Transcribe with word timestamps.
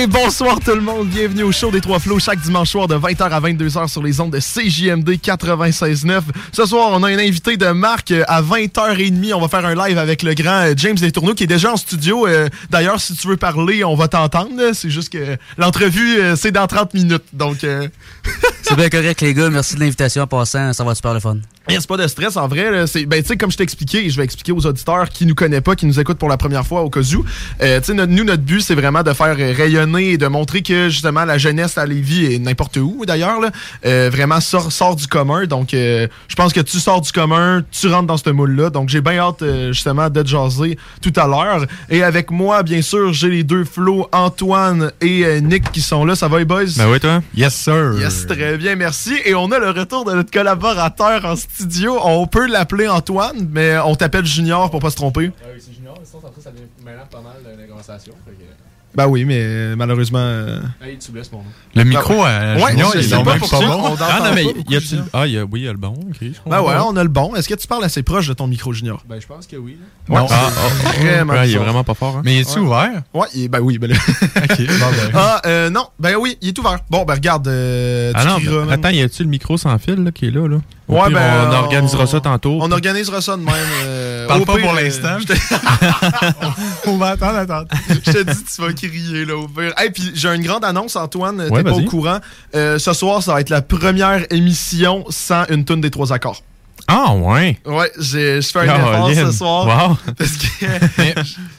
Et 0.00 0.06
bonsoir 0.06 0.60
tout 0.60 0.76
le 0.76 0.80
monde, 0.80 1.08
bienvenue 1.08 1.42
au 1.42 1.50
show 1.50 1.72
des 1.72 1.80
Trois 1.80 1.98
Flots 1.98 2.20
chaque 2.20 2.40
dimanche 2.40 2.70
soir 2.70 2.86
de 2.86 2.94
20h 2.94 3.20
à 3.30 3.40
22h 3.40 3.88
sur 3.88 4.00
les 4.00 4.20
ondes 4.20 4.30
de 4.30 4.38
CJMD 4.38 5.08
96.9. 5.20 6.20
Ce 6.52 6.66
soir, 6.66 6.90
on 6.92 7.02
a 7.02 7.08
un 7.08 7.18
invité 7.18 7.56
de 7.56 7.66
marque 7.70 8.12
euh, 8.12 8.22
à 8.28 8.40
20h30. 8.40 9.34
On 9.34 9.40
va 9.40 9.48
faire 9.48 9.66
un 9.66 9.74
live 9.74 9.98
avec 9.98 10.22
le 10.22 10.34
grand 10.34 10.66
euh, 10.68 10.74
James 10.76 10.94
Destourneaux 10.94 11.34
qui 11.34 11.44
est 11.44 11.48
déjà 11.48 11.72
en 11.72 11.76
studio. 11.76 12.28
Euh, 12.28 12.48
D'ailleurs, 12.70 13.00
si 13.00 13.16
tu 13.16 13.26
veux 13.26 13.36
parler, 13.36 13.82
on 13.82 13.96
va 13.96 14.06
t'entendre. 14.06 14.72
C'est 14.72 14.90
juste 14.90 15.12
que 15.12 15.36
l'entrevue, 15.56 16.20
c'est 16.36 16.52
dans 16.52 16.68
30 16.68 16.94
minutes. 16.94 17.24
Donc, 17.32 17.64
euh, 17.64 17.88
C'est 18.68 18.76
bien 18.76 18.90
correct, 18.90 19.22
les 19.22 19.32
gars. 19.32 19.48
Merci 19.48 19.76
de 19.76 19.80
l'invitation 19.80 20.22
en 20.24 20.26
passant. 20.26 20.74
Ça 20.74 20.84
va 20.84 20.90
être 20.90 20.96
super 20.98 21.14
le 21.14 21.20
fun. 21.20 21.38
Yes, 21.70 21.86
pas 21.86 21.96
de 21.96 22.06
stress 22.06 22.36
en 22.36 22.46
vrai. 22.48 22.86
C'est, 22.86 23.06
ben, 23.06 23.22
tu 23.22 23.28
sais, 23.28 23.36
comme 23.38 23.50
je 23.50 23.56
t'ai 23.56 23.62
expliqué, 23.62 24.08
je 24.10 24.16
vais 24.18 24.24
expliquer 24.24 24.52
aux 24.52 24.64
auditeurs 24.66 25.08
qui 25.08 25.24
nous 25.24 25.34
connaissent 25.34 25.62
pas, 25.62 25.74
qui 25.74 25.86
nous 25.86 25.98
écoutent 25.98 26.18
pour 26.18 26.28
la 26.28 26.36
première 26.36 26.66
fois 26.66 26.82
au 26.82 26.90
cas 26.90 27.00
où. 27.00 27.24
Euh, 27.62 27.78
tu 27.80 27.86
sais, 27.86 27.94
notre- 27.94 28.12
nous, 28.12 28.24
notre 28.24 28.42
but, 28.42 28.60
c'est 28.60 28.74
vraiment 28.74 29.02
de 29.02 29.12
faire 29.14 29.36
euh, 29.38 29.54
et 29.96 30.18
de 30.18 30.26
montrer 30.26 30.62
que 30.62 30.88
justement 30.88 31.24
la 31.24 31.38
jeunesse 31.38 31.78
à 31.78 31.86
Lévis 31.86 32.26
et 32.26 32.38
n'importe 32.38 32.76
où 32.76 33.06
d'ailleurs, 33.06 33.40
là, 33.40 33.50
euh, 33.86 34.10
vraiment 34.12 34.40
sort, 34.40 34.70
sort 34.70 34.94
du 34.94 35.06
commun. 35.06 35.46
Donc, 35.46 35.74
euh, 35.74 36.06
je 36.28 36.36
pense 36.36 36.52
que 36.52 36.60
tu 36.60 36.78
sors 36.78 37.00
du 37.00 37.10
commun, 37.10 37.62
tu 37.70 37.88
rentres 37.88 38.06
dans 38.06 38.16
ce 38.16 38.30
moule-là. 38.30 38.70
Donc, 38.70 38.88
j'ai 38.88 39.00
bien 39.00 39.18
hâte 39.18 39.42
euh, 39.42 39.72
justement 39.72 40.10
de 40.10 40.22
te 40.22 40.28
jaser 40.28 40.78
tout 41.00 41.12
à 41.16 41.26
l'heure. 41.26 41.66
Et 41.88 42.02
avec 42.02 42.30
moi, 42.30 42.62
bien 42.62 42.82
sûr, 42.82 43.12
j'ai 43.12 43.30
les 43.30 43.44
deux 43.44 43.64
flots, 43.64 44.08
Antoine 44.12 44.92
et 45.00 45.24
euh, 45.24 45.40
Nick 45.40 45.72
qui 45.72 45.80
sont 45.80 46.04
là. 46.04 46.14
Ça 46.14 46.28
va 46.28 46.38
les 46.38 46.44
boys? 46.44 46.64
Ben 46.76 46.90
oui, 46.90 47.00
toi? 47.00 47.22
Yes, 47.34 47.54
sir. 47.54 47.94
Yes, 47.98 48.26
très 48.26 48.58
bien, 48.58 48.76
merci. 48.76 49.14
Et 49.24 49.34
on 49.34 49.50
a 49.50 49.58
le 49.58 49.70
retour 49.70 50.04
de 50.04 50.12
notre 50.12 50.30
collaborateur 50.30 51.24
en 51.24 51.36
studio. 51.36 51.98
On 52.04 52.26
peut 52.26 52.46
l'appeler 52.46 52.88
Antoine, 52.88 53.48
mais 53.50 53.78
on 53.78 53.94
t'appelle 53.94 54.26
Junior 54.26 54.70
pour 54.70 54.80
pas 54.80 54.90
se 54.90 54.96
tromper. 54.96 55.26
oui, 55.28 55.58
c'est 55.58 55.74
Junior, 55.74 55.94
mais 55.98 56.06
sinon, 56.06 56.22
ça 56.42 56.50
devient 56.50 56.64
maintenant 56.84 57.06
pas 57.10 57.20
mal 57.20 57.36
de 57.42 57.60
la 57.60 57.66
conversation. 57.66 58.12
Fait 58.26 58.32
que... 58.32 58.57
Ben 58.98 59.06
oui, 59.06 59.24
mais 59.24 59.38
euh, 59.40 59.76
malheureusement. 59.76 60.18
euh, 60.18 60.58
Hey, 60.82 60.98
tu 60.98 61.12
blesses 61.12 61.30
mon 61.30 61.38
nom. 61.38 61.44
Le 61.76 61.84
micro 61.84 62.14
Ouais, 62.24 62.70
Junior, 62.70 62.90
je 62.94 62.98
il 62.98 63.04
est 63.06 63.24
pas 63.24 63.38
bon. 63.38 63.96
Ah 64.00 64.20
non, 64.24 64.34
mais 64.34 64.44
y 64.68 64.74
a-tu... 64.76 64.86
Junior. 64.88 65.06
Ah, 65.12 65.26
il 65.28 65.34
y 65.34 65.38
a... 65.38 65.44
oui, 65.44 65.60
il 65.60 65.64
y 65.66 65.68
a 65.68 65.72
le 65.72 65.78
bon. 65.78 65.90
ok, 65.90 66.16
je 66.20 66.26
Ben 66.26 66.32
comprends. 66.44 66.66
ouais, 66.68 66.74
on 66.88 66.96
a 66.96 67.02
le 67.04 67.08
bon. 67.08 67.34
Est-ce 67.36 67.48
que 67.48 67.54
tu 67.54 67.68
parles 67.68 67.84
assez 67.84 68.02
proche 68.02 68.26
de 68.26 68.32
ton 68.34 68.48
micro, 68.48 68.72
Junior? 68.72 69.04
Ben, 69.08 69.20
je 69.20 69.26
pense 69.28 69.46
que 69.46 69.54
oui. 69.56 69.76
là. 70.08 70.20
Non. 70.20 70.26
Ah, 70.28 70.50
ah, 70.50 71.00
vraiment 71.00 71.32
ouais, 71.34 71.48
il 71.48 71.54
est 71.54 71.58
vraiment 71.58 71.84
pas 71.84 71.94
fort. 71.94 72.16
hein. 72.16 72.22
Mais 72.24 72.40
es-tu 72.40 72.58
Ouais. 72.58 72.66
ouvert? 72.66 73.02
Ouais, 73.14 73.26
il 73.36 73.48
ben 73.48 73.60
oui. 73.60 73.78
Ben, 73.78 73.90
là- 73.90 73.96
Ok, 74.36 74.58
bon, 74.58 74.64
ben. 74.90 75.10
ah, 75.14 75.42
euh, 75.46 75.70
non. 75.70 75.86
Ben 76.00 76.16
oui, 76.16 76.36
il 76.42 76.48
est 76.48 76.58
ouvert. 76.58 76.80
Bon, 76.90 77.04
ben 77.04 77.14
regarde. 77.14 77.46
euh, 77.46 78.10
Ah 78.16 78.24
non, 78.24 78.38
même. 78.40 78.68
attends, 78.70 78.88
y 78.90 79.00
a-tu 79.00 79.22
le 79.22 79.28
micro 79.28 79.56
sans 79.56 79.78
fil 79.78 80.02
là, 80.02 80.10
qui 80.10 80.26
est 80.26 80.30
là? 80.32 80.48
là? 80.48 80.56
Ouais, 80.88 81.00
pire, 81.08 81.18
ben, 81.18 81.48
on 81.50 81.54
organisera 81.54 82.06
ça 82.06 82.20
tantôt. 82.20 82.58
On 82.62 82.70
organisera 82.72 83.20
ça 83.20 83.36
de 83.36 83.42
même. 83.42 83.54
euh, 83.84 84.26
Parle 84.28 84.44
pas 84.44 84.56
pire, 84.56 84.66
pour 84.68 84.76
euh, 84.76 84.80
l'instant. 84.82 85.16
On 86.86 86.96
va 86.96 87.08
attendre, 87.10 87.38
attendre. 87.38 87.66
je 87.88 88.10
te 88.12 88.22
dis, 88.22 88.44
tu 88.44 88.62
vas 88.62 88.72
crier 88.72 89.24
là 89.24 89.36
au 89.36 89.48
pire. 89.48 89.72
Hey, 89.76 89.90
puis 89.90 90.12
j'ai 90.14 90.28
une 90.34 90.42
grande 90.42 90.64
annonce, 90.64 90.96
Antoine. 90.96 91.36
T'es 91.36 91.52
Ouais, 91.52 91.62
pas 91.62 91.72
vas-y. 91.72 91.84
au 91.84 91.88
courant. 91.88 92.18
Euh, 92.54 92.78
ce 92.78 92.92
soir, 92.92 93.22
ça 93.22 93.34
va 93.34 93.40
être 93.40 93.50
la 93.50 93.62
première 93.62 94.24
émission 94.30 95.04
sans 95.10 95.44
une 95.50 95.64
tune 95.64 95.80
des 95.80 95.90
trois 95.90 96.12
accords. 96.12 96.42
Ah, 96.90 97.12
ouais. 97.14 97.58
Ouais, 97.66 97.90
j'ai- 97.98 98.40
je 98.40 98.48
fais 98.48 98.60
un 98.60 98.76
effort 98.76 99.10
ce 99.14 99.30
soir. 99.32 99.66
Wow. 99.90 99.98
Parce 100.16 100.32
que. 100.38 100.64
Mais 100.96 101.14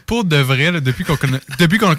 pour 0.08 0.24
de 0.24 0.38
vrai, 0.38 0.72
là, 0.72 0.80
depuis 0.80 1.04
qu'on 1.04 1.18
connaît- 1.18 1.42
depuis 1.60 1.78
qu'on 1.78 1.94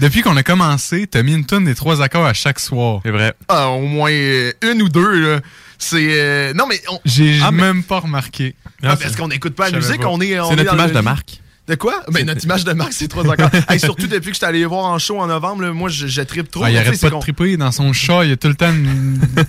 depuis 0.00 0.22
qu'on 0.22 0.36
a 0.36 0.42
commencé, 0.42 1.06
t'as 1.06 1.22
mis 1.22 1.34
une 1.34 1.44
tonne 1.44 1.64
des 1.66 1.74
trois 1.76 2.02
accords 2.02 2.26
à 2.26 2.32
chaque 2.34 2.58
soir. 2.58 3.00
C'est 3.04 3.12
vrai. 3.12 3.34
Ah, 3.48 3.68
au 3.68 3.82
moins 3.82 4.10
une 4.10 4.82
ou 4.82 4.88
deux, 4.88 5.20
là. 5.34 5.40
C'est. 5.78 6.06
euh, 6.20 6.52
Non, 6.54 6.66
mais. 6.66 6.80
on- 6.88 7.00
J'ai 7.04 7.38
Ah, 7.42 7.50
mais- 7.50 7.62
même 7.62 7.82
pas 7.82 8.00
remarqué. 8.00 8.54
Ah, 8.82 8.96
parce 8.96 9.16
qu'on 9.16 9.28
n'écoute 9.28 9.54
pas 9.54 9.70
la 9.70 9.78
musique, 9.78 10.00
pas. 10.00 10.08
on 10.08 10.20
est. 10.20 10.28
C'est 10.28 10.34
est 10.52 10.56
notre 10.56 10.74
image 10.74 10.92
de 10.92 11.00
marque. 11.00 11.40
De 11.66 11.76
quoi? 11.76 11.94
Ben, 12.08 12.18
C'est- 12.18 12.24
notre 12.24 12.44
image 12.44 12.64
de 12.64 12.72
marque, 12.74 12.92
c'est 12.92 13.08
trois 13.08 13.26
accords. 13.30 13.48
hey, 13.70 13.80
surtout 13.80 14.06
depuis 14.06 14.28
que 14.30 14.34
je 14.34 14.38
suis 14.38 14.44
allé 14.44 14.66
voir 14.66 14.84
en 14.84 14.98
show 14.98 15.18
en 15.18 15.26
novembre, 15.26 15.62
là, 15.62 15.72
moi, 15.72 15.88
je, 15.88 16.06
je 16.06 16.20
trippe 16.20 16.50
trop. 16.50 16.62
Ah, 16.64 16.70
il 16.70 16.74
mais 16.74 16.80
arrête 16.80 17.00
pas 17.00 17.08
de 17.08 17.18
triper 17.20 17.56
dans 17.56 17.72
son 17.72 17.92
chat, 17.94 18.24
il 18.24 18.30
y 18.30 18.32
a 18.32 18.36
tout 18.36 18.48
le 18.48 18.54
temps, 18.54 18.70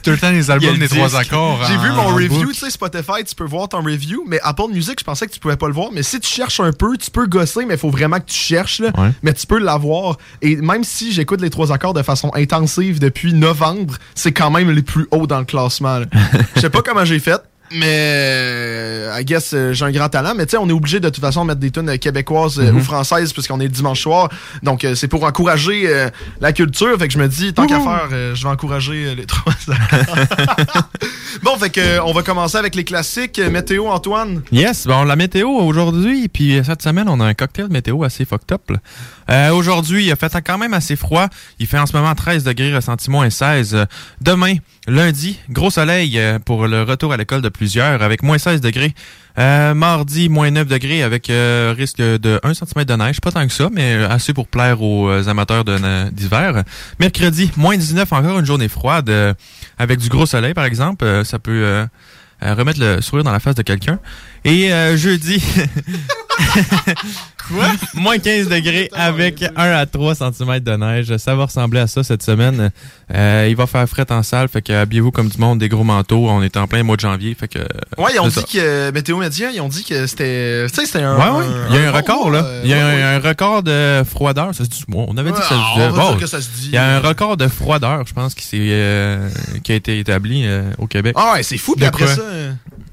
tout 0.02 0.12
le 0.12 0.18
temps 0.18 0.32
les 0.32 0.50
albums 0.52 0.78
des 0.78 0.88
trois 0.88 1.14
accords. 1.18 1.62
J'ai 1.68 1.78
vu 1.78 1.90
mon 1.92 2.08
review, 2.16 2.54
tu 2.54 2.60
sais, 2.60 2.70
Spotify, 2.70 3.24
tu 3.28 3.36
peux 3.36 3.44
voir 3.44 3.68
ton 3.68 3.82
review, 3.84 4.24
mais 4.28 4.40
Apple 4.44 4.72
Music, 4.72 4.96
je 5.00 5.04
pensais 5.04 5.28
que 5.28 5.32
tu 5.34 5.40
pouvais 5.42 5.58
pas 5.58 5.68
le 5.68 5.74
voir. 5.74 5.90
Mais 5.92 6.04
si 6.04 6.20
tu 6.22 6.30
cherches 6.30 6.62
un 6.62 6.72
peu, 6.72 6.96
tu 6.98 7.12
peux 7.12 7.28
gosser, 7.28 7.66
mais 7.66 7.74
il 7.74 7.80
faut 7.80 7.90
vraiment 7.90 8.20
que 8.20 8.28
tu 8.28 8.38
cherches, 8.38 8.80
là. 8.80 8.92
Ouais. 8.98 9.12
Mais 9.22 9.34
tu 9.34 9.46
peux 9.46 9.60
l'avoir. 9.60 10.18
Et 10.42 10.56
même 10.56 10.86
si 10.86 11.12
j'écoute 11.12 11.42
les 11.42 11.50
trois 11.50 11.74
accords 11.74 11.94
de 11.94 12.02
façon 12.04 12.32
intensive 12.34 13.00
depuis 13.00 13.34
novembre, 13.34 13.96
c'est 14.16 14.32
quand 14.32 14.52
même 14.52 14.72
les 14.72 14.84
plus 14.84 15.06
hauts 15.12 15.28
dans 15.28 15.40
le 15.40 15.46
classement. 15.46 16.00
Je 16.56 16.62
sais 16.62 16.70
pas 16.70 16.82
comment 16.82 17.04
j'ai 17.04 17.20
fait. 17.20 17.42
Mais 17.72 17.86
euh, 17.88 19.18
I 19.20 19.26
guess 19.26 19.54
euh, 19.54 19.74
j'ai 19.74 19.86
un 19.86 19.92
grand 19.92 20.10
talent. 20.10 20.34
Mais 20.36 20.46
tu 20.46 20.52
sais, 20.52 20.58
on 20.58 20.70
est 20.70 20.74
obligé 20.74 21.00
de 21.00 21.10
toute 21.10 21.22
façon 21.22 21.42
de 21.44 21.48
mettre 21.48 21.60
des 21.60 21.72
tunes 21.72 21.90
euh, 21.90 21.98
québécoises 21.98 22.60
euh, 22.60 22.72
ou 22.72 22.80
françaises 22.80 23.34
puisqu'on 23.34 23.60
est 23.60 23.68
dimanche 23.68 24.02
soir. 24.02 24.30
Donc 24.64 24.86
c'est 24.96 25.08
pour 25.08 25.24
encourager 25.24 25.84
euh, 25.86 26.10
la 26.42 26.54
culture. 26.54 26.98
Fait 27.00 27.08
que 27.08 27.14
je 27.14 27.20
me 27.20 27.28
dis, 27.28 27.54
tant 27.54 27.66
qu'à 27.66 27.80
faire, 27.80 28.10
euh, 28.12 28.36
je 28.36 28.44
vais 28.44 28.50
encourager 28.50 29.16
les 29.16 29.26
trois 29.26 29.54
bon, 31.44 31.58
fait 31.58 31.70
que 31.70 32.00
on 32.02 32.14
va 32.14 32.22
commencer 32.22 32.58
avec 32.58 32.76
les 32.76 32.84
classiques. 32.84 33.40
Météo, 33.40 33.88
Antoine? 33.88 34.42
Yes, 34.52 34.86
bon, 34.86 35.04
la 35.04 35.16
météo 35.16 35.50
aujourd'hui, 35.50 36.28
puis 36.28 36.62
cette 36.64 36.82
semaine, 36.82 37.10
on 37.10 37.20
a 37.20 37.26
un 37.26 37.34
cocktail 37.34 37.68
météo 37.70 38.04
assez 38.04 38.26
fucked 38.26 38.52
up. 38.52 38.72
Euh, 39.30 39.52
aujourd'hui, 39.52 40.06
il 40.06 40.12
a 40.12 40.16
fait 40.16 40.32
quand 40.46 40.58
même 40.58 40.74
assez 40.74 40.96
froid. 40.96 41.28
Il 41.60 41.66
fait 41.66 41.80
en 41.80 41.86
ce 41.86 41.96
moment 41.96 42.14
13 42.14 42.44
degrés, 42.44 42.76
ressenti 42.76 43.10
moins 43.10 43.30
16. 43.30 43.74
Euh, 43.74 43.86
Demain, 44.22 44.56
lundi, 44.88 45.40
gros 45.50 45.72
soleil 45.72 46.20
pour 46.46 46.68
le 46.68 46.84
retour 46.84 47.12
à 47.14 47.18
l'école 47.18 47.42
de 47.42 47.50
plusieurs 47.58 48.02
avec 48.02 48.24
moins 48.24 48.38
16 48.38 48.62
degrés. 48.62 48.94
Euh, 49.38 49.74
mardi, 49.74 50.30
moins 50.30 50.50
9 50.50 50.66
degrés 50.68 51.04
avec 51.04 51.30
euh, 51.30 51.74
risque 51.78 51.98
de 51.98 52.40
1 52.44 52.54
cm 52.54 52.86
de 52.86 52.94
neige. 52.96 53.20
Pas 53.20 53.32
tant 53.32 53.46
que 53.46 53.52
ça, 53.54 53.68
mais 53.72 53.96
assez 54.10 54.34
pour 54.34 54.48
plaire 54.48 54.82
aux 54.82 55.10
euh, 55.10 55.28
amateurs 55.28 55.66
ne- 55.66 56.10
d'hiver. 56.10 56.64
Mercredi, 57.00 57.52
moins 57.58 57.76
19, 57.76 58.12
encore 58.14 58.40
une 58.40 58.46
journée 58.46 58.70
froide 58.70 59.10
euh, 59.10 59.34
avec 59.78 60.00
du 60.00 60.08
gros 60.08 60.26
soleil, 60.26 60.54
par 60.54 60.64
exemple. 60.66 61.04
Euh, 61.04 61.24
ça 61.26 61.38
peut 61.38 61.52
euh, 61.52 61.86
euh, 62.44 62.54
remettre 62.54 62.80
le 62.80 63.02
sourire 63.02 63.26
dans 63.26 63.34
la 63.34 63.42
face 63.42 63.56
de 63.56 63.62
quelqu'un. 63.64 64.00
Et 64.46 64.72
euh, 64.74 64.96
jeudi... 64.96 65.44
Quoi? 67.48 67.66
Moins 67.96 68.18
15 68.18 68.48
degrés 68.50 68.90
avec 68.94 69.44
1 69.56 69.72
à 69.72 69.86
3 69.86 70.16
cm 70.16 70.60
de 70.60 70.72
neige. 70.76 71.18
Ça 71.18 71.36
va 71.36 71.46
ressembler 71.46 71.80
à 71.82 71.88
ça 71.88 72.04
cette 72.04 72.24
semaine. 72.24 72.72
Euh, 73.14 73.48
il 73.50 73.56
va 73.56 73.68
faire 73.68 73.88
fret 73.88 74.12
en 74.12 74.24
salle, 74.24 74.48
fait 74.48 74.62
que 74.62 74.74
habillez-vous 74.74 75.12
comme 75.12 75.30
du 75.30 75.38
monde, 75.38 75.60
des 75.60 75.70
gros 75.70 75.84
manteaux. 75.84 76.28
On 76.30 76.42
est 76.42 76.58
en 76.58 76.68
plein 76.68 76.84
mois 76.84 76.96
de 76.96 77.02
janvier, 77.02 77.36
fait 77.36 77.48
que... 77.48 77.60
Ouais, 77.98 78.12
ils 78.16 78.20
ont 78.20 78.28
dit 78.28 78.44
que 78.52 78.92
Météo 78.92 79.18
Média, 79.18 79.52
ils 79.52 79.62
ont 79.62 79.70
dit 79.70 79.84
que 79.84 80.08
c'était. 80.08 80.66
Tu 80.70 80.76
sais, 80.76 80.86
c'était 80.86 81.04
un. 81.04 81.16
Ouais, 81.18 81.40
ouais. 81.40 81.46
Il 81.70 81.76
y 81.76 81.80
a 81.80 81.90
un, 81.90 81.92
record, 81.92 82.32
là. 82.32 82.44
euh, 82.44 82.62
Il 82.64 82.70
y 82.70 82.74
a 82.74 82.78
ouais, 82.78 83.02
un, 83.04 83.16
un 83.16 83.20
record 83.20 83.64
de 83.64 84.04
froideur. 84.08 84.54
Ça 84.56 84.64
se 84.66 84.70
dit, 84.70 84.84
bon, 84.88 85.06
on 85.10 85.18
avait 85.18 85.32
dit 85.32 85.38
que 85.40 85.44
ça 85.44 85.50
se 85.56 85.90
Bon, 85.96 86.10
dire 86.12 86.18
que 86.20 86.28
ça 86.28 86.42
se 86.42 86.50
dit. 86.50 86.68
Il 86.70 86.74
y 86.74 86.78
a 86.78 86.96
un 86.96 87.00
record 87.00 87.38
de 87.38 87.48
froideur, 87.48 88.04
je 88.08 88.14
pense, 88.14 88.34
qui, 88.34 88.44
s'est, 88.44 88.58
euh, 88.62 89.30
qui 89.64 89.72
a 89.72 89.76
été 89.76 90.00
établi 90.00 90.44
euh, 90.46 90.64
au 90.78 90.88
Québec. 90.88 91.16
Ah 91.18 91.34
ouais, 91.34 91.44
c'est 91.44 91.58
fou. 91.58 91.76
Puis 91.76 91.86
après 91.86 92.08
ça. 92.08 92.22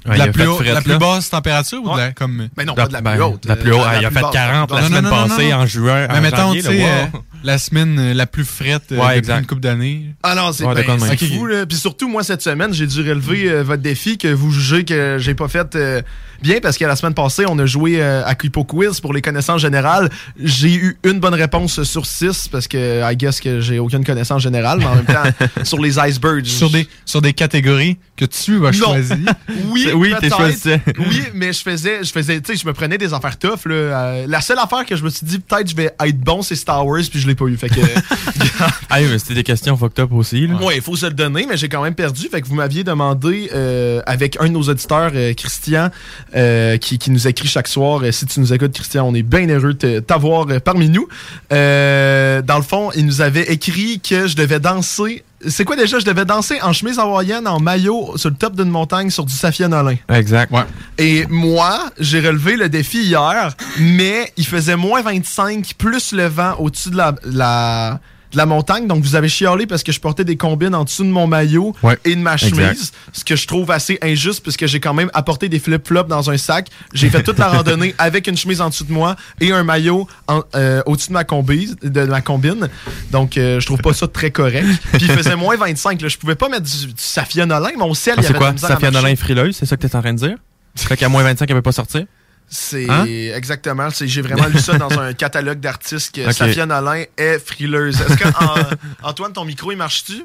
Ouais, 0.04 0.16
la 0.16 0.28
plus, 0.28 0.46
haut- 0.46 0.60
la 0.62 0.80
plus 0.80 0.98
basse 0.98 1.30
température 1.30 1.80
ou 1.82 1.92
de 1.94 1.96
la, 1.98 2.12
comme. 2.12 2.48
Mais 2.56 2.64
non, 2.64 2.74
pas 2.74 2.88
de 2.88 2.92
la 2.92 3.00
Ben, 3.00 3.12
plus 3.12 3.22
haute. 3.22 3.44
La 3.46 3.56
plus 3.56 3.70
euh, 3.72 3.76
haute. 3.76 3.84
Ah, 3.86 3.98
il 4.00 4.04
a 4.04 4.08
plus 4.08 4.16
fait 4.16 4.22
basse. 4.22 4.32
40 4.32 4.70
la 4.72 4.82
semaine 4.82 5.08
passée 5.08 5.54
en 5.54 5.66
juin. 5.66 6.06
Mais 6.08 6.18
en 6.18 6.20
mettons, 6.20 6.36
janvier, 6.38 6.62
tu 6.62 6.68
sais. 6.68 7.10
La 7.44 7.58
semaine 7.58 7.98
euh, 7.98 8.14
la 8.14 8.26
plus 8.26 8.44
frette 8.44 8.92
euh, 8.92 8.96
Ouais, 8.96 9.06
depuis 9.08 9.18
exact. 9.18 9.40
une 9.40 9.46
couple 9.46 9.60
d'années. 9.60 10.14
Ah 10.22 10.34
non, 10.34 10.52
c'est 10.52 10.64
Ouais, 10.64 10.74
ben, 10.74 10.96
mais- 11.00 11.16
fou. 11.16 11.46
Là. 11.46 11.66
Puis 11.66 11.76
surtout, 11.78 12.08
moi, 12.08 12.22
cette 12.22 12.42
semaine, 12.42 12.72
j'ai 12.72 12.86
dû 12.86 13.00
relever 13.00 13.50
euh, 13.50 13.62
votre 13.62 13.82
défi 13.82 14.18
que 14.18 14.28
vous 14.28 14.50
jugez 14.50 14.84
que 14.84 15.16
j'ai 15.18 15.34
pas 15.34 15.48
fait 15.48 15.74
euh, 15.74 16.02
bien 16.42 16.58
parce 16.62 16.76
que 16.78 16.84
la 16.84 16.96
semaine 16.96 17.14
passée, 17.14 17.44
on 17.48 17.58
a 17.58 17.66
joué 17.66 18.02
euh, 18.02 18.24
à 18.24 18.34
Clipo 18.34 18.64
Quiz 18.64 19.00
pour 19.00 19.12
les 19.12 19.22
connaissances 19.22 19.60
générales. 19.60 20.10
J'ai 20.38 20.74
eu 20.74 20.96
une 21.04 21.20
bonne 21.20 21.34
réponse 21.34 21.82
sur 21.82 22.06
six 22.06 22.48
parce 22.48 22.68
que 22.68 23.02
I 23.10 23.16
guess 23.16 23.40
que 23.40 23.60
j'ai 23.60 23.78
aucune 23.78 24.04
connaissance 24.04 24.42
générale, 24.42 24.78
mais 24.78 24.86
en 24.86 24.94
même 24.96 25.04
temps, 25.04 25.22
sur 25.64 25.78
les 25.80 25.98
icebergs. 25.98 26.46
Sur 26.46 26.70
des, 26.70 26.86
sur 27.04 27.20
des 27.22 27.32
catégories 27.32 27.98
que 28.16 28.24
tu 28.24 28.64
as 28.66 28.72
choisies. 28.72 29.14
Oui, 29.70 29.88
oui, 29.94 30.12
choisi. 30.28 30.70
Oui, 30.98 31.22
mais 31.34 31.52
je 31.52 31.62
faisais, 31.62 32.04
je 32.04 32.10
faisais, 32.10 32.40
tu 32.40 32.52
sais, 32.52 32.58
je 32.62 32.66
me 32.66 32.72
prenais 32.72 32.98
des 32.98 33.12
affaires 33.14 33.38
tough. 33.38 33.66
Là. 33.66 33.74
Euh, 33.74 34.26
la 34.28 34.40
seule 34.40 34.58
affaire 34.58 34.84
que 34.84 34.96
je 34.96 35.02
me 35.04 35.10
suis 35.10 35.26
dit, 35.26 35.38
peut-être 35.38 35.68
je 35.70 35.74
vais 35.76 35.90
être 36.04 36.18
bon, 36.20 36.42
c'est 36.42 36.54
Star 36.56 36.86
Wars, 36.86 37.00
puis 37.10 37.20
je 37.20 37.26
l'ai 37.32 37.36
pas 37.36 37.46
eu. 37.46 37.56
Fait 37.56 37.68
que, 37.68 37.80
Ah 38.90 38.98
oui, 39.00 39.06
mais 39.10 39.18
c'était 39.18 39.34
des 39.34 39.42
questions 39.42 39.76
fucked 39.76 39.98
up 40.00 40.12
aussi. 40.12 40.46
Là. 40.46 40.54
ouais, 40.56 40.76
il 40.76 40.82
faut 40.82 40.96
se 40.96 41.06
le 41.06 41.12
donner, 41.12 41.46
mais 41.48 41.56
j'ai 41.56 41.68
quand 41.68 41.82
même 41.82 41.94
perdu. 41.94 42.28
Fait 42.30 42.40
que 42.40 42.46
vous 42.46 42.54
m'aviez 42.54 42.84
demandé 42.84 43.50
euh, 43.54 44.00
avec 44.06 44.36
un 44.40 44.46
de 44.46 44.52
nos 44.52 44.62
auditeurs, 44.62 45.12
euh, 45.14 45.34
Christian, 45.34 45.90
euh, 46.36 46.76
qui, 46.78 46.98
qui 46.98 47.10
nous 47.10 47.26
écrit 47.26 47.48
chaque 47.48 47.68
soir. 47.68 48.00
euh, 48.02 48.12
si 48.12 48.26
tu 48.26 48.40
nous 48.40 48.52
écoutes, 48.52 48.72
Christian, 48.72 49.08
on 49.08 49.14
est 49.14 49.22
bien 49.22 49.48
heureux 49.48 49.74
de 49.74 50.00
t'avoir 50.00 50.46
euh, 50.50 50.58
parmi 50.60 50.88
nous. 50.88 51.08
Euh, 51.52 52.42
dans 52.42 52.56
le 52.56 52.62
fond, 52.62 52.90
il 52.94 53.06
nous 53.06 53.20
avait 53.20 53.50
écrit 53.52 54.00
que 54.00 54.26
je 54.26 54.36
devais 54.36 54.60
danser. 54.60 55.24
C'est 55.48 55.64
quoi 55.64 55.76
déjà? 55.76 55.98
Je 55.98 56.04
devais 56.04 56.24
danser 56.24 56.60
en 56.62 56.72
chemise 56.72 56.98
hawaïenne, 56.98 57.46
en 57.48 57.58
maillot, 57.60 58.16
sur 58.16 58.30
le 58.30 58.36
top 58.36 58.54
d'une 58.56 58.68
montagne, 58.70 59.10
sur 59.10 59.24
du 59.24 59.32
Safia 59.34 59.68
Nolin. 59.68 59.96
Exact. 60.08 60.52
Ouais. 60.52 60.62
Et 60.98 61.26
moi, 61.28 61.90
j'ai 61.98 62.20
relevé 62.20 62.56
le 62.56 62.68
défi 62.68 63.02
hier, 63.02 63.54
mais 63.78 64.32
il 64.36 64.46
faisait 64.46 64.76
moins 64.76 65.02
25 65.02 65.72
plus 65.78 66.12
le 66.12 66.26
vent 66.26 66.54
au-dessus 66.58 66.90
de 66.90 66.96
la, 66.96 67.14
la- 67.24 68.00
de 68.32 68.36
la 68.36 68.46
montagne. 68.46 68.86
Donc, 68.86 69.02
vous 69.02 69.14
avez 69.14 69.28
chialé 69.28 69.66
parce 69.66 69.82
que 69.82 69.92
je 69.92 70.00
portais 70.00 70.24
des 70.24 70.36
combines 70.36 70.74
en 70.74 70.84
dessous 70.84 71.04
de 71.04 71.08
mon 71.10 71.26
maillot 71.26 71.74
Ouais. 71.82 71.98
et 72.04 72.14
de 72.16 72.20
ma 72.20 72.34
Exact. 72.34 72.48
chemise. 72.56 72.92
Ce 73.12 73.24
que 73.24 73.36
je 73.36 73.46
trouve 73.46 73.70
assez 73.70 73.98
injuste 74.02 74.42
puisque 74.42 74.66
j'ai 74.66 74.80
quand 74.80 74.94
même 74.94 75.10
apporté 75.14 75.48
des 75.48 75.58
flip-flops 75.58 76.08
dans 76.08 76.30
un 76.30 76.36
sac. 76.38 76.68
J'ai 76.94 77.10
fait 77.10 77.22
toute 77.22 77.38
la 77.38 77.48
randonnée 77.56 77.94
avec 77.98 78.26
une 78.26 78.36
chemise 78.36 78.60
en 78.60 78.68
dessous 78.70 78.84
de 78.84 78.92
moi 78.92 79.16
et 79.40 79.52
un 79.52 79.64
maillot 79.64 80.06
euh, 80.54 80.82
au-dessus 80.86 81.08
de 81.08 81.12
ma 81.14 81.24
combine. 81.24 81.74
De 81.82 82.04
ma 82.04 82.20
combine. 82.20 82.68
Donc, 83.10 83.36
euh, 83.36 83.60
je 83.60 83.66
trouve 83.66 83.78
pas 83.80 83.92
ça 83.92 84.08
très 84.08 84.30
correct. 84.30 84.66
Puis, 84.92 85.02
il 85.02 85.10
faisait 85.10 85.36
moins 85.36 85.56
25. 85.56 86.00
Là. 86.00 86.08
Je 86.08 86.16
pouvais 86.18 86.34
pas 86.34 86.48
mettre 86.48 86.62
du, 86.62 86.86
du 86.86 86.92
Safia 86.96 87.46
Nolin. 87.46 87.70
Mon 87.78 87.92
ciel, 87.94 88.14
Ah, 88.18 88.20
il 88.22 88.24
y 88.24 88.26
avait 88.28 88.38
quoi? 88.38 88.52
Safia 88.56 88.90
marcher. 88.90 89.02
Nolin 89.04 89.16
frileuse, 89.16 89.56
c'est 89.56 89.66
ça 89.66 89.76
que 89.76 89.86
t'es 89.86 89.94
en 89.96 90.00
train 90.00 90.12
de 90.14 90.18
dire? 90.18 90.36
Fait 90.74 90.96
qu'à 90.96 91.08
moins 91.08 91.22
25, 91.22 91.48
elle 91.50 91.56
peut 91.56 91.62
pas 91.62 91.72
sortir? 91.72 92.06
C'est 92.54 92.88
Hein? 92.90 93.06
exactement. 93.34 93.88
c'est- 93.88 94.06
J'ai 94.06 94.20
vraiment 94.20 94.46
lu 94.46 94.58
ça 94.60 94.76
dans 94.76 94.90
un 94.98 95.12
catalogue 95.14 95.58
d'artistes 95.60 96.14
que 96.14 96.26
Ok. 96.26 96.32
Safia 96.34 96.66
Nolin 96.66 97.04
est 97.16 97.38
frileuse. 97.38 97.98
Est-ce 97.98 98.14
que 98.16 98.28
en- 98.28 98.76
Antoine, 99.08 99.32
ton 99.32 99.46
micro, 99.46 99.72
il 99.72 99.78
marche-tu? 99.78 100.22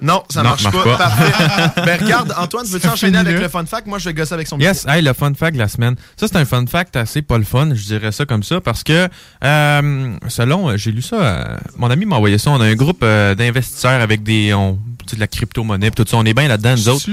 Non, 0.00 0.22
ça 0.30 0.44
Non, 0.44 0.50
marche, 0.50 0.62
marche 0.62 0.76
pas. 0.76 0.84
pas. 0.84 0.96
Parfait. 0.96 1.82
ben 1.84 2.00
regarde, 2.00 2.32
Antoine, 2.38 2.64
veux-tu 2.66 2.86
enchaîner 2.86 3.18
avec 3.18 3.40
le 3.40 3.48
fun 3.48 3.66
fact? 3.66 3.88
Moi, 3.88 3.98
je 3.98 4.04
vais 4.04 4.14
gosser 4.14 4.32
avec 4.34 4.46
son 4.46 4.56
micro. 4.56 4.72
Yes, 4.72 4.86
hey, 4.88 5.02
le 5.02 5.12
fun 5.12 5.32
fact 5.34 5.54
de 5.54 5.58
la 5.58 5.66
semaine. 5.66 5.96
Ça, 6.16 6.28
c'est 6.28 6.36
un 6.36 6.44
fun 6.44 6.64
fact 6.68 6.94
assez 6.94 7.20
pas 7.20 7.36
le 7.36 7.42
fun, 7.42 7.70
je 7.74 7.82
dirais 7.82 8.12
ça 8.12 8.24
comme 8.24 8.44
ça, 8.44 8.60
parce 8.60 8.84
que, 8.84 9.08
euh, 9.42 10.16
selon, 10.28 10.68
euh, 10.70 10.76
j'ai 10.76 10.92
lu 10.92 11.02
ça, 11.02 11.16
euh, 11.16 11.56
mon 11.76 11.90
ami 11.90 12.04
m'a 12.06 12.14
envoyé 12.14 12.38
ça, 12.38 12.50
on 12.52 12.60
a 12.60 12.64
un 12.66 12.76
groupe 12.76 13.00
euh, 13.02 13.34
d'investisseurs 13.34 14.00
avec 14.00 14.22
des, 14.22 14.54
on, 14.54 14.74
de 14.74 15.18
la 15.18 15.26
crypto-monnaie, 15.26 15.90
pis 15.90 15.96
tout 16.04 16.08
ça, 16.08 16.16
on 16.16 16.24
est 16.24 16.34
bien 16.34 16.46
là-dedans, 16.46 16.76
nous 16.76 16.88
autres. 16.90 17.06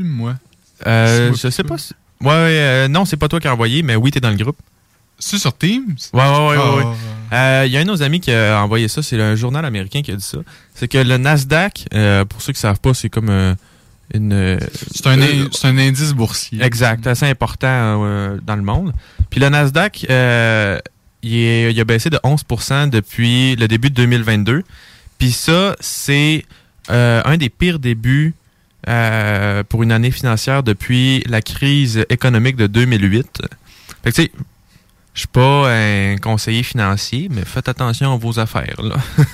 Moi? 0.00 0.34
Euh, 0.84 1.32
je 1.40 1.48
sais 1.48 1.62
pas 1.62 1.78
si... 1.78 1.92
Ouais, 2.22 2.30
euh, 2.32 2.88
non, 2.88 3.04
c'est 3.04 3.16
pas 3.16 3.28
toi 3.28 3.40
qui 3.40 3.48
as 3.48 3.52
envoyé, 3.52 3.82
mais 3.82 3.96
oui, 3.96 4.10
t'es 4.10 4.20
dans 4.20 4.30
le 4.30 4.36
groupe. 4.36 4.56
C'est 5.18 5.38
sur 5.38 5.56
Teams? 5.56 5.94
Ouais, 6.12 6.20
ouais, 6.20 6.28
ouais, 6.28 6.56
Ah, 6.58 6.74
ouais. 6.76 6.82
ouais. 6.84 6.92
Euh, 7.32 7.62
Il 7.66 7.72
y 7.72 7.76
a 7.76 7.80
un 7.80 7.84
de 7.84 7.88
nos 7.90 8.02
amis 8.02 8.20
qui 8.20 8.32
a 8.32 8.60
envoyé 8.62 8.88
ça, 8.88 9.02
c'est 9.02 9.20
un 9.20 9.34
journal 9.36 9.64
américain 9.64 10.02
qui 10.02 10.10
a 10.10 10.16
dit 10.16 10.24
ça. 10.24 10.38
C'est 10.74 10.88
que 10.88 10.98
le 10.98 11.16
Nasdaq, 11.16 11.86
euh, 11.94 12.24
pour 12.24 12.42
ceux 12.42 12.52
qui 12.52 12.60
savent 12.60 12.80
pas, 12.80 12.92
c'est 12.94 13.08
comme 13.08 13.28
euh, 13.30 13.54
une... 14.14 14.58
C'est 14.94 15.06
un, 15.06 15.20
in- 15.20 15.48
c'est 15.52 15.68
un 15.68 15.78
indice 15.78 16.12
boursier. 16.12 16.60
Exact, 16.62 17.06
assez 17.06 17.26
important 17.26 18.38
dans 18.42 18.56
le 18.56 18.62
monde. 18.62 18.92
Puis 19.30 19.40
le 19.40 19.48
Nasdaq, 19.48 20.02
il, 20.02 20.10
est- 20.12 21.72
il 21.72 21.80
a 21.80 21.84
baissé 21.84 22.10
de 22.10 22.18
11% 22.24 22.90
depuis 22.90 23.54
le 23.56 23.68
début 23.68 23.90
de 23.90 23.94
2022. 23.94 24.64
Puis 25.18 25.30
ça, 25.32 25.76
c'est 25.78 26.44
un 26.88 27.36
des 27.36 27.48
pires 27.48 27.78
débuts 27.78 28.34
euh, 28.88 29.62
pour 29.68 29.82
une 29.82 29.92
année 29.92 30.10
financière 30.10 30.62
depuis 30.62 31.22
la 31.28 31.40
crise 31.42 32.04
économique 32.10 32.56
de 32.56 32.66
2008. 32.66 33.42
Fait 34.02 34.10
que 34.10 34.16
tu 34.16 34.22
sais, 34.22 34.32
je 35.14 35.18
suis 35.20 35.28
pas 35.28 35.70
un 35.70 36.16
conseiller 36.16 36.62
financier, 36.62 37.28
mais 37.30 37.44
faites 37.44 37.68
attention 37.68 38.12
à 38.14 38.16
vos 38.16 38.38
affaires. 38.38 38.80
Là. 38.82 38.96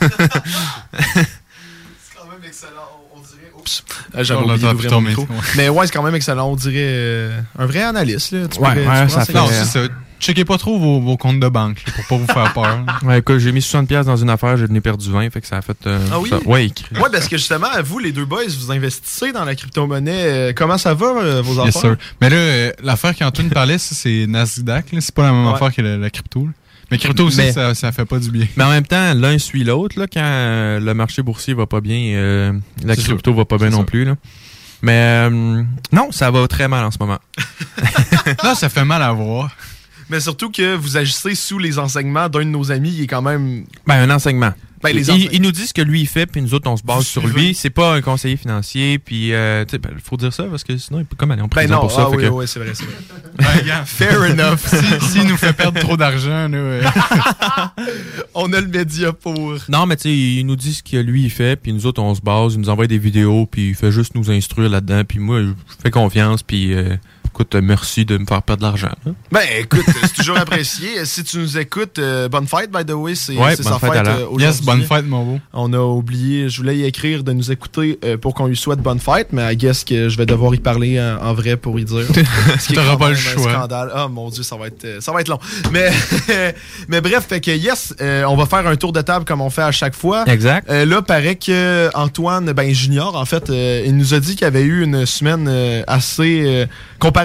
C'est 0.93 2.17
quand 2.17 2.27
même 2.31 2.45
excellent, 2.47 2.89
on 3.15 3.21
dirait. 3.21 3.53
Oups. 3.57 3.85
Euh, 4.17 4.25
J'avais 4.25 4.41
oublié 4.43 4.59
d'ouvrir 4.59 4.91
mon 4.93 4.97
ton 4.99 5.01
micro. 5.03 5.27
Mais 5.57 5.69
ouais, 5.69 5.87
c'est 5.87 5.93
quand 5.93 6.03
même 6.03 6.15
excellent. 6.15 6.49
On 6.51 6.57
dirait 6.57 6.75
euh, 6.79 7.41
un 7.59 7.67
vrai 7.67 7.83
analyste. 7.83 8.33
Là. 8.33 8.49
Tu 8.49 8.59
Ouais, 8.59 8.69
pourrais- 8.75 8.87
ouais, 8.87 9.07
tu 9.07 9.11
ça 9.13 9.21
pourrais 9.21 9.25
fait- 9.27 9.33
Non, 9.35 9.41
enseigner. 9.43 9.65
c'est 9.65 9.87
ça. 9.89 9.89
Checkez 10.21 10.45
pas 10.45 10.59
trop 10.59 10.79
vos, 10.79 11.01
vos 11.01 11.17
comptes 11.17 11.39
de 11.41 11.49
banque 11.49 11.83
là, 11.87 11.93
pour 11.95 12.05
pas 12.07 12.17
vous 12.17 12.27
faire 12.33 12.53
peur. 12.53 12.81
Ouais, 13.05 13.19
écoute, 13.21 13.39
j'ai 13.39 13.53
mis 13.53 13.61
60$ 13.61 13.87
piastres 13.87 14.11
dans 14.11 14.17
une 14.17 14.31
affaire, 14.31 14.57
j'ai 14.57 14.65
devenu 14.65 14.81
perdu 14.81 15.11
20, 15.11 15.31
fait 15.31 15.41
que 15.41 15.47
ça 15.47 15.59
a 15.59 15.63
fait. 15.63 15.77
euh, 15.87 15.99
Ah 16.13 16.19
oui? 16.19 16.29
ça- 16.31 16.39
ouais, 16.45 16.67
écrit. 16.67 16.87
Ouais, 16.97 17.09
parce 17.13 17.29
que 17.29 17.37
justement, 17.37 17.69
vous, 17.85 17.99
les 17.99 18.13
deux 18.13 18.25
boys, 18.25 18.43
vous 18.59 18.73
investissez 18.73 19.33
dans 19.33 19.45
la 19.45 19.55
crypto-monnaie. 19.55 20.13
Euh, 20.51 20.53
Comment 20.57 20.77
ça 20.79 20.95
va, 20.95 21.07
euh, 21.07 21.43
vos 21.43 21.65
Yes, 21.65 21.77
affaires? 21.77 21.91
sir. 21.93 21.97
Mais 22.21 22.31
là, 22.31 22.37
euh, 22.37 22.73
l'affaire 22.83 23.15
qu'Antoine 23.15 23.49
parlait, 23.51 23.79
c'est 23.79 24.27
Nasdaq. 24.27 24.87
C'est 25.01 25.15
pas 25.15 25.23
la 25.23 25.33
même 25.33 25.47
Ouais. 25.47 25.55
affaire 25.55 25.73
que 25.75 25.83
la, 25.83 25.97
la 25.97 26.11
crypto. 26.11 26.45
là. 26.47 26.53
Mais 26.91 26.97
crypto 26.99 27.27
aussi, 27.27 27.37
Mais- 27.39 27.53
ça, 27.53 27.75
ça 27.75 27.93
fait 27.93 28.07
pas 28.07 28.19
du 28.19 28.31
bien. 28.31 28.47
Mais 28.57 28.65
en 28.65 28.71
même 28.71 28.87
temps, 28.87 29.13
l'un 29.15 29.39
suit 29.39 29.63
l'autre. 29.63 29.99
Là, 30.01 30.07
quand 30.13 30.21
le 30.83 30.93
marché 30.95 31.23
boursier 31.23 31.53
va 31.55 31.67
pas 31.67 31.81
bien, 31.83 32.15
euh, 32.17 32.53
la 32.83 32.97
crypto 32.97 33.35
va 33.35 33.45
pas 33.45 33.59
bien 33.59 33.69
non 33.71 33.85
plus. 33.85 34.05
Là. 34.07 34.17
Mais 34.81 35.29
euh, 35.29 35.63
non, 35.93 36.11
ça 36.13 36.31
va 36.31 36.47
très 36.49 36.67
mal 36.67 36.85
en 36.85 36.91
ce 36.91 36.99
moment. 37.01 37.19
Là, 38.43 38.55
ça 38.55 38.69
fait 38.69 38.85
mal 38.85 39.03
à 39.03 39.13
voir. 39.13 39.51
Mais 40.11 40.21
surtout 40.21 40.51
que 40.51 40.75
vous 40.75 40.97
agissez 40.97 41.35
sous 41.35 41.59
les 41.59 41.79
enseignements 41.79 42.29
d'un 42.29 42.41
de 42.41 42.45
nos 42.45 42.71
amis, 42.73 42.93
il 42.97 43.03
est 43.05 43.07
quand 43.07 43.23
même. 43.23 43.65
Ben, 43.87 44.09
un 44.09 44.15
enseignement. 44.15 44.53
Ben, 44.81 44.95
les 44.95 45.11
il, 45.11 45.29
il 45.33 45.43
nous 45.43 45.51
dit 45.51 45.67
ce 45.67 45.75
que 45.75 45.83
lui 45.83 46.03
il 46.03 46.07
fait, 46.07 46.25
puis 46.27 46.41
nous 46.41 46.55
autres, 46.55 46.71
on 46.71 46.77
se 46.77 46.85
base 46.85 47.05
sur 47.05 47.27
lui. 47.27 47.53
C'est 47.53 47.69
pas 47.69 47.95
un 47.97 48.01
conseiller 48.01 48.37
financier, 48.37 49.01
puis 49.01 49.31
il 49.31 49.67
faut 50.05 50.17
dire 50.17 50.33
ça, 50.33 50.45
parce 50.45 50.63
que 50.63 50.77
sinon, 50.79 51.01
il 51.01 51.05
peut 51.05 51.17
comme 51.17 51.33
aller 51.33 51.43
en 51.43 51.47
Ben 51.49 51.63
prison 51.63 51.75
non, 51.75 51.81
pour 51.81 51.91
ça. 51.91 52.05
ah 52.07 52.11
oui, 52.11 52.23
que- 52.23 52.29
oui, 52.29 52.45
c'est 52.47 52.61
vrai, 52.61 52.71
c'est 52.75 52.85
vrai. 52.85 53.65
Gars, 53.67 53.85
Fair 53.87 54.21
enough. 54.31 54.59
si- 54.67 55.11
S'il 55.11 55.27
nous 55.27 55.37
fait 55.37 55.53
perdre 55.53 55.81
trop 55.81 55.97
d'argent, 55.97 56.47
là, 56.49 56.57
euh, 56.57 56.83
On 58.35 58.53
a 58.53 58.61
le 58.61 58.69
média 58.69 59.13
pour. 59.13 59.57
Non, 59.69 59.87
mais 59.87 59.97
tu 59.97 60.03
sais, 60.05 60.15
il 60.17 60.45
nous 60.45 60.57
dit 60.57 60.73
ce 60.75 60.83
que 60.85 60.97
lui 60.97 61.25
il 61.25 61.31
fait, 61.31 61.57
puis 61.61 61.73
nous 61.73 61.85
autres, 61.87 62.01
on 62.01 62.15
se 62.15 62.21
base, 62.21 62.55
il 62.55 62.61
nous 62.61 62.69
envoie 62.69 62.87
des 62.87 62.99
vidéos, 62.99 63.47
puis 63.47 63.71
il 63.71 63.75
fait 63.75 63.91
juste 63.91 64.15
nous 64.15 64.31
instruire 64.31 64.69
là-dedans, 64.71 65.03
puis 65.05 65.19
moi, 65.19 65.41
je 65.43 65.51
fais 65.83 65.91
confiance, 65.91 66.43
puis 66.45 66.73
euh, 66.73 66.97
écoute, 67.39 67.55
merci 67.63 68.05
de 68.05 68.19
me 68.19 68.27
faire 68.27 68.43
perdre 68.43 68.63
de 68.63 68.67
l'argent. 68.67 68.91
hein. 69.07 69.13
Ben 69.31 69.43
écoute, 69.61 69.85
c'est 70.03 70.15
toujours 70.15 70.37
apprécié. 70.39 70.89
Si 71.05 71.23
tu 71.25 71.39
nous 71.39 71.57
écoutes, 71.59 71.99
euh, 71.99 72.29
bonne 72.29 72.47
fête, 72.47 72.71
by 72.71 72.85
the 72.85 72.93
way. 72.93 73.15
C'est 73.15 73.37
Ouais, 73.37 73.55
sa 73.57 73.79
fête, 73.79 73.91
euh, 74.07 74.25
aujourd'hui. 74.27 74.47
Yes, 74.47 74.63
bonne 74.63 74.83
fête, 74.83 75.07
mon 75.07 75.25
beau. 75.25 75.41
On 75.53 75.73
a 75.73 75.79
oublié, 75.79 76.49
je 76.49 76.59
voulais 76.59 76.77
y 76.77 76.85
écrire 76.85 77.23
de 77.25 77.33
nous 77.33 77.51
écouter 77.51 77.99
euh, 78.05 78.17
pour 78.17 78.35
qu'on 78.35 78.47
lui 78.47 78.57
souhaite 78.57 78.81
bonne 78.81 78.99
fête, 78.99 79.29
mais 79.33 79.53
I 79.53 79.57
guess 79.57 79.85
que 79.85 80.09
je 80.09 80.17
vais 80.19 80.27
devoir 80.27 80.55
y 80.55 80.59
parler 80.59 81.01
en, 81.01 81.19
en 81.25 81.35
vrai 81.35 81.57
pour 81.57 81.79
y 81.79 81.85
dire. 81.85 82.05
Ce 82.59 82.67
qui 82.67 82.73
est 82.73 82.77
T'auras 82.77 82.93
quand 82.93 82.99
pas 82.99 83.09
le 83.11 83.15
choix. 83.17 83.53
scandale. 83.53 83.91
Ah 83.95 84.09
mon 84.09 84.29
dieu, 84.31 84.43
ça 84.43 84.57
va 84.57 84.67
être, 84.67 84.99
ça 85.01 85.13
va 85.13 85.21
être 85.21 85.29
long. 85.29 85.39
Mais, 85.73 85.91
mais 86.89 87.01
bref, 87.01 87.27
fait 87.29 87.41
que 87.41 87.51
yes, 87.51 87.95
euh, 88.01 88.25
on 88.25 88.37
va 88.37 88.47
faire 88.47 88.67
un 88.67 88.77
tour 88.77 88.93
de 88.93 89.01
table 89.01 89.25
comme 89.25 89.41
on 89.41 89.51
fait 89.51 89.63
à 89.63 89.73
chaque 89.73 89.95
fois. 89.95 90.25
Exact. 90.27 90.69
Euh, 90.71 90.85
là, 90.85 91.03
paraît 91.03 91.37
que 91.37 91.89
Antoine, 91.95 92.53
ben 92.53 92.73
Junior, 92.75 93.15
en 93.17 93.25
fait, 93.25 93.51
euh, 93.51 93.83
il 93.87 93.97
nous 93.97 94.15
a 94.15 94.21
dit 94.21 94.33
qu'il 94.33 94.43
y 94.43 94.45
avait 94.45 94.63
eu 94.63 94.83
une 94.83 95.07
semaine 95.07 95.47
euh, 95.49 95.83
assez 95.87 96.43
euh, 96.45 96.67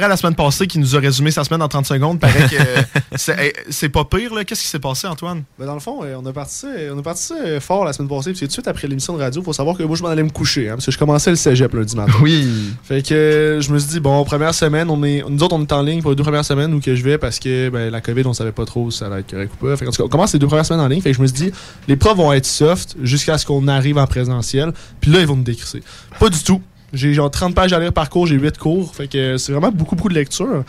la 0.07 0.17
semaine 0.17 0.35
passée, 0.35 0.67
qui 0.67 0.79
nous 0.79 0.95
a 0.95 0.99
résumé 0.99 1.31
sa 1.31 1.43
semaine 1.43 1.61
en 1.61 1.67
30 1.67 1.85
secondes. 1.85 2.19
Paraît 2.19 2.47
que 2.49 3.17
c'est 3.69 3.89
pas 3.89 4.05
pire. 4.05 4.33
là. 4.33 4.43
Qu'est-ce 4.43 4.61
qui 4.61 4.67
s'est 4.67 4.79
passé, 4.79 5.07
Antoine? 5.07 5.43
Ben, 5.59 5.65
dans 5.65 5.73
le 5.73 5.79
fond, 5.79 6.03
euh, 6.03 6.15
on 6.21 6.25
a 6.25 6.33
parti, 6.33 6.65
euh, 6.65 6.93
on 6.95 6.99
a 6.99 7.01
parti 7.01 7.33
euh, 7.33 7.59
fort 7.59 7.85
la 7.85 7.93
semaine 7.93 8.09
passée. 8.09 8.31
Puis 8.31 8.41
tout 8.41 8.47
de 8.47 8.51
suite 8.51 8.67
après 8.67 8.87
l'émission 8.87 9.15
de 9.15 9.21
radio. 9.21 9.41
faut 9.41 9.53
savoir 9.53 9.77
que 9.77 9.83
moi, 9.83 9.95
je 9.95 10.03
m'en 10.03 10.09
allais 10.09 10.23
me 10.23 10.29
coucher. 10.29 10.69
hein, 10.69 10.73
parce 10.75 10.85
que 10.85 10.91
je 10.91 10.97
commençais 10.97 11.29
le 11.29 11.35
cégep 11.35 11.73
lundi 11.73 11.95
matin. 11.95 12.13
Oui. 12.21 12.47
Fait 12.83 13.01
que 13.01 13.59
je 13.61 13.71
me 13.71 13.79
suis 13.79 13.89
dit, 13.89 13.99
bon, 13.99 14.23
première 14.23 14.53
semaine, 14.53 14.89
on 14.89 15.03
est, 15.03 15.23
nous 15.27 15.43
autres, 15.43 15.55
on 15.55 15.61
est 15.61 15.71
en 15.71 15.81
ligne 15.81 16.01
pour 16.01 16.11
les 16.11 16.15
deux 16.15 16.23
premières 16.23 16.45
semaines 16.45 16.73
où 16.73 16.79
que 16.79 16.95
je 16.95 17.03
vais 17.03 17.17
parce 17.17 17.39
que 17.39 17.69
ben, 17.69 17.89
la 17.89 18.01
COVID, 18.01 18.23
on 18.25 18.33
savait 18.33 18.51
pas 18.51 18.65
trop 18.65 18.89
si 18.91 18.99
ça 18.99 19.07
allait 19.07 19.19
être 19.19 19.31
correct 19.31 19.51
ou 19.61 19.65
pas. 19.65 19.75
Fait 19.77 19.85
que, 19.85 19.89
en 19.89 19.93
tout 19.93 19.97
cas, 20.01 20.05
on 20.05 20.09
commence 20.09 20.33
les 20.33 20.39
deux 20.39 20.47
premières 20.47 20.65
semaines 20.65 20.83
en 20.83 20.87
ligne. 20.87 21.01
Fait 21.01 21.11
que 21.11 21.17
je 21.17 21.21
me 21.21 21.27
suis 21.27 21.35
dit, 21.35 21.51
les 21.87 21.95
profs 21.95 22.17
vont 22.17 22.33
être 22.33 22.45
soft 22.45 22.95
jusqu'à 23.01 23.37
ce 23.37 23.45
qu'on 23.45 23.67
arrive 23.67 23.97
en 23.97 24.07
présentiel. 24.07 24.71
Puis 24.99 25.11
là, 25.11 25.19
ils 25.19 25.27
vont 25.27 25.35
nous 25.35 25.43
décrisser. 25.43 25.81
Pas 26.19 26.29
du 26.29 26.43
tout. 26.43 26.61
J'ai 26.93 27.13
genre 27.13 27.31
30 27.31 27.55
pages 27.55 27.73
à 27.73 27.79
lire 27.79 27.91
par 27.91 28.09
cours, 28.09 28.27
j'ai 28.27 28.35
8 28.35 28.57
cours. 28.57 28.93
Fait 28.95 29.07
que 29.07 29.37
c'est 29.37 29.51
vraiment 29.51 29.71
beaucoup, 29.71 29.95
beaucoup 29.95 30.09
de 30.09 30.13
lecture. 30.13 30.63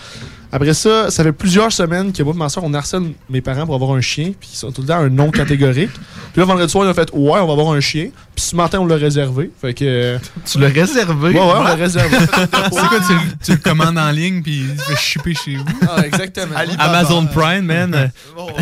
Après 0.54 0.72
ça, 0.72 1.10
ça 1.10 1.24
fait 1.24 1.32
plusieurs 1.32 1.72
semaines 1.72 2.12
que 2.12 2.22
moi 2.22 2.32
et 2.32 2.38
ma 2.38 2.48
soeur, 2.48 2.62
on 2.62 2.72
harcèle 2.74 3.02
mes 3.28 3.40
parents 3.40 3.66
pour 3.66 3.74
avoir 3.74 3.90
un 3.90 4.00
chien, 4.00 4.32
puis 4.38 4.50
ils 4.52 4.56
sont 4.56 4.70
tout 4.70 4.82
le 4.82 4.86
temps 4.86 4.98
un 4.98 5.08
non 5.08 5.32
catégorique. 5.32 5.90
Puis 6.32 6.40
là, 6.40 6.46
vendredi 6.46 6.70
soir, 6.70 6.84
ils 6.84 6.90
ont 6.90 6.94
fait 6.94 7.10
Ouais, 7.12 7.38
on 7.40 7.46
va 7.46 7.52
avoir 7.52 7.70
un 7.72 7.80
chien. 7.80 8.08
Puis 8.34 8.44
ce 8.44 8.56
matin, 8.56 8.78
on 8.80 8.86
l'a 8.86 8.96
réservé. 8.96 9.50
Fait 9.60 9.72
que. 9.74 10.16
Tu 10.46 10.58
l'as 10.60 10.68
réservé? 10.68 11.30
Ouais, 11.30 11.38
ouais, 11.40 11.52
on 11.56 11.62
l'a 11.62 11.74
réservé. 11.74 12.16
C'est 12.20 12.48
quoi, 12.48 13.00
tu, 13.06 13.12
le- 13.14 13.44
tu 13.44 13.50
le 13.52 13.56
commandes 13.58 13.98
en 13.98 14.10
ligne 14.10 14.42
puis 14.42 14.64
il 14.72 14.78
se 14.78 14.84
fait 14.84 14.96
shipper 14.96 15.34
chez 15.34 15.56
vous? 15.56 15.64
Ah, 15.88 16.04
exactement. 16.06 16.54
Amazon 16.78 17.26
Prime, 17.26 17.64
man. 17.66 18.10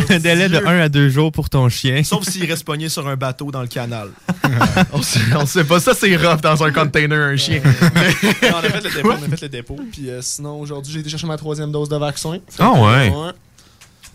Un 0.09 0.19
délai 0.19 0.49
de 0.49 0.57
Dieu. 0.59 0.67
1 0.67 0.79
à 0.81 0.89
2 0.89 1.09
jours 1.09 1.31
pour 1.31 1.49
ton 1.49 1.67
chien. 1.69 2.03
Sauf 2.03 2.23
s'il 2.27 2.45
reste 2.45 2.63
pogné 2.63 2.89
sur 2.89 3.07
un 3.07 3.15
bateau 3.15 3.49
dans 3.51 3.61
le 3.61 3.67
canal. 3.67 4.09
on, 4.93 5.01
sait, 5.01 5.19
on 5.35 5.45
sait 5.47 5.63
pas. 5.63 5.79
Ça, 5.79 5.93
c'est 5.95 6.15
rough 6.15 6.41
dans 6.41 6.63
un 6.63 6.71
container, 6.71 7.19
un 7.29 7.35
chien. 7.37 7.59
Non, 7.63 8.49
on 8.53 8.57
a 8.57 8.61
fait 8.61 8.83
le 8.83 8.89
dépôt, 8.95 9.09
on 9.11 9.15
a 9.33 9.35
fait 9.35 9.41
le 9.41 9.49
dépôt. 9.49 9.79
Puis 9.91 10.09
euh, 10.09 10.19
sinon, 10.21 10.59
aujourd'hui, 10.59 10.93
j'ai 10.93 10.99
été 10.99 11.09
chercher 11.09 11.27
ma 11.27 11.37
troisième 11.37 11.71
dose 11.71 11.82
de 11.89 11.97
vaccin. 11.97 12.39
Ah 12.59 12.71
que, 12.73 12.79
ouais. 12.79 13.09
ouais. 13.09 13.31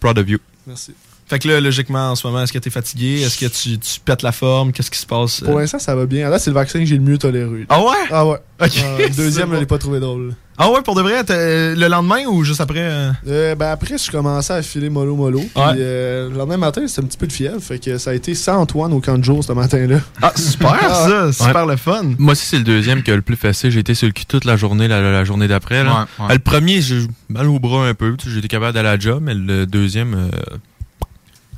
Proud 0.01 0.19
of 0.19 0.29
you. 0.29 0.39
Merci. 0.67 0.95
Fait 1.28 1.38
que 1.38 1.47
là, 1.49 1.61
logiquement, 1.61 2.11
en 2.12 2.14
ce 2.16 2.26
moment, 2.26 2.42
est-ce 2.42 2.52
que 2.54 2.58
t'es 2.58 2.70
fatigué? 2.70 3.20
Est-ce 3.20 3.37
que 3.38 3.47
tu, 3.47 3.78
tu 3.78 4.00
pètes 4.00 4.23
la 4.23 4.32
forme? 4.32 4.73
Qu'est-ce 4.73 4.90
qui 4.90 4.99
se 4.99 5.06
passe? 5.06 5.40
Pour 5.42 5.58
l'instant, 5.58 5.78
ça 5.78 5.94
va 5.94 6.06
bien. 6.06 6.30
Là, 6.30 6.38
c'est 6.38 6.49
le 6.50 6.54
vaccin 6.54 6.78
que 6.78 6.87
j'ai 6.87 6.97
le 6.97 7.02
mieux 7.02 7.18
toléré. 7.18 7.66
Ah 7.68 7.80
ouais? 7.82 7.87
Ah 8.11 8.26
ouais. 8.26 8.38
Ok. 8.62 8.73
Euh, 8.82 8.99
le 9.08 9.14
deuxième, 9.16 9.52
je 9.54 9.61
l'ai 9.61 9.66
pas 9.66 9.76
trouvé 9.78 10.00
drôle. 10.00 10.35
Ah 10.61 10.70
ouais, 10.73 10.80
pour 10.82 10.94
de 10.97 11.02
vrai? 11.02 11.23
t'as- 11.23 11.37
Le 11.75 11.87
lendemain 11.87 12.25
ou 12.26 12.42
juste 12.44 12.61
après? 12.62 12.80
euh? 12.80 13.11
Euh, 13.28 13.54
ben 13.54 13.68
après, 13.68 13.97
je 13.99 14.11
commençais 14.11 14.54
à 14.54 14.62
filer 14.62 14.88
mollo 14.90 15.14
mollo. 15.14 15.38
Puis 15.38 15.50
Ouais. 15.54 15.75
euh, 15.76 16.30
le 16.30 16.37
lendemain 16.37 16.56
matin, 16.56 16.82
c'était 16.88 17.02
un 17.02 17.04
petit 17.04 17.18
peu 17.18 17.26
de 17.28 17.32
fièvre. 17.32 17.61
Fait 17.61 17.78
que 17.78 17.97
ça 17.99 18.11
a 18.11 18.14
été 18.14 18.35
sans 18.35 18.56
Antoine 18.56 18.92
au 18.94 19.00
camp 19.00 19.18
de 19.18 19.23
jour 19.23 19.44
ce 19.44 19.52
matin-là. 19.52 20.00
Ah, 20.23 20.32
super 20.35 20.80
ça! 20.80 21.30
Super 21.32 21.66
le 21.66 21.76
fun! 21.76 22.14
Moi 22.18 22.32
aussi, 22.32 22.47
c'est 22.47 22.58
le 22.58 22.64
deuxième 22.64 23.02
qui 23.04 23.11
a 23.12 23.16
le 23.16 23.23
plus 23.23 23.37
facile. 23.37 23.70
J'ai 23.70 23.80
été 23.80 23.94
sur 23.94 24.06
le 24.08 24.12
cul 24.14 24.25
toute 24.26 24.47
la 24.47 24.56
journée, 24.56 24.88
la, 24.88 25.00
la 25.00 25.23
journée 25.25 25.47
d'après. 25.47 25.85
là. 25.85 25.90
Ouais, 26.18 26.25
ouais. 26.25 26.30
Euh, 26.30 26.35
Le 26.35 26.38
premier, 26.40 26.80
j'ai 26.80 27.06
mal 27.28 27.47
au 27.49 27.58
bras 27.61 27.87
un 27.87 27.94
peu. 27.94 28.16
tu 28.16 28.37
été 28.37 28.49
capable 28.49 28.73
d'aller 28.73 28.88
à 28.88 28.92
la 28.94 28.99
job, 28.99 29.23
mais 29.23 29.35
le 29.35 29.66
deuxième, 29.66 30.14
euh, 30.14 30.56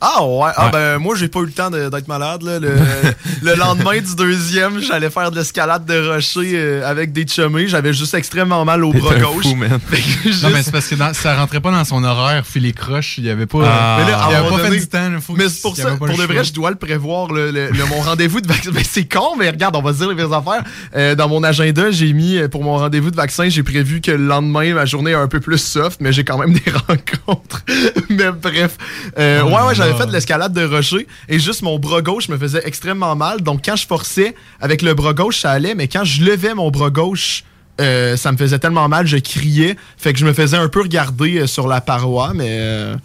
Ah 0.00 0.24
ouais, 0.24 0.50
ah 0.56 0.66
Ouais. 0.66 0.70
ben 0.72 0.98
moi 0.98 1.14
j'ai 1.16 1.28
pas 1.28 1.40
eu 1.40 1.46
le 1.46 1.52
temps 1.52 1.70
d'être 1.70 2.08
malade. 2.08 2.42
Là. 2.42 2.58
Le, 2.58 2.70
le 3.42 3.54
lendemain 3.54 3.98
du 4.00 4.14
deuxième, 4.16 4.80
j'allais 4.80 5.10
faire 5.10 5.30
de 5.30 5.36
l'escalade 5.36 5.84
de 5.84 6.08
rocher 6.12 6.52
euh, 6.54 6.88
avec 6.90 7.12
des 7.12 7.26
chummés. 7.26 7.68
J'avais 7.68 7.92
juste 7.92 8.14
extrêmement 8.14 8.64
mal 8.64 8.82
au 8.84 8.92
bras 8.92 9.14
un 9.14 9.20
gauche. 9.20 9.42
fou, 9.44 9.54
man. 9.54 9.78
Juste- 10.24 10.42
Non, 10.42 10.50
mais 10.52 10.62
c'est 10.62 10.72
parce 10.72 10.86
que 10.88 10.94
dans- 10.94 11.12
ça 11.12 11.36
rentrait 11.36 11.60
pas 11.60 11.70
dans 11.70 11.84
son 11.84 12.02
horaire, 12.04 12.46
filer 12.46 12.72
croche. 12.72 13.18
Il 13.18 13.24
y 13.24 13.30
avait 13.30 13.46
pas. 13.46 13.58
Ah. 13.64 13.96
Mais 14.00 14.10
là, 14.10 14.26
il 14.30 14.34
avait 14.36 14.48
pas 14.48 14.56
donné- 14.56 14.70
fait 14.70 14.78
du 14.80 14.88
temps. 14.88 15.20
faut 15.20 15.34
mais 15.34 15.48
c'est 15.48 15.60
pour 15.62 15.76
ça, 15.76 15.90
pour 15.96 16.06
le 16.06 16.14
de 16.16 16.22
vrai, 16.22 16.44
je 16.44 16.52
dois 16.52 16.70
le 16.70 16.76
prévoir, 16.76 17.32
le, 17.32 17.50
le- 17.50 17.70
le- 17.70 17.84
mon 17.86 18.00
rendez-vous 18.00 18.40
de 18.40 18.48
vaccin. 18.48 18.70
Mais 18.74 18.84
c'est 18.84 19.04
con, 19.04 19.36
mais 19.38 19.50
regarde, 19.50 19.74
on 19.76 19.82
va 19.82 19.92
se 19.92 19.98
dire 19.98 20.08
les 20.08 20.14
vraies 20.22 20.34
affaires. 20.36 20.62
Euh, 20.96 21.14
dans 21.14 21.28
mon 21.28 21.42
agenda, 21.42 21.90
j'ai 21.90 22.12
mis 22.12 22.36
euh, 22.36 22.48
pour 22.48 22.62
mon 22.64 22.76
rendez-vous 22.78 23.10
de 23.10 23.16
vaccin, 23.16 23.48
j'ai 23.48 23.62
prévu 23.62 24.00
que 24.00 24.10
le 24.12 24.24
lendemain, 24.26 24.72
ma 24.74 24.86
journée 24.86 25.10
est 25.10 25.14
un 25.14 25.26
peu 25.28 25.40
plus 25.40 25.58
soft, 25.58 26.00
mais 26.00 26.12
j'ai 26.12 26.24
quand 26.24 26.38
même 26.38 26.52
des 26.52 26.70
rencontres. 26.70 27.62
mais 28.08 28.30
bref. 28.30 28.76
Euh, 29.18 29.42
Oh 29.44 29.48
ouais, 29.48 29.62
ouais, 29.68 29.74
j'avais 29.74 29.89
là. 29.90 29.96
fait 29.96 30.06
de 30.06 30.12
l'escalade 30.12 30.52
de 30.52 30.64
rocher 30.64 31.06
et 31.28 31.38
juste 31.38 31.62
mon 31.62 31.78
bras 31.78 32.02
gauche 32.02 32.28
me 32.28 32.38
faisait 32.38 32.62
extrêmement 32.64 33.16
mal. 33.16 33.40
Donc 33.42 33.62
quand 33.64 33.76
je 33.76 33.86
forçais 33.86 34.34
avec 34.60 34.82
le 34.82 34.94
bras 34.94 35.14
gauche, 35.14 35.40
ça 35.40 35.50
allait, 35.50 35.74
mais 35.74 35.88
quand 35.88 36.04
je 36.04 36.24
levais 36.24 36.54
mon 36.54 36.70
bras 36.70 36.90
gauche, 36.90 37.44
euh, 37.80 38.16
ça 38.16 38.30
me 38.32 38.36
faisait 38.36 38.58
tellement 38.58 38.88
mal, 38.88 39.06
je 39.06 39.16
criais. 39.16 39.76
Fait 39.96 40.12
que 40.12 40.18
je 40.18 40.26
me 40.26 40.32
faisais 40.32 40.56
un 40.56 40.68
peu 40.68 40.82
regarder 40.82 41.38
euh, 41.38 41.46
sur 41.46 41.66
la 41.66 41.80
paroi, 41.80 42.32
mais 42.34 42.58
euh, 42.60 42.96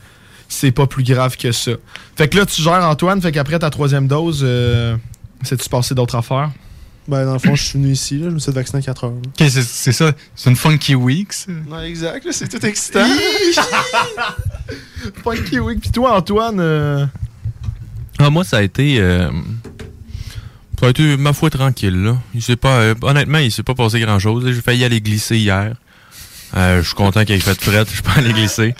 c'est 0.47 0.71
pas 0.71 0.87
plus 0.87 1.03
grave 1.03 1.37
que 1.37 1.51
ça. 1.51 1.71
Fait 2.15 2.27
que 2.27 2.37
là, 2.37 2.45
tu 2.45 2.61
gères 2.61 2.85
Antoine, 2.85 3.21
fait 3.21 3.31
qu'après 3.31 3.59
ta 3.59 3.69
troisième 3.69 4.07
dose, 4.07 4.41
euh, 4.43 4.95
sais-tu 5.43 5.69
passer 5.69 5.95
d'autres 5.95 6.15
affaires? 6.15 6.49
Ben, 7.07 7.23
dans 7.25 7.33
le 7.33 7.39
fond, 7.39 7.53
je 7.55 7.63
suis 7.63 7.79
venu 7.79 7.91
ici. 7.91 8.17
Là, 8.17 8.29
je 8.29 8.33
me 8.35 8.39
suis 8.39 8.51
fait 8.51 8.55
vacciner 8.57 8.79
à 8.79 8.81
4 8.81 9.03
heures. 9.03 9.11
Ok, 9.13 9.47
c'est 9.49 9.91
ça. 9.91 10.11
C'est 10.35 10.49
une 10.49 10.55
funky 10.55 10.95
week, 10.95 11.33
ça. 11.33 11.51
Ouais, 11.69 11.87
exact. 11.87 12.25
là, 12.25 12.31
C'est 12.33 12.47
tout 12.47 12.65
excitant. 12.65 13.05
Funky 15.23 15.59
Week. 15.59 15.79
Puis 15.81 15.91
toi, 15.91 16.17
Antoine, 16.17 16.59
euh, 16.59 17.05
Ah, 18.19 18.29
moi, 18.29 18.43
ça 18.43 18.57
a 18.57 18.61
été. 18.63 18.97
euh, 18.99 19.29
ça 20.79 20.87
a 20.87 20.89
été 20.89 21.15
ma 21.17 21.33
foi 21.33 21.49
tranquille, 21.49 22.03
là. 22.03 22.17
Il 22.33 22.41
s'est 22.41 22.55
pas. 22.55 22.79
euh, 22.79 22.95
honnêtement, 23.01 23.37
il 23.37 23.51
s'est 23.51 23.63
pas 23.63 23.75
passé 23.75 23.99
grand 23.99 24.19
chose. 24.19 24.43
J'ai 24.51 24.61
failli 24.61 24.83
aller 24.83 25.01
glisser 25.01 25.37
hier. 25.37 25.73
Euh, 26.55 26.81
je 26.81 26.87
suis 26.87 26.95
content 26.95 27.23
qu'il 27.25 27.35
ait 27.35 27.39
fait 27.39 27.59
fret, 27.61 27.85
je 27.93 28.01
peux 28.01 28.11
aller 28.19 28.33
glisser. 28.33 28.75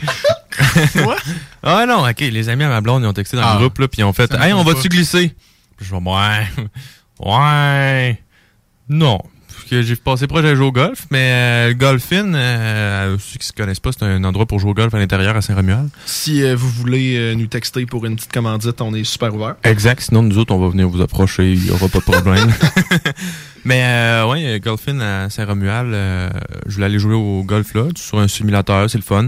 Quoi? 0.93 1.15
Ah 1.61 1.85
non, 1.87 2.07
ok, 2.07 2.19
les 2.21 2.47
amis 2.49 2.63
à 2.63 2.69
ma 2.69 2.81
blonde, 2.81 3.03
ils 3.03 3.07
ont 3.07 3.13
texté 3.13 3.37
dans 3.37 3.43
Ah. 3.43 3.53
le 3.55 3.59
groupe, 3.59 3.77
là, 3.79 3.87
puis 3.87 4.01
ils 4.01 4.05
ont 4.05 4.13
fait 4.13 4.33
Hey, 4.33 4.53
on 4.53 4.63
va-tu 4.63 4.87
glisser? 4.87 5.33
Puis 5.77 5.85
je 5.85 5.91
vais 5.93 6.01
Ouais. 6.01 6.47
Ouais. 7.19 8.19
Non. 8.89 9.19
Parce 9.55 9.69
que 9.69 9.81
j'ai 9.81 9.95
passé 9.95 10.27
proche 10.27 10.43
d'aller 10.43 10.55
jouer 10.55 10.67
au 10.67 10.71
golf, 10.71 11.05
mais 11.11 11.29
euh, 11.31 11.67
le 11.69 11.73
Golfin, 11.75 12.33
euh, 12.33 13.17
ceux 13.19 13.39
qui 13.39 13.47
se 13.47 13.53
connaissent 13.53 13.79
pas, 13.79 13.91
c'est 13.91 14.03
un 14.03 14.23
endroit 14.23 14.45
pour 14.45 14.59
jouer 14.59 14.71
au 14.71 14.73
golf 14.73 14.93
à 14.93 14.99
l'intérieur 14.99 15.35
à 15.35 15.41
Saint-Romuald. 15.41 15.89
si 16.05 16.43
euh, 16.43 16.55
vous 16.55 16.69
voulez 16.69 17.35
nous 17.35 17.47
texter 17.47 17.85
pour 17.85 18.05
une 18.05 18.15
petite 18.15 18.33
commandite, 18.33 18.81
on 18.81 18.93
est 18.93 19.03
super 19.03 19.33
ouvert. 19.33 19.55
Exact. 19.63 20.01
Sinon, 20.01 20.23
nous 20.23 20.37
autres, 20.37 20.53
on 20.53 20.59
va 20.59 20.69
venir 20.69 20.89
vous 20.89 21.01
approcher. 21.01 21.53
Il 21.53 21.61
n'y 21.61 21.69
aura 21.71 21.87
pas 21.87 21.99
de 21.99 22.03
problème. 22.03 22.51
Mais 23.65 23.81
euh, 23.83 24.27
ouais, 24.27 24.59
Golfin 24.59 24.99
à 24.99 25.29
Saint-Romuald, 25.29 25.93
je 26.67 26.73
voulais 26.73 26.85
aller 26.85 26.99
jouer 26.99 27.15
au 27.15 27.43
golf 27.43 27.73
là, 27.73 27.85
sur 27.95 28.19
un 28.19 28.27
simulateur, 28.27 28.89
c'est 28.89 28.97
le 28.97 29.03
fun. 29.03 29.27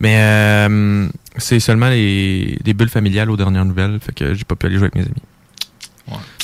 Mais 0.00 0.68
c'est 1.36 1.60
seulement 1.60 1.88
les, 1.88 2.58
des 2.62 2.74
bulles 2.74 2.90
familiales 2.90 3.30
aux 3.30 3.36
dernières 3.36 3.64
nouvelles, 3.64 3.98
fait 4.00 4.14
que 4.14 4.34
j'ai 4.34 4.44
pas 4.44 4.56
pu 4.56 4.66
aller 4.66 4.76
jouer 4.76 4.90
avec 4.92 4.96
mes 4.96 5.02
amis. 5.02 5.22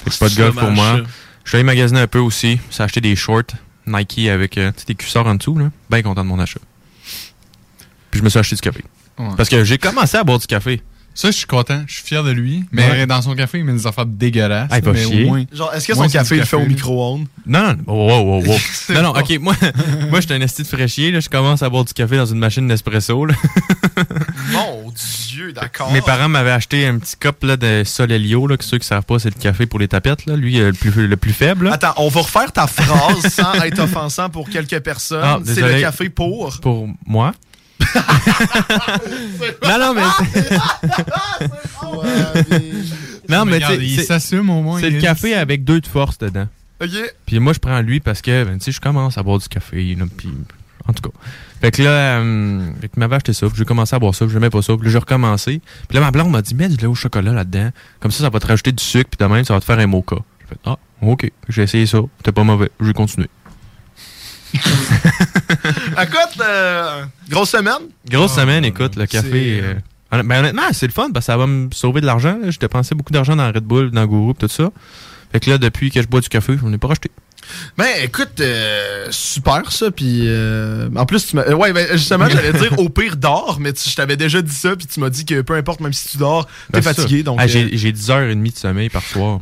Fait 0.07 0.11
que 0.11 0.19
pas 0.19 0.29
de 0.29 0.35
C'est 0.35 0.41
golf 0.41 0.57
pour 0.57 0.71
moi. 0.71 1.01
Je 1.45 1.51
suis 1.51 1.57
allé 1.57 1.65
magasiner 1.65 2.01
un 2.01 2.07
peu 2.07 2.19
aussi. 2.19 2.59
J'ai 2.71 2.83
acheté 2.83 3.01
des 3.01 3.17
shorts 3.17 3.43
Nike 3.87 4.29
avec 4.29 4.59
euh, 4.59 4.73
des 4.87 4.95
cuissards 4.95 5.27
en 5.27 5.35
dessous. 5.35 5.57
Là. 5.57 5.71
Bien 5.91 6.03
content 6.03 6.23
de 6.23 6.29
mon 6.29 6.39
achat. 6.39 6.61
Puis 8.11 8.19
je 8.21 8.25
me 8.25 8.29
suis 8.29 8.39
acheté 8.39 8.57
du 8.57 8.63
café. 8.63 8.85
Ouais. 9.19 9.29
Parce 9.37 9.49
que 9.49 9.65
j'ai 9.65 9.79
commencé 9.79 10.17
à 10.17 10.25
boire 10.25 10.39
du 10.39 10.47
café. 10.47 10.83
Ça, 11.17 11.31
je 11.31 11.37
suis 11.39 11.47
content. 11.47 11.83
Je 11.87 11.95
suis 11.95 12.03
fier 12.05 12.23
de 12.23 12.31
lui. 12.31 12.65
Mais 12.73 12.89
Ouais. 12.91 13.07
dans 13.07 13.23
son 13.23 13.35
café, 13.35 13.57
il 13.59 13.65
met 13.65 13.73
des 13.73 13.87
affaires 13.87 14.05
dégueulasses. 14.05 14.69
Ah, 14.71 14.77
il 14.79 14.85
va 14.85 14.93
mais 14.93 15.03
chier. 15.03 15.25
Au 15.25 15.29
moins, 15.29 15.45
Genre, 15.51 15.73
est-ce 15.75 15.87
que 15.87 15.95
son 15.95 16.09
café, 16.09 16.35
il 16.37 16.41
le 16.41 16.45
fait 16.45 16.57
au 16.57 16.67
micro-ondes? 16.67 17.27
Non, 17.47 17.69
non, 17.69 17.77
oh, 17.87 17.93
wow, 18.07 18.21
wow, 18.23 18.45
wow. 18.47 18.57
C'est 18.73 18.93
non, 18.93 19.03
non, 19.03 19.13
bon. 19.15 19.21
ok, 19.21 19.39
moi, 19.41 19.55
moi, 20.11 20.21
je 20.21 20.27
suis 20.27 20.35
un 20.35 20.41
esti 20.43 20.63
de 20.63 20.69
fraîchier, 20.69 21.11
là. 21.11 21.21
Je 21.21 21.31
commence 21.31 21.63
à 21.63 21.71
boire 21.71 21.87
du 21.87 21.95
café 21.95 22.19
dans 22.19 22.27
une 22.27 22.39
machine 22.39 22.67
Nespresso, 22.67 23.25
là. 23.25 23.35
Mon 24.53 24.93
Dieu, 25.29 25.53
d'accord. 25.53 25.91
Mes 25.91 26.03
parents 26.03 26.29
m'avaient 26.29 26.51
acheté 26.51 26.87
un 26.87 26.99
petit 26.99 27.17
cup, 27.19 27.43
là, 27.45 27.57
de 27.57 27.83
Solelio, 27.85 28.47
là, 28.47 28.59
que 28.59 28.65
ceux 28.65 28.77
qui 28.79 28.87
savent 28.87 29.05
pas, 29.05 29.19
c'est 29.19 29.35
le 29.35 29.41
café 29.41 29.65
pour 29.65 29.79
les 29.79 29.89
tapettes, 29.89 30.27
là. 30.27 30.37
Lui, 30.37 30.61
euh, 30.61 30.67
le 30.67 30.73
plus, 30.75 31.07
le 31.09 31.17
plus 31.17 31.33
faible, 31.33 31.65
là. 31.67 31.73
Attends, 31.75 31.95
on 31.97 32.09
va 32.09 32.21
refaire 32.21 32.53
ta 32.53 32.67
phrase 32.67 33.27
sans 33.33 33.55
être 33.63 33.79
offensant 33.79 34.29
pour 34.29 34.51
quelques 34.51 34.81
personnes. 34.81 35.21
Ah, 35.23 35.39
c'est 35.45 35.63
le 35.63 35.81
café 35.81 36.11
pour. 36.11 36.61
Pour 36.61 36.89
moi. 37.07 37.33
Non, 39.65 39.79
non, 39.79 39.95
mais. 39.95 40.03
non, 43.29 43.45
mais, 43.45 43.61
tu 43.61 43.73
il 43.85 43.97
c'est- 43.97 44.05
s'assume 44.05 44.51
au 44.51 44.63
moins. 44.63 44.81
c'est 44.81 44.91
le 44.91 44.97
il- 44.97 45.03
café 45.03 45.35
avec 45.35 45.65
deux 45.65 45.81
de 45.81 45.87
force 45.87 46.19
dedans. 46.19 46.47
OK. 46.83 46.91
Puis 47.25 47.39
moi, 47.41 47.53
je 47.53 47.59
prends 47.59 47.81
lui 47.81 48.01
parce 48.01 48.21
que, 48.23 48.45
ben, 48.45 48.59
tu 48.59 48.65
sais, 48.65 48.73
je 48.73 48.81
commence 48.81 49.17
à 49.19 49.23
boire 49.23 49.39
du 49.39 49.49
café, 49.49 49.97
puis 50.17 50.29
en 50.89 50.93
tout 50.93 51.09
cas. 51.09 51.17
Fait 51.61 51.71
que 51.71 51.83
là, 51.83 51.91
euh, 52.21 52.61
fait 52.81 52.89
qu'il 52.89 53.01
m'avait 53.01 53.17
acheté 53.17 53.33
ça, 53.33 53.47
puis 53.49 53.57
j'ai 53.57 53.65
commencé 53.65 53.97
à 53.97 53.99
boire 53.99 54.15
ça, 54.15 54.25
puis 54.27 54.35
j'aimais 54.35 54.51
pas 54.51 54.61
ça, 54.63 54.75
puis 54.77 54.85
là, 54.87 54.93
j'ai 54.93 54.99
recommencé. 54.99 55.61
Puis 55.89 55.95
là, 55.99 56.01
ma 56.05 56.11
blonde 56.11 56.31
m'a 56.31 56.43
dit, 56.43 56.55
mets 56.55 56.69
du 56.69 56.77
lait 56.77 56.87
au 56.87 56.95
chocolat 56.95 57.33
là-dedans, 57.33 57.71
comme 58.01 58.11
ça, 58.11 58.23
ça 58.25 58.31
va 58.31 58.39
te 58.41 58.47
rajouter 58.47 58.73
du 58.73 58.85
sucre, 58.85 59.09
puis 59.17 59.27
de 59.27 59.33
même, 59.33 59.45
ça 59.45 59.55
va 59.55 59.61
te 59.61 59.65
faire 59.65 59.79
un 59.79 59.87
mocha. 59.87 60.17
J'ai 60.41 60.47
fait, 60.49 60.61
ah, 60.67 60.77
ok, 61.01 61.31
j'ai 61.49 61.63
essayé 61.63 61.87
ça, 61.87 61.99
c'était 62.19 62.33
pas 62.33 62.45
mauvais, 62.45 62.71
j'ai 62.81 62.93
continué. 62.93 63.29
Écoute, 66.03 66.41
euh, 66.41 67.05
grosse 67.31 67.51
semaine. 67.51 67.89
Grosse 68.09 68.33
Ah, 68.37 68.41
semaine, 68.43 68.65
écoute, 68.65 68.97
le 68.97 69.07
café. 69.07 69.61
euh, 69.63 69.75
hon- 70.13 70.25
ben, 70.25 70.41
honnêtement, 70.41 70.63
c'est 70.73 70.87
le 70.87 70.93
fun 70.93 71.11
parce 71.13 71.27
que 71.27 71.33
ça 71.33 71.37
va 71.37 71.47
me 71.47 71.69
sauver 71.73 72.01
de 72.01 72.07
l'argent. 72.07 72.37
Je 72.49 72.59
dépensais 72.59 72.95
beaucoup 72.95 73.13
d'argent 73.13 73.37
dans 73.37 73.47
Red 73.49 73.65
Bull, 73.65 73.91
dans 73.91 74.07
Guru, 74.07 74.35
pis 74.35 74.41
tout 74.47 74.49
ça. 74.53 74.71
Fait 75.33 75.41
que 75.41 75.51
là, 75.51 75.59
depuis 75.59 75.91
que 75.91 76.01
je 76.01 76.07
bois 76.07 76.21
du 76.21 76.29
café, 76.29 76.55
je 76.61 76.67
n'ai 76.67 76.79
pas 76.79 76.89
racheté. 76.89 77.11
Ben, 77.77 77.87
écoute, 78.03 78.41
euh, 78.41 79.07
super 79.11 79.71
ça. 79.71 79.91
Puis, 79.91 80.23
euh, 80.27 80.89
en 80.97 81.07
plus, 81.07 81.27
tu 81.27 81.37
m'as. 81.37 81.43
euh, 81.43 81.55
ouais, 81.55 81.73
ben, 81.73 81.87
justement, 81.93 82.29
j'allais 82.29 82.53
dire 82.53 82.79
au 82.79 82.89
pire 82.89 83.17
dors, 83.17 83.59
mais 83.61 83.73
tu- 83.73 83.89
je 83.89 83.95
t'avais 83.95 84.17
déjà 84.17 84.43
dit 84.43 84.55
ça, 84.55 84.75
puis 84.77 84.87
tu 84.87 84.99
m'as 85.01 85.11
dit 85.11 85.25
que 85.25 85.41
peu 85.43 85.55
importe, 85.55 85.81
même 85.81 85.93
si 85.93 86.09
tu 86.09 86.19
dors, 86.19 86.47
t'es 86.47 86.81
Ben, 86.81 86.83
fatigué. 86.83 87.19
ça. 87.19 87.23
Donc, 87.25 87.39
Ah, 87.41 87.45
euh, 87.45 87.49
j'ai 87.49 87.77
j'ai 87.77 87.93
10h30 87.93 88.53
de 88.53 88.59
sommeil 88.59 88.89
par 88.89 89.03
soir. 89.03 89.41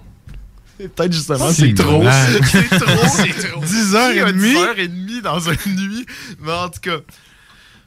Peut-être 0.89 1.13
justement, 1.13 1.49
C'est 1.53 1.75
trop. 1.75 2.03
c'est 2.45 2.79
trop. 2.79 3.09
C'est 3.09 3.49
trop. 3.51 3.61
10 3.61 3.95
heures 3.95 4.13
Qui 4.13 4.19
et 4.19 4.23
a 4.23 4.33
demie. 4.33 4.51
10 4.51 4.57
heures 4.57 4.79
et 4.79 4.89
demie 4.89 5.23
dans 5.23 5.41
une 5.41 5.57
nuit. 5.77 6.07
Mais 6.41 6.53
en 6.53 6.69
tout 6.69 6.81
cas, 6.81 6.97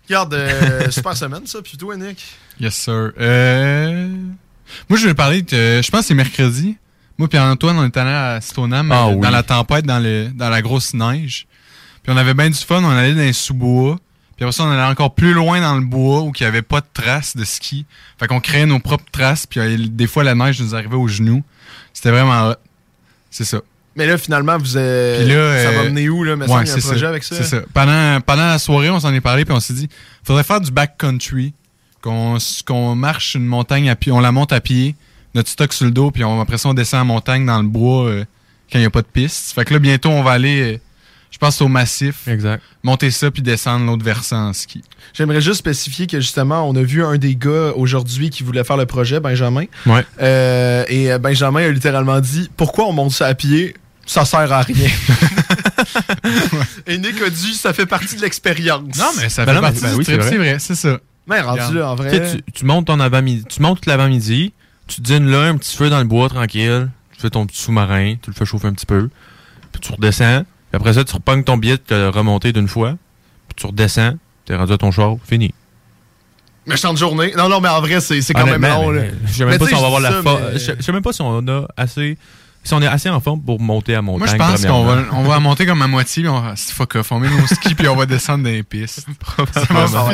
regarde, 0.08 0.34
euh, 0.34 0.90
super 0.92 1.16
semaine, 1.16 1.46
ça. 1.46 1.62
Puis 1.62 1.78
toi, 1.78 1.96
Nick? 1.98 2.24
Yes, 2.60 2.76
sir. 2.76 3.12
Euh... 3.20 4.08
Moi, 4.90 5.00
je 5.00 5.08
vais 5.08 5.14
parler 5.14 5.42
de. 5.42 5.82
Je 5.82 5.90
pense 5.92 6.02
que 6.02 6.08
c'est 6.08 6.14
mercredi. 6.14 6.78
Moi 7.18 7.28
puis 7.28 7.40
Antoine, 7.40 7.80
on 7.80 7.86
est 7.86 7.98
allé 7.98 8.12
à 8.12 8.40
Stoneham 8.42 8.92
Ah 8.92 9.08
euh, 9.08 9.14
oui. 9.14 9.22
dans 9.22 9.32
la 9.32 9.42
tempête, 9.42 9.86
dans, 9.86 10.00
le, 10.00 10.30
dans 10.36 10.50
la 10.50 10.62
grosse 10.62 10.94
neige. 10.94 11.48
Puis 12.04 12.14
on 12.14 12.18
avait 12.18 12.36
bien 12.36 12.50
du 12.50 12.58
fun. 12.58 12.84
On 12.84 12.90
allait 12.90 13.14
dans 13.16 13.22
les 13.22 13.34
sous-bois. 13.34 13.98
Puis 14.36 14.44
après 14.46 14.52
ça, 14.52 14.64
on 14.66 14.70
allait 14.70 14.84
encore 14.84 15.16
plus 15.16 15.34
loin 15.34 15.60
dans 15.60 15.76
le 15.76 15.86
bois 15.86 16.22
où 16.22 16.32
il 16.40 16.44
n'y 16.44 16.48
avait 16.48 16.62
pas 16.62 16.80
de 16.80 16.86
traces 16.94 17.36
de 17.36 17.44
ski. 17.44 17.88
Fait 18.20 18.28
qu'on 18.28 18.40
créait 18.40 18.68
nos 18.68 18.78
propres 18.78 19.10
traces. 19.12 19.48
Puis 19.48 19.60
euh, 19.60 19.78
des 19.90 20.06
fois, 20.06 20.24
la 20.24 20.36
neige 20.36 20.62
nous 20.62 20.76
arrivait 20.76 20.96
aux 20.96 21.08
genoux. 21.08 21.44
C'était 21.92 22.12
vraiment 22.12 22.50
hot. 22.50 22.56
C'est 23.38 23.46
ça. 23.46 23.62
Mais 23.96 24.08
là, 24.08 24.18
finalement, 24.18 24.58
vous 24.58 24.78
avez. 24.78 25.18
Puis 25.20 25.28
là, 25.28 25.64
ça 25.64 25.72
va 25.72 25.80
euh, 25.80 25.90
mener 25.90 26.10
où, 26.10 26.24
là? 26.24 26.36
Mais 26.36 26.46
ouais, 26.46 26.52
ça, 26.52 26.62
il 26.64 26.68
y 26.68 26.72
a 26.72 26.74
un 26.74 26.90
projet 26.90 27.00
ça, 27.00 27.10
avec 27.10 27.24
ça. 27.24 27.36
C'est 27.36 27.44
ça. 27.44 27.62
Pendant, 27.72 28.20
pendant 28.22 28.48
la 28.48 28.58
soirée, 28.58 28.90
on 28.90 29.00
s'en 29.00 29.14
est 29.14 29.22
parlé, 29.22 29.46
puis 29.46 29.54
on 29.54 29.60
s'est 29.60 29.74
dit, 29.74 29.90
faudrait 30.24 30.44
faire 30.44 30.60
du 30.60 30.72
backcountry, 30.72 31.54
qu'on 32.02 32.38
qu'on 32.66 32.96
marche 32.96 33.36
une 33.36 33.46
montagne 33.46 33.92
à 33.92 33.96
pied, 33.96 34.12
on 34.12 34.20
la 34.20 34.32
monte 34.32 34.54
à 34.54 34.60
pied, 34.60 34.96
notre 35.36 35.50
stock 35.50 35.72
sur 35.72 35.86
le 35.86 35.92
dos, 35.92 36.10
puis 36.10 36.24
on, 36.24 36.42
après 36.42 36.58
ça, 36.58 36.70
on 36.70 36.74
descend 36.74 37.02
la 37.02 37.04
montagne 37.04 37.46
dans 37.46 37.62
le 37.62 37.68
bois 37.68 38.06
euh, 38.06 38.26
quand 38.72 38.80
il 38.80 38.82
n'y 38.82 38.88
a 38.88 38.92
pas 38.92 39.04
de 39.04 39.08
piste. 39.08 39.54
Fait 39.54 39.66
que 39.66 39.74
là, 39.74 39.80
bientôt, 39.80 40.10
on 40.10 40.24
va 40.24 40.32
aller, 40.32 40.74
euh, 40.74 40.80
je 41.38 41.40
pense, 41.40 41.62
au 41.62 41.68
massif. 41.68 42.28
Exact. 42.28 42.64
Monter 42.82 43.12
ça, 43.12 43.30
puis 43.30 43.44
descendre 43.44 43.86
l'autre 43.86 44.04
versant 44.04 44.48
en 44.48 44.54
ski. 44.54 44.82
J'aimerais 45.14 45.40
juste 45.40 45.60
spécifier 45.60 46.08
que 46.08 46.20
justement, 46.20 46.68
on 46.68 46.76
a 46.76 46.82
vu 46.82 47.04
un 47.06 47.20
des 47.20 47.36
gars 47.36 47.74
aujourd'hui 47.76 48.32
qui 48.32 48.42
voulait 48.42 48.64
faire 48.64 48.76
le 48.76 48.88
projet, 48.88 49.20
Benjamin. 49.20 49.66
Ouais. 49.86 50.04
Euh, 50.20 50.84
et 50.88 51.12
euh, 51.12 51.20
Benjamin 51.20 51.62
a 51.62 51.70
littéralement 51.70 52.20
dit 52.22 52.50
Pourquoi 52.58 52.88
on 52.88 52.92
monte 52.94 53.12
ça 53.12 53.28
à 53.28 53.36
pied? 53.36 53.76
Ça 54.08 54.26
sert 54.26 54.52
à 54.52 54.64
rien. 54.64 54.90
et 56.88 56.98
Nick 56.98 57.22
a 57.22 57.30
dit 57.30 57.54
Ça 57.54 57.72
fait 57.72 57.86
partie 57.86 58.16
de 58.16 58.22
l'expérience. 58.22 58.98
Non, 58.98 59.12
mais 59.18 59.30
ça 59.30 59.46
Ben 59.46 59.52
fait 59.52 59.56
non, 59.58 59.62
partie 59.62 59.82
ben 59.82 59.92
du 59.92 59.98
oui, 59.98 60.06
trip, 60.06 60.22
c'est 60.24 60.38
vrai. 60.38 60.58
c'est 60.58 60.74
ça. 60.76 60.98
Mais 61.28 61.40
rendu 61.42 61.76
là, 61.78 61.92
en 61.92 61.96
vrai. 61.96 62.34
tu, 62.36 62.52
tu 62.52 62.66
montes 62.66 62.88
ton 62.88 63.00
avant-midi, 63.00 63.46
tu 63.48 63.62
montes 63.62 63.80
tout 63.82 63.90
l'avant-midi, 63.92 64.54
tu 64.88 65.02
dînes 65.02 65.30
là, 65.30 65.42
un 65.44 65.58
petit 65.58 65.78
feu 65.78 65.92
dans 65.92 66.00
le 66.00 66.06
bois 66.06 66.30
tranquille, 66.30 66.90
tu 67.14 67.22
fais 67.22 67.30
ton 67.30 67.46
petit 67.46 67.62
sous-marin, 67.62 68.16
tu 68.24 68.32
le 68.32 68.36
fais 68.36 68.46
chauffer 68.46 68.66
un 68.68 68.74
petit 68.74 68.88
peu, 68.88 69.10
puis 69.72 69.82
tu 69.82 69.92
redescends, 69.92 70.46
puis 70.72 70.76
après 70.76 70.94
ça, 70.94 71.04
tu 71.04 71.14
repognes 71.14 71.44
ton 71.44 71.58
billet, 71.58 71.78
tu 71.78 71.94
l'as 71.94 72.10
remonté 72.12 72.52
d'une 72.54 72.68
fois, 72.68 72.92
puis 73.48 73.56
tu 73.56 73.66
redescends, 73.68 74.16
t'es 74.46 74.56
rendu 74.56 74.74
à 74.74 74.78
ton 74.78 74.92
char, 74.92 75.16
fini. 75.28 75.54
Méchante 76.66 76.98
journée. 76.98 77.32
Non, 77.38 77.48
non, 77.48 77.62
mais 77.62 77.70
en 77.70 77.80
vrai, 77.80 78.02
c'est 78.02 78.22
c'est 78.22 78.34
quand 78.34 78.46
même 78.46 78.62
long. 78.62 78.92
mais, 78.92 79.00
là. 79.08 79.12
Je 79.26 79.32
sais 79.34 79.46
Mais 79.46 79.52
même 79.52 79.60
pas 79.60 79.66
si 79.68 79.72
sais, 79.72 79.78
on 79.78 79.82
va 79.82 79.86
avoir 79.88 80.02
je 80.02 80.16
la 80.18 80.22
forme. 80.22 80.42
mais- 80.54 80.60
Je 80.60 80.72
je 80.78 80.82
sais 80.82 80.92
même 80.92 81.02
pas 81.02 81.14
si 81.14 81.22
on 81.22 81.48
a 81.48 81.66
assez. 81.78 82.18
Si 82.64 82.74
on 82.74 82.82
est 82.82 82.88
assez 82.88 83.10
en 83.10 83.22
forme 83.22 83.42
pour 83.42 83.62
monter 83.62 83.96
à 83.96 84.02
montagne. 84.02 84.36
Moi, 84.38 84.48
je 84.48 84.52
pense 84.52 84.66
qu'on 84.66 84.84
va, 84.84 84.98
on 85.14 85.24
va 85.24 85.40
monter 85.40 85.66
comme 85.66 85.82
à 85.82 85.88
moitié, 85.88 86.24
puis 86.24 86.30
on 86.30 86.42
va, 86.42 86.58
c'est 86.58 86.74
fuck 86.74 86.96
off, 86.96 87.14
on 87.14 87.20
met 87.22 87.30
nos 87.30 87.48
skis, 87.48 87.74
puis 87.76 87.88
on 87.88 87.96
va 87.96 88.06
descendre 88.06 88.44
dans 88.44 88.50
les 88.50 88.64
pistes. 88.64 89.06
Ça 89.54 89.62
va. 89.86 90.10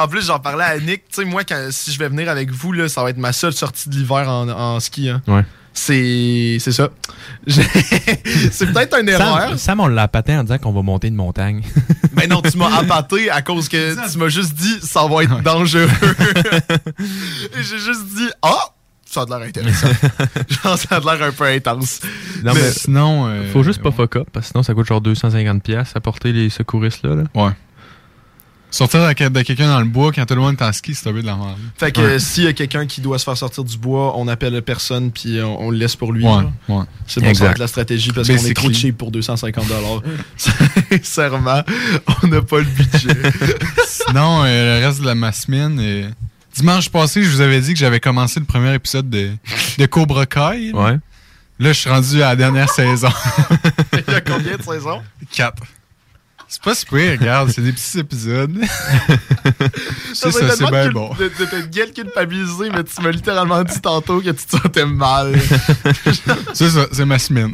En 0.00 0.06
plus, 0.08 0.24
j'en 0.26 0.38
parlais 0.38 0.62
à 0.64 0.78
Nick. 0.78 1.08
Tu 1.08 1.14
sais, 1.16 1.24
moi, 1.24 1.42
quand, 1.42 1.66
si 1.70 1.90
je 1.92 1.98
vais 1.98 2.08
venir 2.08 2.28
avec 2.28 2.52
vous, 2.52 2.70
là, 2.72 2.88
ça 2.88 3.02
va 3.02 3.10
être 3.10 3.16
ma 3.18 3.32
seule 3.32 3.52
sortie 3.52 3.88
de 3.88 3.96
l'hiver 3.96 4.28
en, 4.28 4.48
en 4.48 4.78
ski. 4.78 5.08
hein. 5.08 5.20
Ouais. 5.26 5.44
C'est 5.74 6.58
c'est 6.60 6.72
ça. 6.72 6.90
C'est 7.46 8.72
peut-être 8.72 8.98
une 9.00 9.08
erreur. 9.08 9.48
Sam, 9.50 9.58
Sam, 9.58 9.80
on 9.80 9.86
l'a 9.88 10.02
appâté 10.02 10.36
en 10.36 10.42
disant 10.44 10.58
qu'on 10.58 10.72
va 10.72 10.82
monter 10.82 11.08
une 11.08 11.14
montagne. 11.14 11.62
Mais 12.14 12.26
non, 12.28 12.42
tu 12.42 12.56
m'as 12.58 12.76
appâté 12.76 13.30
à 13.30 13.42
cause 13.42 13.68
que 13.68 13.94
tu 14.12 14.18
m'as 14.18 14.28
juste 14.28 14.54
dit 14.54 14.78
ça 14.82 15.06
va 15.06 15.22
être 15.24 15.40
dangereux. 15.42 15.88
Et 17.58 17.62
j'ai 17.62 17.78
juste 17.78 18.04
dit 18.16 18.28
ah, 18.42 18.68
ça 19.04 19.22
a 19.22 19.24
de 19.26 19.30
l'air 19.30 19.40
intéressant. 19.48 19.88
Genre, 20.62 20.78
ça 20.78 20.96
a 20.96 21.00
de 21.00 21.04
l'air 21.06 21.22
un 21.28 21.32
peu 21.32 21.44
intense. 21.44 22.00
Non, 22.44 22.52
mais, 22.54 22.60
mais 22.60 22.72
sinon. 22.72 23.26
euh, 23.28 23.50
Faut 23.52 23.62
juste 23.62 23.82
pas 23.82 23.90
fuck 23.90 24.16
up, 24.16 24.28
parce 24.32 24.46
que 24.46 24.52
sinon 24.52 24.62
ça 24.62 24.74
coûte 24.74 24.86
genre 24.86 25.02
250$ 25.02 25.60
piastres 25.60 25.96
à 25.96 26.00
porter 26.00 26.32
les 26.32 26.50
secouristes 26.50 27.04
là. 27.04 27.14
là. 27.16 27.24
Ouais. 27.34 27.52
Sortir 28.72 29.00
de, 29.06 29.28
de 29.28 29.42
quelqu'un 29.42 29.68
dans 29.68 29.78
le 29.80 29.84
bois 29.84 30.10
quand 30.12 30.24
tout 30.26 30.34
le 30.34 30.40
monde 30.40 30.56
est 30.58 30.64
en 30.64 30.72
ski, 30.72 30.94
c'est 30.94 31.08
un 31.08 31.12
peu 31.12 31.20
de 31.20 31.26
la 31.26 31.36
merde. 31.36 31.58
Fait 31.76 31.92
que 31.92 32.00
Ouais. 32.00 32.06
euh, 32.12 32.18
s'il 32.18 32.44
y 32.44 32.46
a 32.48 32.52
quelqu'un 32.54 32.86
qui 32.86 33.00
doit 33.02 33.18
se 33.18 33.24
faire 33.24 33.36
sortir 33.36 33.62
du 33.64 33.76
bois, 33.76 34.16
on 34.18 34.26
appelle 34.28 34.60
personne 34.62 35.12
puis 35.12 35.40
on, 35.42 35.60
on 35.60 35.70
le 35.70 35.76
laisse 35.76 35.94
pour 35.94 36.10
lui. 36.12 36.24
Ouais, 36.24 36.42
ouais. 36.68 36.82
C'est 37.06 37.20
bon, 37.20 37.26
ça 37.26 37.26
va 37.26 37.28
Exact. 37.30 37.50
être 37.52 37.58
la 37.58 37.66
stratégie 37.68 38.12
parce 38.12 38.26
qu'on 38.28 38.34
est 38.34 38.54
trop 38.54 38.72
cheap 38.72 38.96
pour 38.98 39.10
250 39.12 39.64
Sincèrement, 40.36 41.62
on 42.22 42.26
n'a 42.28 42.42
pas 42.42 42.58
le 42.58 42.64
budget. 42.64 43.32
Sinon, 43.86 44.42
euh, 44.44 44.80
le 44.80 44.86
reste 44.86 45.00
de 45.02 45.06
la 45.06 45.14
ma 45.14 45.32
semaine. 45.32 45.78
euh, 45.80 46.08
dimanche 46.54 46.88
passé, 46.90 47.22
je 47.22 47.28
vous 47.30 47.40
avais 47.40 47.60
dit 47.60 47.72
que 47.74 47.78
j'avais 47.78 48.00
commencé 48.00 48.40
le 48.40 48.46
premier 48.46 48.74
épisode 48.74 49.08
de, 49.08 49.30
de 49.78 49.86
Cobra 49.86 50.26
Kai. 50.26 50.72
là. 50.72 50.78
Ouais. 50.92 50.98
Là, 51.58 51.72
je 51.72 51.78
suis 51.78 51.90
rendu 51.90 52.16
à 52.22 52.28
la 52.30 52.36
dernière 52.36 52.68
saison. 52.70 53.08
Il 54.08 54.12
y 54.12 54.16
a 54.16 54.20
combien 54.20 54.56
de 54.56 54.62
saisons? 54.62 55.00
4. 55.32 55.62
C'est 56.52 56.62
pas 56.62 56.74
super, 56.74 57.18
regarde, 57.18 57.48
c'est 57.48 57.62
des 57.62 57.72
petits 57.72 57.98
épisodes. 57.98 58.54
c'est 60.12 60.30
Ça 60.30 60.32
ça, 60.32 60.50
c'est 60.54 60.70
bien 60.70 60.90
bon. 60.90 61.08
De, 61.14 61.24
de 61.24 61.46
te 61.46 61.66
gueule 61.74 61.92
culpabilisé, 61.94 62.68
mais 62.70 62.84
tu 62.84 63.00
m'as 63.00 63.10
littéralement 63.10 63.64
dit 63.64 63.80
tantôt 63.80 64.20
que 64.20 64.28
tu 64.28 64.44
te 64.44 64.58
sentais 64.58 64.84
mal. 64.84 65.32
C'est 66.52 66.68
ça, 66.68 66.86
c'est 66.92 67.06
ma 67.06 67.18
semaine. 67.18 67.52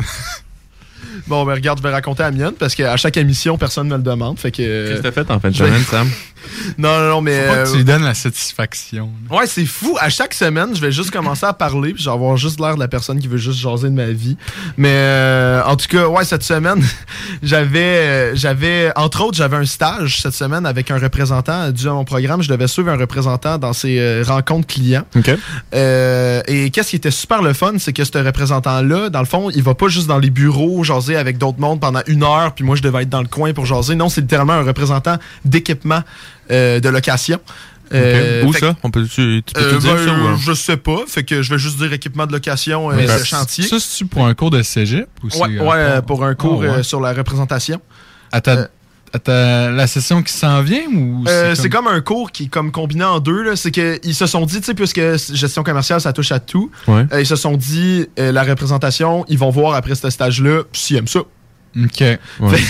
bon, 1.28 1.44
ben 1.44 1.54
regarde, 1.54 1.78
je 1.78 1.82
vais 1.84 1.92
raconter 1.92 2.24
à 2.24 2.32
mienne 2.32 2.54
parce 2.58 2.74
qu'à 2.74 2.96
chaque 2.96 3.16
émission, 3.16 3.56
personne 3.56 3.86
me 3.86 3.96
le 3.96 4.02
demande. 4.02 4.36
Fait 4.40 4.50
que. 4.50 4.56
Qu'est-ce 4.88 4.96
que 4.96 5.02
t'as 5.06 5.12
fait 5.12 5.30
en 5.30 5.38
fin 5.38 5.50
de 5.50 5.54
semaine, 5.54 5.84
Sam? 5.84 6.10
Non, 6.78 6.98
non, 7.00 7.08
non, 7.08 7.20
mais. 7.20 7.40
Faut 7.40 7.48
pas 7.48 7.54
que 7.64 7.68
euh, 7.68 7.72
tu 7.72 7.76
lui 7.78 7.84
donnes 7.84 8.04
la 8.04 8.14
satisfaction. 8.14 9.10
Ouais, 9.30 9.46
c'est 9.46 9.64
fou. 9.64 9.96
À 10.00 10.08
chaque 10.10 10.34
semaine, 10.34 10.74
je 10.74 10.80
vais 10.80 10.92
juste 10.92 11.10
commencer 11.10 11.46
à 11.46 11.52
parler, 11.52 11.94
puis 11.94 12.02
je 12.02 12.08
vais 12.08 12.14
avoir 12.14 12.36
juste 12.36 12.60
l'air 12.60 12.74
de 12.74 12.80
la 12.80 12.88
personne 12.88 13.18
qui 13.18 13.28
veut 13.28 13.38
juste 13.38 13.58
jaser 13.58 13.88
de 13.88 13.94
ma 13.94 14.06
vie. 14.06 14.36
Mais 14.76 14.92
euh, 14.92 15.62
en 15.64 15.76
tout 15.76 15.86
cas, 15.88 16.06
ouais, 16.06 16.24
cette 16.24 16.42
semaine, 16.42 16.82
j'avais, 17.42 17.78
euh, 17.80 18.34
j'avais, 18.34 18.92
entre 18.96 19.22
autres, 19.22 19.36
j'avais 19.36 19.56
un 19.56 19.64
stage 19.64 20.20
cette 20.22 20.34
semaine 20.34 20.66
avec 20.66 20.90
un 20.90 20.98
représentant 20.98 21.70
dû 21.70 21.88
à 21.88 21.92
mon 21.92 22.04
programme. 22.04 22.42
Je 22.42 22.48
devais 22.48 22.68
suivre 22.68 22.90
un 22.90 22.96
représentant 22.96 23.58
dans 23.58 23.72
ses 23.72 23.98
euh, 23.98 24.22
rencontres 24.26 24.66
clients. 24.66 25.04
OK. 25.16 25.30
Euh, 25.74 26.42
et 26.46 26.70
qu'est-ce 26.70 26.90
qui 26.90 26.96
était 26.96 27.10
super 27.10 27.42
le 27.42 27.52
fun, 27.52 27.74
c'est 27.78 27.92
que 27.92 28.04
ce 28.04 28.18
représentant-là, 28.18 29.10
dans 29.10 29.20
le 29.20 29.26
fond, 29.26 29.50
il 29.50 29.62
va 29.62 29.74
pas 29.74 29.88
juste 29.88 30.06
dans 30.06 30.18
les 30.18 30.30
bureaux 30.30 30.82
jaser 30.84 31.16
avec 31.16 31.38
d'autres 31.38 31.60
mondes 31.60 31.80
pendant 31.80 32.00
une 32.06 32.22
heure, 32.22 32.52
puis 32.54 32.64
moi 32.64 32.76
je 32.76 32.82
devais 32.82 33.02
être 33.02 33.08
dans 33.08 33.22
le 33.22 33.28
coin 33.28 33.52
pour 33.52 33.66
jaser. 33.66 33.94
Non, 33.94 34.08
c'est 34.08 34.20
littéralement 34.20 34.54
un 34.54 34.62
représentant 34.62 35.16
d'équipement 35.44 36.02
euh, 36.50 36.80
de 36.80 36.88
location. 36.88 37.38
Euh, 37.94 38.44
Où 38.44 38.52
fait 38.52 38.60
ça? 38.60 38.76
On 38.82 38.90
peut, 38.90 39.04
tu, 39.06 39.42
tu 39.46 39.54
peux 39.54 39.60
euh, 39.62 39.72
te 39.76 39.80
dire 39.80 39.94
ben, 39.94 40.04
ça 40.06 40.12
ou... 40.12 40.36
Je 40.36 40.52
sais 40.52 40.76
pas. 40.76 40.98
Fait 41.06 41.24
que 41.24 41.40
je 41.40 41.50
vais 41.54 41.58
juste 41.58 41.78
dire 41.78 41.90
équipement 41.92 42.26
de 42.26 42.32
location 42.32 42.90
euh, 42.90 43.06
ça, 43.06 43.24
chantier. 43.24 43.64
Ça, 43.66 43.80
c'est-tu 43.80 44.04
pour 44.04 44.26
un 44.26 44.34
cours 44.34 44.50
de 44.50 44.62
cégep 44.62 45.08
ou 45.24 45.30
c'est. 45.30 45.40
ouais, 45.40 45.58
ouais, 45.58 46.02
pour 46.06 46.22
un 46.24 46.34
cours 46.34 46.62
Ah, 46.68 46.76
ouais. 46.76 46.82
sur 46.82 47.00
la 47.00 47.14
représentation. 47.14 47.80
À 48.30 48.42
ta, 48.42 48.68
à 49.14 49.18
ta- 49.18 49.70
la 49.70 49.86
session 49.86 50.22
qui 50.22 50.34
s'en 50.34 50.60
vient 50.60 50.84
ou 50.94 51.24
c'est 51.54 51.70
comme... 51.70 51.86
un 51.86 52.02
cours 52.02 52.30
qui 52.30 52.44
est 52.44 52.48
comme 52.48 52.72
combiné 52.72 53.04
en 53.04 53.20
deux. 53.20 53.56
C'est 53.56 53.70
qu'ils 53.70 54.14
se 54.14 54.26
sont 54.26 54.44
dit, 54.44 54.58
tu 54.60 54.66
sais, 54.66 54.74
puisque 54.74 55.00
gestion 55.32 55.62
commerciale, 55.62 56.02
ça 56.02 56.12
touche 56.12 56.30
à 56.30 56.40
tout, 56.40 56.70
Ouais. 56.88 57.06
ils 57.18 57.24
se 57.26 57.36
sont 57.36 57.56
dit, 57.56 58.06
la 58.18 58.42
représentation, 58.42 59.24
ils 59.28 59.38
vont 59.38 59.48
voir 59.50 59.74
après 59.74 59.94
ce 59.94 60.10
stage-là 60.10 60.64
s'ils 60.74 60.96
aiment 60.98 61.08
ça. 61.08 61.20
Ok. 61.20 62.00
Ouais. 62.00 62.18
Fait- 62.50 62.64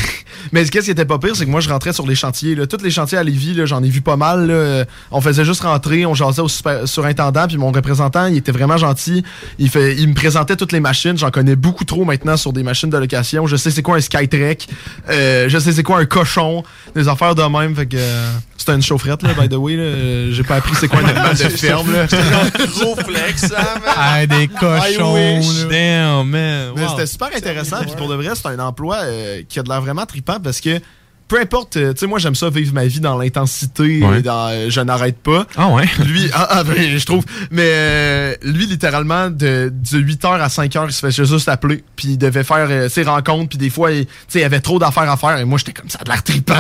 mais 0.52 0.64
ce 0.64 0.70
qui 0.70 0.78
était 0.78 1.04
pas 1.04 1.18
pire, 1.18 1.34
c'est 1.36 1.44
que 1.44 1.50
moi, 1.50 1.60
je 1.60 1.68
rentrais 1.68 1.92
sur 1.92 2.06
les 2.06 2.14
chantiers. 2.14 2.54
Là. 2.54 2.66
Tous 2.66 2.82
les 2.82 2.90
chantiers 2.90 3.18
à 3.18 3.22
Lévis, 3.22 3.58
j'en 3.66 3.82
ai 3.82 3.88
vu 3.88 4.00
pas 4.00 4.16
mal. 4.16 4.46
là. 4.46 4.84
On 5.10 5.20
faisait 5.20 5.44
juste 5.44 5.62
rentrer, 5.62 6.06
on 6.06 6.14
jasait 6.14 6.40
au 6.42 6.48
super- 6.48 6.86
surintendant, 6.86 7.46
puis 7.46 7.56
mon 7.56 7.70
représentant, 7.72 8.26
il 8.26 8.36
était 8.36 8.52
vraiment 8.52 8.76
gentil. 8.76 9.24
Il, 9.58 9.68
fait, 9.70 9.96
il 9.96 10.08
me 10.08 10.14
présentait 10.14 10.56
toutes 10.56 10.72
les 10.72 10.80
machines. 10.80 11.16
J'en 11.18 11.30
connais 11.30 11.56
beaucoup 11.56 11.84
trop 11.84 12.04
maintenant 12.04 12.36
sur 12.36 12.52
des 12.52 12.62
machines 12.62 12.90
de 12.90 12.96
location. 12.98 13.46
Je 13.46 13.56
sais 13.56 13.70
c'est 13.70 13.82
quoi 13.82 13.96
un 13.96 14.00
Skytrek. 14.00 14.68
Euh, 15.10 15.48
je 15.48 15.58
sais 15.58 15.72
c'est 15.72 15.82
quoi 15.82 15.98
un 15.98 16.04
cochon. 16.06 16.62
Des 16.94 17.08
affaires 17.08 17.34
de 17.34 17.42
même. 17.42 17.74
Fait 17.74 17.86
que 17.86 17.96
euh, 17.98 18.30
c'était 18.56 18.74
une 18.74 18.82
chaufferette, 18.82 19.22
là, 19.22 19.30
by 19.38 19.48
the 19.48 19.54
way. 19.54 19.74
Euh, 19.76 20.32
J'ai 20.32 20.42
pas 20.42 20.56
appris 20.56 20.74
c'est 20.78 20.88
quoi 20.88 21.00
un 21.00 21.04
animal 21.06 21.36
de 21.36 21.42
ferme. 21.48 21.92
Là. 21.92 22.06
Gros 22.78 22.96
flex. 22.96 23.52
Ah, 23.96 24.26
des 24.26 24.48
cochons. 24.48 25.40
Damn, 25.70 26.28
man. 26.28 26.70
Wow. 26.76 26.88
c'était 26.90 27.06
super 27.06 27.28
intéressant. 27.34 27.78
Puis 27.82 27.92
pour 27.96 28.08
de 28.08 28.14
vrai, 28.14 28.28
c'est 28.34 28.46
un 28.48 28.58
emploi 28.58 28.96
euh, 29.02 29.42
qui 29.48 29.58
a 29.58 29.62
de 29.62 29.68
l'air 29.68 29.80
vraiment 29.80 30.06
trippant 30.06 30.27
parce 30.42 30.60
que 30.60 30.78
peu 31.28 31.38
importe, 31.38 31.76
euh, 31.76 31.92
tu 31.92 31.98
sais, 32.00 32.06
moi, 32.06 32.18
j'aime 32.18 32.34
ça 32.34 32.48
vivre 32.48 32.72
ma 32.72 32.86
vie 32.86 33.00
dans 33.00 33.18
l'intensité, 33.18 34.02
Ouais. 34.02 34.22
euh, 34.26 34.70
je 34.70 34.80
n'arrête 34.80 35.18
pas. 35.18 35.46
Ah 35.58 35.68
ouais? 35.68 35.84
Lui, 36.06 36.30
ah, 36.32 36.46
ah, 36.50 36.64
ben, 36.64 36.96
je 36.98 37.04
trouve. 37.04 37.22
Mais 37.50 37.64
euh, 37.66 38.34
lui, 38.42 38.64
littéralement, 38.64 39.28
de, 39.28 39.70
de 39.70 39.98
8h 40.00 40.40
à 40.40 40.48
5h, 40.48 40.86
il 40.88 40.92
se 40.92 41.06
fait 41.06 41.26
juste 41.26 41.50
appeler. 41.50 41.84
Puis 41.96 42.08
il 42.12 42.16
devait 42.16 42.44
faire 42.44 42.66
euh, 42.70 42.88
ses 42.88 43.02
rencontres. 43.02 43.50
Puis 43.50 43.58
des 43.58 43.68
fois, 43.68 43.92
il, 43.92 44.06
tu 44.06 44.12
sais, 44.28 44.40
il 44.40 44.44
avait 44.44 44.60
trop 44.60 44.78
d'affaires 44.78 45.10
à 45.10 45.18
faire. 45.18 45.36
Et 45.36 45.44
moi, 45.44 45.58
j'étais 45.58 45.74
comme 45.74 45.90
ça, 45.90 45.98
de 46.02 46.08
l'air 46.08 46.22
trippant. 46.24 46.54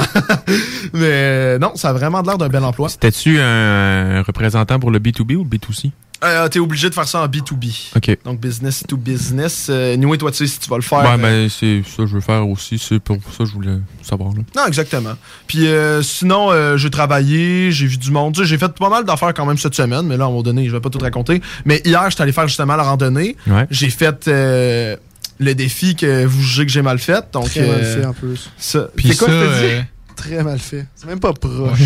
mais 0.92 1.58
non, 1.58 1.72
ça 1.74 1.88
a 1.88 1.92
vraiment 1.94 2.20
de 2.20 2.26
l'air 2.28 2.36
d'un 2.36 2.48
bel 2.48 2.62
emploi. 2.64 2.88
T'es-tu 3.00 3.38
un 3.40 4.20
représentant 4.22 4.78
pour 4.78 4.90
le 4.90 4.98
B2B 4.98 5.36
ou 5.36 5.44
le 5.44 5.56
B2C? 5.56 5.92
Euh, 6.24 6.48
T'es 6.48 6.58
obligé 6.58 6.88
de 6.88 6.94
faire 6.94 7.06
ça 7.06 7.22
en 7.22 7.26
B2B. 7.28 7.92
OK. 7.96 8.18
Donc, 8.24 8.40
business 8.40 8.82
to 8.86 8.96
business. 8.96 9.68
Euh, 9.70 9.94
anyway, 9.94 10.18
toi, 10.18 10.30
tu 10.30 10.38
sais 10.38 10.46
si 10.46 10.58
tu 10.58 10.68
vas 10.68 10.76
le 10.76 10.82
faire. 10.82 11.00
Ouais, 11.00 11.12
euh, 11.12 11.16
ben, 11.16 11.48
c'est 11.48 11.82
ça 11.88 11.98
que 11.98 12.06
je 12.06 12.14
veux 12.14 12.20
faire 12.20 12.48
aussi. 12.48 12.78
C'est 12.78 12.98
pour 12.98 13.16
ça 13.30 13.38
que 13.38 13.44
je 13.46 13.52
voulais 13.52 13.78
savoir. 14.02 14.30
Là. 14.32 14.40
Non, 14.56 14.66
exactement. 14.66 15.14
Puis 15.46 15.68
euh, 15.68 16.02
sinon, 16.02 16.50
euh, 16.50 16.76
j'ai 16.76 16.90
travaillé, 16.90 17.70
j'ai 17.70 17.86
vu 17.86 17.98
du 17.98 18.10
monde. 18.10 18.36
J'ai 18.42 18.58
fait 18.58 18.72
pas 18.72 18.88
mal 18.88 19.04
d'affaires 19.04 19.32
quand 19.34 19.46
même 19.46 19.58
cette 19.58 19.74
semaine, 19.74 20.06
mais 20.06 20.16
là, 20.16 20.24
à 20.24 20.26
un 20.26 20.30
moment 20.30 20.42
donné, 20.42 20.66
je 20.66 20.72
vais 20.72 20.80
pas 20.80 20.90
tout 20.90 20.98
raconter. 20.98 21.40
Mais 21.64 21.80
hier, 21.84 22.04
j'étais 22.10 22.22
allé 22.22 22.32
faire 22.32 22.48
justement 22.48 22.76
la 22.76 22.82
randonnée. 22.82 23.36
Ouais. 23.46 23.66
J'ai 23.70 23.90
fait 23.90 24.26
euh, 24.26 24.96
le 25.38 25.54
défi 25.54 25.94
que 25.94 26.24
vous 26.24 26.42
jugez 26.42 26.66
que 26.66 26.72
j'ai 26.72 26.82
mal 26.82 26.98
fait. 26.98 27.24
Donc, 27.32 27.50
Très 27.50 27.60
mal 27.60 27.80
euh, 27.80 28.00
fait 28.00 28.06
en 28.06 28.12
plus. 28.12 28.50
Ça. 28.58 28.88
Puis 28.96 29.08
C'est 29.10 29.18
quoi 29.18 29.28
ça, 29.28 29.34
que 29.34 29.46
t'as 29.46 29.60
dit? 29.80 29.84
Très 30.18 30.42
mal 30.42 30.58
fait. 30.58 30.84
C'est 30.96 31.06
même 31.06 31.20
pas 31.20 31.32
proche. 31.32 31.78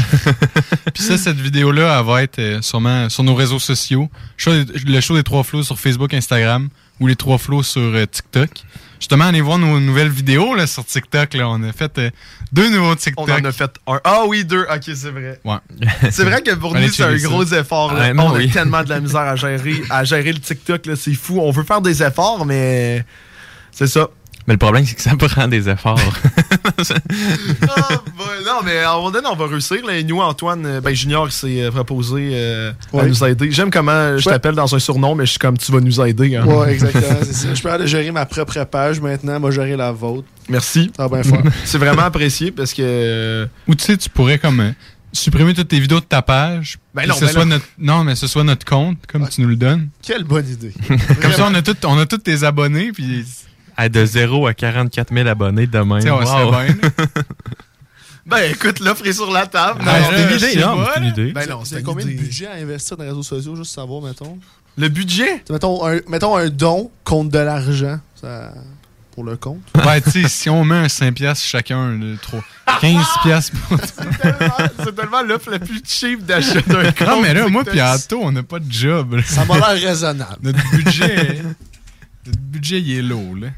Puis 0.95 1.03
ça, 1.03 1.18
cette 1.18 1.37
vidéo-là, 1.37 1.99
elle 2.01 2.07
va 2.07 2.23
être 2.23 2.38
euh, 2.38 2.62
sûrement 2.62 3.11
sur 3.11 3.23
nos 3.25 3.35
réseaux 3.35 3.59
sociaux. 3.59 4.09
Le 4.47 5.01
show 5.01 5.14
des 5.14 5.23
trois 5.23 5.45
flots 5.45 5.62
sur 5.62 5.79
Facebook, 5.79 6.14
Instagram 6.14 6.71
ou 6.99 7.07
les 7.09 7.14
trois 7.16 7.37
flots 7.37 7.62
sur 7.62 7.83
euh, 7.83 8.07
TikTok. 8.07 8.49
Justement, 8.99 9.25
allez 9.27 9.42
voir 9.42 9.59
nos 9.59 9.79
nouvelles 9.81 10.09
vidéos 10.09 10.55
là, 10.55 10.66
sur 10.66 10.83
TikTok. 10.87 11.35
Là. 11.35 11.47
On 11.51 11.62
a 11.62 11.73
fait 11.73 11.99
euh, 11.99 12.11
deux 12.53 12.71
nouveaux 12.71 12.95
TikTok. 12.95 13.29
On 13.29 13.33
en 13.33 13.45
a 13.45 13.53
fait 13.53 13.71
un. 13.87 14.01
Ah 14.03 14.23
oui, 14.27 14.47
deux. 14.47 14.62
Ok, 14.62 14.83
c'est 14.95 15.11
vrai. 15.11 15.38
Ouais. 15.45 15.57
C'est 16.11 16.25
vrai 16.25 16.40
que 16.40 16.55
pour 16.55 16.75
nous, 16.75 16.88
c'est 16.88 17.03
un 17.03 17.18
ça. 17.18 17.29
gros 17.29 17.45
effort. 17.45 17.92
là. 17.92 18.12
On 18.16 18.33
oui. 18.35 18.49
a 18.49 18.53
tellement 18.53 18.83
de 18.83 18.88
la 18.88 19.01
misère 19.01 19.21
à 19.21 19.37
gérer, 19.37 19.83
à 19.90 20.05
gérer 20.05 20.33
le 20.33 20.38
TikTok. 20.38 20.87
là, 20.87 20.97
C'est 20.97 21.12
fou. 21.14 21.38
On 21.40 21.51
veut 21.51 21.64
faire 21.64 21.83
des 21.83 22.03
efforts, 22.03 22.47
mais 22.47 23.05
c'est 23.73 23.88
ça. 23.88 24.09
Mais 24.47 24.55
le 24.55 24.59
problème, 24.59 24.87
c'est 24.87 24.95
que 24.95 25.03
ça 25.03 25.16
prend 25.16 25.49
des 25.49 25.68
efforts. 25.68 26.01
Ah, 27.68 27.88
ben, 28.18 28.44
non, 28.46 28.61
mais 28.64 28.79
à 28.79 28.92
un 28.92 28.96
moment 28.96 29.11
donné, 29.11 29.27
on 29.31 29.37
va 29.37 29.46
réussir. 29.46 29.85
Là. 29.87 29.96
Et 29.96 30.05
nous, 30.05 30.20
Antoine, 30.20 30.64
euh, 30.66 30.81
ben, 30.81 30.94
Junior, 30.94 31.31
s'est 31.33 31.62
euh, 31.62 31.70
proposé 31.70 32.31
euh, 32.33 32.72
à 32.92 33.05
nous 33.07 33.25
aider. 33.25 33.51
J'aime 33.51 33.70
comment 33.70 34.16
je 34.18 34.27
Ouais. 34.29 34.33
t'appelle 34.35 34.55
dans 34.55 34.75
un 34.75 34.79
surnom, 34.79 35.14
mais 35.14 35.27
je 35.27 35.31
suis 35.31 35.38
comme 35.38 35.59
tu 35.59 35.72
vas 35.72 35.81
nous 35.81 36.01
aider. 36.01 36.37
hein. 36.37 36.44
Ouais, 36.46 36.72
exactement, 36.72 37.18
c'est 37.22 37.33
ça. 37.33 37.55
Je 37.55 37.62
peux 37.62 37.70
aller 37.70 37.87
gérer 37.87 38.11
ma 38.11 38.27
propre 38.27 38.62
page 38.64 39.01
maintenant, 39.01 39.40
moi 39.40 39.51
gérer 39.51 39.77
la 39.77 39.92
vôtre. 39.92 40.27
Merci. 40.48 40.90
Bien 40.98 41.22
faire. 41.22 41.42
C'est 41.64 41.79
vraiment 41.79 42.03
apprécié 42.03 42.51
parce 42.51 42.72
que. 42.75 42.83
euh, 42.85 43.46
Ou 43.68 43.75
tu 43.75 43.85
sais, 43.85 43.96
tu 43.96 44.09
pourrais 44.09 44.38
comme 44.38 44.75
supprimer 45.12 45.55
toutes 45.55 45.68
tes 45.68 45.79
vidéos 45.81 46.01
de 46.01 46.05
ta 46.05 46.22
page. 46.22 46.79
Ben 46.94 47.07
non, 47.07 47.14
que 47.14 47.20
ce 47.20 47.25
ben 47.27 47.33
soit 47.33 47.44
non. 47.44 47.51
notre 47.55 47.66
non, 47.79 48.05
mais 48.05 48.14
ce 48.16 48.27
soit 48.27 48.44
notre 48.44 48.64
compte, 48.64 48.98
comme 49.11 49.29
tu 49.29 49.40
nous 49.40 49.48
le 49.48 49.57
donnes. 49.57 49.88
Quelle 50.03 50.25
bonne 50.25 50.48
idée. 50.48 50.72
Comme 51.20 51.33
ça, 51.33 51.46
on 51.51 51.55
a 51.55 51.62
tout, 51.62 51.77
on 51.85 51.98
a 51.98 52.07
tous 52.07 52.18
tes 52.18 52.42
abonnés, 52.44 52.92
puis 52.92 53.25
À 53.83 53.88
de 53.88 54.05
0 54.05 54.47
à 54.47 54.55
44 54.55 55.12
000 55.12 55.27
abonnés 55.29 55.66
demain. 55.66 55.99
tu 55.99 56.05
sais, 56.05 56.11
on 56.11 56.18
Wow. 56.21 56.51
bien. 56.53 56.66
Ben 58.27 58.38
écoute, 58.53 58.79
l'offre 58.79 59.05
est 59.05 59.12
sur 59.12 59.31
la 59.33 59.47
table. 59.49 59.83
Ah, 59.85 59.99
Non, 59.99 60.07
c'est 60.11 60.23
une 60.23 60.37
idée, 60.37 60.38
sais 60.53 60.61
non, 60.61 60.85
c'est 60.95 61.03
idée. 61.09 61.33
Ben 61.33 61.49
non, 61.49 61.64
C'est 61.64 61.75
c'est 61.77 61.83
combien 61.83 62.07
de 62.07 62.12
budget? 62.12 62.47
à 62.47 62.53
investir 62.53 62.97
dans 62.97 63.03
les 63.03 63.11
réseaux 63.11 63.25
sociaux, 63.25 63.57
juste 63.57 63.73
savoir, 63.75 64.01
mettons? 64.01 64.38
Le 64.79 64.88
budget? 64.88 65.40
T'sais, 65.45 65.53
Mettons 65.53 65.85
un, 65.85 65.99
mettons 66.07 66.37
un 66.37 66.49
don 66.49 66.92
contre 67.03 67.33
de 67.33 67.38
l'argent 67.40 67.99
ça, 68.14 68.53
pour 69.11 69.25
le 69.25 69.37
compte. 69.37 69.61
Ouais, 69.85 70.01
tu 70.03 70.11
sais, 70.23 70.29
si 70.29 70.49
on 70.49 70.64
met 70.64 70.77
un 70.77 70.87
5$ 70.87 71.12
piastres 71.14 71.45
chacun, 71.45 71.99
le 71.99 72.16
trop 72.16 72.40
15$ 72.81 73.03
piastres 73.25 73.57
pour. 73.68 73.77
C'est 74.85 74.95
tellement 74.95 75.23
l'offre 75.23 75.51
la 75.51 75.59
plus 75.59 75.83
cheap 75.85 76.25
d'achat 76.25 76.61
d'un 76.61 76.92
compte. 76.92 77.09
Non, 77.09 77.23
mais 77.23 77.35
là, 77.35 77.49
moi, 77.49 77.64
puis 77.64 77.83
Anto, 77.83 78.21
on 78.23 78.31
n'a 78.31 78.45
pas 78.45 78.61
de 78.61 78.71
job. 78.73 79.14
là. 79.14 79.23
Ça 79.25 79.45
m'a 79.45 79.57
l'air 79.57 79.88
raisonnable. 79.88 80.37
Notre 80.42 80.71
budget, 80.71 81.42
notre 82.25 82.38
budget, 82.38 82.81
il 82.81 82.99
est 82.99 83.03
low, 83.03 83.35
là. 83.35 83.49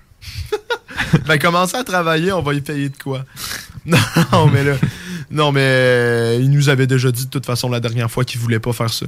Ben, 1.27 1.39
commencer 1.39 1.77
à 1.77 1.85
travailler, 1.85 2.33
on 2.33 2.43
va 2.43 2.55
y 2.55 2.61
payer 2.61 2.89
de 2.89 2.97
quoi? 2.97 3.25
Non, 3.87 4.47
mais 4.51 4.65
là. 4.65 4.77
Non, 5.31 5.53
mais 5.53 5.61
euh, 5.63 6.39
il 6.41 6.51
nous 6.51 6.71
avait 6.71 6.87
déjà 6.87 7.11
dit 7.11 7.27
de 7.27 7.31
toute 7.31 7.45
façon 7.45 7.69
la 7.69 7.81
dernière 7.81 8.11
fois 8.11 8.25
qu'il 8.25 8.41
voulait 8.41 8.59
pas 8.59 8.73
faire 8.73 8.89
ça. 8.89 9.05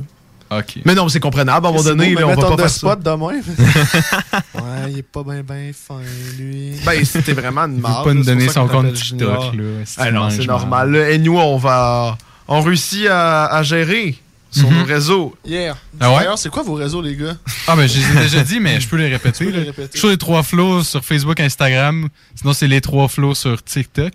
OK. 0.51 0.81
Mais 0.85 0.95
non, 0.95 1.09
c'est 1.09 1.19
comprenable. 1.19 1.65
À 1.67 1.71
un 1.71 1.73
moment 1.73 1.83
donné, 1.83 2.15
là, 2.15 2.27
on 2.27 2.35
va 2.35 2.37
pas 2.37 2.51
de 2.51 2.61
faire 2.61 2.71
ça. 2.71 2.79
spot 2.79 3.01
demain. 3.03 3.41
ouais, 4.55 4.91
il 4.91 4.99
est 4.99 5.03
pas 5.03 5.23
bien 5.23 5.43
ben 5.43 5.73
fin, 5.73 6.01
lui. 6.39 6.75
Ben, 6.85 7.03
c'était 7.07 7.33
vraiment 7.33 7.63
une 7.63 7.81
marde. 7.81 8.05
pas 8.05 8.13
nous 8.13 8.23
donner 8.23 8.49
son 8.49 8.69
compte 8.69 8.93
TikTok, 8.93 9.55
là. 9.55 9.63
Ah 9.97 10.11
non, 10.11 10.29
c'est 10.29 10.39
mal. 10.39 10.47
normal. 10.47 10.91
là. 10.93 11.11
Et 11.11 11.19
nous, 11.19 11.39
on 11.39 11.57
va. 11.57 12.19
On 12.49 12.61
réussit 12.61 13.07
à, 13.07 13.47
à 13.47 13.63
gérer 13.63 14.17
sur 14.59 14.71
nos 14.71 14.85
réseaux. 14.85 15.35
Yeah. 15.45 15.77
Ah 16.01 16.11
ouais? 16.11 16.19
D'ailleurs, 16.19 16.39
c'est 16.39 16.49
quoi 16.51 16.63
vos 16.63 16.75
réseaux, 16.75 17.03
les 17.03 17.17
gars? 17.17 17.37
Ah, 17.67 17.77
ben, 17.77 17.87
je 17.89 17.99
les 17.99 18.05
ai 18.19 18.23
déjà 18.23 18.43
dit, 18.43 18.61
mais 18.61 18.81
je 18.81 18.89
peux 18.89 18.97
les 18.97 19.09
répéter. 19.09 19.39
Tu 19.39 19.45
peux 19.47 19.51
les 19.51 19.65
là. 19.65 19.67
répéter. 19.67 19.99
Sur 19.99 20.09
les 20.09 20.17
trois 20.17 20.43
flows 20.43 20.83
sur 20.83 21.05
Facebook, 21.05 21.39
Instagram. 21.41 22.09
Sinon, 22.35 22.53
c'est 22.53 22.69
les 22.69 22.81
trois 22.81 23.09
flows 23.09 23.35
sur 23.35 23.63
TikTok. 23.63 24.13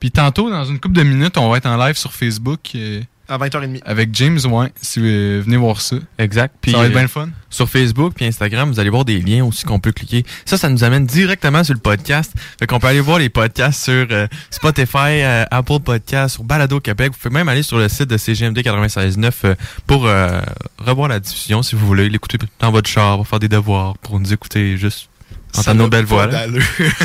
Puis 0.00 0.10
tantôt, 0.10 0.50
dans 0.50 0.64
une 0.64 0.80
couple 0.80 0.96
de 0.96 1.02
minutes, 1.02 1.38
on 1.38 1.48
va 1.48 1.56
être 1.58 1.66
en 1.66 1.76
live 1.76 1.96
sur 1.96 2.12
Facebook 2.12 2.60
euh, 2.74 3.00
À 3.28 3.38
20h30. 3.38 3.80
avec 3.84 4.10
James 4.12 4.38
Ouais, 4.44 4.72
si 4.80 5.00
vous 5.00 5.06
euh, 5.06 5.42
venez 5.44 5.56
voir 5.56 5.80
ça. 5.80 5.96
Exact. 6.18 6.54
Puis, 6.60 6.72
ça 6.72 6.78
va 6.78 6.84
être 6.84 6.90
euh, 6.90 6.94
bien 6.94 7.02
le 7.02 7.08
fun. 7.08 7.28
Sur 7.48 7.68
Facebook 7.70 8.14
puis 8.16 8.24
Instagram, 8.26 8.70
vous 8.70 8.80
allez 8.80 8.90
voir 8.90 9.04
des 9.04 9.20
liens 9.20 9.44
aussi 9.44 9.64
qu'on 9.64 9.78
peut 9.78 9.92
cliquer. 9.92 10.24
Ça, 10.44 10.58
ça 10.58 10.68
nous 10.68 10.82
amène 10.84 11.06
directement 11.06 11.62
sur 11.64 11.72
le 11.72 11.80
podcast. 11.80 12.32
Fait 12.58 12.66
qu'on 12.66 12.78
peut 12.80 12.88
aller 12.88 13.00
voir 13.00 13.18
les 13.18 13.28
podcasts 13.28 13.84
sur 13.84 14.06
euh, 14.10 14.26
Spotify, 14.50 15.22
euh, 15.22 15.44
Apple 15.50 15.78
Podcasts, 15.80 16.34
sur 16.34 16.44
Balado 16.44 16.80
Québec. 16.80 17.12
Vous 17.12 17.18
pouvez 17.18 17.32
même 17.32 17.48
aller 17.48 17.62
sur 17.62 17.78
le 17.78 17.88
site 17.88 18.08
de 18.08 18.16
CGMD 18.16 18.58
96.9 18.58 19.30
euh, 19.44 19.54
pour 19.86 20.06
euh, 20.06 20.40
revoir 20.78 21.08
la 21.08 21.20
diffusion 21.20 21.62
si 21.62 21.76
vous 21.76 21.86
voulez. 21.86 22.08
L'écouter 22.08 22.38
dans 22.58 22.72
votre 22.72 22.90
char, 22.90 23.16
pour 23.16 23.28
faire 23.28 23.38
des 23.38 23.48
devoirs, 23.48 23.96
pour 23.98 24.18
nous 24.20 24.32
écouter 24.32 24.76
juste 24.76 25.08
entendre 25.56 25.78
nos 25.78 25.88
belles 25.88 26.04
voix. 26.04 26.28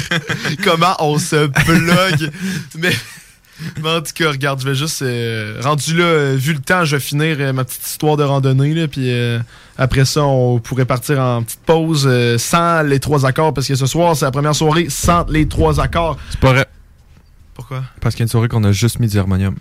Comment 0.63 0.95
on 0.99 1.17
se 1.19 1.45
blogue. 1.67 2.31
mais, 2.77 2.91
mais 3.83 3.89
en 3.89 4.01
tout 4.01 4.11
cas, 4.15 4.29
regarde, 4.31 4.61
je 4.61 4.67
vais 4.69 4.75
juste. 4.75 5.01
euh, 5.01 5.59
rendu 5.61 5.95
là, 5.95 6.03
euh, 6.03 6.35
vu 6.37 6.53
le 6.53 6.59
temps, 6.59 6.85
je 6.85 6.95
vais 6.95 6.99
finir 7.01 7.37
euh, 7.39 7.53
ma 7.53 7.63
petite 7.63 7.85
histoire 7.85 8.17
de 8.17 8.23
randonnée. 8.23 8.73
Là, 8.73 8.87
puis 8.87 9.11
euh, 9.11 9.39
après 9.77 10.05
ça, 10.05 10.23
on 10.23 10.59
pourrait 10.59 10.85
partir 10.85 11.19
en 11.19 11.43
petite 11.43 11.59
pause 11.65 12.09
sans 12.37 12.81
les 12.83 12.99
trois 12.99 13.25
accords. 13.25 13.53
Parce 13.53 13.67
que 13.67 13.75
ce 13.75 13.85
soir, 13.85 14.15
c'est 14.15 14.25
la 14.25 14.31
première 14.31 14.55
soirée 14.55 14.87
sans 14.89 15.25
les 15.29 15.47
trois 15.47 15.79
accords. 15.79 16.17
C'est 16.29 16.39
pas 16.39 16.53
vrai. 16.53 16.65
Pourquoi? 17.53 17.83
Parce 18.01 18.15
qu'il 18.15 18.21
y 18.21 18.23
a 18.23 18.25
une 18.25 18.29
soirée 18.29 18.47
qu'on 18.47 18.63
a 18.63 18.71
juste 18.71 18.99
mis 18.99 19.07
du 19.07 19.19
harmonium. 19.19 19.55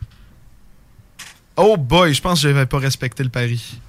Oh 1.57 1.77
boy, 1.77 2.15
je 2.15 2.21
pense 2.23 2.41
que 2.41 2.49
j'avais 2.49 2.67
pas 2.67 2.79
respecté 2.79 3.25
le 3.25 3.31
pari. 3.31 3.81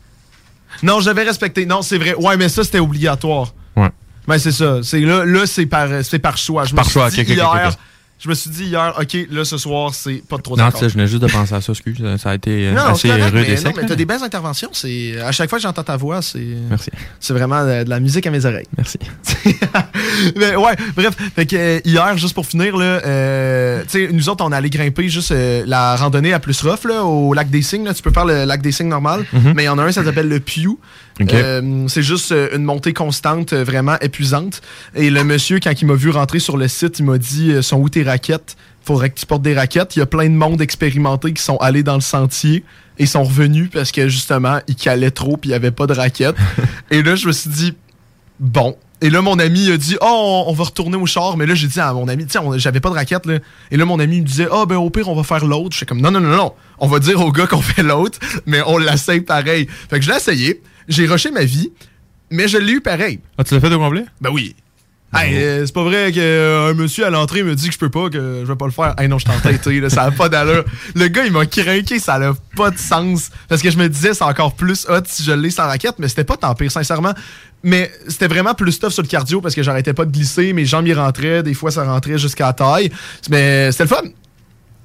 Non, 0.81 0.99
j'avais 1.01 1.23
respecté. 1.23 1.65
Non, 1.65 1.81
c'est 1.81 1.97
vrai. 1.97 2.15
Ouais, 2.15 2.35
mais 2.37 2.49
ça, 2.49 2.63
c'était 2.63 2.79
obligatoire. 2.79 3.53
Ouais. 3.75 3.89
Mais 4.27 4.39
c'est 4.39 4.51
ça. 4.51 4.79
C'est 4.83 5.01
là, 5.01 5.25
là 5.25 5.45
c'est 5.45 5.65
par, 5.65 5.87
par 6.21 6.37
choix. 6.37 6.65
Je 6.65 6.71
me 6.71 6.77
Par 6.77 6.85
suis 6.85 6.93
choix, 6.93 7.09
dit 7.09 7.21
hier. 7.21 7.71
Je 8.19 8.27
me 8.29 8.33
suis 8.33 8.49
dit 8.49 8.65
hier, 8.65 8.93
ok, 8.99 9.17
là 9.31 9.45
ce 9.45 9.57
soir, 9.57 9.93
c'est 9.95 10.21
pas 10.27 10.37
de 10.37 10.41
trop 10.41 10.57
Non, 10.57 10.65
d'accord. 10.65 10.79
tu 10.81 10.85
sais, 10.85 10.89
je 10.89 10.95
venais 10.95 11.07
juste 11.07 11.21
de 11.21 11.27
penser 11.27 11.53
à 11.55 11.61
ça, 11.61 11.71
excuse. 11.71 11.97
Ça 12.17 12.31
a 12.31 12.35
été 12.35 12.67
euh, 12.67 12.73
Non, 12.73 12.81
assez 12.87 13.07
correct, 13.07 13.23
rude 13.25 13.33
mais, 13.33 13.47
et 13.47 13.55
non, 13.55 13.61
sec. 13.61 13.75
mais 13.77 13.85
t'as 13.87 13.95
des 13.95 14.05
belles 14.05 14.23
interventions. 14.23 14.69
C'est 14.73 15.19
à 15.21 15.31
chaque 15.31 15.49
fois 15.49 15.57
que 15.59 15.63
j'entends 15.63 15.83
ta 15.83 15.95
voix, 15.97 16.21
c'est 16.21 16.45
Merci. 16.69 16.89
c'est 17.19 17.33
vraiment 17.33 17.63
de, 17.65 17.83
de 17.85 17.89
la 17.89 17.99
musique 17.99 18.27
à 18.27 18.31
mes 18.31 18.45
oreilles. 18.45 18.67
Merci. 18.77 18.99
mais 20.35 20.55
ouais, 20.55 20.75
bref, 20.95 21.15
fait 21.35 21.45
que 21.45 21.55
euh, 21.55 21.79
hier, 21.85 22.17
juste 22.17 22.33
pour 22.33 22.45
finir 22.45 22.75
là, 22.77 23.01
euh, 23.05 23.81
tu 23.83 24.05
sais, 24.07 24.09
nous 24.11 24.29
autres, 24.29 24.43
on 24.45 24.51
est 24.51 24.55
allé 24.55 24.69
grimper 24.69 25.09
juste 25.09 25.31
euh, 25.31 25.63
la 25.65 25.95
randonnée 25.95 26.33
à 26.33 26.39
plus 26.39 26.61
rough 26.61 26.85
là, 26.87 27.03
au 27.03 27.33
lac 27.33 27.49
des 27.49 27.61
Cygnes. 27.61 27.85
là. 27.85 27.93
Tu 27.93 28.01
peux 28.01 28.11
faire 28.11 28.25
le 28.25 28.45
lac 28.45 28.61
des 28.61 28.71
Cygnes 28.71 28.89
normal, 28.89 29.25
Mhm. 29.33 29.53
mais 29.55 29.63
il 29.63 29.65
y 29.67 29.69
en 29.69 29.77
a 29.79 29.83
un, 29.83 29.91
ça 29.91 30.03
s'appelle 30.03 30.27
le 30.27 30.39
Pew. 30.39 30.77
Euh, 31.21 31.87
c'est 31.87 32.01
juste 32.01 32.31
euh, 32.31 32.55
une 32.55 32.63
montée 32.63 32.93
constante, 32.93 33.53
euh, 33.53 33.63
vraiment 33.63 33.97
épuisante. 33.99 34.61
Et 34.95 35.09
le 35.09 35.23
monsieur, 35.23 35.59
quand 35.61 35.73
il 35.81 35.85
m'a 35.85 35.95
vu 35.95 36.09
rentrer 36.09 36.39
sur 36.39 36.57
le 36.57 36.67
site, 36.67 36.99
il 36.99 37.05
m'a 37.05 37.17
dit 37.17 37.61
sont 37.61 37.77
où 37.77 37.89
tes 37.89 38.03
raquettes? 38.03 38.55
Faudrait 38.83 39.09
que 39.09 39.19
tu 39.19 39.25
portes 39.25 39.41
des 39.41 39.53
raquettes. 39.53 39.95
Il 39.95 39.99
y 39.99 40.01
a 40.01 40.05
plein 40.05 40.29
de 40.29 40.35
monde 40.35 40.61
expérimenté 40.61 41.33
qui 41.33 41.43
sont 41.43 41.57
allés 41.57 41.83
dans 41.83 41.95
le 41.95 42.01
sentier 42.01 42.63
et 42.97 43.05
sont 43.05 43.23
revenus 43.23 43.69
parce 43.71 43.91
que 43.91 44.07
justement, 44.07 44.59
ils 44.67 44.75
calaient 44.75 45.11
trop 45.11 45.37
puis 45.37 45.49
il 45.49 45.51
n'y 45.51 45.55
avait 45.55 45.71
pas 45.71 45.87
de 45.87 45.93
raquettes. 45.93 46.37
et 46.91 47.03
là, 47.03 47.15
je 47.15 47.27
me 47.27 47.31
suis 47.31 47.49
dit 47.49 47.73
bon. 48.39 48.75
Et 49.01 49.09
là, 49.09 49.21
mon 49.21 49.39
ami 49.39 49.71
a 49.71 49.77
dit 49.77 49.95
Oh, 50.01 50.43
on, 50.47 50.53
va 50.53 50.65
retourner 50.65 50.97
au 50.97 51.05
char. 51.05 51.37
Mais 51.37 51.45
là, 51.45 51.55
j'ai 51.55 51.67
dit 51.67 51.79
à 51.79 51.93
mon 51.93 52.07
ami, 52.07 52.25
tiens, 52.25 52.43
j'avais 52.55 52.81
pas 52.81 52.89
de 52.89 52.95
raquette. 52.95 53.25
Là. 53.25 53.39
Et 53.71 53.77
là, 53.77 53.85
mon 53.85 53.99
ami 53.99 54.19
me 54.19 54.25
disait 54.25 54.47
Ah, 54.51 54.65
ben 54.65 54.75
au 54.75 54.89
pire, 54.89 55.07
on 55.07 55.15
va 55.15 55.23
faire 55.23 55.45
l'autre. 55.45 55.73
J'étais 55.73 55.85
comme 55.85 56.01
Non, 56.01 56.11
non, 56.11 56.19
non, 56.19 56.35
non. 56.35 56.53
On 56.79 56.87
va 56.87 56.99
dire 56.99 57.19
au 57.21 57.31
gars 57.31 57.47
qu'on 57.47 57.61
fait 57.61 57.83
l'autre, 57.83 58.19
mais 58.45 58.61
on 58.65 58.77
l'essaye 58.77 59.21
pareil. 59.21 59.67
Fait 59.89 59.99
que 59.99 60.05
je 60.05 60.09
l'ai 60.09 60.17
essayé. 60.17 60.61
J'ai 60.89 61.05
rushé 61.05 61.31
ma 61.31 61.45
vie, 61.45 61.71
mais 62.31 62.47
je 62.47 62.57
l'ai 62.57 62.73
eu 62.73 62.81
pareil. 62.81 63.19
Ah, 63.37 63.43
tu 63.43 63.53
l'as 63.53 63.61
fait 63.61 63.71
au 63.71 63.79
complet? 63.79 64.05
Ben 64.19 64.31
oui. 64.31 64.55
Hey, 65.11 65.35
euh, 65.37 65.65
c'est 65.65 65.73
pas 65.73 65.83
vrai 65.83 66.11
qu'un 66.11 66.73
monsieur 66.75 67.03
à 67.03 67.09
l'entrée 67.09 67.41
me 67.41 67.55
dit 67.55 67.67
que 67.67 67.73
je 67.73 67.79
peux 67.79 67.89
pas, 67.89 68.09
que 68.09 68.41
je 68.41 68.45
vais 68.45 68.55
pas 68.55 68.65
le 68.65 68.71
faire. 68.71 68.93
Hey 68.99 69.07
non, 69.07 69.17
je 69.17 69.25
là, 69.81 69.89
ça 69.89 70.03
a 70.03 70.11
pas 70.11 70.29
d'allure. 70.29 70.65
Le 70.93 71.07
gars, 71.07 71.25
il 71.25 71.31
m'a 71.31 71.47
craqué, 71.47 71.97
ça 71.97 72.15
a 72.15 72.33
pas 72.55 72.69
de 72.69 72.77
sens. 72.77 73.31
Parce 73.47 73.63
que 73.63 73.71
je 73.71 73.77
me 73.77 73.89
disais, 73.89 74.13
c'est 74.13 74.23
encore 74.23 74.53
plus 74.53 74.85
hot 74.87 75.01
si 75.05 75.23
je 75.23 75.31
l'ai 75.31 75.49
sans 75.49 75.65
raquette, 75.65 75.95
mais 75.97 76.07
c'était 76.09 76.25
pas 76.25 76.37
tant 76.37 76.53
pire, 76.53 76.71
sincèrement. 76.71 77.13
Mais 77.63 77.91
c'était 78.07 78.27
vraiment 78.27 78.53
plus 78.53 78.79
tough 78.79 78.91
sur 78.91 79.01
le 79.01 79.07
cardio 79.07 79.41
parce 79.41 79.55
que 79.55 79.63
j'arrêtais 79.63 79.93
pas 79.93 80.05
de 80.05 80.11
glisser, 80.11 80.53
mes 80.53 80.65
jambes 80.65 80.87
y 80.87 80.93
rentraient, 80.93 81.41
des 81.41 81.55
fois 81.55 81.71
ça 81.71 81.83
rentrait 81.83 82.19
jusqu'à 82.19 82.45
la 82.47 82.53
taille. 82.53 82.91
Mais 83.31 83.71
c'était 83.71 83.85
le 83.85 83.89
fun. 83.89 84.03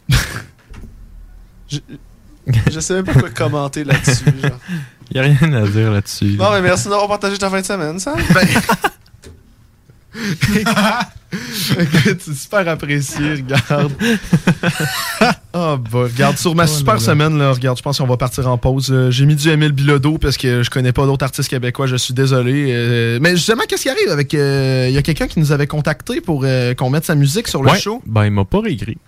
je, 1.68 1.78
je 2.70 2.80
sais 2.80 2.94
même 2.94 3.04
pas 3.04 3.12
quoi 3.12 3.30
commenter 3.30 3.84
là-dessus. 3.84 4.24
Il 5.10 5.20
n'y 5.20 5.20
a 5.20 5.22
rien 5.38 5.52
à 5.52 5.66
dire 5.66 5.90
là-dessus. 5.92 6.36
Non, 6.38 6.50
mais 6.52 6.62
merci 6.62 6.88
d'avoir 6.88 7.08
partagé 7.08 7.36
ta 7.38 7.50
fin 7.50 7.60
de 7.60 7.66
semaine, 7.66 7.98
ça. 7.98 8.14
Écoute, 11.80 12.18
c'est 12.20 12.34
super 12.34 12.68
apprécié, 12.68 13.32
regarde. 13.34 13.92
oh, 15.54 15.76
bah, 15.76 15.78
regarde, 15.92 16.38
sur 16.38 16.54
ma 16.54 16.64
Oh 16.64 16.66
super 16.68 16.94
là 16.94 17.00
semaine, 17.00 17.36
là, 17.36 17.50
regarde, 17.52 17.76
je 17.76 17.82
pense 17.82 17.98
qu'on 17.98 18.06
va 18.06 18.16
partir 18.16 18.48
en 18.48 18.56
pause. 18.56 18.90
Euh, 18.92 19.10
J'ai 19.10 19.26
mis 19.26 19.34
du 19.34 19.48
Émile 19.48 19.72
Bilodeau 19.72 20.18
parce 20.18 20.36
que 20.36 20.62
je 20.62 20.70
connais 20.70 20.92
pas 20.92 21.04
d'autres 21.06 21.24
artistes 21.24 21.48
québécois, 21.50 21.88
je 21.88 21.96
suis 21.96 22.14
désolé. 22.14 22.68
Euh, 22.70 23.18
mais 23.20 23.30
justement, 23.34 23.64
qu'est-ce 23.68 23.82
qui 23.82 23.88
arrive 23.88 24.08
avec. 24.10 24.34
euh, 24.34 24.86
Il 24.88 24.94
y 24.94 24.98
a 24.98 25.02
quelqu'un 25.02 25.26
qui 25.26 25.40
nous 25.40 25.50
avait 25.50 25.66
contacté 25.66 26.20
pour 26.20 26.42
euh, 26.44 26.74
qu'on 26.74 26.90
mette 26.90 27.04
sa 27.04 27.16
musique 27.16 27.48
sur 27.48 27.62
le 27.64 27.70
Ouais. 27.72 27.78
show? 27.80 28.00
Ben, 28.06 28.24
il 28.26 28.30
m'a 28.30 28.44
pas 28.44 28.60
réécrit. 28.60 28.98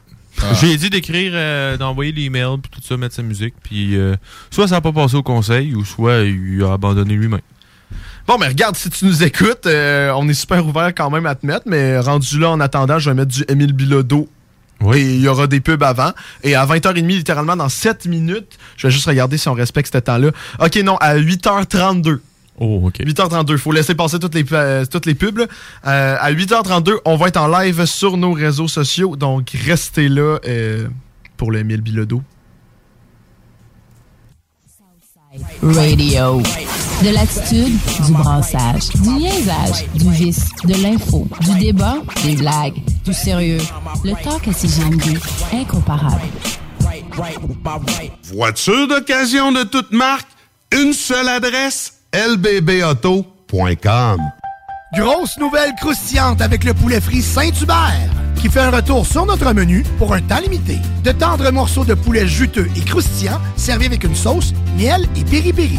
Ah. 0.43 0.53
J'ai 0.61 0.77
dit 0.77 0.91
d'écrire, 0.91 1.33
euh, 1.35 1.77
d'envoyer 1.77 2.13
l'email, 2.13 2.59
puis 2.61 2.71
tout 2.71 2.87
ça, 2.87 2.97
mettre 2.97 3.15
sa 3.15 3.23
musique, 3.23 3.55
puis 3.63 3.97
euh, 3.97 4.17
soit 4.51 4.69
ça 4.69 4.77
n'a 4.77 4.81
pas 4.81 4.93
passé 4.93 5.17
au 5.17 5.23
conseil, 5.23 5.75
ou 5.75 5.85
soit 5.85 6.21
il 6.21 6.63
a 6.63 6.73
abandonné 6.73 7.15
lui-même. 7.15 7.41
Bon, 8.27 8.39
mais 8.39 8.49
regarde, 8.49 8.77
si 8.77 8.91
tu 8.91 9.05
nous 9.05 9.23
écoutes, 9.23 9.67
euh, 9.67 10.13
on 10.17 10.29
est 10.29 10.35
super 10.35 10.67
ouvert 10.67 10.93
quand 10.95 11.11
même 11.11 11.27
à 11.27 11.35
te 11.37 11.47
mettre, 11.47 11.65
mais 11.67 11.99
rendu 11.99 12.39
là, 12.41 12.51
en 12.51 12.61
attendant, 12.61 12.99
je 12.99 13.11
vais 13.11 13.15
mettre 13.15 13.33
du 13.33 13.45
Émile 13.49 13.73
Bilodeau. 13.73 14.29
Et 14.93 15.01
il 15.01 15.21
y 15.21 15.29
aura 15.29 15.47
des 15.47 15.61
pubs 15.61 15.83
avant. 15.83 16.13
Et 16.43 16.55
à 16.55 16.67
20h30, 16.67 17.07
littéralement, 17.07 17.57
dans 17.57 17.69
7 17.69 18.07
minutes, 18.07 18.59
je 18.77 18.87
vais 18.87 18.91
juste 18.91 19.07
regarder 19.07 19.39
si 19.39 19.49
on 19.49 19.55
respecte 19.55 19.91
ce 19.91 19.99
temps-là. 19.99 20.33
OK, 20.59 20.77
non, 20.85 20.97
à 20.97 21.17
8h32. 21.17 22.19
Oh, 22.59 22.83
OK. 22.87 22.99
8h32. 23.01 23.57
Faut 23.59 23.73
laisser 23.73 23.95
passer 23.95 24.19
toutes 24.19 24.35
les, 24.35 24.45
euh, 24.53 24.85
toutes 24.87 25.07
les 25.07 25.15
pubs. 25.15 25.39
là. 25.39 25.47
Euh, 25.87 26.17
à 26.19 26.33
8h32, 26.33 26.99
on 27.05 27.17
va 27.17 27.29
être 27.29 27.37
en 27.37 27.49
live 27.49 27.85
sur 27.85 28.17
nos 28.17 28.33
réseaux 28.33 28.69
sociaux. 28.69 29.17
Donc, 29.17 29.51
restez 29.67 30.09
là 30.09 30.39
euh, 30.47 30.89
pour 31.37 31.51
le 31.51 31.61
Émile 31.61 31.83
Bilodeau. 31.83 32.23
Radio. 35.63 36.41
De 37.03 37.11
l'attitude, 37.13 37.77
du 38.07 38.13
brassage, 38.13 38.89
du 38.89 39.09
niaisage, 39.11 39.87
du 39.95 40.11
vice, 40.11 40.49
de 40.65 40.83
l'info, 40.83 41.29
du 41.41 41.59
débat, 41.59 41.97
des 42.25 42.37
blagues, 42.37 42.81
du 43.05 43.13
sérieux. 43.13 43.61
Le 44.03 44.13
talk 44.25 44.49
à 44.49 44.53
CGMD, 44.55 45.19
incomparable. 45.53 46.23
Voiture 48.33 48.89
d'occasion 48.89 49.53
de 49.53 49.65
toute 49.65 49.93
marque, 49.93 50.29
une 50.73 50.95
seule 50.95 51.29
adresse, 51.29 51.96
lbbauto.com. 52.15 54.21
Grosse 54.95 55.37
nouvelle 55.39 55.75
croustillante 55.81 56.41
avec 56.41 56.65
le 56.65 56.73
poulet 56.73 57.01
frit 57.01 57.23
Saint-Hubert 57.23 58.11
qui 58.37 58.49
fait 58.49 58.61
un 58.61 58.71
retour 58.71 59.07
sur 59.07 59.27
notre 59.27 59.53
menu 59.53 59.83
pour 59.99 60.15
un 60.15 60.21
temps 60.21 60.41
limité. 60.41 60.79
De 61.03 61.13
tendres 61.13 61.51
morceaux 61.51 61.85
de 61.85 61.95
poulet 61.95 62.27
juteux 62.27 62.69
et 62.77 62.81
croustillants 62.81 63.41
servis 63.57 63.87
avec 63.87 64.05
une 64.05 64.15
sauce, 64.15 64.53
miel 64.77 65.07
et 65.17 65.25
piri-piri. 65.25 65.79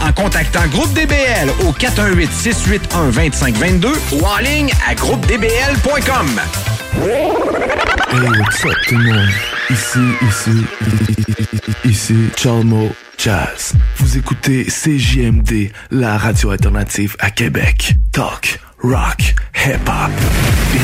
en 0.00 0.12
contactant 0.12 0.66
Groupe 0.68 0.92
DBL 0.92 1.50
au 1.66 1.72
418-681-2522 1.72 3.88
ou 4.12 4.24
en 4.24 4.36
ligne 4.38 4.70
à 4.88 4.94
groupedbl.com. 4.94 6.40
Hey, 8.12 8.28
what's 8.40 8.64
up 8.64 8.72
tout 8.88 8.96
le 8.96 9.04
monde? 9.04 9.28
Ici, 9.70 10.00
ici, 10.28 10.66
ici, 11.84 12.28
Chalmo 12.36 12.90
Jazz. 13.16 13.74
Vous 13.96 14.18
écoutez 14.18 14.64
CJMD, 14.64 15.70
la 15.90 16.18
radio 16.18 16.50
alternative 16.50 17.16
à 17.20 17.30
Québec. 17.30 17.94
Talk, 18.12 18.60
rock, 18.82 19.34
hip-hop, 19.54 20.10
qui 20.72 20.78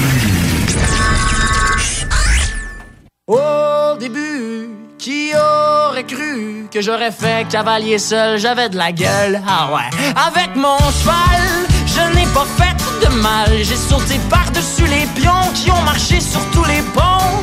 cru 6.02 6.66
que 6.70 6.80
j'aurais 6.80 7.10
fait 7.10 7.46
cavalier 7.48 7.98
seul, 7.98 8.38
j'avais 8.38 8.68
de 8.68 8.76
la 8.76 8.92
gueule, 8.92 9.40
ah 9.48 9.68
ouais. 9.72 10.12
Avec 10.28 10.54
mon 10.54 10.78
cheval, 10.78 11.42
je 11.86 12.14
n'ai 12.14 12.26
pas 12.26 12.46
fait 12.58 12.76
de 13.04 13.12
mal, 13.20 13.50
j'ai 13.62 13.76
sauté 13.76 14.20
par-dessus 14.28 14.86
les 14.86 15.06
pions 15.14 15.46
qui 15.54 15.70
ont 15.70 15.82
marché 15.82 16.20
sur 16.20 16.40
tous 16.50 16.64
les 16.64 16.82
ponts. 16.94 17.40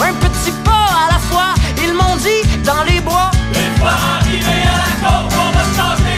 Un 0.00 0.12
petit 0.24 0.52
pas 0.64 0.86
à 1.04 1.12
la 1.12 1.18
fois, 1.18 1.54
ils 1.82 1.94
m'ont 1.94 2.16
dit 2.16 2.42
dans 2.64 2.82
les 2.84 3.00
bois. 3.00 3.30
Les 3.54 3.80
fois 3.80 3.96
arrivés 4.20 4.64
à 4.74 4.78
la 4.82 5.08
cour, 5.08 5.28
on 5.44 5.50
va 5.56 5.64
changer 5.76 6.16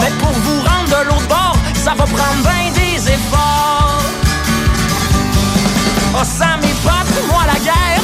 Mais 0.00 0.10
pour 0.20 0.32
vous 0.32 0.60
rendre 0.60 0.88
de 0.88 1.08
l'autre 1.08 1.28
bord, 1.28 1.56
ça 1.74 1.90
va 1.90 2.04
prendre 2.04 2.42
bien 2.42 2.72
des 2.74 3.08
efforts. 3.08 4.02
Oh, 6.14 6.24
ça 6.24 6.56
m'épate, 6.56 7.14
moi 7.30 7.42
la 7.46 7.58
guerre, 7.60 8.01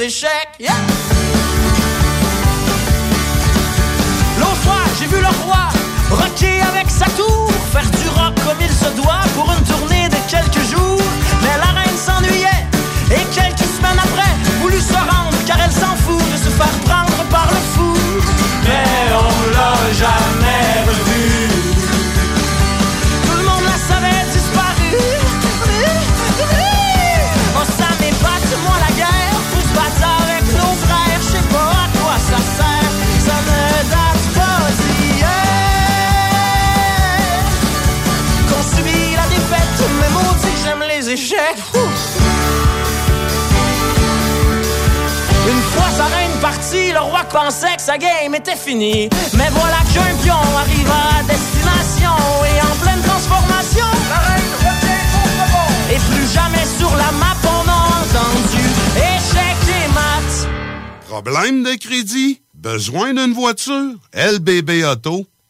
les. 0.00 0.24
Yeah. 0.58 0.72
L'autre 4.38 4.62
soir, 4.62 4.84
j'ai 4.98 5.06
vu 5.06 5.20
le 5.20 5.28
roi 5.44 5.68
rocker 6.10 6.60
avec 6.62 6.90
sa 6.90 7.06
tour, 7.10 7.48
faire 7.72 7.82
du 7.82 8.08
rock 8.08 8.34
comme 8.44 8.58
il 8.60 8.70
se 8.70 8.90
doit 9.00 9.20
pour 9.34 9.50
une 9.52 9.64
tournée 9.64 10.08
de 10.08 10.16
quelques 10.28 10.64
jours. 10.68 10.93
Ouh. 41.24 41.78
Une 45.48 45.62
fois 45.72 45.90
sa 45.96 46.04
reine 46.04 46.38
partie, 46.42 46.92
le 46.92 47.00
roi 47.00 47.24
pensait 47.24 47.76
que 47.76 47.82
sa 47.82 47.96
game 47.96 48.34
était 48.34 48.56
finie. 48.56 49.08
Mais 49.38 49.48
voilà 49.52 49.78
qu'un 49.94 50.14
pion 50.22 50.34
arrive 50.34 50.90
à 50.90 51.22
destination 51.22 52.12
et 52.44 52.60
en 52.60 52.76
pleine 52.82 53.00
transformation. 53.00 53.86
La 54.10 54.18
reine 54.18 54.52
revient 54.58 55.04
contre 55.14 55.46
bon. 55.50 55.94
Et 55.94 55.98
plus 56.12 56.34
jamais 56.34 56.66
sur 56.78 56.94
la 56.94 57.10
map 57.12 57.36
on 57.44 57.68
a 57.70 57.80
entendu 58.02 58.64
échec 58.98 59.56
et 59.68 59.88
maths. 59.94 60.48
Problème 61.08 61.62
de 61.62 61.74
crédit? 61.74 62.42
Besoin 62.52 63.14
d'une 63.14 63.32
voiture? 63.32 63.94
lbbauto.com. 64.12 65.33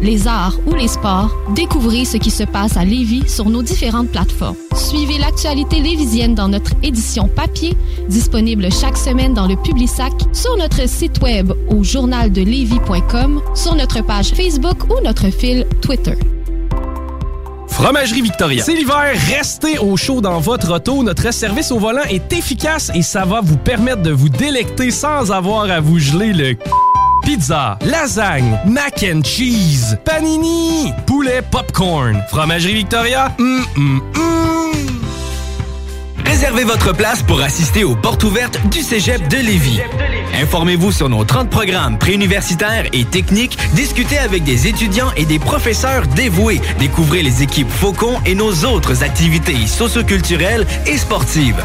les 0.00 0.26
arts 0.28 0.58
ou 0.66 0.74
les 0.74 0.88
sports, 0.88 1.30
découvrez 1.54 2.04
ce 2.04 2.16
qui 2.16 2.30
se 2.30 2.44
passe 2.44 2.76
à 2.76 2.84
Lévis 2.84 3.28
sur 3.28 3.48
nos 3.48 3.62
différentes 3.62 4.10
plateformes. 4.10 4.56
Suivez 4.74 5.18
l'actualité 5.18 5.80
lévisienne 5.80 6.34
dans 6.34 6.48
notre 6.48 6.72
édition 6.82 7.28
papier, 7.28 7.76
disponible 8.08 8.70
chaque 8.72 8.96
semaine 8.96 9.34
dans 9.34 9.46
le 9.46 9.56
Publisac, 9.56 10.12
sur 10.32 10.56
notre 10.56 10.88
site 10.88 11.20
web 11.22 11.52
au 11.68 11.82
journaldelevis.com, 11.82 13.40
sur 13.54 13.74
notre 13.74 14.02
page 14.02 14.30
Facebook 14.30 14.84
ou 14.90 15.02
notre 15.02 15.30
fil 15.30 15.66
Twitter. 15.80 16.14
Fromagerie 17.68 18.22
Victoria. 18.22 18.62
C'est 18.62 18.76
l'hiver, 18.76 19.14
restez 19.36 19.78
au 19.78 19.96
chaud 19.96 20.20
dans 20.20 20.38
votre 20.38 20.72
auto. 20.72 21.02
Notre 21.02 21.32
service 21.34 21.72
au 21.72 21.78
volant 21.80 22.04
est 22.08 22.32
efficace 22.32 22.92
et 22.94 23.02
ça 23.02 23.24
va 23.24 23.40
vous 23.40 23.56
permettre 23.56 24.02
de 24.02 24.12
vous 24.12 24.28
délecter 24.28 24.92
sans 24.92 25.32
avoir 25.32 25.68
à 25.68 25.80
vous 25.80 25.98
geler 25.98 26.32
le 26.32 26.54
Pizza, 27.24 27.78
lasagne, 27.80 28.60
mac 28.66 29.02
and 29.02 29.22
cheese, 29.24 29.96
panini, 30.04 30.92
poulet 31.06 31.42
popcorn. 31.42 32.22
Fromagerie 32.28 32.74
Victoria, 32.74 33.32
hum, 33.38 33.64
hum, 33.76 34.02
hum. 34.14 34.34
Réservez 36.24 36.64
votre 36.64 36.92
place 36.92 37.22
pour 37.22 37.40
assister 37.40 37.82
aux 37.84 37.96
portes 37.96 38.24
ouvertes 38.24 38.58
du 38.70 38.80
Cégep 38.82 39.26
de 39.28 39.36
Lévis. 39.36 39.80
Informez-vous 40.42 40.92
sur 40.92 41.08
nos 41.08 41.24
30 41.24 41.48
programmes 41.48 41.96
préuniversitaires 41.98 42.86
et 42.92 43.04
techniques, 43.04 43.56
discutez 43.74 44.18
avec 44.18 44.44
des 44.44 44.66
étudiants 44.66 45.12
et 45.16 45.24
des 45.24 45.38
professeurs 45.38 46.06
dévoués, 46.08 46.60
découvrez 46.78 47.22
les 47.22 47.42
équipes 47.42 47.70
Faucon 47.70 48.20
et 48.26 48.34
nos 48.34 48.52
autres 48.64 49.02
activités 49.02 49.66
socioculturelles 49.66 50.66
et 50.86 50.98
sportives. 50.98 51.62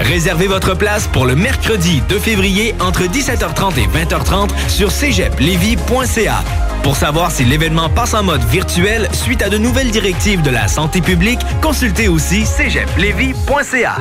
Réservez 0.00 0.46
votre 0.46 0.74
place 0.74 1.06
pour 1.06 1.26
le 1.26 1.36
mercredi 1.36 2.02
2 2.08 2.18
février 2.18 2.74
entre 2.80 3.02
17h30 3.02 3.78
et 3.78 3.86
20h30 3.86 4.50
sur 4.68 4.90
cégeplevy.ca. 4.90 6.42
Pour 6.82 6.96
savoir 6.96 7.30
si 7.30 7.44
l'événement 7.44 7.90
passe 7.90 8.14
en 8.14 8.22
mode 8.22 8.42
virtuel 8.44 9.08
suite 9.12 9.42
à 9.42 9.50
de 9.50 9.58
nouvelles 9.58 9.90
directives 9.90 10.42
de 10.42 10.50
la 10.50 10.66
santé 10.68 11.02
publique, 11.02 11.40
consultez 11.60 12.08
aussi 12.08 12.46
cégeplevy.ca. 12.46 13.98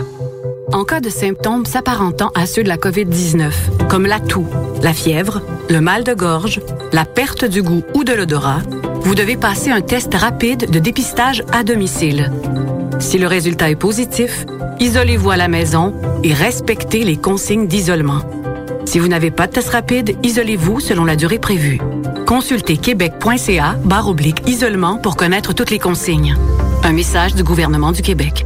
En 0.72 0.86
cas 0.86 1.02
de 1.02 1.10
symptômes 1.10 1.66
s'apparentant 1.66 2.32
à 2.36 2.46
ceux 2.46 2.64
de 2.64 2.70
la 2.70 2.78
COVID-19, 2.78 3.52
comme 3.90 4.06
la 4.06 4.20
toux, 4.20 4.48
la 4.82 4.94
fièvre, 4.94 5.42
le 5.70 5.82
mal 5.82 6.04
de 6.04 6.14
gorge, 6.14 6.62
la 6.94 7.06
perte 7.06 7.44
du 7.44 7.62
goût 7.62 7.84
ou 7.94 8.04
de 8.04 8.14
l'odorat, 8.14 8.62
vous 9.02 9.16
devez 9.16 9.36
passer 9.36 9.72
un 9.72 9.82
test 9.82 10.14
rapide 10.14 10.70
de 10.70 10.80
dépistage 10.80 11.44
à 11.52 11.64
domicile. 11.64 12.32
Si 13.00 13.18
le 13.18 13.28
résultat 13.28 13.70
est 13.70 13.76
positif, 13.76 14.46
isolez-vous 14.80 15.32
à 15.32 15.38
la 15.38 15.48
maison 15.48 15.94
et 16.24 16.34
respectez 16.34 17.04
les 17.04 17.18
consignes 17.18 17.68
d'isolement. 17.68 18.22
Si 18.86 19.00
vous 19.00 19.08
n'avez 19.08 19.32
pas 19.32 19.48
de 19.48 19.54
test 19.54 19.70
rapide, 19.70 20.15
isolez-vous 20.24 20.80
selon 20.80 21.06
la 21.06 21.15
durée 21.15 21.39
prévue. 21.39 21.80
Consultez 22.26 22.78
québec.ca 22.78 23.76
barre 23.84 24.08
oblique 24.08 24.48
isolement 24.48 24.98
pour 24.98 25.15
connaître 25.15 25.54
toutes 25.54 25.72
les 25.72 25.80
consignes. 25.80 26.36
Un 26.84 26.94
message 26.94 27.36
du 27.36 27.44
gouvernement 27.44 27.92
du 27.92 28.02
Québec. 28.02 28.46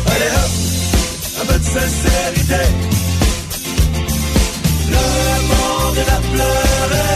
Allez 0.07 0.33
hop, 0.37 0.51
sincérité. 1.73 2.65
Le 4.91 5.07
monde 5.51 5.99
a 5.99 6.21
pleuré. 6.33 7.09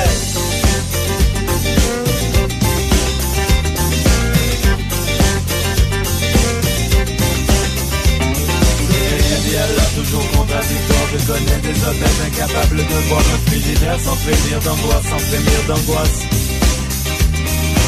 Toujours 9.94 10.26
contradictoire. 10.32 11.06
Je 11.12 11.18
connais 11.26 11.60
des 11.62 11.84
honnêtes 11.84 12.20
incapables 12.26 12.78
de 12.78 13.08
voir 13.08 13.20
un 13.20 13.50
frigidaire 13.50 14.00
sans 14.00 14.16
frémir 14.16 14.58
d'angoisse, 14.60 15.06
sans 15.10 15.18
frémir 15.18 15.60
d'angoisse. 15.68 16.18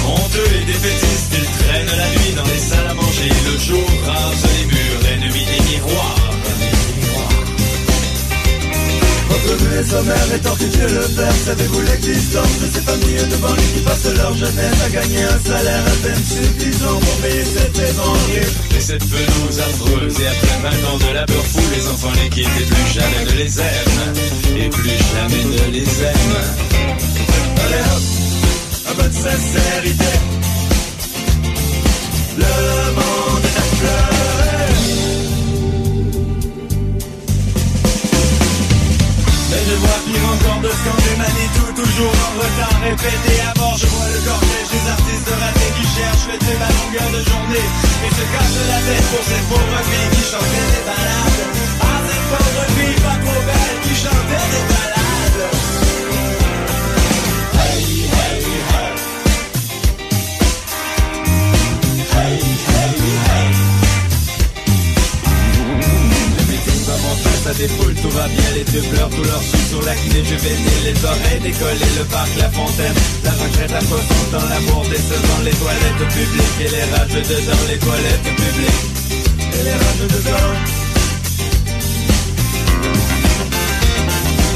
Honteux 0.07 0.51
et 0.61 0.65
défaitistes, 0.67 1.33
ils 1.33 1.65
traînent 1.65 1.97
la 1.97 2.09
nuit 2.11 2.35
dans 2.37 2.45
les 2.45 2.59
salles 2.59 2.89
à 2.91 2.95
manger. 2.95 3.31
Le 3.47 3.59
jour 3.59 3.89
rase 4.07 4.45
les 4.53 4.67
murs, 4.67 5.07
ennemis 5.13 5.47
des 5.47 5.63
miroirs. 5.71 6.34
Est 9.35 9.91
sommaire 9.91 10.29
et 10.33 10.67
Dieu 10.69 10.87
le 10.87 11.09
Père 11.17 11.33
Savez-vous 11.45 11.81
l'existence 11.83 12.59
de 12.61 12.67
ces 12.73 12.81
familles 12.83 13.27
de 13.29 13.37
banlieue 13.37 13.63
Qui 13.75 13.81
passent 13.81 14.15
leur 14.15 14.33
jeunesse 14.37 14.83
à 14.87 14.91
gagner 14.91 15.25
un 15.25 15.41
salaire 15.41 15.83
à 15.85 16.07
peine 16.07 16.23
suffisant 16.25 16.99
Pour 17.01 17.17
payer 17.17 17.45
cette 17.45 17.77
maison 17.77 18.13
Et 18.77 18.81
cette 18.81 19.05
pelouse 19.05 19.59
affreuse 19.59 20.21
et 20.21 20.29
après 20.29 20.59
20 20.63 20.89
ans 20.89 20.99
de 20.99 21.15
labeur 21.15 21.45
fou 21.47 21.61
Les 21.75 21.89
enfants 21.89 22.13
les 22.23 22.29
quittent 22.29 22.61
et 22.61 22.65
plus 22.65 22.93
jamais 22.95 23.25
ne 23.25 23.37
les 23.37 23.61
aiment 23.61 24.57
Et 24.57 24.69
plus 24.69 24.91
jamais 24.91 25.45
ne 25.45 25.73
les 25.73 26.03
aiment 26.03 26.85
Allez 27.65 27.83
hop, 27.91 28.03
un 28.91 28.95
peu 28.95 29.09
de 29.09 29.15
sincérité. 29.15 30.05
Le 32.37 32.95
monde 32.95 33.14
je 39.75 39.79
vois 39.81 40.01
pire 40.07 40.27
encore 40.35 40.61
de 40.63 40.71
scander 40.71 41.17
Manitou 41.19 41.67
Toujours 41.75 42.15
en 42.27 42.33
retard, 42.39 42.79
répété 42.83 43.35
à 43.43 43.59
mort 43.59 43.77
Je 43.77 43.87
vois 43.87 44.07
le 44.07 44.21
cortège 44.23 44.71
des 44.71 44.85
artistes 44.91 45.31
ratés 45.41 45.73
Qui 45.77 45.87
cherchent 45.95 46.29
le 46.31 46.39
thème 46.39 46.63
à 46.63 46.71
longueur 46.79 47.09
de 47.11 47.21
journée. 47.27 47.67
Et 48.07 48.11
se 48.15 48.25
cassent 48.33 48.63
la 48.71 48.81
tête 48.87 49.07
pour 49.11 49.25
cette 49.27 49.47
pauvre 49.51 49.81
fille 49.91 50.14
décollées, 71.45 71.95
le 71.99 72.05
parc, 72.05 72.31
la 72.39 72.49
fontaine, 72.49 72.97
la 73.23 73.33
retraite 73.33 73.73
à 73.73 73.81
60 73.81 74.33
dans 74.33 74.49
l'amour 74.49 74.83
décevant, 74.89 75.41
les 75.45 75.53
toilettes 75.53 76.09
publiques 76.09 76.61
et 76.65 76.71
les 76.73 76.87
rageux 76.89 77.21
dedans, 77.21 77.65
les 77.69 77.79
toilettes 77.79 78.29
publiques 78.33 78.85
et 79.53 79.63
les 79.69 79.77
rageux 79.77 80.09
dedans. 80.09 80.51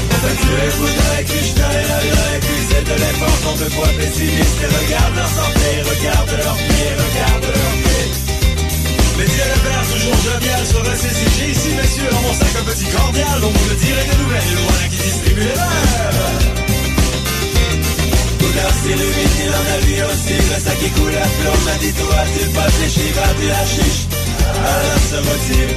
On 0.09 0.19
va 0.25 0.31
tuer 0.41 0.69
Bouddha 0.77 1.09
et 1.21 1.25
Krishna 1.29 1.67
et 1.77 1.89
Allah 1.93 2.29
accusés 2.41 2.83
de 2.89 2.95
l'effort 2.97 3.37
sont 3.45 3.55
deux 3.61 3.69
fois 3.69 3.89
pessimistes 3.93 4.59
et 4.65 4.71
regarde 4.81 5.13
leur 5.13 5.29
santé, 5.29 5.67
regarde 5.85 6.31
leurs 6.41 6.57
pieds, 6.57 6.93
regarde 7.05 7.45
leurs 7.53 7.77
pieds. 7.85 8.09
Mais 9.15 9.27
Dieu 9.29 9.45
le 9.45 9.59
Père, 9.61 9.85
toujours 9.93 10.17
jovial, 10.25 10.61
se 10.65 10.79
ressaisit. 10.89 11.29
J'ai 11.37 11.51
ici, 11.53 11.69
messieurs, 11.77 12.09
dans 12.09 12.21
mon 12.25 12.33
sac 12.33 12.49
un 12.57 12.65
petit 12.65 12.89
cordial 12.89 13.37
dont 13.41 13.53
me 13.53 13.75
direz 13.77 14.05
des 14.09 14.17
nouvelles, 14.23 14.57
voilà 14.65 14.87
qui 14.89 14.97
distribue 14.97 15.41
les 15.41 15.53
verres. 15.53 16.68
Bouddha 18.59 18.73
s'illumine, 18.81 19.37
il 19.45 19.49
en 19.49 19.65
a 19.73 19.77
lui 19.85 19.97
aussi, 20.03 20.35
le 20.35 20.57
sac 20.59 20.77
qui 20.79 20.89
coule 20.91 21.15
à 21.15 21.23
flot. 21.23 21.59
M'a 21.65 21.75
dit 21.79 21.93
toi, 21.93 22.19
tu 22.33 22.45
pas 22.49 22.69
fléchi, 22.69 23.07
va 23.15 23.33
du 23.39 23.47
hashish. 23.51 23.99
Allah 24.43 24.99
se 25.09 25.15
retire. 25.15 25.71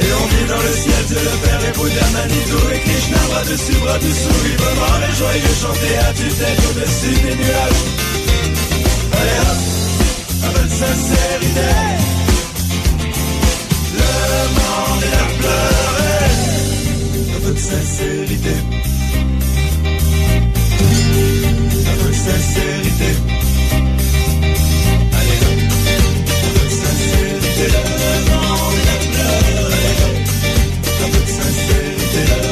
Et 0.00 0.10
on 0.12 0.26
vit 0.28 0.46
dans 0.48 0.62
le 0.62 0.72
ciel, 0.72 1.04
Dieu 1.08 1.16
le 1.16 1.34
Père 1.42 1.62
et 1.68 1.72
Bouddha 1.76 2.06
Manitou 2.12 2.62
et 2.74 2.80
Krishna, 2.80 3.20
bras 3.28 3.44
dessus, 3.44 3.78
bras 3.82 3.98
dessous, 3.98 4.38
vivement 4.44 4.98
et 5.08 5.14
joyeux, 5.16 5.56
chanter 5.62 5.94
à 5.98 6.12
tue-tête 6.12 6.60
au-dessus 6.70 7.16
des 7.22 7.36
nuages. 7.36 7.82
Allez 9.18 9.40
hop, 9.48 9.60
avec 10.44 10.70
sincérité, 10.70 11.70
le 13.96 14.12
monde 14.56 15.02
est 15.08 15.16
à 15.16 15.26
pleurer, 15.38 16.26
avec 17.36 17.58
sincérité. 17.58 18.77
Avec 22.00 22.14
sincérité. 22.14 23.10
Allez 25.18 25.38
sincérité. 26.70 27.66
Avec 31.04 31.28
sincérité, 31.28 32.47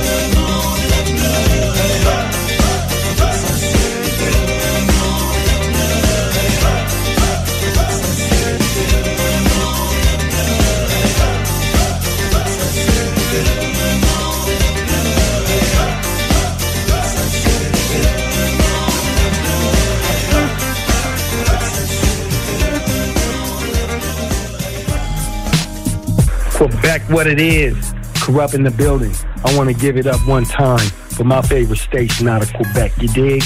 Quebec, 26.86 27.10
what 27.10 27.26
it 27.26 27.40
is. 27.40 27.94
Corrupt 28.22 28.54
in 28.54 28.62
the 28.62 28.70
building. 28.70 29.12
I 29.44 29.56
want 29.56 29.68
to 29.68 29.74
give 29.74 29.96
it 29.96 30.06
up 30.06 30.24
one 30.24 30.44
time 30.44 30.86
for 30.88 31.24
my 31.24 31.42
favorite 31.42 31.80
station 31.80 32.28
out 32.28 32.42
of 32.42 32.52
Quebec. 32.52 32.92
You 33.02 33.08
dig? 33.08 33.42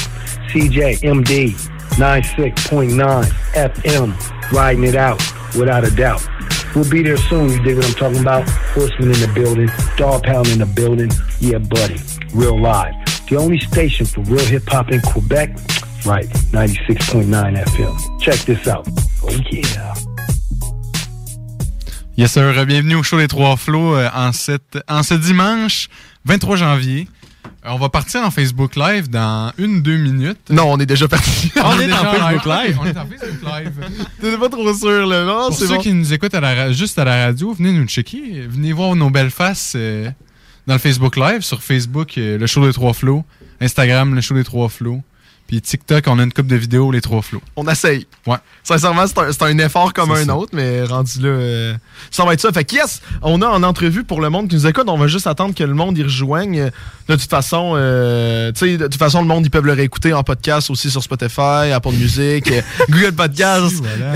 CJMD 0.52 1.54
96.9 1.96 3.24
FM. 3.54 4.52
Riding 4.52 4.84
it 4.84 4.94
out 4.94 5.22
without 5.56 5.84
a 5.84 5.90
doubt. 5.90 6.22
We'll 6.74 6.90
be 6.90 7.02
there 7.02 7.16
soon. 7.16 7.48
You 7.48 7.62
dig 7.62 7.76
what 7.76 7.86
I'm 7.86 7.94
talking 7.94 8.20
about? 8.20 8.46
Horseman 8.46 9.08
in 9.08 9.20
the 9.20 9.32
building. 9.34 9.70
Dog 9.96 10.22
Pound 10.24 10.48
in 10.48 10.58
the 10.58 10.66
building. 10.66 11.10
Yeah, 11.38 11.60
buddy. 11.60 11.98
Real 12.34 12.60
live. 12.60 12.92
The 13.30 13.36
only 13.36 13.58
station 13.58 14.04
for 14.04 14.20
real 14.20 14.44
hip 14.44 14.64
hop 14.68 14.90
in 14.90 15.00
Quebec. 15.00 15.48
Right. 16.04 16.28
96.9 16.52 17.24
FM. 17.56 18.20
Check 18.20 18.40
this 18.40 18.68
out. 18.68 18.86
Oh, 19.22 19.30
yeah. 19.50 19.94
Yes 22.16 22.32
sir, 22.32 22.66
bienvenue 22.66 22.96
au 22.96 23.02
show 23.02 23.18
des 23.18 23.28
Trois 23.28 23.56
Flots 23.56 23.94
euh, 23.96 24.08
en, 24.14 24.32
cette, 24.32 24.78
en 24.88 25.02
ce 25.02 25.14
dimanche 25.14 25.88
23 26.26 26.56
janvier. 26.56 27.08
Euh, 27.64 27.70
on 27.70 27.78
va 27.78 27.88
partir 27.88 28.22
en 28.22 28.30
Facebook 28.30 28.76
Live 28.76 29.08
dans 29.08 29.52
une, 29.56 29.80
deux 29.80 29.96
minutes. 29.96 30.50
Non, 30.50 30.64
on 30.72 30.78
est 30.78 30.86
déjà 30.86 31.08
parti. 31.08 31.50
On, 31.64 31.78
est, 31.80 31.90
en 31.92 31.96
Facebook 31.96 32.44
live. 32.44 32.66
Live. 32.66 32.78
On 32.80 32.86
est 32.86 32.98
en 32.98 33.06
Facebook 33.06 33.42
Live. 33.42 34.06
T'es 34.20 34.36
pas 34.36 34.48
trop 34.48 34.74
sûr, 34.74 35.06
là. 35.06 35.24
Non, 35.24 35.46
Pour 35.48 35.54
ceux 35.54 35.68
bon. 35.68 35.78
qui 35.78 35.92
nous 35.94 36.12
écoutent 36.12 36.34
à 36.34 36.40
la 36.40 36.72
juste 36.72 36.98
à 36.98 37.04
la 37.04 37.26
radio, 37.26 37.52
venez 37.54 37.72
nous 37.72 37.86
checker. 37.86 38.46
Venez 38.46 38.72
voir 38.72 38.94
nos 38.96 39.08
belles 39.10 39.30
faces 39.30 39.72
euh, 39.76 40.10
dans 40.66 40.74
le 40.74 40.80
Facebook 40.80 41.16
Live. 41.16 41.40
Sur 41.40 41.62
Facebook, 41.62 42.18
euh, 42.18 42.36
le 42.36 42.46
show 42.46 42.66
des 42.66 42.72
Trois 42.72 42.92
Flots. 42.92 43.24
Instagram, 43.62 44.14
le 44.14 44.20
show 44.20 44.34
des 44.34 44.44
Trois 44.44 44.68
Flots. 44.68 45.00
Puis 45.50 45.60
TikTok, 45.60 46.04
on 46.06 46.16
a 46.20 46.22
une 46.22 46.32
coupe 46.32 46.46
de 46.46 46.54
vidéos, 46.54 46.92
les 46.92 47.00
Trois 47.00 47.22
Flots. 47.22 47.42
On 47.56 47.66
essaye. 47.66 48.06
Ouais. 48.24 48.36
Sincèrement, 48.62 49.04
c'est 49.08 49.18
un, 49.18 49.32
c'est 49.32 49.42
un 49.42 49.58
effort 49.58 49.92
comme 49.92 50.12
un 50.12 50.24
ça. 50.24 50.36
autre, 50.36 50.52
mais 50.54 50.84
rendu 50.84 51.18
là, 51.20 51.26
euh, 51.28 51.74
ça 52.12 52.24
va 52.24 52.34
être 52.34 52.40
ça. 52.40 52.52
Fait 52.52 52.62
que 52.64 52.76
yes, 52.76 53.02
on 53.20 53.42
a 53.42 53.48
en 53.48 53.64
entrevue 53.64 54.04
pour 54.04 54.20
le 54.20 54.30
monde 54.30 54.46
qui 54.48 54.54
nous 54.54 54.68
écoute. 54.68 54.84
On 54.86 54.96
va 54.96 55.08
juste 55.08 55.26
attendre 55.26 55.52
que 55.52 55.64
le 55.64 55.74
monde 55.74 55.98
y 55.98 56.04
rejoigne. 56.04 56.70
De 57.08 57.16
toute 57.16 57.28
façon, 57.28 57.72
euh, 57.74 58.52
tu 58.52 58.60
sais, 58.60 58.76
de 58.76 58.84
toute 58.84 58.94
façon, 58.94 59.22
le 59.22 59.26
monde, 59.26 59.44
ils 59.44 59.50
peuvent 59.50 59.66
le 59.66 59.72
réécouter 59.72 60.12
en 60.12 60.22
podcast 60.22 60.70
aussi 60.70 60.88
sur 60.88 61.02
Spotify, 61.02 61.72
Apple 61.74 61.94
Music, 61.94 62.48
euh, 62.52 62.62
Google 62.88 63.12
Podcast. 63.12 63.74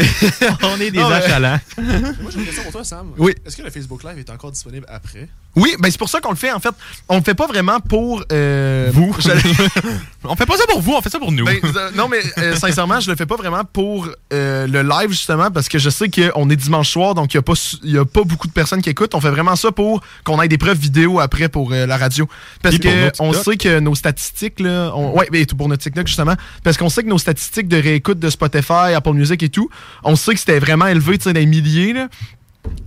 On 0.62 0.80
est 0.80 0.92
des 0.92 0.98
Non, 0.98 1.06
achalants. 1.10 1.58
Moi, 1.76 2.12
j'ai 2.32 2.38
une 2.38 2.44
question 2.44 2.62
pour 2.62 2.70
toi, 2.72 2.84
Sam. 2.84 3.08
Oui. 3.18 3.34
Est-ce 3.44 3.56
que 3.56 3.62
le 3.62 3.70
Facebook 3.70 4.04
Live 4.04 4.20
est 4.20 4.30
encore 4.30 4.52
disponible 4.52 4.86
après? 4.88 5.28
Oui, 5.56 5.76
ben 5.78 5.90
c'est 5.90 5.98
pour 5.98 6.08
ça 6.08 6.20
qu'on 6.20 6.30
le 6.30 6.36
fait 6.36 6.52
en 6.52 6.60
fait. 6.60 6.74
On 7.08 7.16
le 7.16 7.22
fait 7.22 7.34
pas 7.34 7.46
vraiment 7.46 7.80
pour 7.80 8.24
euh, 8.32 8.90
Vous. 8.92 9.14
on 10.24 10.36
fait 10.36 10.46
pas 10.46 10.56
ça 10.56 10.64
pour 10.68 10.80
vous, 10.80 10.94
on 10.94 11.00
fait 11.00 11.10
ça 11.10 11.18
pour 11.18 11.32
nous. 11.32 11.44
Ben, 11.44 11.58
euh, 11.64 11.90
non, 11.94 12.08
mais 12.08 12.20
euh, 12.38 12.56
sincèrement, 12.56 13.00
je 13.00 13.10
le 13.10 13.16
fais 13.16 13.26
pas 13.26 13.36
vraiment 13.36 13.62
pour 13.64 14.08
euh, 14.32 14.66
le 14.66 14.82
live, 14.82 15.10
justement, 15.10 15.50
parce 15.50 15.68
que 15.68 15.78
je 15.78 15.90
sais 15.90 16.08
qu'on 16.08 16.50
est 16.50 16.56
dimanche 16.56 16.90
soir, 16.90 17.14
donc 17.14 17.34
il 17.34 17.36
n'y 17.36 17.38
a, 17.38 17.42
pas 17.42 17.78
y 17.82 17.98
a 17.98 18.04
pas 18.04 18.24
beaucoup 18.24 18.46
de 18.46 18.52
personnes 18.52 18.82
qui 18.82 18.90
écoutent. 18.90 19.14
On 19.14 19.20
fait 19.20 19.30
vraiment 19.30 19.56
ça 19.56 19.72
pour 19.72 20.02
qu'on 20.24 20.40
ait 20.42 20.48
des 20.48 20.58
preuves 20.58 20.78
vidéo 20.78 21.20
après 21.20 21.48
pour 21.48 21.72
euh, 21.72 21.86
la 21.86 21.96
radio. 21.96 22.28
Parce 22.62 22.78
que 22.78 23.12
on 23.20 23.32
sait 23.32 23.56
que 23.56 23.80
nos 23.80 23.94
statistiques, 23.94 24.60
là, 24.60 24.92
on, 24.94 25.16
ouais, 25.16 25.28
mais 25.30 25.44
tout 25.46 25.56
pour 25.56 25.68
notre 25.68 25.82
TikTok, 25.82 26.06
justement, 26.06 26.34
parce 26.62 26.76
qu'on 26.76 26.88
sait 26.88 27.02
que 27.02 27.08
nos 27.08 27.18
statistiques 27.18 27.68
de 27.68 27.76
réécoute 27.76 28.18
de 28.18 28.30
Spotify, 28.30 28.94
Apple 28.94 29.12
Music 29.12 29.42
et 29.42 29.48
tout, 29.48 29.68
on 30.02 30.16
sait 30.16 30.34
que 30.34 30.40
c'était 30.40 30.58
vraiment 30.58 30.86
élevé, 30.86 31.18
tu 31.18 31.24
sais, 31.24 31.32
des 31.32 31.46
milliers, 31.46 31.92
là. 31.92 32.08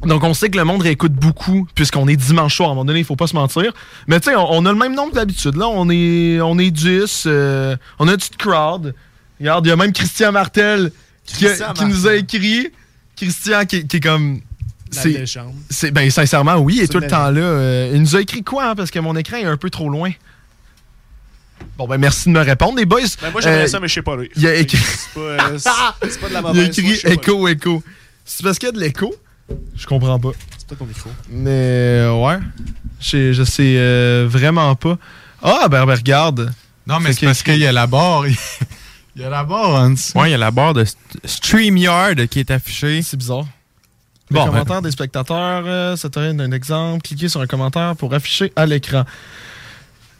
Donc, 0.05 0.23
on 0.23 0.33
sait 0.33 0.49
que 0.49 0.57
le 0.57 0.63
monde 0.63 0.81
réécoute 0.81 1.13
beaucoup, 1.13 1.67
puisqu'on 1.75 2.07
est 2.07 2.15
dimanche 2.15 2.55
soir. 2.55 2.69
À 2.69 2.71
un 2.71 2.75
moment 2.75 2.85
donné, 2.85 2.99
il 2.99 3.05
faut 3.05 3.15
pas 3.15 3.27
se 3.27 3.35
mentir. 3.35 3.73
Mais 4.07 4.19
tu 4.19 4.29
sais, 4.29 4.35
on, 4.35 4.51
on 4.51 4.65
a 4.65 4.71
le 4.71 4.77
même 4.77 4.95
nombre 4.95 5.11
que 5.11 5.15
d'habitude. 5.15 5.55
Là, 5.55 5.67
on 5.67 5.89
est, 5.89 6.39
on 6.41 6.57
est 6.57 6.71
10. 6.71 7.23
euh, 7.27 7.75
on 7.99 8.07
a 8.07 8.11
une 8.11 8.17
petite 8.17 8.37
crowd. 8.37 8.95
Regarde, 9.39 9.65
il 9.65 9.69
y 9.69 9.71
a 9.71 9.75
même 9.75 9.91
Christian 9.93 10.31
Martel 10.31 10.91
qui, 11.25 11.45
a- 11.45 11.49
Christian 11.49 11.73
qui 11.73 11.85
nous 11.85 12.07
a 12.07 12.15
écrit. 12.15 12.71
Christian 13.15 13.65
qui, 13.65 13.85
qui 13.87 13.97
est 13.97 13.99
comme. 13.99 14.41
C'est- 14.89 15.91
Ben, 15.91 16.09
sincèrement, 16.09 16.55
oui, 16.57 16.75
il 16.77 16.79
est 16.79 16.81
C'est 16.83 16.93
tout 16.93 16.99
le 16.99 17.07
temps 17.07 17.29
là. 17.29 17.41
Euh, 17.41 17.91
il 17.93 18.01
nous 18.01 18.15
a 18.15 18.21
écrit 18.21 18.41
quoi, 18.43 18.69
hein, 18.69 18.75
parce 18.75 18.89
que 18.89 18.99
mon 18.99 19.15
écran 19.17 19.37
est 19.37 19.43
un 19.43 19.57
peu 19.57 19.69
trop 19.69 19.89
loin. 19.89 20.11
Bon, 21.77 21.87
ben, 21.87 21.97
merci 21.97 22.29
de 22.29 22.33
me 22.33 22.39
répondre, 22.39 22.77
les 22.77 22.85
boys. 22.85 23.01
Ben, 23.21 23.31
moi, 23.31 23.41
j'aimerais 23.41 23.63
Euh, 23.63 23.67
ça, 23.67 23.79
mais 23.79 23.87
je 23.87 23.93
sais 23.95 24.01
pas 24.01 24.15
lire. 24.15 24.29
Il 24.35 24.47
a 24.47 24.55
écrit. 24.55 24.77
C'est 24.77 25.13
pas, 25.13 25.19
euh, 25.19 25.57
c'est- 25.57 26.09
c'est 26.09 26.19
pas 26.21 26.29
de 26.29 26.33
la 26.33 26.39
Il 26.41 26.45
a 26.45 26.53
mauvaise. 26.53 26.79
écrit 26.79 27.11
écho, 27.11 27.47
écho. 27.47 27.83
C'est 28.25 28.43
parce 28.43 28.57
qu'il 28.59 28.67
y 28.67 28.69
a 28.69 28.73
de 28.73 28.79
l'écho? 28.79 29.13
Je 29.75 29.85
comprends 29.85 30.19
pas. 30.19 30.31
C'est 30.57 30.67
pas 30.67 30.75
ton 30.75 30.85
micro. 30.85 31.09
Mais 31.29 31.49
euh, 31.51 32.13
ouais. 32.13 32.37
Je 32.99 33.09
sais- 33.09 33.33
je 33.33 33.43
sais 33.43 33.75
euh, 33.77 34.25
vraiment 34.29 34.75
pas. 34.75 34.97
Ah, 35.41 35.67
ben, 35.69 35.85
ben, 35.85 35.95
regarde. 35.95 36.51
Non, 36.85 36.99
mais 36.99 37.13
c'est 37.13 37.25
parce 37.25 37.43
qu'il 37.43 37.57
y 37.57 37.65
a 37.67 37.71
la 37.71 37.87
barre. 37.87 38.25
Il 39.15 39.23
y 39.23 39.25
a 39.25 39.29
la 39.31 39.43
barre 39.43 39.69
en 39.81 39.89
dessous. 39.89 40.15
Ouais, 40.15 40.29
il 40.29 40.31
y 40.31 40.35
a 40.35 40.37
la 40.37 40.51
barre 40.51 40.75
de 40.75 40.83
St- 40.85 40.95
StreamYard 41.25 42.27
qui 42.27 42.39
est 42.39 42.51
affichée. 42.51 43.01
C'est 43.01 43.17
bizarre. 43.17 43.47
Bon, 44.29 44.41
les 44.41 44.45
ben, 44.45 44.45
commentaires 44.51 44.81
des 44.83 44.91
spectateurs, 44.91 45.63
euh, 45.65 45.95
ça 45.95 46.07
te 46.09 46.19
donne 46.19 46.39
un 46.39 46.51
exemple. 46.51 47.01
Cliquez 47.01 47.27
sur 47.27 47.41
un 47.41 47.47
commentaire 47.47 47.95
pour 47.95 48.13
afficher 48.13 48.53
à 48.55 48.67
l'écran. 48.67 49.05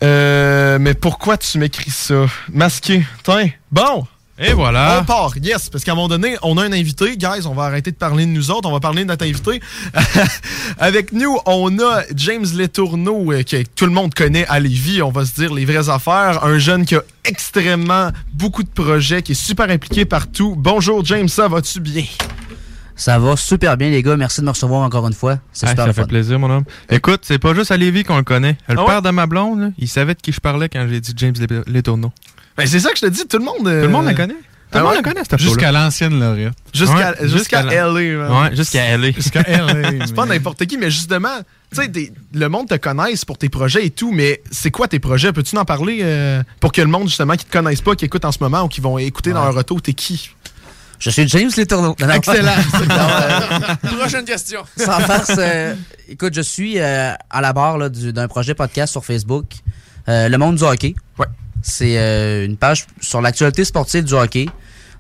Euh, 0.04 0.80
mais 0.80 0.94
pourquoi 0.96 1.38
tu 1.38 1.58
m'écris 1.60 1.92
ça? 1.92 2.26
Masqué. 2.52 3.06
Tiens. 3.24 3.50
Bon. 3.72 4.08
Et 4.40 4.54
voilà. 4.54 5.00
On 5.02 5.04
part, 5.06 5.34
yes, 5.42 5.70
parce 5.70 5.84
qu'à 5.84 5.94
un 5.94 5.96
moment 5.96 6.08
donné, 6.10 6.36
on 6.44 6.58
a 6.58 6.64
un 6.64 6.72
invité. 6.72 7.18
Guys, 7.18 7.48
on 7.48 7.56
va 7.56 7.64
arrêter 7.64 7.90
de 7.92 7.96
parler 7.96 8.26
de 8.26 8.30
nous 8.32 8.52
autres, 8.52 8.70
on 8.70 8.72
va 8.72 8.80
parler 8.80 9.02
de 9.04 9.08
notre 9.08 9.26
invité. 9.26 9.60
Avec 10.78 11.12
nous, 11.12 11.38
on 11.46 11.80
a 11.80 12.04
James 12.16 12.46
Letourneau, 12.56 13.32
euh, 13.32 13.42
que 13.44 13.64
tout 13.76 13.86
le 13.86 13.92
monde 13.92 14.14
connaît 14.14 14.46
à 14.48 14.60
Lévis, 14.60 15.02
on 15.02 15.10
va 15.12 15.26
se 15.26 15.34
dire 15.34 15.54
les 15.54 15.66
vraies 15.66 15.90
affaires. 15.90 16.44
Un 16.44 16.60
jeune 16.60 16.86
qui 16.86 16.96
a 16.96 17.02
extrêmement 17.26 18.12
beaucoup 18.34 18.64
de 18.64 18.70
projets, 18.70 19.22
qui 19.24 19.32
est 19.32 19.36
super 19.36 19.70
impliqué 19.70 20.06
partout. 20.06 20.56
Bonjour 20.58 21.04
James, 21.06 21.28
ça 21.30 21.48
va-tu 21.48 21.80
bien? 21.80 22.04
Ça 22.96 23.20
va 23.20 23.36
super 23.38 23.78
bien, 23.78 23.90
les 23.92 24.02
gars. 24.02 24.18
Merci 24.18 24.42
de 24.42 24.46
me 24.46 24.52
recevoir 24.52 24.82
encore 24.82 25.08
une 25.08 25.14
fois. 25.14 25.38
C'est 25.54 25.68
Ah, 25.68 25.70
super 25.70 25.84
ça 25.84 25.88
le 25.88 25.94
fait 25.94 26.02
fun. 26.02 26.08
plaisir, 26.08 26.40
mon 26.40 26.50
homme. 26.50 26.64
Écoute, 26.90 27.22
c'est 27.24 27.38
pas 27.38 27.54
juste 27.54 27.70
à 27.72 27.78
Lévis 27.78 28.04
qu'on 28.04 28.18
le 28.18 28.24
connaît. 28.24 28.58
Le 28.68 28.76
Ah 28.78 28.82
ouais? 28.82 28.88
père 28.88 29.02
de 29.04 29.10
ma 29.12 29.28
blonde, 29.28 29.60
là, 29.62 29.70
il 29.78 29.88
savait 29.88 30.16
de 30.16 30.22
qui 30.22 30.32
je 30.32 30.40
parlais 30.40 30.68
quand 30.68 30.84
j'ai 30.90 31.00
dit 31.00 31.14
James 31.16 31.36
Letourneau. 31.68 32.12
Ben, 32.58 32.66
c'est 32.68 32.80
ça 32.80 32.90
que 32.92 32.98
je 32.98 33.02
te 33.06 33.12
dis, 33.12 33.28
tout 33.28 33.38
le 33.38 33.46
monde. 33.46 33.68
euh, 33.68 33.82
Tout 33.82 33.88
le 33.88 33.94
monde 33.94 34.06
la 34.06 34.14
connaît. 34.14 34.36
Tout 34.72 34.80
le 34.80 34.84
monde 34.84 34.96
la 34.96 35.02
connaît, 35.02 35.22
cette 35.30 35.40
Jusqu'à 35.40 35.72
l'ancienne 35.72 36.20
lauréate. 36.20 36.54
Jusqu'à 36.74 37.12
Ouais, 37.12 37.28
jusqu'à 37.28 37.38
jusqu'à 37.38 37.64
la-. 37.64 37.92
Ouais, 37.94 38.56
jusqu'à 38.56 38.98
LA. 38.98 39.12
Jusqu'à 39.16 39.42
LA. 39.44 39.92
C'est 40.08 40.16
pas 40.16 40.26
n'importe 40.26 40.66
qui, 40.66 40.78
mais 40.78 40.92
justement, 40.92 41.38
tu 41.74 41.82
sais, 41.84 42.12
le 42.34 42.50
monde 42.50 42.68
te 42.68 42.76
connaisse 42.76 43.24
pour 43.24 43.38
tes 43.38 43.48
projets 43.50 43.86
et 43.86 43.90
tout, 43.92 44.12
mais 44.12 44.42
c'est 44.52 44.72
quoi 44.72 44.88
tes 44.88 45.00
projets? 45.00 45.32
Peux-tu 45.32 45.58
en 45.58 45.66
parler 45.66 46.00
euh, 46.02 46.44
pour 46.60 46.72
que 46.72 46.82
le 46.82 46.88
monde, 46.88 47.08
justement, 47.08 47.36
qui 47.36 47.46
te 47.46 47.52
connaisse 47.52 47.82
pas, 47.82 47.96
qui 47.96 48.06
écoute 48.06 48.26
en 48.26 48.32
ce 48.32 48.40
moment 48.42 48.64
ou 48.64 48.68
qui 48.68 48.82
vont 48.82 48.98
écouter 48.98 49.32
dans 49.32 49.44
leur 49.46 49.54
retour, 49.54 49.82
t'es 49.82 49.94
qui? 49.94 50.32
Je 51.00 51.12
suis 51.12 51.28
James 51.28 51.52
Letourneau. 51.56 51.96
Non, 52.00 52.08
non. 52.08 52.14
Excellent. 52.14 52.56
Prochaine 54.00 54.26
question. 54.26 54.62
Sans 54.76 55.00
farce, 55.00 55.32
euh, 55.38 55.76
écoute, 56.10 56.34
je 56.34 56.42
suis 56.42 56.80
euh, 56.80 57.14
à 57.30 57.42
la 57.42 57.54
barre 57.54 57.90
d'un 57.90 58.28
projet 58.28 58.56
podcast 58.56 58.92
sur 58.92 59.06
Facebook, 59.06 59.46
euh, 60.10 60.28
Le 60.28 60.38
Monde 60.38 60.56
du 60.56 60.64
hockey. 60.64 60.96
Ouais. 61.20 61.28
C'est 61.62 61.98
euh, 61.98 62.46
une 62.46 62.58
page 62.58 62.86
sur 63.02 63.22
l'actualité 63.22 63.64
sportive 63.66 64.04
du 64.04 64.14
hockey. 64.14 64.48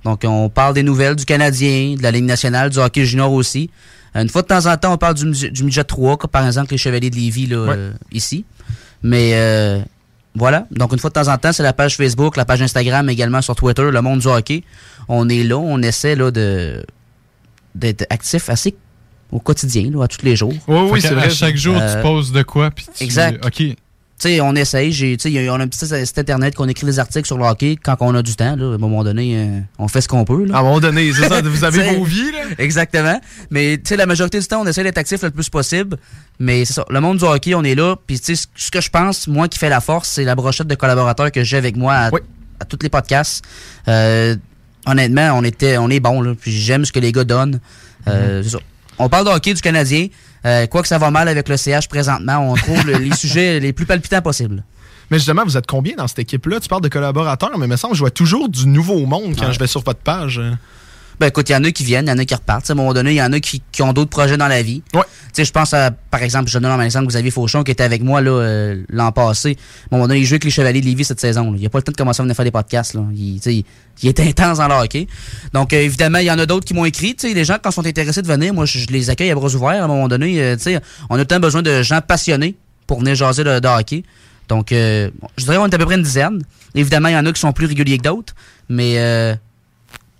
Donc, 0.03 0.22
on 0.26 0.49
parle 0.49 0.74
des 0.74 0.84
nouvelles 0.84 1.16
du 1.16 1.26
Canadien, 1.26 1.95
de 1.97 2.03
la 2.03 2.12
Ligue 2.12 2.26
nationale, 2.26 2.70
du 2.70 2.78
hockey 2.80 3.05
junior 3.05 3.32
aussi. 3.32 3.70
Euh, 4.16 4.22
Une 4.22 4.30
fois 4.30 4.41
de 4.41 4.47
temps 4.47 4.66
en 4.66 4.78
temps, 4.78 4.93
on 4.93 4.97
parle 4.97 5.16
du, 5.16 5.51
du 5.51 5.64
midget 5.64 5.84
3, 5.84 6.18
comme 6.18 6.30
par 6.30 6.45
exemple 6.45 6.72
les 6.72 6.78
Chevaliers 6.78 7.10
de 7.10 7.16
Lévis 7.16 7.47
là, 7.47 7.58
Ouais. 7.66 7.76
euh, 7.78 7.91
ici. 8.12 8.45
Mais 9.03 9.32
euh, 9.34 9.80
voilà. 10.36 10.66
Donc, 10.72 10.93
une 10.93 10.99
fois 10.99 11.10
de 11.10 11.14
temps 11.16 11.28
en 11.28 11.38
temps, 11.38 11.51
c'est 11.51 11.64
la 11.64 11.74
page 11.74 11.95
Facebook, 11.97 12.38
la 12.38 12.45
page 12.45 12.62
Instagram, 12.62 13.10
également 13.10 13.41
sur 13.41 13.55
Twitter, 13.55 13.89
Le 13.91 14.01
Monde 14.01 14.20
du 14.20 14.28
hockey. 14.28 14.64
On 15.10 15.28
est 15.30 15.43
là, 15.43 15.58
on 15.58 15.82
essaie 15.82 16.16
là, 16.16 16.32
de 16.32 16.84
d'être 17.76 18.05
actif 18.10 18.49
assez 18.49 18.76
au 19.32 19.39
quotidien, 19.39 19.89
là, 19.91 20.03
à 20.03 20.08
tous 20.08 20.26
les 20.26 20.36
jours. 20.36 20.53
Fait 20.95 21.01
qu'à- 21.01 21.20
À 21.22 21.30
chaque 21.30 21.58
jour, 21.58 21.76
Euh, 21.80 21.95
tu 21.95 22.01
poses 22.01 22.32
de 22.32 22.41
quoi. 22.43 22.72
Puis 22.72 22.86
tu- 22.97 23.03
Exact. 23.03 23.45
OK. 23.45 23.76
Tu 24.20 24.30
sais, 24.30 24.41
on 24.41 24.55
essaye. 24.55 24.91
J'ai, 24.91 25.15
on 25.49 25.59
a 25.59 25.63
un 25.63 25.68
petit 25.68 25.86
site 25.86 26.18
internet 26.18 26.55
qu'on 26.55 26.68
écrit 26.68 26.88
des 26.88 26.97
articles 26.97 27.28
sur 27.28 27.38
le 27.38 27.43
hockey 27.45 27.78
quand 27.82 27.95
on 27.99 28.15
a 28.15 28.24
du 28.24 28.36
temps. 28.36 28.55
Là, 28.55 28.72
à 28.72 28.76
un 28.76 28.78
moment 28.80 29.03
donné, 29.03 29.36
euh, 29.38 29.59
on 29.78 29.88
fait 29.88 30.01
ce 30.01 30.07
qu'on 30.07 30.26
peut. 30.26 30.45
Là. 30.45 30.55
À 30.55 30.59
un 30.59 30.63
moment 30.63 30.80
donné, 30.80 31.13
c'est 31.13 31.28
ça, 31.30 31.39
vous 31.43 31.63
avez 31.63 31.95
vos 31.95 32.03
vies, 32.03 32.32
là. 32.32 32.39
Exactement. 32.57 33.22
Mais 33.51 33.78
tu 33.78 33.84
sais, 33.89 33.95
la 33.95 34.07
majorité 34.07 34.39
du 34.39 34.47
temps, 34.47 34.61
on 34.61 34.65
essaie 34.65 34.82
d'être 34.84 34.97
actif 34.97 35.22
le 35.22 35.30
plus 35.30 35.49
possible. 35.51 35.97
Mais 36.39 36.65
c'est 36.65 36.74
ça. 36.74 36.86
Le 36.89 36.99
monde 36.99 37.20
du 37.20 37.26
hockey, 37.26 37.53
on 37.53 37.63
est 37.63 37.76
là. 37.76 37.95
Puis 38.07 38.20
tu 38.20 38.36
sais, 38.36 38.47
ce- 38.55 38.72
que 38.72 38.82
je 38.82 38.89
pense, 38.89 39.28
moi 39.28 39.47
qui 39.47 39.59
fais 39.59 39.70
la 39.70 39.82
force, 39.82 40.09
c'est 40.09 40.24
la 40.24 40.34
brochette 40.34 40.68
de 40.68 40.76
collaborateurs 40.76 41.32
que 41.32 41.43
j'ai 41.43 41.57
avec 41.57 41.76
moi 41.76 41.93
à, 41.93 42.07
à 42.59 42.65
tous 42.68 42.80
les 42.82 42.89
podcasts. 42.89 43.43
Euh, 43.88 44.36
honnêtement, 44.88 45.32
on 45.36 45.43
était, 45.43 45.78
on 45.78 45.89
est 45.91 45.99
bon. 45.99 46.34
Puis 46.34 46.51
j'aime 46.51 46.86
ce 46.86 46.91
que 46.91 46.99
les 46.99 47.11
gars 47.11 47.24
donnent. 47.24 47.59
Euh, 48.07 48.41
c'est 48.41 48.49
ça. 48.49 48.59
On 48.97 49.09
parle 49.09 49.26
de 49.26 49.30
hockey 49.30 49.53
du 49.53 49.61
Canadien. 49.61 50.07
Euh, 50.48 50.66
quoi 50.68 50.82
que 50.82 50.88
ça 50.88 50.98
va 50.98 51.12
mal 51.12 51.28
avec 51.28 51.48
le 51.50 51.58
CH 51.58 51.88
présentement, 51.88 52.38
on 52.52 52.56
trouve 52.56 52.86
le- 52.88 52.98
les 52.98 53.14
sujets 53.16 53.60
les 53.60 53.74
plus 53.74 53.86
palpitants 53.86 54.22
possibles. 54.22 54.64
Mais 55.12 55.18
justement, 55.18 55.43
vous 55.43 55.56
êtes 55.58 55.68
combien 55.68 55.95
dans 55.95 56.08
cette 56.08 56.20
équipe-là? 56.20 56.60
Tu 56.60 56.68
parles 56.70 56.82
de 56.82 56.89
collaborateurs, 56.89 57.58
mais 57.58 57.66
il 57.66 57.70
me 57.70 57.76
semble 57.78 57.91
que 57.91 57.98
je 57.98 58.04
vois 58.04 58.12
toujours 58.12 58.50
du 58.50 58.66
nouveau 58.68 59.06
monde 59.06 59.36
quand 59.38 59.48
Ouais. 59.48 59.54
je 59.54 59.60
vais 59.60 59.68
sur 59.68 59.82
votre 59.84 60.00
page. 60.00 60.41
Ben 61.20 61.28
écoute, 61.28 61.49
il 61.49 61.53
y 61.53 61.55
en 61.55 61.63
a 61.63 61.72
qui 61.72 61.84
viennent, 61.84 62.05
il 62.05 62.09
y 62.09 62.13
en 62.13 62.18
a 62.20 62.26
qui 62.26 62.36
repartent. 62.36 62.70
À 62.70 62.74
un 62.74 62.76
moment 62.76 62.93
donné, 62.93 63.11
il 63.11 63.15
y 63.15 63.22
en 63.24 63.34
a 63.34 63.39
qui, 63.39 63.61
qui 63.72 63.82
ont 63.82 63.91
d'autres 63.91 64.11
projets 64.11 64.38
dans 64.38 64.47
la 64.47 64.61
vie. 64.61 64.84
Ouais. 64.93 65.01
Tu 65.01 65.30
sais, 65.34 65.45
je 65.45 65.51
pense 65.51 65.74
à, 65.74 65.89
par 65.89 66.22
exemple, 66.22 66.49
je 66.49 66.59
donne 66.59 66.65
un 66.72 66.80
exemple, 66.82 67.07
Xavier 67.07 67.32
Fauchon 67.32 67.63
qui 67.63 67.72
était 67.72 67.84
avec 67.84 68.03
moi 68.03 68.22
là, 68.22 68.30
euh, 68.32 68.84
l'an 68.89 69.11
passé. 69.11 69.57
À 69.91 69.95
un 69.95 69.97
moment 69.97 70.07
donné, 70.07 70.20
il 70.20 70.26
joue 70.26 70.34
avec 70.34 70.43
les 70.43 70.51
Chevaliers 70.51 70.82
de 70.82 70.86
Lévis 70.86 71.05
cette 71.05 71.20
saison. 71.20 71.51
là. 71.51 71.57
Il 71.59 71.65
a 71.65 71.70
pas 71.70 71.80
le 71.80 71.84
temps 71.84 71.91
de 71.91 71.97
commencer 71.97 72.22
à 72.22 72.24
venir 72.24 72.36
faire 72.36 72.45
des 72.45 72.51
podcasts. 72.51 72.93
Là. 72.93 73.01
Il, 73.15 73.38
il, 73.38 73.63
il 74.03 74.09
est 74.09 74.20
intense 74.20 74.59
dans 74.59 74.68
le 74.68 74.76
hockey. 74.76 75.07
Donc, 75.53 75.74
euh, 75.74 75.82
évidemment, 75.82 76.20
il 76.20 76.26
y 76.26 76.32
en 76.32 76.38
a 76.38 76.45
d'autres 76.45 76.65
qui 76.65 76.76
m'ont 76.76 76.86
écrit. 76.86 77.15
Tu 77.15 77.28
sais, 77.30 77.34
les 77.34 77.45
gens, 77.45 77.57
quand 77.63 77.72
sont 77.72 77.86
intéressés 77.86 78.22
de 78.22 78.28
venir, 78.28 78.53
moi, 78.53 78.65
je, 78.65 78.78
je 78.78 78.88
les 78.88 79.09
accueille 79.09 79.32
à 79.32 79.36
bras 79.36 79.53
ouverts. 79.55 79.82
À 79.82 79.86
un 79.86 79.88
moment 79.88 80.07
donné, 80.07 80.39
euh, 80.39 80.55
tu 80.55 80.63
sais, 80.63 80.80
on 81.09 81.18
a 81.18 81.26
temps 81.26 81.39
besoin 81.39 81.63
de 81.63 81.82
gens 81.82 82.01
passionnés 82.01 82.55
pour 82.86 82.99
venir 82.99 83.15
jaser 83.15 83.43
de, 83.43 83.59
de 83.59 83.68
hockey. 83.68 84.03
Donc, 84.49 84.72
euh, 84.72 85.09
je 85.38 85.43
dirais 85.45 85.57
qu'on 85.57 85.65
est 85.68 85.74
à 85.74 85.78
peu 85.78 85.86
près 85.86 85.95
une 85.95 86.03
dizaine. 86.03 86.41
Évidemment, 86.76 87.09
il 87.09 87.13
y 87.13 87.18
en 87.18 87.26
a 87.26 87.34
qui 87.34 87.39
sont 87.39 87.51
plus 87.53 87.65
réguliers 87.65 87.97
que 87.97 88.03
d'autres. 88.03 88.34
Mais 88.70 88.93
euh, 88.97 89.36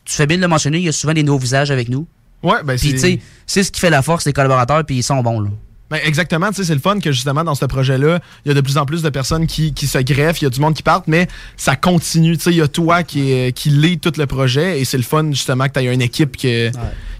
tu 0.08 0.16
fais 0.16 0.26
bien 0.26 0.38
de 0.38 0.42
le 0.42 0.48
mentionner, 0.48 0.78
il 0.78 0.84
y 0.86 0.90
a 0.90 0.94
souvent 0.94 1.14
des 1.14 1.24
nouveaux 1.24 1.38
visages 1.40 1.70
avec 1.72 1.90
nous. 1.90 2.08
Ouais, 2.44 2.64
ben 2.64 2.78
Puis, 2.78 2.90
c'est- 2.90 2.94
tu 2.96 3.00
sais, 3.00 3.20
c'est 3.46 3.64
ce 3.64 3.72
qui 3.72 3.80
fait 3.80 3.90
la 3.90 4.02
force 4.02 4.24
des 4.24 4.34
collaborateurs, 4.34 4.86
puis 4.86 4.98
ils 4.98 5.04
sont 5.04 5.22
bons, 5.22 5.40
là. 5.42 5.50
Ben, 5.90 6.00
exactement, 6.04 6.50
tu 6.50 6.56
sais, 6.56 6.64
c'est 6.66 6.74
le 6.74 6.82
fun 6.82 7.00
que 7.00 7.14
justement 7.14 7.46
dans 7.46 7.56
ce 7.56 7.64
projet-là, 7.64 8.20
il 8.44 8.50
y 8.50 8.52
a 8.52 8.54
de 8.54 8.60
plus 8.60 8.78
en 8.78 8.86
plus 8.86 9.02
de 9.02 9.10
personnes 9.10 9.48
qui, 9.48 9.74
qui 9.74 9.88
se 9.88 9.98
greffent, 10.00 10.42
il 10.42 10.44
y 10.44 10.48
a 10.48 10.50
du 10.50 10.60
monde 10.60 10.74
qui 10.74 10.84
part, 10.84 11.02
mais 11.08 11.28
ça 11.56 11.78
continue. 11.78 12.36
Tu 12.38 12.44
sais, 12.44 12.52
il 12.52 12.58
y 12.58 12.62
a 12.62 12.68
toi 12.68 13.04
qui, 13.04 13.32
est- 13.32 13.54
qui 13.54 13.70
lead 13.70 14.02
tout 14.02 14.12
le 14.18 14.26
projet 14.26 14.82
et 14.82 14.86
c'est 14.86 14.98
le 14.98 15.04
fun 15.04 15.32
justement 15.32 15.66
que 15.68 15.72
tu 15.72 15.86
aies 15.86 15.94
une 15.94 16.02
équipe 16.02 16.36
qui, 16.36 16.70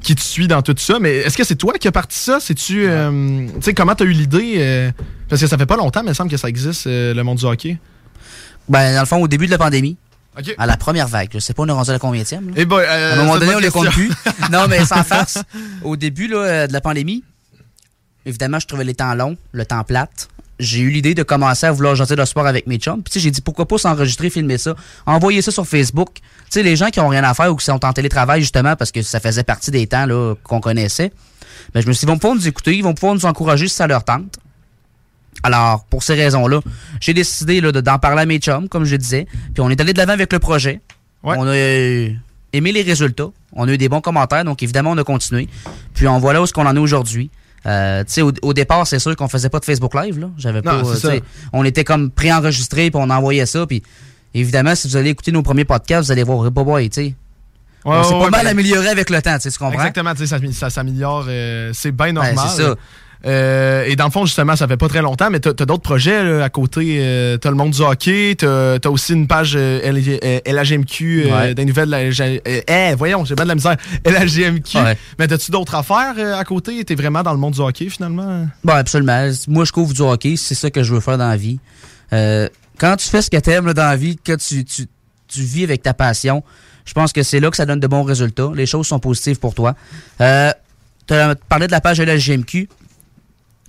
qui 0.02 0.16
te 0.16 0.22
suit 0.22 0.50
dans 0.50 0.62
tout 0.62 0.76
ça. 0.78 1.00
Mais 1.00 1.16
est-ce 1.16 1.38
que 1.38 1.46
c'est 1.46 1.56
toi 1.56 1.74
qui 1.80 1.88
as 1.88 1.94
parti 1.94 2.20
ça? 2.20 2.40
C'est-tu. 2.42 2.86
euh, 2.88 3.48
tu 3.56 3.62
sais, 3.62 3.74
comment 3.74 3.96
tu 3.96 4.04
as 4.04 4.06
eu 4.06 4.12
l'idée? 4.12 4.56
euh, 4.58 4.92
parce 5.30 5.40
que 5.42 5.48
ça 5.48 5.58
fait 5.58 5.66
pas 5.66 5.78
longtemps, 5.78 6.02
mais 6.02 6.08
il 6.08 6.10
me 6.10 6.16
semble 6.16 6.30
que 6.32 6.38
ça 6.38 6.50
existe, 6.50 6.88
euh, 6.88 7.14
le 7.14 7.24
monde 7.24 7.38
du 7.38 7.46
hockey. 7.46 7.78
Ben, 8.68 8.94
dans 8.96 9.00
le 9.00 9.06
fond, 9.08 9.18
au 9.22 9.30
début 9.30 9.46
de 9.46 9.52
la 9.52 9.58
pandémie, 9.58 9.96
À 10.58 10.66
la 10.66 10.78
première 10.78 11.08
vague, 11.08 11.30
je 11.34 11.40
sais 11.40 11.54
pas, 11.54 11.64
on 11.64 11.68
est 11.68 11.72
rendu 11.72 11.90
à 11.90 11.94
la 11.94 12.00
combienième. 12.00 12.48
là? 12.50 12.54
Eh 12.56 12.66
ben, 12.66 12.78
euh, 12.78 13.12
à 13.12 13.14
un 13.14 13.18
moment 13.18 13.38
donné, 13.38 13.56
on 13.56 13.60
les 13.60 13.70
compte 13.70 13.90
plus. 13.90 14.12
non, 14.52 14.68
mais 14.70 14.86
sans 14.86 15.04
farce. 15.04 15.40
Au 15.84 15.96
début 15.96 16.28
là, 16.28 16.38
euh, 16.38 16.68
de 16.68 16.74
la 16.74 16.82
pandémie, 16.82 17.24
évidemment, 18.26 18.60
je 18.60 18.68
trouvais 18.68 18.84
les 18.84 18.94
temps 18.96 19.14
longs, 19.16 19.38
le 19.52 19.66
temps 19.66 19.84
plate. 19.84 20.30
J'ai 20.60 20.80
eu 20.80 20.90
l'idée 20.90 21.14
de 21.14 21.22
commencer 21.22 21.68
à 21.68 21.72
vouloir 21.72 21.96
jaser 21.96 22.16
de 22.16 22.26
sport 22.26 22.48
avec 22.48 22.66
mes 22.66 22.78
chums. 22.78 23.04
Puis, 23.04 23.12
tu 23.12 23.20
sais, 23.20 23.24
j'ai 23.24 23.30
dit 23.32 23.42
pourquoi 23.42 23.68
pas 23.68 23.78
s'enregistrer, 23.78 24.30
filmer 24.32 24.58
ça, 24.58 24.76
envoyer 25.06 25.42
ça 25.44 25.52
sur 25.52 25.68
Facebook. 25.68 26.10
Tu 26.16 26.22
sais, 26.50 26.64
les 26.64 26.76
gens 26.76 26.90
qui 26.90 27.00
ont 27.00 27.08
rien 27.08 27.24
à 27.24 27.34
faire 27.36 27.52
ou 27.52 27.56
qui 27.56 27.66
sont 27.66 27.84
en 27.86 27.94
télétravail, 27.94 28.42
justement, 28.42 28.76
parce 28.76 28.92
que 28.92 29.04
ça 29.04 29.20
faisait 29.20 29.44
partie 29.44 29.70
des 29.70 29.86
temps 29.86 30.08
là, 30.08 30.34
qu'on 30.44 30.60
connaissait. 30.60 31.12
Ben, 31.74 31.82
je 31.82 31.88
me 31.88 31.94
suis 31.94 32.02
dit, 32.02 32.06
ils 32.06 32.14
vont 32.14 32.18
pouvoir 32.18 32.36
nous 32.36 32.48
écouter, 32.48 32.76
ils 32.76 32.84
vont 32.84 32.94
pouvoir 32.96 33.14
nous 33.14 33.26
encourager 33.26 33.68
si 33.68 33.76
ça 33.76 33.86
leur 33.86 34.04
tente. 34.04 34.38
Alors, 35.44 35.84
pour 35.86 36.04
ces 36.04 36.16
raisons-là, 36.16 36.60
j'ai 37.00 37.14
décidé 37.14 37.62
là, 37.62 37.72
de- 37.72 37.82
d'en 37.82 38.00
parler 38.00 38.24
à 38.24 38.26
mes 38.26 38.40
chums, 38.40 38.68
comme 38.70 38.86
je 38.86 38.96
disais. 38.96 39.28
Puis 39.54 39.62
on 39.62 39.70
est 39.70 39.80
allé 39.80 39.94
de 39.94 39.98
l'avant 39.98 40.14
avec 40.14 40.32
le 40.34 40.40
projet. 40.40 40.82
On 41.38 41.48
a 41.48 41.56
aimé 42.54 42.72
les 42.72 42.82
résultats. 42.82 43.28
On 43.54 43.68
a 43.68 43.72
eu 43.74 43.78
des 43.78 43.90
bons 43.90 44.02
commentaires, 44.02 44.44
donc 44.46 44.62
évidemment, 44.64 44.92
on 44.92 44.98
a 44.98 45.04
continué. 45.04 45.48
Puis 45.94 46.08
on 46.08 46.20
voit 46.20 46.34
là 46.34 46.42
où 46.42 46.46
ce 46.46 46.54
qu'on 46.54 46.66
en 46.66 46.76
est 46.76 46.80
aujourd'hui. 46.80 47.30
Euh, 47.66 48.04
au, 48.20 48.32
au 48.44 48.54
départ, 48.54 48.86
c'est 48.88 49.00
sûr 49.00 49.16
qu'on 49.16 49.28
faisait 49.28 49.50
pas 49.50 49.60
de 49.60 49.66
Facebook 49.66 49.94
Live. 49.94 50.20
Là. 50.20 50.30
J'avais 50.38 50.62
pas. 50.62 50.76
euh, 51.10 51.20
On 51.54 51.66
était 51.66 51.84
comme 51.84 52.12
préenregistré, 52.12 52.90
puis 52.92 53.00
on 53.04 53.10
envoyait 53.10 53.46
ça. 53.46 53.66
Puis 53.66 53.84
évidemment, 54.34 54.76
si 54.76 54.88
vous 54.88 54.96
allez 54.96 55.10
écouter 55.10 55.32
nos 55.32 55.42
premiers 55.44 55.66
podcasts, 55.66 56.06
vous 56.08 56.12
allez 56.12 56.24
voir, 56.24 56.50
bah, 56.52 56.64
boy, 56.64 56.90
tu 56.90 56.96
sais. 57.02 57.16
Ouais, 57.86 57.96
on 57.96 58.04
s'est 58.04 58.20
pas 58.20 58.30
mal 58.30 58.48
amélioré 58.48 58.88
avec 58.90 59.10
le 59.10 59.22
temps, 59.22 59.38
tu 59.40 59.50
comprends? 59.52 59.72
Exactement, 59.74 60.14
tu 60.14 60.26
sais, 60.26 60.28
ça, 60.28 60.40
ça 60.52 60.70
s'améliore, 60.70 61.26
euh, 61.30 61.72
c'est 61.74 61.92
bien 61.92 62.12
normal. 62.12 62.36
Ben, 62.36 62.42
c'est 62.50 62.64
ça. 62.64 62.76
Euh, 63.28 63.84
et 63.86 63.96
dans 63.98 64.06
le 64.06 64.12
fond, 64.12 64.26
justement, 64.26 64.56
ça 64.56 64.68
fait 64.68 64.78
pas 64.78 64.88
très 64.88 65.02
longtemps, 65.02 65.30
mais 65.30 65.40
t'as 65.42 65.50
as, 65.50 65.66
d'autres 65.66 65.82
projets 65.84 66.24
là, 66.24 66.44
à 66.46 66.50
côté. 66.50 66.98
Euh, 67.00 67.38
t'as 67.38 67.50
le 67.50 67.56
monde 67.58 67.72
du 67.72 67.82
hockey, 67.82 68.36
t'as 68.38 68.76
as 68.82 68.90
aussi 68.90 69.14
une 69.14 69.28
page 69.28 69.54
euh, 69.58 69.82
LG 69.92 70.20
euh, 70.24 70.40
Ouais. 71.38 71.54
des 71.54 71.66
nouvelles. 71.66 71.90
de 71.90 71.92
la- 71.92 72.92
eh, 72.92 72.96
voyons, 72.96 73.26
j'ai 73.26 73.36
bien 73.36 73.44
de 73.44 73.50
la 73.50 73.56
misère. 73.56 73.76
Ouais. 74.06 74.98
Mais 75.20 75.28
t'as-tu 75.28 75.52
d'autres 75.52 75.76
affaires 75.76 76.16
à 76.38 76.44
côté? 76.46 76.84
T'es 76.86 76.96
vraiment 76.96 77.22
dans 77.24 77.34
le 77.34 77.38
monde 77.40 77.54
du 77.54 77.60
hockey 77.60 77.90
finalement? 77.90 78.48
Bon, 78.64 78.74
absolument. 78.74 79.30
Moi, 79.48 79.66
je 79.66 79.72
couvre 79.72 79.94
du 79.94 80.02
hockey. 80.02 80.36
C'est 80.38 80.56
ça 80.56 80.70
que 80.72 80.82
je 80.84 80.94
veux 80.94 81.00
faire 81.02 81.18
dans 81.18 81.28
la 81.30 81.38
vie. 81.38 81.60
Quand 82.12 82.96
tu 82.98 83.10
fais 83.10 83.22
ce 83.22 83.30
que 83.30 83.38
tu 83.38 83.50
aimes 83.50 83.74
dans 83.74 83.84
la 83.84 83.96
vie, 83.98 84.18
que 84.24 84.34
tu, 84.36 84.64
tu, 84.64 84.86
tu 85.28 85.42
vis 85.42 85.64
avec 85.64 85.82
ta 85.82 85.94
passion, 85.94 86.44
je 86.86 86.94
pense 86.94 87.12
que 87.12 87.24
c'est 87.24 87.40
là 87.42 87.50
que 87.50 87.58
ça 87.58 87.66
donne 87.66 87.80
de 87.82 87.88
bons 87.88 88.04
résultats. 88.04 88.52
Les 88.56 88.66
choses 88.66 88.88
sont 88.88 89.00
positives 89.00 89.40
pour 89.40 89.54
toi. 89.54 89.76
Tu 90.20 90.24
as 90.24 91.36
parlé 91.50 91.68
de 91.68 91.72
la 91.72 91.82
page 91.82 92.00
LHGMQ. 92.00 92.70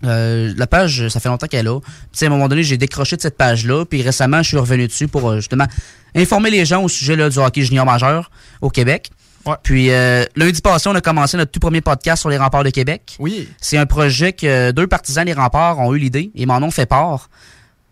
Euh, 0.04 0.52
la 0.56 0.66
page, 0.66 1.08
ça 1.08 1.20
fait 1.20 1.28
longtemps 1.28 1.46
qu'elle 1.46 1.60
est 1.60 1.70
là. 1.70 1.80
Puis, 2.12 2.24
à 2.24 2.28
un 2.28 2.30
moment 2.30 2.48
donné, 2.48 2.62
j'ai 2.62 2.76
décroché 2.76 3.16
de 3.16 3.20
cette 3.22 3.36
page-là. 3.36 3.84
Puis 3.84 4.02
récemment, 4.02 4.42
je 4.42 4.48
suis 4.48 4.56
revenu 4.58 4.86
dessus 4.86 5.08
pour 5.08 5.28
euh, 5.28 5.36
justement 5.36 5.66
informer 6.14 6.50
les 6.50 6.64
gens 6.64 6.82
au 6.82 6.88
sujet 6.88 7.16
là, 7.16 7.28
du 7.28 7.38
hockey 7.38 7.62
junior 7.62 7.84
majeur 7.84 8.30
au 8.60 8.70
Québec. 8.70 9.10
Puis 9.62 9.90
euh, 9.90 10.24
lundi 10.36 10.60
passé, 10.60 10.88
on 10.90 10.94
a 10.94 11.00
commencé 11.00 11.36
notre 11.38 11.50
tout 11.50 11.60
premier 11.60 11.80
podcast 11.80 12.20
sur 12.20 12.28
les 12.28 12.36
remparts 12.36 12.64
de 12.64 12.70
Québec. 12.70 13.16
Oui. 13.18 13.48
C'est 13.60 13.78
un 13.78 13.86
projet 13.86 14.34
que 14.34 14.72
deux 14.72 14.86
partisans 14.86 15.24
des 15.24 15.32
remparts 15.32 15.78
ont 15.78 15.94
eu 15.94 15.98
l'idée 15.98 16.30
et 16.34 16.44
m'en 16.44 16.58
ont 16.58 16.70
fait 16.70 16.86
part. 16.86 17.30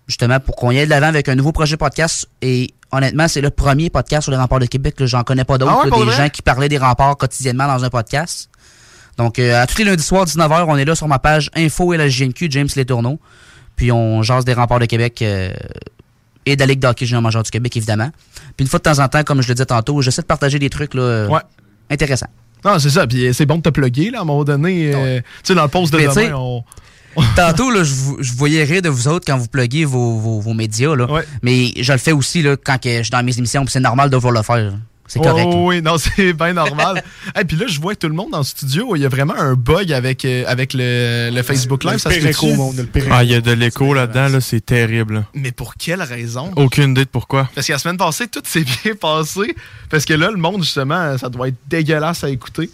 Justement, 0.07 0.38
pour 0.38 0.54
qu'on 0.54 0.70
y 0.70 0.78
aille 0.78 0.84
de 0.84 0.90
l'avant 0.90 1.07
avec 1.09 1.28
un 1.28 1.34
nouveau 1.34 1.52
projet 1.52 1.76
podcast. 1.76 2.28
Et 2.42 2.74
honnêtement, 2.92 3.26
c'est 3.26 3.40
le 3.40 3.50
premier 3.50 3.90
podcast 3.90 4.24
sur 4.24 4.32
les 4.32 4.38
remparts 4.38 4.61
de 4.61 4.66
Québec. 4.66 5.00
là. 5.00 5.07
J'en 5.07 5.22
connais 5.24 5.44
pas 5.44 5.59
d'autres. 5.59 5.72
Ah 5.74 5.84
ouais, 5.88 5.90
des 5.98 6.04
vrai? 6.04 6.16
gens 6.16 6.28
qui 6.28 6.42
parlaient 6.42 6.68
des 6.68 6.78
remparts 6.78 7.16
quotidiennement 7.16 7.66
dans 7.66 7.84
un 7.84 7.90
podcast. 7.90 8.48
Donc, 9.16 9.38
euh, 9.38 9.62
à 9.62 9.66
tous 9.66 9.78
les 9.78 9.84
lundis 9.84 10.02
soirs, 10.02 10.26
19h, 10.26 10.64
on 10.68 10.76
est 10.76 10.84
là 10.84 10.94
sur 10.94 11.08
ma 11.08 11.18
page 11.18 11.50
Info 11.54 11.92
et 11.94 11.96
la 11.96 12.08
GNQ, 12.08 12.48
James 12.50 12.68
Letourneau. 12.76 13.18
Puis 13.76 13.92
on 13.92 14.22
jase 14.22 14.44
des 14.44 14.54
remparts 14.54 14.78
de 14.78 14.86
Québec 14.86 15.20
euh, 15.22 15.52
et 16.44 16.56
de 16.56 16.60
la 16.60 16.66
Ligue 16.66 16.80
d'hockey 16.80 17.06
junior 17.06 17.22
major 17.22 17.42
du 17.42 17.50
Québec, 17.50 17.76
évidemment. 17.76 18.10
Puis 18.56 18.64
une 18.64 18.68
fois 18.68 18.78
de 18.78 18.84
temps 18.84 18.98
en 18.98 19.08
temps, 19.08 19.22
comme 19.22 19.42
je 19.42 19.48
le 19.48 19.54
disais 19.54 19.66
tantôt, 19.66 20.00
j'essaie 20.02 20.22
de 20.22 20.26
partager 20.26 20.58
des 20.58 20.70
trucs 20.70 20.94
là, 20.94 21.02
euh, 21.02 21.38
intéressants. 21.90 22.28
Non, 22.64 22.78
c'est 22.78 22.90
ça. 22.90 23.06
Puis 23.06 23.32
c'est 23.32 23.46
bon 23.46 23.56
de 23.56 23.62
te 23.62 23.68
plugger, 23.70 24.10
là, 24.10 24.18
à 24.18 24.22
un 24.22 24.24
moment 24.24 24.44
donné. 24.44 24.90
tu 24.92 25.22
sais, 25.42 25.54
dans 25.54 25.62
le 25.62 25.68
post 25.68 25.92
de 25.92 25.98
Mais 25.98 26.06
demain, 26.08 26.32
on... 26.34 26.64
Tantôt, 27.36 27.70
là, 27.70 27.82
je, 27.82 27.94
je 28.20 28.34
voyais 28.34 28.62
rire 28.64 28.82
de 28.82 28.90
vous 28.90 29.08
autres 29.08 29.24
quand 29.26 29.38
vous 29.38 29.48
pluguez 29.48 29.86
vos, 29.86 30.18
vos, 30.18 30.40
vos 30.40 30.52
médias. 30.52 30.94
Là. 30.94 31.06
Mais 31.42 31.72
je 31.80 31.92
le 31.92 31.98
fais 31.98 32.12
aussi 32.12 32.42
là, 32.42 32.56
quand 32.56 32.78
que 32.78 32.90
je 32.98 33.02
suis 33.02 33.10
dans 33.10 33.22
mes 33.22 33.36
émissions. 33.38 33.64
puis 33.64 33.72
C'est 33.72 33.80
normal 33.80 34.10
de 34.10 34.16
vouloir 34.16 34.34
le 34.34 34.42
faire. 34.42 34.74
C'est 35.09 35.20
correct. 35.20 35.48
Oh, 35.50 35.68
oui, 35.68 35.82
non, 35.82 35.96
c'est 35.98 36.32
bien 36.32 36.52
normal. 36.52 37.02
Et 37.38 37.44
puis 37.44 37.57
là, 37.57 37.66
je 37.68 37.80
vois 37.80 37.94
tout 37.94 38.09
le 38.09 38.14
monde 38.14 38.30
dans 38.32 38.38
le 38.38 38.44
studio. 38.44 38.96
Il 38.96 39.02
y 39.02 39.04
a 39.07 39.09
vraiment 39.09 39.34
un 39.36 39.54
bug 39.54 39.92
avec, 39.92 40.24
euh, 40.24 40.44
avec 40.46 40.72
le, 40.74 41.30
le 41.32 41.42
Facebook 41.42 41.84
Live. 41.84 41.98
ça 41.98 42.11
se 42.11 42.18
fait-tu? 42.20 42.46
Ah, 43.11 43.22
il 43.24 43.30
y 43.30 43.34
a 43.34 43.40
de 43.40 43.52
l'écho 43.52 43.94
là-dedans, 43.94 44.28
là, 44.28 44.40
c'est 44.40 44.64
terrible. 44.64 45.24
Mais 45.34 45.52
pour 45.52 45.74
quelle 45.76 46.02
raison? 46.02 46.50
Aucune 46.57 46.90
idée 46.92 47.04
de 47.04 47.11
pourquoi. 47.11 47.48
Parce 47.54 47.66
que 47.66 47.72
la 47.72 47.78
semaine 47.78 47.96
passée, 47.96 48.26
tout 48.28 48.42
s'est 48.44 48.64
bien 48.84 48.94
passé. 49.00 49.54
Parce 49.90 50.04
que 50.04 50.14
là, 50.14 50.30
le 50.30 50.36
monde, 50.38 50.62
justement, 50.62 51.16
ça 51.18 51.28
doit 51.28 51.48
être 51.48 51.57
dégueulasse 51.68 52.24
à 52.24 52.28
écouter. 52.30 52.70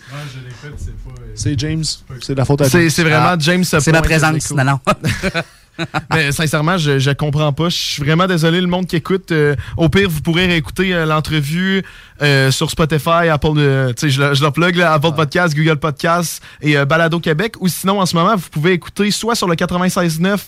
C'est 1.35 1.59
James. 1.59 1.85
C'est 2.21 2.33
de 2.35 2.39
la 2.39 2.45
faute 2.45 2.61
à 2.63 2.65
C'est 2.69 2.81
James. 2.81 2.91
c'est 2.91 3.03
vraiment 3.05 3.27
Ah. 3.33 3.37
James. 3.39 3.65
C'est 3.65 3.93
ma 3.93 4.03
présence. 4.03 4.51
Non, 4.53 4.65
non. 4.65 4.81
Mais 6.15 6.33
sincèrement, 6.33 6.79
je, 6.79 6.99
je 6.99 7.11
comprends 7.11 7.53
pas. 7.53 7.69
Je 7.69 7.77
suis 7.77 8.03
vraiment 8.03 8.27
désolé, 8.27 8.61
le 8.61 8.67
monde 8.67 8.87
qui 8.87 8.97
écoute. 8.97 9.33
Euh, 9.33 9.57
au 9.77 9.89
pire, 9.89 10.09
vous 10.09 10.21
pourrez 10.21 10.47
réécouter 10.47 10.95
euh, 10.95 11.07
l'entrevue 11.07 11.83
euh, 12.21 12.51
sur 12.51 12.71
Spotify, 12.71 13.29
Apple, 13.31 13.55
je, 13.57 14.09
je 14.09 14.45
le 14.45 14.51
plug, 14.51 14.77
là, 14.77 14.93
Apple 14.93 15.15
Podcast, 15.17 15.57
Google 15.57 15.79
Podcast 15.79 16.43
et 16.61 16.77
Balado 16.85 17.21
Québec. 17.21 17.55
Ou 17.61 17.69
sinon, 17.69 18.01
en 18.01 18.07
ce 18.07 18.17
moment, 18.17 18.37
vous 18.37 18.49
pouvez 18.51 18.73
écouter 18.73 19.11
soit 19.11 19.35
sur 19.35 19.49
le 19.49 19.55
96.9 19.55 20.39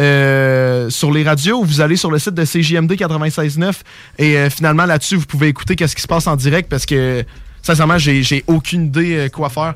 euh, 0.00 0.90
sur 0.90 1.12
les 1.12 1.22
radios 1.22 1.60
ou 1.60 1.64
vous 1.64 1.80
allez 1.80 1.94
sur 1.94 2.10
le 2.10 2.18
site 2.18 2.34
de 2.34 2.44
CJMD 2.44 2.94
96.9 2.94 3.74
et 4.18 4.36
euh, 4.36 4.50
finalement 4.50 4.86
là-dessus, 4.86 5.14
vous 5.14 5.24
pouvez 5.24 5.46
écouter 5.46 5.76
qu'est-ce 5.76 5.94
qui 5.94 6.02
se 6.02 6.08
passe 6.08 6.26
en 6.26 6.34
direct 6.34 6.68
parce 6.68 6.84
que 6.84 7.24
sincèrement, 7.62 7.96
j'ai 7.96 8.24
j'ai 8.24 8.42
aucune 8.48 8.86
idée 8.86 9.16
euh, 9.16 9.28
quoi 9.28 9.50
faire. 9.50 9.74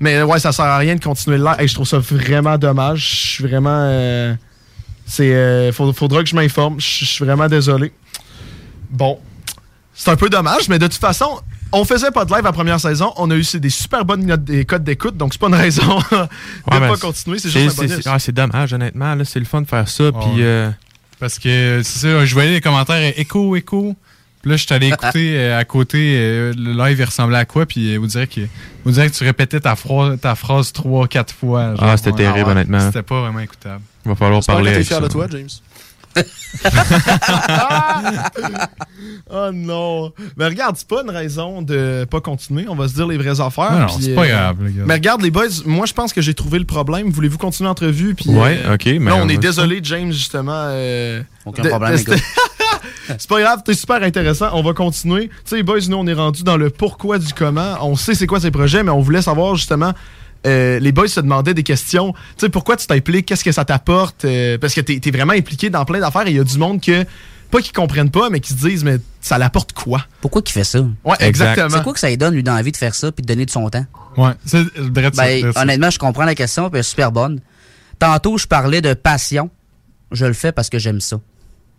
Mais 0.00 0.22
ouais, 0.22 0.38
ça 0.38 0.52
sert 0.52 0.64
à 0.66 0.78
rien 0.78 0.94
de 0.96 1.02
continuer 1.02 1.38
le 1.38 1.44
live. 1.44 1.56
Hey, 1.58 1.68
je 1.68 1.74
trouve 1.74 1.86
ça 1.86 1.98
vraiment 1.98 2.58
dommage. 2.58 3.08
Je 3.10 3.26
suis 3.32 3.44
vraiment. 3.44 3.70
euh, 3.82 4.34
c'est. 5.06 5.34
euh, 5.34 5.72
faut- 5.72 5.92
faudra 5.92 6.22
que 6.22 6.28
je 6.28 6.34
m'informe. 6.36 6.78
Je 6.80 7.04
suis 7.04 7.24
vraiment 7.24 7.48
désolé. 7.48 7.92
Bon. 8.90 9.18
C'est 9.94 10.10
un 10.10 10.16
peu 10.16 10.28
dommage, 10.28 10.68
mais 10.68 10.78
de 10.78 10.86
toute 10.86 11.00
façon, 11.00 11.40
on 11.72 11.84
faisait 11.86 12.10
pas 12.10 12.26
de 12.26 12.34
live 12.34 12.44
la 12.44 12.52
première 12.52 12.78
saison. 12.78 13.14
On 13.16 13.30
a 13.30 13.34
eu 13.36 13.44
des 13.54 13.70
super 13.70 14.04
bonnes 14.04 14.26
notes- 14.26 14.44
des 14.44 14.66
codes 14.66 14.84
d'écoute, 14.84 15.16
donc 15.16 15.32
c'est 15.32 15.40
pas 15.40 15.48
une 15.48 15.54
raison 15.54 15.98
de 16.12 16.16
Ouais, 16.16 16.28
pas 16.88 16.96
continuer. 16.98 17.38
C'est 17.38 17.48
juste 17.48 17.66
un 17.66 17.70
c'est- 17.70 17.76
bonus. 17.88 18.02
c'est- 18.04 18.10
ah, 18.10 18.18
c'est 18.18 18.32
dommage, 18.32 18.74
honnêtement. 18.74 19.14
là, 19.14 19.24
C'est 19.24 19.38
le 19.38 19.46
fun 19.46 19.62
de 19.62 19.66
faire 19.66 19.88
ça. 19.88 20.12
Puis. 20.12 20.42
euh, 20.42 20.70
Parce 21.18 21.38
que, 21.38 21.80
c'est 21.82 21.98
ça, 22.00 22.24
je 22.26 22.34
voyais 22.34 22.50
les 22.52 22.60
commentaires 22.60 22.96
euh, 22.96 23.12
écho, 23.16 23.56
écho. 23.56 23.96
Puis 24.46 24.50
là, 24.52 24.56
je 24.58 24.64
suis 24.64 24.72
allé 24.74 24.86
écouter 24.90 25.36
euh, 25.36 25.58
à 25.58 25.64
côté, 25.64 26.14
euh, 26.20 26.52
le 26.56 26.72
live, 26.72 27.00
il 27.00 27.04
ressemblait 27.04 27.38
à 27.38 27.44
quoi? 27.44 27.66
Puis 27.66 27.96
euh, 27.96 27.98
vous 27.98 28.06
direz 28.06 28.28
que, 28.28 28.42
vous 28.84 28.92
direz 28.92 29.10
que 29.10 29.16
tu 29.16 29.24
répétais 29.24 29.58
ta, 29.58 29.74
phra- 29.74 30.16
ta 30.16 30.36
phrase 30.36 30.72
trois, 30.72 31.08
quatre 31.08 31.34
fois. 31.34 31.70
genre. 31.74 31.82
Ah, 31.82 31.96
c'était 31.96 32.12
terrible, 32.12 32.44
ouais. 32.46 32.52
honnêtement. 32.52 32.78
C'était 32.78 33.02
pas 33.02 33.22
vraiment 33.22 33.40
écoutable. 33.40 33.80
Il 34.04 34.10
va 34.10 34.14
falloir 34.14 34.36
J'espère 34.42 34.54
parler 34.54 34.70
que 34.70 34.76
t'es 34.76 34.84
fier 34.84 35.00
de 35.00 35.08
toi, 35.08 35.26
James. 35.28 35.48
oh 39.30 39.50
non. 39.52 40.12
Mais 40.36 40.44
regarde, 40.46 40.76
c'est 40.76 40.86
pas 40.86 41.02
une 41.02 41.10
raison 41.10 41.60
de 41.62 42.06
pas 42.08 42.20
continuer. 42.20 42.66
On 42.68 42.76
va 42.76 42.86
se 42.86 42.94
dire 42.94 43.08
les 43.08 43.16
vraies 43.18 43.40
affaires. 43.40 43.72
Non, 43.72 43.80
non, 43.80 43.88
c'est 44.00 44.14
pas 44.14 44.28
grave, 44.28 44.56
les 44.64 44.72
gars. 44.74 44.82
Mais 44.86 44.94
regarde, 44.94 45.22
les 45.22 45.32
boys, 45.32 45.46
moi, 45.64 45.86
je 45.86 45.92
pense 45.92 46.12
que 46.12 46.20
j'ai 46.20 46.34
trouvé 46.34 46.60
le 46.60 46.64
problème. 46.64 47.10
Voulez-vous 47.10 47.38
continuer 47.38 47.66
l'entrevue? 47.68 48.14
Puis, 48.14 48.30
Ouais, 48.30 48.60
euh, 48.64 48.74
ok, 48.74 48.86
mais 48.86 49.10
Là, 49.10 49.16
on 49.16 49.22
on 49.24 49.28
est 49.28 49.38
désolé, 49.38 49.80
James, 49.82 50.12
justement. 50.12 50.52
euh, 50.68 51.20
Aucun 51.44 51.62
de- 51.64 51.68
problème, 51.68 51.92
de- 51.92 51.98
les 51.98 52.04
gars. 52.04 52.16
c'est 53.08 53.28
pas 53.28 53.40
grave, 53.40 53.62
t'es 53.64 53.74
super 53.74 54.02
intéressant. 54.02 54.48
On 54.52 54.62
va 54.62 54.72
continuer. 54.72 55.28
Tu 55.28 55.56
sais, 55.56 55.62
boys, 55.62 55.80
nous, 55.88 55.96
on 55.96 56.06
est 56.06 56.12
rendu 56.14 56.42
dans 56.42 56.56
le 56.56 56.70
pourquoi 56.70 57.18
du 57.18 57.32
comment. 57.34 57.76
On 57.82 57.96
sait 57.96 58.14
c'est 58.14 58.26
quoi 58.26 58.40
ces 58.40 58.50
projets, 58.50 58.82
mais 58.82 58.90
on 58.90 59.00
voulait 59.00 59.22
savoir 59.22 59.54
justement. 59.56 59.92
euh, 60.46 60.78
les 60.78 60.92
boys 60.92 61.08
se 61.08 61.20
demandaient 61.20 61.54
des 61.54 61.62
questions. 61.64 62.12
Tu 62.12 62.18
sais, 62.38 62.48
pourquoi 62.48 62.76
tu 62.76 62.86
t'impliques? 62.86 63.26
Qu'est-ce 63.26 63.42
que 63.44 63.52
ça 63.52 63.64
t'apporte? 63.64 64.24
Euh, 64.24 64.58
parce 64.58 64.74
que 64.74 64.80
t'es 64.80 65.00
es 65.04 65.10
vraiment 65.10 65.32
impliqué 65.32 65.70
dans 65.70 65.84
plein 65.84 65.98
d'affaires 65.98 66.26
et 66.26 66.30
il 66.30 66.36
y 66.36 66.40
a 66.40 66.44
du 66.44 66.58
monde 66.58 66.80
que, 66.80 67.04
pas 67.50 67.60
qu'ils 67.60 67.72
comprennent 67.72 68.10
pas, 68.10 68.30
mais 68.30 68.38
qui 68.40 68.52
se 68.52 68.58
disent, 68.58 68.84
mais 68.84 68.98
ça 69.20 69.38
l'apporte 69.38 69.72
quoi? 69.72 70.04
Pourquoi 70.20 70.42
qu'il 70.42 70.52
fait 70.52 70.64
ça? 70.64 70.80
Ouais, 71.04 71.16
exactement. 71.20 71.68
C'est 71.70 71.82
quoi 71.82 71.92
que 71.94 71.98
ça 72.00 72.08
lui 72.08 72.16
donne, 72.16 72.34
lui, 72.34 72.42
dans 72.44 72.54
la 72.54 72.62
vie 72.62 72.70
de 72.72 72.76
faire 72.76 72.94
ça 72.94 73.10
puis 73.10 73.22
de 73.22 73.26
donner 73.26 73.44
de 73.46 73.50
son 73.50 73.68
temps? 73.70 73.86
Ouais, 74.16 74.32
c'est 74.44 74.64
Ben, 75.16 75.52
honnêtement, 75.56 75.90
je 75.90 75.98
comprends 75.98 76.24
la 76.24 76.34
question, 76.34 76.68
puis 76.70 76.76
elle 76.78 76.80
est 76.80 76.84
super 76.84 77.10
bonne. 77.12 77.40
Tantôt, 77.98 78.38
je 78.38 78.46
parlais 78.46 78.80
de 78.80 78.94
passion. 78.94 79.50
Je 80.12 80.26
le 80.26 80.32
fais 80.32 80.52
parce 80.52 80.68
que 80.70 80.78
j'aime 80.78 81.00
ça. 81.00 81.18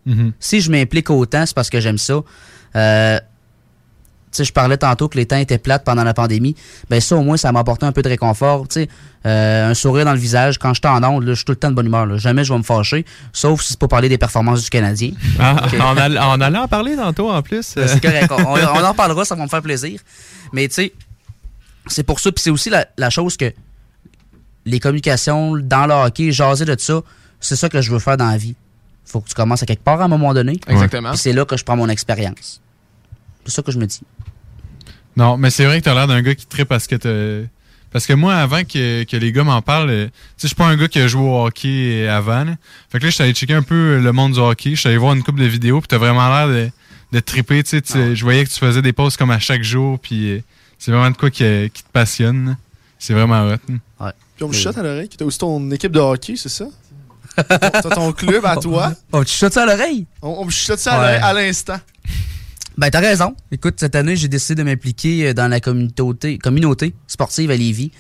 Mhm. 0.08 0.32
Si 0.40 0.62
je 0.62 0.72
m'implique 0.72 1.10
autant, 1.12 1.46
c'est 1.46 1.54
parce 1.56 1.70
que 1.70 1.80
j'aime 1.80 1.98
ça. 2.00 2.22
Euh, 2.76 3.20
tu 4.32 4.38
sais, 4.40 4.44
je 4.44 4.52
parlais 4.54 4.78
tantôt 4.78 5.08
que 5.08 5.18
les 5.18 5.26
temps 5.26 5.38
étaient 5.38 5.58
plates 5.58 5.84
pendant 5.86 6.04
la 6.04 6.14
pandémie. 6.14 6.56
Ben 6.90 7.00
ça, 7.00 7.16
au 7.16 7.22
moins, 7.24 7.38
ça 7.38 7.52
m'a 7.52 7.60
apporté 7.60 7.86
un 7.86 7.92
peu 7.92 8.02
de 8.02 8.10
réconfort. 8.10 8.68
Tu 8.68 8.82
sais, 8.82 8.90
euh, 9.26 9.70
un 9.70 9.74
sourire 9.74 10.06
dans 10.06 10.12
le 10.14 10.20
visage. 10.20 10.58
Quand 10.60 10.74
j'étais 10.74 10.88
en 10.90 11.04
onde, 11.04 11.24
là, 11.24 11.32
je 11.32 11.36
suis 11.38 11.46
tout 11.46 11.52
le 11.54 11.58
temps 11.58 11.70
de 11.70 11.76
bonne 11.76 11.86
humeur. 11.88 12.06
là. 12.06 12.18
Jamais 12.18 12.44
je 12.44 12.52
vais 12.52 12.58
me 12.60 12.64
fâcher. 12.64 13.06
Sauf 13.34 13.62
si 13.62 13.70
c'est 13.70 13.80
pour 13.80 13.88
parler 13.90 14.10
des 14.10 14.18
performances 14.18 14.64
du 14.64 14.70
Canadien. 14.70 15.12
Ah, 15.40 15.64
Ok. 15.66 15.76
on, 15.80 15.98
all- 15.98 16.20
on 16.22 16.42
allait 16.42 16.58
en 16.58 16.68
parler 16.68 16.96
tantôt 16.96 17.32
en 17.32 17.42
plus. 17.42 17.74
Ben, 17.76 17.88
c'est 17.88 18.02
correct. 18.02 18.32
On 18.32 18.84
en 18.84 18.94
parlera, 18.94 19.24
ça 19.26 19.36
va 19.36 19.44
me 19.44 19.50
faire 19.50 19.62
plaisir. 19.62 20.00
Mais 20.54 20.68
tu 20.68 20.74
sais, 20.76 20.94
c'est 21.88 22.04
pour 22.04 22.20
ça. 22.20 22.32
Puis 22.32 22.44
c'est 22.44 22.50
aussi 22.52 22.70
la, 22.70 22.86
la 22.98 23.10
chose 23.10 23.38
que 23.38 23.52
les 24.66 24.80
communications 24.82 25.56
dans 25.58 25.86
le 25.88 25.94
hockey, 25.94 26.32
jaser 26.34 26.66
de 26.66 26.76
ça, 26.78 27.02
c'est 27.40 27.56
ça 27.56 27.70
que 27.70 27.82
je 27.82 27.92
veux 27.92 28.00
faire 28.00 28.18
dans 28.18 28.30
la 28.30 28.38
vie. 28.38 28.56
Faut 29.08 29.22
que 29.22 29.30
tu 29.30 29.34
commences 29.36 29.64
à 29.64 29.66
quelque 29.66 29.84
part 29.84 30.02
à 30.02 30.06
un 30.06 30.08
moment 30.10 30.34
donné. 30.34 30.60
Exactement. 30.68 31.10
Puis 31.12 31.20
c'est 31.20 31.34
là 31.34 31.46
que 31.46 31.56
je 31.58 31.64
prends 31.64 31.78
mon 31.78 31.90
expérience. 31.90 32.62
C'est 33.46 33.54
ça 33.54 33.62
que 33.62 33.72
je 33.72 33.80
me 33.80 33.86
dis. 33.86 34.02
Non, 35.16 35.38
mais 35.38 35.50
c'est 35.50 35.66
vrai 35.66 35.80
que 35.80 35.86
t'as 35.86 35.94
l'air 35.94 36.08
d'un 36.08 36.22
gars 36.22 36.36
qui 36.36 36.46
tripe 36.46 36.68
parce 36.68 36.86
que 36.88 36.96
t'as- 36.96 37.48
Parce 37.92 38.06
que 38.06 38.14
moi, 38.14 38.36
avant 38.36 38.64
que, 38.66 39.04
que 39.06 39.16
les 39.18 39.32
gars 39.32 39.44
m'en 39.46 39.62
parlent, 39.62 39.90
euh, 39.90 40.06
tu 40.08 40.12
sais, 40.12 40.42
je 40.44 40.48
suis 40.48 40.56
pas 40.56 40.68
un 40.68 40.76
gars 40.76 40.90
qui 40.90 41.00
a 41.00 41.08
joué 41.08 41.22
au 41.24 41.46
hockey 41.46 42.06
euh, 42.06 42.16
avant. 42.16 42.44
là. 42.44 42.56
Fait 42.90 43.00
que 43.00 43.06
là, 43.06 43.10
je 43.10 43.16
suis 43.16 43.24
allé 43.24 43.34
checker 43.34 43.54
un 43.54 43.64
peu 43.64 44.00
le 44.00 44.12
monde 44.12 44.34
du 44.34 44.40
hockey. 44.40 44.72
Je 44.72 44.76
suis 44.82 44.90
allé 44.90 44.98
voir 44.98 45.14
une 45.14 45.24
couple 45.24 45.40
de 45.40 45.46
vidéos, 45.46 45.80
puis 45.80 45.88
t'as 45.88 45.98
vraiment 45.98 46.28
l'air 46.28 46.48
de, 46.50 46.70
de 47.14 47.20
triper. 47.22 47.64
Tu 47.64 47.70
sais, 47.70 47.82
tu- 47.82 48.16
je 48.16 48.24
voyais 48.24 48.44
que 48.44 48.50
tu 48.50 48.60
faisais 48.60 48.82
des 48.82 48.92
pauses 48.94 49.16
comme 49.16 49.32
à 49.32 49.40
chaque 49.40 49.64
jour, 49.64 49.98
puis 50.00 50.32
euh, 50.34 50.44
c'est 50.78 50.92
vraiment 50.92 51.10
de 51.10 51.16
quoi 51.18 51.32
qui, 51.32 51.46
euh, 51.46 51.70
qui 51.70 51.82
te 51.82 51.90
passionne. 51.92 52.58
C'est 53.00 53.14
vraiment 53.14 53.48
hot. 53.48 53.54
hein. 54.00 54.12
Puis 54.36 54.44
on 54.44 54.50
me 54.50 54.54
chuchote 54.54 54.78
à 54.78 54.84
l'oreille 54.84 55.10
que 55.10 55.16
t'as 55.16 55.26
aussi 55.26 55.40
ton 55.40 55.72
équipe 55.72 55.92
de 55.94 56.00
hockey, 56.00 56.36
c'est 56.36 56.50
ça? 56.50 56.66
T'as 57.50 57.82
ton 57.82 58.12
club 58.14 58.46
à 58.46 58.56
toi. 58.58 58.94
Oh, 59.12 59.24
tu 59.24 59.32
chuchotes 59.32 59.54
ça 59.54 59.64
à 59.64 59.66
l'oreille? 59.66 60.06
On, 60.22 60.30
on 60.40 60.46
me 60.46 60.50
chuchote 60.52 60.80
ça 60.80 60.94
à 60.94 61.00
Ouais. 61.00 61.06
l'oreille 61.20 61.22
à 61.24 61.34
l'instant. 61.34 61.78
Ben, 62.78 62.90
t'as 62.92 63.00
raison. 63.00 63.36
Écoute, 63.52 63.76
cette 63.80 63.96
année, 63.96 64.16
j'ai 64.16 64.28
décidé 64.28 64.56
de 64.62 64.64
m'impliquer 64.64 65.30
euh, 65.30 65.34
dans 65.34 65.48
la 65.48 65.60
communauté, 65.60 66.38
communauté 66.38 66.94
sportive 67.08 67.50
à 67.50 67.56
Lévis, 67.56 67.92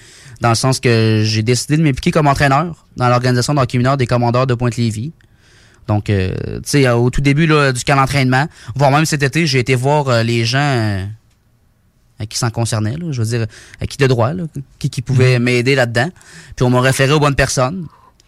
dans 0.41 0.49
le 0.49 0.55
sens 0.55 0.79
que 0.79 1.23
j'ai 1.25 1.41
décidé 1.41 1.77
de 1.77 1.81
m'impliquer 1.83 2.11
comme 2.11 2.27
entraîneur 2.27 2.85
dans 2.95 3.09
l'organisation 3.09 3.55
de 3.55 3.59
hockey 3.59 3.79
mineur 3.79 3.97
des 3.97 4.05
commandeurs 4.05 4.45
de 4.45 4.53
Pointe-Lévis. 4.53 5.13
Donc, 5.87 6.09
euh, 6.09 6.35
tu 6.57 6.61
sais, 6.65 6.89
au 6.89 7.09
tout 7.09 7.21
début 7.21 7.47
là, 7.47 7.71
du 7.71 7.83
camp 7.83 7.95
d'entraînement, 7.95 8.47
voire 8.75 8.91
même 8.91 9.05
cet 9.05 9.23
été, 9.23 9.47
j'ai 9.47 9.59
été 9.59 9.73
voir 9.73 10.09
euh, 10.09 10.21
les 10.21 10.45
gens 10.45 10.59
euh, 10.59 11.03
à 12.19 12.25
qui 12.27 12.37
s'en 12.37 12.49
concernaient, 12.51 12.97
là, 12.97 13.07
je 13.11 13.21
veux 13.21 13.27
dire, 13.37 13.47
à 13.81 13.87
qui 13.87 13.97
de 13.97 14.05
droit, 14.05 14.33
là, 14.33 14.43
qui, 14.79 14.89
qui 14.91 15.01
pouvaient 15.01 15.39
m'aider 15.39 15.73
là-dedans. 15.75 16.09
Puis 16.55 16.65
on 16.65 16.69
m'a 16.69 16.81
référé 16.81 17.13
aux 17.13 17.19
bonnes 17.19 17.35
personnes. 17.35 17.87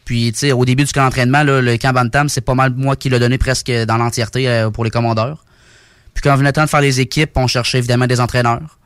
Puis, 0.10 0.34
au 0.52 0.66
début 0.66 0.86
du 0.86 0.92
camp 0.92 1.04
d'entraînement, 1.04 1.44
le 1.44 1.78
camp 1.78 1.94
Bantam, 1.94 2.30
c'est 2.30 2.42
pas 2.42 2.56
mal 2.56 2.74
moi 2.76 2.96
qui 2.96 3.12
l'ai 3.12 3.20
donné 3.20 3.38
presque 3.38 3.72
dans 3.72 3.98
l'entièreté 3.98 4.50
euh, 4.50 4.72
pour 4.72 4.84
les 4.84 4.90
commandeurs. 4.90 5.46
Puis 6.16 6.24
quand 6.24 6.36
venait 6.36 6.50
le 6.50 6.54
temps 6.54 6.64
de 6.64 6.70
faire 6.70 6.82
les 6.82 7.00
équipes, 7.00 7.30
on 7.36 7.46
cherchait 7.46 7.78
évidemment 7.78 8.08
des 8.08 8.20
entraîneurs. 8.20 8.80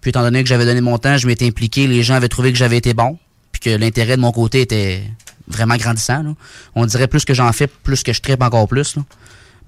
Puis 0.00 0.08
étant 0.08 0.22
donné 0.22 0.42
que 0.42 0.48
j'avais 0.48 0.64
donné 0.64 0.80
mon 0.80 0.96
temps, 0.96 1.18
je 1.18 1.26
m'étais 1.26 1.46
impliqué, 1.46 1.86
les 1.86 2.02
gens 2.02 2.14
avaient 2.14 2.30
trouvé 2.30 2.50
que 2.50 2.56
j'avais 2.56 2.78
été 2.78 2.94
bon, 2.94 3.18
puis 3.52 3.60
que 3.60 3.76
l'intérêt 3.76 4.16
de 4.16 4.22
mon 4.22 4.32
côté 4.32 4.62
était 4.62 5.02
vraiment 5.48 5.76
grandissant. 5.76 6.34
On 6.74 6.86
dirait 6.86 7.08
plus 7.08 7.26
que 7.26 7.34
j'en 7.34 7.52
fais, 7.52 7.66
plus 7.66 8.02
que 8.02 8.14
je 8.14 8.22
tripe 8.22 8.42
encore 8.42 8.66
plus. 8.66 8.96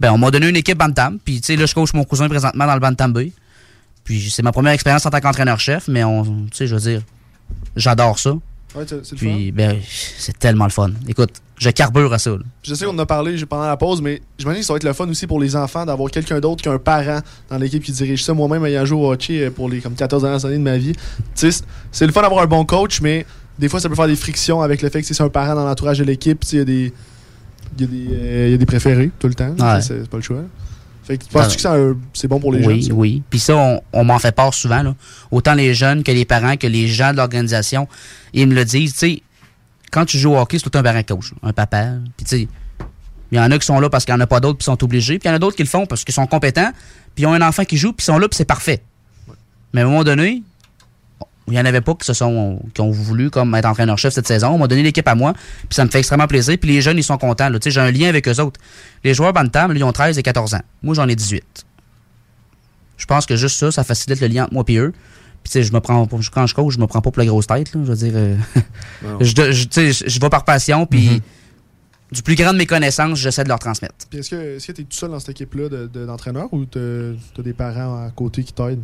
Ben, 0.01 0.13
on 0.13 0.17
m'a 0.17 0.31
donné 0.31 0.49
une 0.49 0.57
équipe 0.57 0.79
Bantam, 0.79 1.19
puis 1.23 1.43
tu 1.43 1.49
sais, 1.49 1.57
là, 1.57 1.67
je 1.67 1.75
coach 1.75 1.93
mon 1.93 2.05
cousin 2.05 2.27
présentement 2.27 2.67
dans 2.67 2.73
le 2.73 2.81
Bantam 2.81 3.13
B. 3.13 3.33
Puis 4.03 4.31
c'est 4.31 4.43
ma 4.43 4.51
première 4.51 4.73
expérience 4.73 5.05
en 5.05 5.11
tant 5.11 5.21
qu'entraîneur-chef, 5.21 5.89
mais 5.89 6.05
on, 6.05 6.47
tu 6.47 6.49
sais, 6.55 6.67
je 6.67 6.75
veux 6.75 6.81
dire, 6.81 7.03
j'adore 7.77 8.19
ça. 8.19 8.33
Ouais, 8.75 8.85
c'est 8.87 8.97
le 9.13 9.17
Puis, 9.17 9.53
ben, 9.53 9.77
c'est 10.19 10.39
tellement 10.39 10.65
le 10.65 10.71
fun. 10.71 10.91
Écoute, 11.09 11.31
je 11.59 11.71
carbure 11.71 12.13
à 12.13 12.19
ça. 12.19 12.31
là. 12.33 12.39
Je 12.63 12.75
sais 12.75 12.85
qu'on 12.85 12.93
en 12.95 12.99
a 12.99 13.07
parlé 13.07 13.37
pendant 13.47 13.67
la 13.67 13.77
pause, 13.77 14.03
mais 14.03 14.21
j'imagine 14.39 14.61
que 14.61 14.67
ça 14.67 14.73
va 14.75 14.77
être 14.77 14.85
le 14.85 14.93
fun 14.93 15.09
aussi 15.09 15.27
pour 15.27 15.41
les 15.41 15.57
enfants 15.57 15.87
d'avoir 15.87 16.11
quelqu'un 16.11 16.41
d'autre 16.41 16.63
qu'un 16.63 16.79
parent 16.79 17.21
dans 17.49 17.57
l'équipe 17.59 17.83
qui 17.83 17.93
dirige 17.93 18.23
ça. 18.23 18.35
Moi-même, 18.35 18.65
ayant 18.67 18.85
joué 18.85 19.01
au 19.01 19.13
hockey 19.13 19.45
euh, 19.47 19.51
pour 19.51 19.71
les 19.71 19.81
comme 19.81 19.95
14 19.95 20.23
dernières 20.23 20.45
années 20.45 20.59
de 20.59 20.63
ma 20.63 20.77
vie, 20.77 20.93
c'est- 21.35 21.65
le 22.01 22.13
fun 22.13 22.21
d'avoir 22.23 22.43
un 22.43 22.47
bon 22.47 22.65
coach, 22.67 23.01
mais 23.01 23.25
des 23.59 23.69
fois, 23.71 23.81
ça 23.81 23.89
peut 23.89 23.95
faire 23.95 24.09
des 24.09 24.17
frictions 24.17 24.61
avec 24.61 24.83
le 24.83 24.91
fait 24.91 25.01
que 25.01 25.07
c'est 25.07 25.23
un 25.23 25.31
parent 25.31 25.55
dans 25.55 25.65
l'entourage 25.65 25.99
de 25.99 26.05
l'équipe. 26.05 26.45
Il 26.53 26.59
y 26.59 26.61
a 26.61 26.65
des. 26.65 26.93
Il 27.79 27.83
y, 27.83 27.85
a 27.85 27.87
des, 27.89 28.09
euh, 28.15 28.49
y 28.51 28.55
a 28.55 28.57
des 28.59 28.67
préférés 28.67 29.11
tout 29.19 29.29
le 29.29 29.35
temps. 29.35 29.55
Ouais. 29.59 29.81
C'est 29.83 30.09
pas 30.09 30.17
le 30.19 30.23
choix. 30.23 30.43
Fait 31.07 31.19
que 31.19 31.25
tu 31.25 31.31
penses 31.31 31.55
que 31.55 31.61
c'est 31.61 31.69
un- 31.69 31.97
c'est 32.13 32.27
bon 32.29 32.41
pour 32.41 32.53
les 32.53 32.67
oui, 32.67 32.81
jeunes? 32.81 32.89
ça? 32.91 32.95
Oui, 32.95 33.23
Puis 33.31 33.39
ça, 33.39 33.55
on, 33.57 33.81
on 33.93 34.05
m'en 34.05 34.19
fait 34.19 34.33
part 34.35 34.53
souvent. 34.53 34.83
Là. 34.83 34.95
Autant 35.31 35.55
les 35.55 35.73
jeunes 35.75 36.03
que 36.03 36.11
les 36.11 36.25
parents, 36.25 36.57
que 36.57 36.67
les 36.67 36.89
gens 36.89 37.13
de 37.13 37.17
l'organisation. 37.19 37.87
Ils 38.33 38.49
me 38.49 38.55
le 38.55 38.65
disent, 38.65 38.93
tu 38.95 38.99
sais, 38.99 39.23
quand 39.93 40.05
tu 40.05 40.19
joues 40.19 40.33
au 40.33 40.39
hockey, 40.39 40.59
c'est 40.59 40.69
tout 40.69 40.77
un 40.79 40.83
parent 40.83 41.03
coach, 41.05 41.33
un 41.43 41.53
papa. 41.53 41.91
Puis 42.17 42.27
tu 42.27 42.37
sais, 42.39 42.49
Il 43.33 43.39
y 43.39 43.41
en 43.41 43.51
a 43.51 43.59
qui 43.59 43.67
sont 43.67 43.79
là 43.81 43.89
parce 43.91 44.05
qu'il 44.05 44.15
n'y 44.15 44.21
en 44.21 44.25
a 44.25 44.27
pas 44.29 44.39
d'autres, 44.41 44.59
puis 44.59 44.65
sont 44.65 44.83
obligés. 44.85 45.19
Puis 45.19 45.29
il 45.29 45.31
y 45.31 45.33
en 45.33 45.37
a 45.37 45.39
d'autres 45.41 45.57
qui 45.57 45.63
le 45.65 45.69
font 45.69 45.85
parce 45.87 46.05
qu'ils 46.05 46.15
sont 46.15 46.27
compétents, 46.29 46.71
puis 47.15 47.23
ils 47.25 47.27
ont 47.27 47.33
un 47.35 47.43
enfant 47.43 47.65
qui 47.65 47.77
joue, 47.77 47.93
puis 47.93 48.03
ils 48.03 48.07
sont 48.07 48.19
là, 48.19 48.29
puis 48.29 48.37
c'est 48.37 48.45
parfait. 48.45 48.83
Mais 49.73 49.81
à 49.81 49.85
un 49.85 49.89
moment 49.89 50.05
donné, 50.05 50.43
il 51.49 51.53
n'y 51.53 51.61
en 51.61 51.65
avait 51.65 51.81
pas 51.81 51.95
qui 51.95 52.05
se 52.07 52.13
sont 52.13 52.61
qui 52.75 52.81
ont 52.81 52.91
voulu 52.91 53.31
comme 53.31 53.55
être 53.55 53.67
entraîneur-chef 53.67 54.13
cette 54.13 54.27
saison. 54.27 54.49
On 54.49 54.59
m'a 54.59 54.67
donné 54.67 54.83
l'équipe 54.83 55.07
à 55.07 55.15
moi, 55.15 55.33
puis 55.35 55.67
ça 55.73 55.85
me 55.85 55.91
fait 55.91 55.99
extrêmement 55.99 56.27
plaisir. 56.27 56.57
Puis 56.61 56.71
les 56.71 56.81
jeunes, 56.81 56.99
ils 56.99 57.05
sont 57.05 57.19
contents. 57.19 57.49
là. 57.49 57.59
Tu 57.59 57.65
sais, 57.65 57.71
J'ai 57.71 57.81
un 57.81 57.91
lien 57.91 58.09
avec 58.09 58.27
eux 58.29 58.41
autres. 58.41 58.61
Les 59.05 59.15
joueurs 59.15 59.33
Bantam, 59.33 59.73
ils 59.77 59.85
ont 59.85 59.93
13 59.93 60.19
et 60.19 60.23
14 60.23 60.55
ans. 60.55 60.63
Moi, 60.83 60.95
j'en 60.95 61.07
ai 61.09 61.15
18. 61.15 61.45
Je 62.97 63.05
pense 63.07 63.27
que 63.27 63.37
juste 63.37 63.59
ça, 63.59 63.71
ça 63.71 63.85
facilite 63.85 64.21
le 64.21 64.27
lien 64.29 64.45
entre 64.45 64.55
moi 64.55 64.65
et 64.69 64.77
eux. 64.79 64.93
Puis 65.43 65.53
tu 65.53 65.59
sais, 65.59 65.63
je 65.63 65.73
me 65.73 65.81
prends 65.81 66.07
quand 66.07 66.47
je 66.47 66.55
coach, 66.55 66.75
je 66.75 66.81
me 66.81 66.87
prends 66.87 67.01
pas 67.01 67.11
pour 67.11 67.21
la 67.23 67.27
grosse 67.27 67.47
tête. 67.47 67.73
là. 67.75 67.81
Je 67.85 67.89
veux 67.93 67.97
dire, 67.97 68.13
euh, 68.17 68.37
je, 69.21 69.53
je, 69.53 69.65
tu 69.65 69.69
sais, 69.71 69.93
je- 69.93 70.05
je 70.11 70.21
vais 70.21 70.29
par 70.31 70.45
passion, 70.45 70.87
puis 70.87 71.23
du 72.11 72.23
plus 72.23 72.35
grand 72.37 72.53
de 72.53 72.59
mes 72.59 72.67
connaissances, 72.67 73.19
j'essaie 73.19 73.45
de 73.45 73.49
leur 73.49 73.59
transmettre. 73.59 73.95
Puis 74.11 74.21
est-ce 74.21 74.31
que 74.31 74.57
est-ce 74.57 74.67
que 74.69 74.73
tu 74.73 74.81
es 74.81 74.85
tout 74.85 74.97
seul 74.97 75.11
dans 75.11 75.21
cette 75.21 75.29
équipe-là 75.31 75.69
de- 75.69 75.87
de- 75.87 76.07
d'entraîneurs 76.07 76.49
ou 76.53 76.65
tu 76.65 76.79
as 76.79 77.43
des 77.43 77.53
parents 77.53 78.05
à 78.07 78.11
côté 78.11 78.43
qui 78.43 78.53
t'aident? 78.53 78.83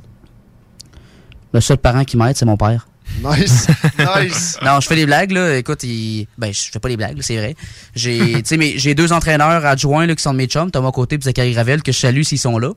Le 1.52 1.60
seul 1.60 1.78
parent 1.78 2.04
qui 2.04 2.16
m'aide, 2.16 2.36
c'est 2.36 2.44
mon 2.44 2.56
père. 2.56 2.86
Nice! 3.22 3.66
nice! 3.98 4.58
Non, 4.64 4.80
je 4.80 4.86
fais 4.86 4.96
des 4.96 5.06
blagues, 5.06 5.32
là. 5.32 5.56
Écoute, 5.56 5.82
il... 5.82 6.26
ben, 6.38 6.52
je 6.52 6.70
fais 6.70 6.78
pas 6.78 6.88
des 6.88 6.96
blagues, 6.96 7.16
là, 7.16 7.22
c'est 7.22 7.36
vrai. 7.36 7.54
J'ai, 7.94 8.42
mais 8.56 8.94
deux 8.94 9.12
entraîneurs 9.12 9.64
adjoints, 9.66 10.06
là, 10.06 10.14
qui 10.14 10.22
sont 10.22 10.32
de 10.32 10.38
mes 10.38 10.46
chums, 10.46 10.70
Thomas 10.70 10.92
Côté 10.92 11.16
et 11.16 11.20
Zachary 11.20 11.54
Ravel, 11.54 11.82
que 11.82 11.92
je 11.92 11.98
salue 11.98 12.22
s'ils 12.22 12.38
sont 12.38 12.58
là. 12.58 12.70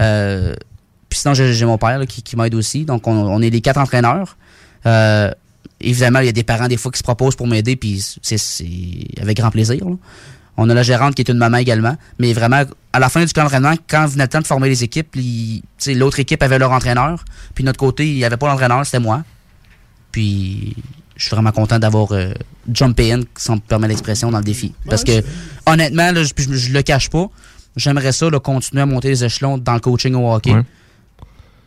Euh, 0.00 0.54
puis 1.08 1.18
sinon, 1.18 1.34
j'ai 1.34 1.64
mon 1.64 1.78
père, 1.78 1.98
là, 1.98 2.06
qui, 2.06 2.22
qui 2.22 2.36
m'aide 2.36 2.54
aussi. 2.54 2.84
Donc, 2.84 3.06
on, 3.06 3.12
on 3.12 3.42
est 3.42 3.50
les 3.50 3.60
quatre 3.60 3.78
entraîneurs. 3.78 4.36
Euh, 4.86 5.30
évidemment, 5.80 6.20
il 6.20 6.26
y 6.26 6.28
a 6.28 6.32
des 6.32 6.44
parents, 6.44 6.68
des 6.68 6.76
fois, 6.76 6.92
qui 6.92 6.98
se 6.98 7.02
proposent 7.04 7.36
pour 7.36 7.46
m'aider, 7.46 7.76
puis 7.76 8.04
c'est, 8.22 8.38
c'est 8.38 8.66
avec 9.20 9.36
grand 9.36 9.50
plaisir, 9.50 9.84
là. 9.84 9.96
On 10.56 10.68
a 10.70 10.74
la 10.74 10.82
gérante 10.82 11.14
qui 11.14 11.22
est 11.22 11.30
une 11.30 11.38
maman 11.38 11.58
également. 11.58 11.96
Mais 12.18 12.32
vraiment, 12.32 12.62
à 12.92 12.98
la 12.98 13.08
fin 13.08 13.24
du 13.24 13.32
camp 13.32 13.42
d'entraînement, 13.42 13.74
quand 13.88 14.06
venait 14.06 14.24
le 14.24 14.28
temps 14.28 14.40
de 14.40 14.46
former 14.46 14.68
les 14.68 14.84
équipes, 14.84 15.16
l'autre 15.86 16.20
équipe 16.20 16.42
avait 16.42 16.58
leur 16.58 16.72
entraîneur. 16.72 17.24
Puis 17.54 17.62
de 17.62 17.66
notre 17.66 17.78
côté, 17.78 18.08
il 18.08 18.16
n'y 18.16 18.24
avait 18.24 18.36
pas 18.36 18.48
l'entraîneur, 18.48 18.84
c'était 18.84 19.00
moi. 19.00 19.22
Puis 20.12 20.74
je 21.16 21.26
suis 21.26 21.30
vraiment 21.30 21.52
content 21.52 21.78
d'avoir 21.78 22.12
euh, 22.12 22.32
jumpé 22.72 23.12
in, 23.12 23.20
si 23.36 23.50
on 23.50 23.56
me 23.56 23.60
permet 23.60 23.88
l'expression, 23.88 24.30
dans 24.30 24.38
le 24.38 24.44
défi. 24.44 24.74
Parce 24.88 25.04
que 25.04 25.22
honnêtement, 25.64 26.12
là, 26.12 26.22
je, 26.22 26.72
le 26.72 26.82
cache 26.82 27.10
pas, 27.10 27.26
j'aimerais 27.74 28.12
ça 28.12 28.28
là, 28.30 28.38
continuer 28.38 28.82
à 28.82 28.86
monter 28.86 29.08
les 29.08 29.24
échelons 29.24 29.58
dans 29.58 29.74
le 29.74 29.80
coaching 29.80 30.14
au 30.14 30.32
hockey. 30.32 30.52
Ouais. 30.52 30.62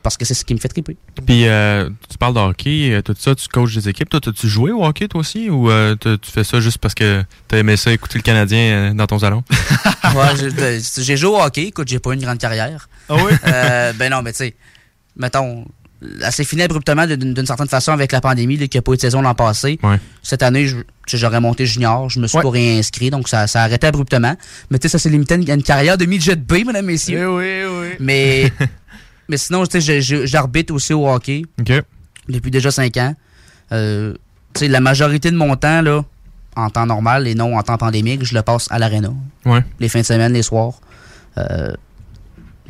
Parce 0.02 0.16
que 0.18 0.26
c'est 0.26 0.34
ce 0.34 0.46
qui 0.46 0.54
me 0.54 0.60
fait 0.60 0.70
triper. 0.70 0.96
Puis 1.26 1.48
euh, 1.48 1.90
tu 2.10 2.18
parles 2.18 2.34
de 2.34 2.40
hockey, 2.40 2.92
euh, 2.92 3.02
tout 3.02 3.16
ça, 3.18 3.36
tu 3.36 3.48
coaches 3.48 3.76
des 3.76 3.90
équipes. 3.90 4.10
Toi, 4.10 4.22
as-tu 4.26 4.48
joué 4.48 4.72
au 4.72 4.86
hockey 4.86 5.08
toi 5.08 5.20
aussi? 5.20 5.50
Ou 5.50 5.70
euh, 5.70 5.96
tu 6.00 6.32
fais 6.32 6.44
ça 6.44 6.60
juste 6.60 6.78
parce 6.78 6.96
que 6.96 7.24
t'as 7.48 7.58
aimé 7.58 7.76
ça 7.76 7.92
écouter 7.92 8.18
le 8.18 8.24
Canadien 8.24 8.60
euh, 8.60 8.94
dans 8.94 9.08
ton 9.08 9.20
salon? 9.20 9.44
Ouais, 10.16 10.36
j'ai- 10.40 10.50
ben, 10.50 10.82
j'ai 10.98 11.18
joué 11.18 11.30
au 11.30 11.40
hockey, 11.40 11.68
écoute, 11.68 11.88
j'ai 11.88 12.00
pas 12.00 12.12
eu 12.12 12.14
une 12.16 12.22
grande 12.22 12.40
carrière. 12.40 12.90
Ah 13.10 13.16
oui? 13.16 13.32
Ben 13.44 14.10
non, 14.10 14.24
mais 14.24 14.32
tu 14.32 14.40
sais, 14.40 14.56
mettons, 15.16 15.66
elle 16.02 16.32
s'est 16.32 16.44
finie 16.44 16.64
abruptement 16.64 17.06
d'une 17.06 17.46
certaine 17.46 17.68
façon 17.68 17.92
avec 17.92 18.12
la 18.12 18.22
pandémie, 18.22 18.58
qu'il 18.58 18.70
n'y 18.74 18.78
a 18.78 18.82
pas 18.82 18.94
eu 18.94 18.96
de 18.96 19.02
saison 19.02 19.22
l'an 19.22 19.36
passé. 19.36 19.80
Ouais. 19.84 19.98
Cette 20.24 20.44
année, 20.44 20.68
tu 21.06 21.18
j'aurais 21.18 21.42
monté 21.42 21.66
junior, 21.66 22.10
je 22.10 22.20
me 22.20 22.28
suis 22.28 22.40
pas 22.40 22.50
réinscrit, 22.50 23.10
donc 23.10 23.28
ça, 23.28 23.48
ça 23.48 23.62
a 23.62 23.66
arrêté 23.66 23.88
abruptement. 23.88 24.36
Mais 24.70 24.80
tu 24.80 24.84
sais, 24.84 24.90
ça 24.90 25.00
s'est 25.00 25.10
limité 25.10 25.34
à 25.34 25.38
une, 25.38 25.64
carrière 25.64 25.98
de 25.98 26.06
midget 26.06 26.36
B, 26.36 26.66
mesdames, 26.66 26.86
messieurs. 26.86 27.20
Eh 27.22 27.26
oui, 27.26 27.64
oui. 27.82 27.96
Mais, 28.00 28.54
mais 29.30 29.38
sinon, 29.38 29.64
j'arbitre 30.26 30.74
aussi 30.74 30.94
au 30.94 31.08
hockey. 31.08 31.44
Depuis 32.28 32.52
déjà 32.52 32.72
5 32.72 32.98
ans. 32.98 33.16
Euh, 33.72 34.16
tu 34.54 34.62
sais, 34.62 34.68
la 34.68 34.80
majorité 34.80 35.30
de 35.30 35.38
mon 35.38 35.56
temps, 35.56 35.82
là, 35.82 36.04
en 36.56 36.70
temps 36.70 36.88
normal 36.88 37.28
et 37.28 37.36
non 37.36 37.56
en 37.56 37.62
temps 37.62 37.78
pandémique, 37.78 38.26
je 38.26 38.34
le 38.34 38.42
passe 38.42 38.68
à 38.72 38.80
l'aréna. 38.80 39.14
Ouais. 39.46 39.64
Les 39.80 39.88
fins 39.88 40.02
de 40.02 40.06
semaine, 40.06 40.34
les 40.34 40.42
soirs. 40.42 40.74
Euh, 41.38 41.74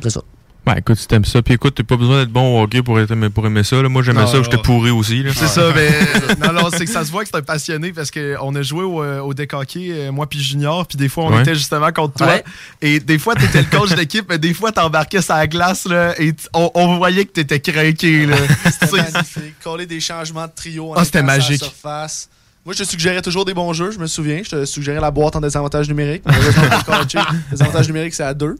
c'est 0.02 0.10
ça. 0.10 0.20
Ben 0.66 0.74
écoute, 0.76 0.96
si 0.98 1.06
t'aimes 1.08 1.24
ça, 1.24 1.40
puis 1.40 1.54
écoute, 1.54 1.74
t'as 1.74 1.82
pas 1.84 1.96
besoin 1.96 2.18
d'être 2.20 2.30
bon 2.32 2.58
au 2.58 2.62
hockey 2.62 2.82
pour, 2.82 3.00
être- 3.00 3.28
pour 3.28 3.46
aimer 3.46 3.62
ça. 3.64 3.80
là. 3.80 3.88
Moi, 3.88 4.02
j'aimais 4.02 4.26
ça, 4.26 4.42
j'étais 4.42 4.58
pourri 4.58 4.90
aussi. 4.90 5.24
C'est 5.34 5.46
ça, 5.46 5.72
mais 5.74 5.88
non, 6.46 6.52
non, 6.52 6.68
c'est 6.70 6.84
que 6.84 6.90
ça 6.90 7.02
se 7.04 7.10
voit 7.10 7.22
que 7.22 7.30
c'est 7.32 7.38
un 7.38 7.42
passionné 7.42 7.92
parce 7.92 8.10
qu'on 8.10 8.54
a 8.54 8.62
joué 8.62 8.84
au, 8.84 9.02
euh, 9.02 9.20
au 9.20 9.32
deck 9.32 9.54
hockey, 9.54 9.88
euh, 9.90 10.12
moi 10.12 10.26
puis 10.28 10.38
Junior, 10.38 10.86
puis 10.86 10.98
des 10.98 11.08
fois 11.08 11.24
on 11.24 11.32
Ouais. 11.34 11.40
était 11.40 11.54
justement 11.54 11.90
contre 11.92 12.14
toi. 12.18 12.26
Ouais. 12.26 12.44
Et 12.82 13.00
des 13.00 13.18
fois 13.18 13.34
t'étais 13.36 13.62
le 13.62 13.68
coach 13.78 13.94
d'équipe, 13.94 14.26
mais 14.28 14.38
des 14.38 14.52
fois 14.52 14.70
t'embarquais 14.70 15.22
sur 15.22 15.34
la 15.34 15.46
glace 15.46 15.86
là, 15.86 16.14
et 16.20 16.34
on, 16.52 16.70
on 16.74 16.98
voyait 16.98 17.24
que 17.24 17.32
t'étais 17.32 17.60
craqué. 17.60 18.26
Là. 18.26 18.36
C'était 18.70 18.86
C'est- 18.86 19.12
magnifique. 19.12 19.54
Coller 19.64 19.86
des 19.86 20.00
changements 20.00 20.46
de 20.46 20.52
trio 20.54 20.90
en 20.90 20.94
Ah, 20.94 21.04
c'était 21.06 21.20
étant 21.20 21.28
sur 21.28 21.32
la 21.32 21.38
magique. 21.38 21.64
surface. 21.64 22.28
Moi, 22.66 22.74
je 22.74 22.84
te 22.84 22.88
suggérais 22.88 23.22
toujours 23.22 23.46
des 23.46 23.54
bons 23.54 23.72
jeux, 23.72 23.90
je 23.92 23.98
me 23.98 24.06
souviens. 24.06 24.42
Je 24.44 24.50
te 24.50 24.64
suggérais 24.66 25.00
la 25.00 25.10
boîte 25.10 25.34
en 25.36 25.40
désavantage 25.40 25.88
numérique. 25.88 26.22
Malheureusement, 26.26 26.62
pour 26.84 26.94
le 26.98 27.02
coacher, 27.04 27.18
désavantage 27.50 27.86
numérique, 27.88 28.12
c'est 28.12 28.22
à 28.22 28.34
deux. 28.34 28.56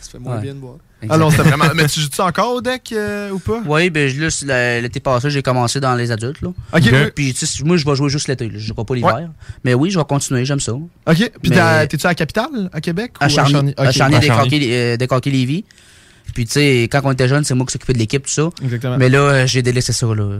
Ça 0.00 0.10
fait 0.12 0.18
moins 0.18 0.36
Ouais. 0.36 0.40
bien 0.42 0.54
de 0.54 0.58
boire. 0.58 0.76
Ah 1.08 1.18
non, 1.18 1.30
c'était 1.30 1.42
vraiment. 1.42 1.64
Mais 1.74 1.86
tu 1.86 2.00
joues-tu 2.00 2.20
encore 2.20 2.54
au 2.54 2.60
deck 2.60 2.92
euh, 2.92 3.30
ou 3.30 3.38
pas? 3.38 3.60
Oui, 3.66 3.90
ben 3.90 4.08
je- 4.08 4.46
là, 4.46 4.80
l'été 4.80 5.00
passé, 5.00 5.30
j'ai 5.30 5.42
commencé 5.42 5.80
dans 5.80 5.94
les 5.94 6.10
adultes. 6.10 6.40
Là. 6.42 6.50
Ok. 6.72 7.12
Puis 7.14 7.34
tu 7.34 7.46
sais, 7.46 7.64
moi, 7.64 7.76
je 7.76 7.84
vais 7.84 7.94
jouer 7.94 8.08
juste 8.08 8.28
l'été. 8.28 8.46
là. 8.46 8.52
Je 8.54 8.66
jouerai 8.68 8.84
pas 8.84 8.94
l'hiver. 8.94 9.14
Ouais. 9.16 9.26
Mais 9.64 9.74
oui, 9.74 9.90
je 9.90 9.98
vais 9.98 10.04
continuer, 10.04 10.44
j'aime 10.44 10.60
ça. 10.60 10.72
Ok. 10.72 10.86
Puis 11.06 11.50
Mais- 11.50 11.86
t'es-tu 11.88 12.06
à 12.06 12.10
la 12.10 12.14
capitale, 12.14 12.70
à 12.72 12.80
Québec? 12.80 13.12
À 13.20 13.28
Charny, 13.28 13.74
à. 13.76 13.90
Charny 13.92 14.14
À 14.16 14.18
des 14.20 14.26
Charny. 14.26 14.48
Coquets- 14.50 14.68
euh, 14.72 14.96
Lévis. 15.26 15.64
Puis 16.34 16.46
tu 16.46 16.52
sais, 16.52 16.82
quand 16.90 17.00
on 17.04 17.12
était 17.12 17.28
jeune, 17.28 17.44
c'est 17.44 17.54
moi 17.54 17.66
qui 17.66 17.72
s'occupais 17.72 17.92
de 17.92 17.98
l'équipe, 17.98 18.24
tout 18.24 18.30
ça. 18.32 18.48
Exactement. 18.62 18.96
Mais 18.98 19.08
là, 19.08 19.18
euh, 19.20 19.46
j'ai 19.46 19.62
délaissé 19.62 19.92
ça. 19.92 20.06
Là. 20.06 20.38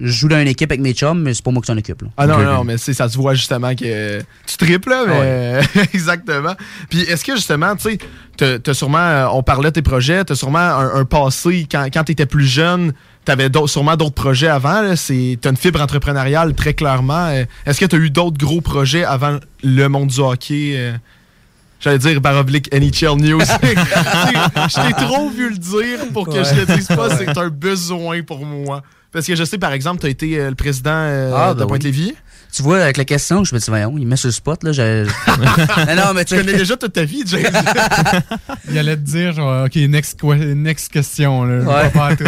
Je 0.00 0.06
joue 0.12 0.28
dans 0.28 0.40
une 0.40 0.46
équipe 0.48 0.70
avec 0.70 0.80
mes 0.80 0.92
chums, 0.92 1.20
mais 1.20 1.34
c'est 1.34 1.42
pas 1.44 1.50
moi 1.50 1.60
qui 1.60 1.66
s'en 1.66 1.76
occupe. 1.76 2.02
Là. 2.02 2.08
Ah 2.16 2.26
non, 2.26 2.38
non, 2.38 2.64
mais 2.64 2.78
ça 2.78 3.08
se 3.08 3.16
voit 3.16 3.34
justement 3.34 3.74
que 3.74 4.20
tu 4.46 4.56
triples, 4.56 4.90
là, 4.90 5.04
mais 5.08 5.60
Ah 5.74 5.80
exactement. 5.92 6.54
Puis 6.88 7.00
est-ce 7.00 7.24
que 7.24 7.34
justement, 7.34 7.74
tu 7.74 7.98
sais, 8.36 8.58
t'as- 8.60 8.74
sûrement, 8.74 8.98
euh, 8.98 9.26
on 9.32 9.42
parlait 9.42 9.70
de 9.70 9.74
tes 9.74 9.82
projets, 9.82 10.24
t'as 10.24 10.36
sûrement 10.36 10.58
un, 10.58 10.94
un 11.00 11.04
passé, 11.04 11.66
quand, 11.70 11.88
quand 11.92 12.04
t'étais 12.04 12.26
plus 12.26 12.46
jeune, 12.46 12.92
t'avais 13.24 13.48
sûrement 13.66 13.96
d'autres 13.96 14.14
projets 14.14 14.46
avant, 14.48 14.82
t'as 14.94 15.50
une 15.50 15.56
fibre 15.56 15.80
entrepreneuriale 15.82 16.54
très 16.54 16.74
clairement. 16.74 17.26
Euh, 17.30 17.44
Est-ce 17.66 17.80
que 17.80 17.86
t'as 17.86 17.98
eu 17.98 18.10
d'autres 18.10 18.38
gros 18.38 18.60
projets 18.60 19.04
avant 19.04 19.38
le 19.64 19.88
monde 19.88 20.08
du 20.08 20.20
hockey? 20.20 20.92
Euh? 21.78 21.80
J'allais 21.80 21.98
dire 21.98 22.20
baroblique 22.20 22.72
NHL 22.72 23.16
News. 23.16 23.40
je 23.62 24.86
t'ai 24.86 24.92
trop 24.94 25.30
vu 25.30 25.50
le 25.50 25.56
dire 25.56 26.08
pour 26.12 26.26
que 26.28 26.44
je 26.44 26.64
te 26.64 26.72
dise 26.72 26.88
pas, 26.88 27.16
c'est 27.16 27.36
un 27.36 27.48
besoin 27.48 28.22
pour 28.22 28.44
moi. 28.44 28.82
Parce 29.10 29.26
que 29.26 29.34
je 29.34 29.44
sais, 29.44 29.58
par 29.58 29.72
exemple, 29.72 30.02
t'as 30.02 30.08
été 30.08 30.38
euh, 30.38 30.50
le 30.50 30.54
président 30.54 30.90
euh, 30.92 31.32
Ah, 31.34 31.54
de 31.54 31.60
ben 31.60 31.66
Pointe-Lévis. 31.66 32.14
Tu 32.52 32.62
vois, 32.62 32.82
avec 32.82 32.96
la 32.96 33.04
question, 33.04 33.44
je 33.44 33.54
me 33.54 33.60
dis, 33.60 33.66
voyons, 33.68 33.96
il 33.98 34.06
met 34.06 34.16
sur 34.16 34.28
le 34.28 34.32
spot. 34.32 34.64
Là, 34.64 34.72
je... 34.72 35.04
non, 35.04 35.96
non, 35.96 36.14
mais 36.14 36.24
Tu 36.24 36.34
connais 36.34 36.54
déjà 36.54 36.76
toute 36.76 36.92
ta 36.92 37.04
vie, 37.04 37.22
James. 37.26 37.44
Il 38.70 38.78
allait 38.78 38.96
te 38.96 39.02
dire, 39.02 39.32
genre, 39.32 39.66
OK, 39.66 39.76
next, 39.76 40.22
next 40.22 40.90
question. 40.90 41.44
Là. 41.44 41.58
Ouais. 41.60 41.90
pas 41.90 42.16
tout. 42.16 42.24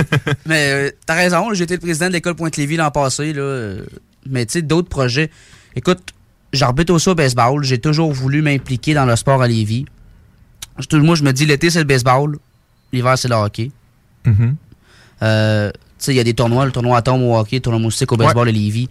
Mais 0.46 0.72
euh, 0.72 0.90
t'as 1.06 1.14
raison, 1.14 1.52
j'ai 1.54 1.64
été 1.64 1.74
le 1.74 1.80
président 1.80 2.08
de 2.08 2.12
l'école 2.12 2.34
Pointe-Lévis 2.34 2.76
l'an 2.76 2.90
passé. 2.90 3.32
Là, 3.32 3.42
euh, 3.42 3.82
mais 4.28 4.44
tu 4.44 4.52
sais, 4.52 4.62
d'autres 4.62 4.88
projets. 4.88 5.30
Écoute, 5.74 6.00
j'arbitre 6.52 6.92
aussi 6.92 7.08
au 7.08 7.14
baseball. 7.14 7.62
J'ai 7.64 7.78
toujours 7.78 8.12
voulu 8.12 8.42
m'impliquer 8.42 8.94
dans 8.94 9.04
le 9.06 9.16
sport 9.16 9.42
à 9.42 9.48
Lévis. 9.48 9.84
Je- 10.78 10.96
Moi, 10.96 11.14
je 11.14 11.22
me 11.22 11.32
dis, 11.32 11.46
l'été, 11.46 11.70
c'est 11.70 11.78
le 11.80 11.84
baseball. 11.84 12.38
L'hiver, 12.92 13.16
c'est 13.18 13.28
le 13.28 13.34
hockey. 13.34 13.70
Mhm. 14.24 14.56
Euh, 15.22 15.70
tu 15.70 15.78
sais, 15.98 16.12
il 16.14 16.16
y 16.16 16.20
a 16.20 16.24
des 16.24 16.34
tournois, 16.34 16.64
le 16.64 16.72
tournoi 16.72 16.96
Atom 16.98 17.22
au 17.22 17.36
hockey, 17.38 17.56
le 17.56 17.60
tournoi 17.62 17.80
moustique 17.80 18.10
au 18.12 18.16
baseball 18.16 18.48
à 18.48 18.52
Lévis. 18.52 18.88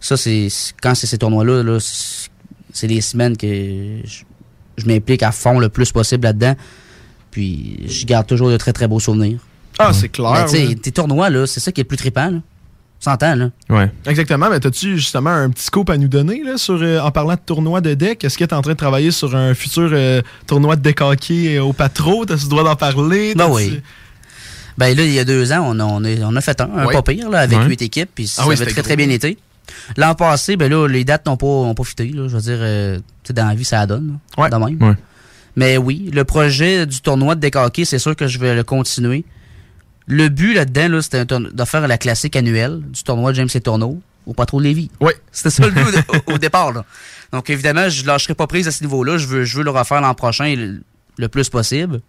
Ça, 0.00 0.16
c'est 0.16 0.48
quand 0.80 0.94
c'est 0.94 1.06
ces 1.06 1.18
tournois-là, 1.18 1.62
là, 1.62 1.78
c'est 2.72 2.86
les 2.86 3.00
semaines 3.00 3.36
que 3.36 3.46
je, 4.04 4.22
je 4.78 4.86
m'implique 4.86 5.22
à 5.22 5.32
fond 5.32 5.58
le 5.58 5.68
plus 5.68 5.90
possible 5.92 6.24
là-dedans. 6.24 6.54
Puis, 7.30 7.80
je 7.88 8.04
garde 8.06 8.26
toujours 8.26 8.50
de 8.50 8.56
très, 8.56 8.72
très 8.72 8.86
beaux 8.88 9.00
souvenirs. 9.00 9.38
Ah, 9.78 9.92
c'est 9.92 10.08
clair. 10.08 10.32
Mais 10.32 10.44
tu 10.44 10.50
sais, 10.50 10.66
ouais. 10.68 10.74
tes 10.76 10.92
tournois, 10.92 11.30
là, 11.30 11.46
c'est 11.46 11.60
ça 11.60 11.72
qui 11.72 11.80
est 11.80 11.84
le 11.84 11.88
plus 11.88 11.96
trippant, 11.96 12.30
là. 12.30 12.38
S'entend, 13.04 13.34
là. 13.34 13.50
Ouais. 13.68 13.90
Exactement, 14.06 14.48
mais 14.48 14.64
as-tu 14.64 14.96
justement 14.96 15.30
un 15.30 15.50
petit 15.50 15.64
scoop 15.64 15.90
à 15.90 15.96
nous 15.98 16.06
donner 16.06 16.44
là, 16.44 16.56
sur, 16.56 16.78
euh, 16.80 17.00
en 17.00 17.10
parlant 17.10 17.34
de 17.34 17.40
tournoi 17.44 17.80
de 17.80 17.94
deck? 17.94 18.22
Est-ce 18.22 18.38
que 18.38 18.44
tu 18.44 18.50
es 18.50 18.54
en 18.54 18.62
train 18.62 18.72
de 18.74 18.76
travailler 18.76 19.10
sur 19.10 19.34
un 19.34 19.54
futur 19.54 19.90
euh, 19.92 20.22
tournoi 20.46 20.76
de 20.76 20.82
deck 20.82 21.00
hockey 21.00 21.56
euh, 21.56 21.64
au 21.64 21.72
Patro? 21.72 22.24
T'as-tu 22.24 22.44
le 22.44 22.48
droit 22.50 22.62
d'en 22.62 22.76
parler? 22.76 23.34
Ben 23.34 23.48
oui. 23.50 23.80
Ben 24.78 24.96
là, 24.96 25.02
il 25.02 25.12
y 25.12 25.18
a 25.18 25.24
deux 25.24 25.52
ans, 25.52 25.64
on 25.66 25.80
a, 25.80 25.84
on 25.84 26.04
a, 26.04 26.10
on 26.22 26.36
a 26.36 26.40
fait 26.40 26.60
un, 26.60 26.70
un 26.76 26.86
Ouais. 26.86 26.92
pas 26.92 27.02
pire, 27.02 27.28
là, 27.28 27.40
avec 27.40 27.58
Ouais. 27.58 27.66
huit 27.66 27.82
équipes, 27.82 28.10
puis 28.14 28.28
ça 28.28 28.42
Ah 28.44 28.48
oui, 28.48 28.54
avait 28.54 28.70
très, 28.70 28.82
très 28.82 28.94
bien 28.94 29.08
été. 29.10 29.36
L'an 29.96 30.14
passé, 30.14 30.56
ben 30.56 30.70
là, 30.70 30.86
les 30.86 31.02
dates 31.04 31.26
n'ont 31.26 31.36
pas, 31.36 31.46
ont 31.46 31.74
pas 31.74 31.82
fité, 31.84 32.06
là. 32.08 32.28
Je 32.28 32.36
veux 32.36 32.40
dire, 32.42 32.58
euh, 32.60 32.98
tu 32.98 33.02
sais, 33.28 33.32
dans 33.32 33.48
la 33.48 33.54
vie, 33.56 33.64
ça 33.64 33.78
la 33.78 33.86
donne, 33.86 34.18
là, 34.38 34.48
de 34.48 34.56
même. 34.56 34.96
Mais 35.56 35.76
oui, 35.76 36.08
le 36.14 36.22
projet 36.22 36.86
du 36.86 37.00
tournoi 37.00 37.34
de 37.34 37.40
deck 37.40 37.56
hockey, 37.56 37.84
c'est 37.84 37.98
sûr 37.98 38.14
que 38.14 38.28
je 38.28 38.38
vais 38.38 38.54
le 38.54 38.62
continuer. 38.62 39.24
Le 40.06 40.28
but 40.28 40.54
là-dedans, 40.54 40.88
là, 40.88 41.02
c'était 41.02 41.24
de 41.24 41.64
faire 41.64 41.86
la 41.86 41.98
classique 41.98 42.36
annuelle 42.36 42.80
du 42.80 43.02
tournoi 43.02 43.32
James 43.32 43.48
et 43.54 43.60
Tourneau 43.60 44.00
au 44.26 44.34
Patro 44.34 44.58
de 44.58 44.64
Lévis. 44.64 44.90
Oui. 45.00 45.12
C'était 45.30 45.50
ça 45.50 45.64
le 45.66 45.70
but 45.72 45.84
au, 46.26 46.38
départ. 46.38 46.72
là. 46.72 46.84
Donc 47.32 47.50
évidemment, 47.50 47.88
je 47.88 48.04
lâcherai 48.06 48.34
pas 48.34 48.46
prise 48.46 48.68
à 48.68 48.70
ce 48.70 48.82
niveau-là. 48.82 49.18
Je 49.18 49.26
veux, 49.26 49.44
je 49.44 49.58
veux 49.58 49.64
le 49.64 49.70
refaire 49.70 50.00
l'an 50.00 50.14
prochain 50.14 50.54
le, 50.56 50.82
le 51.18 51.28
plus 51.28 51.48
possible. 51.48 52.00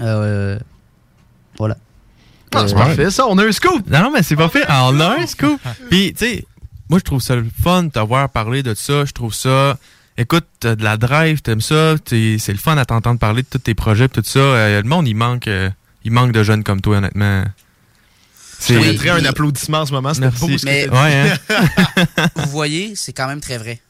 Euh, 0.00 0.58
voilà. 1.58 1.76
Ah, 2.54 2.64
c'est 2.66 2.74
Euh, 2.74 2.78
parfait, 2.78 3.10
ça. 3.10 3.26
On 3.28 3.38
a 3.38 3.46
un 3.46 3.52
scoop. 3.52 3.88
Non, 3.88 4.02
non, 4.04 4.10
mais 4.12 4.22
c'est 4.22 4.36
pas 4.36 4.48
fait. 4.48 4.64
On 4.68 4.98
a 5.00 5.20
un 5.20 5.26
scoop. 5.26 5.60
Puis, 5.90 6.12
tu 6.14 6.26
sais, 6.26 6.44
moi, 6.88 6.98
je 6.98 7.04
trouve 7.04 7.20
ça 7.20 7.36
le 7.36 7.46
fun 7.62 7.84
de 7.84 7.90
t'avoir 7.90 8.28
parlé 8.28 8.62
de 8.62 8.74
ça. 8.74 9.04
Je 9.04 9.12
trouve 9.12 9.34
ça 9.34 9.76
écoute, 10.20 10.44
t'as 10.60 10.76
de 10.76 10.84
la 10.84 10.96
drive, 10.96 11.40
t'aimes 11.40 11.60
ça, 11.60 11.94
c'est 12.06 12.36
le 12.48 12.58
fun 12.58 12.76
à 12.76 12.84
t'entendre 12.84 13.18
parler 13.18 13.42
de 13.42 13.48
tous 13.50 13.58
tes 13.58 13.74
projets, 13.74 14.08
tout 14.08 14.22
ça. 14.24 14.38
Euh, 14.38 14.82
le 14.82 14.88
monde, 14.88 15.08
il 15.08 15.14
manque, 15.14 15.48
euh, 15.48 15.70
il 16.04 16.12
manque 16.12 16.32
de 16.32 16.42
jeunes 16.42 16.64
comme 16.64 16.80
toi, 16.80 16.98
honnêtement. 16.98 17.44
Je 18.68 18.74
Oui, 18.74 18.88
mettrais 18.88 19.10
un 19.10 19.24
applaudissement 19.24 19.78
en 19.80 19.86
ce 19.86 19.92
moment. 19.92 20.12
C'était 20.12 20.26
Merci. 20.26 20.46
beau 20.46 20.58
ce 20.58 20.64
Mais-. 20.66 20.88
Ouais, 20.90 21.32
hein? 21.48 21.64
Vous 22.36 22.50
voyez, 22.50 22.92
c'est 22.94 23.12
quand 23.14 23.26
même 23.26 23.40
très 23.40 23.56
vrai. 23.58 23.80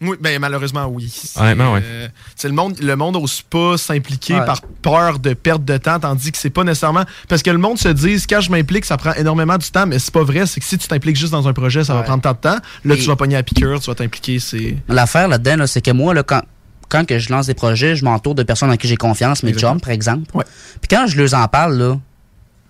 Oui, 0.00 0.16
ben 0.20 0.38
malheureusement, 0.40 0.86
oui. 0.86 1.10
Honnêtement, 1.36 1.74
ouais. 1.74 1.80
euh, 1.82 2.08
c'est 2.34 2.48
le 2.48 2.54
monde, 2.54 2.78
le 2.80 2.96
monde 2.96 3.14
n'ose 3.14 3.42
pas 3.42 3.78
s'impliquer 3.78 4.34
Ouais. 4.34 4.44
par 4.44 4.60
peur 4.82 5.18
de 5.18 5.34
perte 5.34 5.64
de 5.64 5.76
temps, 5.76 6.00
tandis 6.00 6.32
que 6.32 6.36
c'est 6.38 6.50
pas 6.50 6.64
nécessairement. 6.64 7.04
Parce 7.28 7.42
que 7.42 7.50
le 7.50 7.58
monde 7.58 7.78
se 7.78 7.88
dit, 7.88 8.22
quand 8.28 8.40
je 8.40 8.50
m'implique, 8.50 8.84
ça 8.86 8.96
prend 8.96 9.12
énormément 9.14 9.56
du 9.56 9.70
temps, 9.70 9.86
mais 9.86 9.98
c'est 9.98 10.12
pas 10.12 10.24
vrai. 10.24 10.46
C'est 10.46 10.58
que 10.60 10.66
si 10.66 10.76
tu 10.78 10.88
t'impliques 10.88 11.16
juste 11.16 11.32
dans 11.32 11.46
un 11.46 11.52
projet, 11.52 11.84
ça 11.84 11.94
va 11.94 12.02
prendre 12.02 12.22
tant 12.22 12.32
de 12.32 12.38
temps. 12.38 12.58
Là, 12.84 12.94
Et- 12.94 12.98
tu 12.98 13.04
vas 13.06 13.16
pogner 13.16 13.36
à 13.36 13.42
piqûre, 13.42 13.78
tu 13.80 13.86
vas 13.88 13.94
t'impliquer. 13.94 14.40
C'est. 14.40 14.76
L'affaire 14.88 15.28
là-dedans, 15.28 15.56
là, 15.58 15.66
c'est 15.66 15.80
que 15.80 15.92
moi, 15.92 16.12
là, 16.12 16.22
quand, 16.22 16.42
quand 16.88 17.04
que 17.06 17.18
je 17.18 17.30
lance 17.30 17.46
des 17.46 17.54
projets, 17.54 17.96
je 17.96 18.04
m'entoure 18.04 18.34
de 18.34 18.42
personnes 18.42 18.70
en 18.70 18.76
qui 18.76 18.88
j'ai 18.88 18.96
confiance, 18.96 19.42
mes 19.42 19.50
Exactement. 19.50 19.72
chums, 19.74 19.80
par 19.80 19.90
exemple. 19.90 20.24
Ouais. 20.36 20.44
Puis 20.80 20.88
quand 20.88 21.06
je 21.06 21.20
leur 21.20 21.34
en 21.34 21.48
parle, 21.48 21.76
là, 21.78 21.98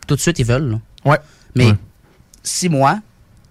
tout 0.06 0.16
de 0.16 0.20
suite, 0.20 0.38
ils 0.38 0.44
veulent. 0.46 0.70
là. 1.04 1.10
Ouais. 1.10 1.18
Mais 1.54 1.66
Ouais. 1.66 1.74
si 2.42 2.68
moi, 2.68 3.00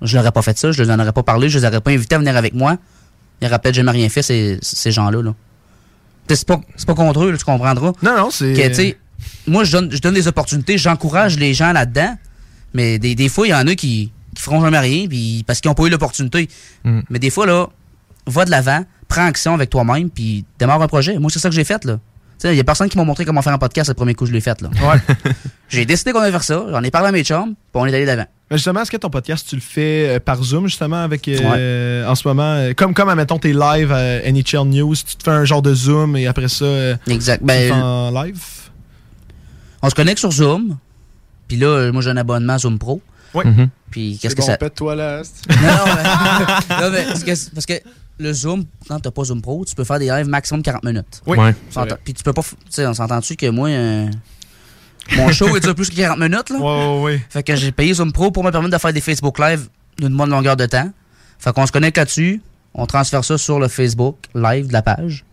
je 0.02 0.18
n'aurais 0.18 0.32
pas 0.32 0.42
fait 0.42 0.58
ça, 0.58 0.72
je 0.72 0.82
ne 0.84 0.88
leur 0.88 0.98
en 0.98 1.00
aurais 1.02 1.12
pas 1.14 1.24
parlé, 1.24 1.50
je 1.50 1.58
les 1.60 1.66
aurais 1.66 1.82
pas 1.82 1.92
invités 1.92 2.16
à 2.16 2.20
venir 2.20 2.36
avec 2.36 2.54
moi, 2.54 2.78
ils 3.42 3.46
n'auraient 3.46 3.60
peut-être 3.60 3.76
jamais 3.76 3.92
rien 3.92 4.10
fait, 4.10 4.22
ces, 4.22 4.60
ces 4.62 4.92
gens-là. 4.92 5.22
Là. 5.22 5.34
C'est 6.30 6.46
pas, 6.48 6.62
pas 6.88 6.94
contre 6.96 7.24
eux, 7.26 7.32
là, 7.32 7.38
tu 7.38 7.44
comprendras. 7.46 7.92
Non, 8.02 8.18
non, 8.18 8.30
c'est. 8.32 8.98
Moi, 9.48 9.64
je 9.64 9.72
donne, 9.72 9.92
je 9.92 10.00
donne 10.00 10.14
des 10.16 10.28
opportunités, 10.28 10.78
j'encourage 10.78 11.38
les 11.38 11.54
gens 11.54 11.72
là-dedans, 11.72 12.18
mais 12.74 13.00
des, 13.00 13.16
des 13.16 13.30
fois, 13.30 13.48
il 13.48 13.52
y 13.52 13.54
en 13.54 13.68
a 13.68 13.76
qui, 13.76 14.12
qui 14.36 14.42
feront 14.42 14.60
jamais 14.62 14.80
rien 14.80 15.08
puis 15.08 15.44
parce 15.48 15.62
qu'ils 15.62 15.70
n'ont 15.70 15.76
pas 15.76 15.84
eu 15.86 15.90
l'opportunité. 15.90 16.50
Mm. 16.84 17.00
Mais 17.10 17.20
des 17.20 17.30
fois, 17.30 17.46
là, 17.46 17.68
va 18.26 18.44
de 18.46 18.52
l'avant, 18.52 18.84
prends 19.14 19.26
action 19.26 19.54
avec 19.54 19.70
toi-même, 19.70 20.10
puis 20.10 20.46
démarre 20.60 20.82
un 20.82 20.88
projet. 20.88 21.18
Moi, 21.20 21.30
c'est 21.32 21.40
ça 21.40 21.50
que 21.50 21.56
j'ai 21.56 21.64
fait, 21.64 21.84
là. 21.86 21.94
Tu 22.40 22.48
sais, 22.48 22.54
Il 22.54 22.58
y 22.58 22.60
a 22.60 22.64
personne 22.64 22.90
qui 22.90 22.98
m'a 22.98 23.04
montré 23.04 23.26
comment 23.26 23.42
faire 23.42 23.54
un 23.54 23.58
podcast 23.60 23.88
le 23.90 23.94
premier 23.94 24.16
coup 24.16 24.24
que 24.26 24.30
je 24.30 24.34
l'ai 24.34 24.42
fait. 24.42 24.60
Là. 24.62 24.70
j'ai 25.70 25.86
décidé 25.86 26.12
qu'on 26.12 26.20
allait 26.20 26.32
faire 26.32 26.44
ça, 26.44 26.66
j'en 26.72 26.82
ai 26.84 26.92
parlé 26.92 27.10
à 27.10 27.12
mes 27.12 27.24
chums, 27.24 27.54
puis 27.54 27.56
on 27.76 27.86
est 27.86 27.94
allé 27.96 28.06
d'avant. 28.06 28.26
Mais 28.52 28.58
justement, 28.58 28.82
est-ce 28.82 28.92
que 28.92 28.98
ton 28.98 29.10
podcast, 29.10 29.48
tu 29.48 29.56
le 29.56 29.62
fais 29.62 30.16
euh, 30.16 30.20
par 30.20 30.42
Zoom, 30.44 30.68
justement, 30.68 31.02
avec. 31.04 31.28
euh, 31.28 32.06
En 32.08 32.16
ce 32.16 32.28
moment, 32.28 32.44
euh, 32.44 32.74
comme, 32.76 32.94
comme, 32.94 33.10
admettons, 33.10 33.40
tes 33.40 33.54
live 33.54 33.92
à 33.92 34.20
NHL 34.32 34.66
News, 34.68 34.96
tu 34.96 35.16
te 35.16 35.24
fais 35.24 35.32
un 35.32 35.46
genre 35.46 35.62
de 35.62 35.74
Zoom 35.74 36.18
et 36.18 36.28
après 36.28 36.48
ça. 36.50 36.66
Exact. 37.08 37.40
tu 37.40 37.46
Ben, 37.46 37.72
en 37.72 38.12
live? 38.24 38.40
on 39.82 39.90
se 39.90 39.96
connecte 39.96 40.20
sur 40.20 40.32
Zoom, 40.32 40.78
puis 41.48 41.58
là, 41.58 41.92
moi, 41.92 42.02
j'ai 42.02 42.10
un 42.10 42.18
abonnement 42.18 42.58
Zoom 42.58 42.80
Pro. 42.80 43.02
Oui. 43.34 43.46
Mhm. 43.46 43.70
Puis 43.90 44.18
qu'est-ce 44.22 44.30
C'est 44.32 44.36
que 44.36 44.42
bon, 44.42 44.48
ça. 44.48 44.58
pète-toi 44.58 44.96
là. 44.96 45.22
Non, 45.50 45.56
non, 45.56 45.94
mais, 45.96 46.76
non, 46.82 46.92
mais 46.92 47.04
parce, 47.06 47.24
que, 47.24 47.54
parce 47.54 47.66
que 47.66 47.74
le 48.20 48.34
Zoom, 48.34 48.66
quand 48.88 49.00
t'as 49.00 49.12
pas 49.12 49.24
Zoom 49.24 49.42
Pro, 49.42 49.66
tu 49.66 49.76
peux 49.76 49.84
faire 49.84 50.00
des 50.00 50.08
lives 50.08 50.28
maximum 50.28 50.62
40 50.62 50.84
minutes. 50.84 51.22
Oui. 51.26 51.38
Puis 52.04 52.14
tu 52.14 52.24
peux 52.24 52.34
pas. 52.34 52.42
Tu 52.42 52.56
sais, 52.70 52.86
on 52.86 52.94
s'entend-tu 52.94 53.36
que 53.36 53.50
moi, 53.50 53.70
euh, 53.70 54.10
mon 55.18 55.32
show 55.32 55.56
il 55.56 55.62
dure 55.62 55.76
plus 55.76 55.90
que 55.90 55.96
40 55.96 56.20
minutes, 56.20 56.50
là? 56.50 56.58
Ouais, 56.58 56.64
ouais, 56.64 57.02
ouais. 57.02 57.26
Fait 57.30 57.44
que 57.44 57.56
j'ai 57.56 57.72
payé 57.72 57.94
Zoom 57.94 58.12
Pro 58.12 58.32
pour 58.32 58.44
me 58.44 58.52
permettre 58.52 58.74
de 58.74 58.80
faire 58.80 58.94
des 58.94 59.02
Facebook 59.02 59.40
Live 59.40 59.68
d'une 59.98 60.16
bonne 60.16 60.30
longueur 60.30 60.56
de 60.56 60.66
temps. 60.66 60.92
Fait 61.40 61.54
qu'on 61.54 61.66
se 61.66 61.72
connecte 61.72 61.98
là-dessus, 61.98 62.42
on 62.74 62.86
transfère 62.86 63.24
ça 63.24 63.38
sur 63.38 63.60
le 63.60 63.68
Facebook 63.68 64.18
Live 64.34 64.68
de 64.68 64.74
la 64.74 64.82
page. 64.82 65.26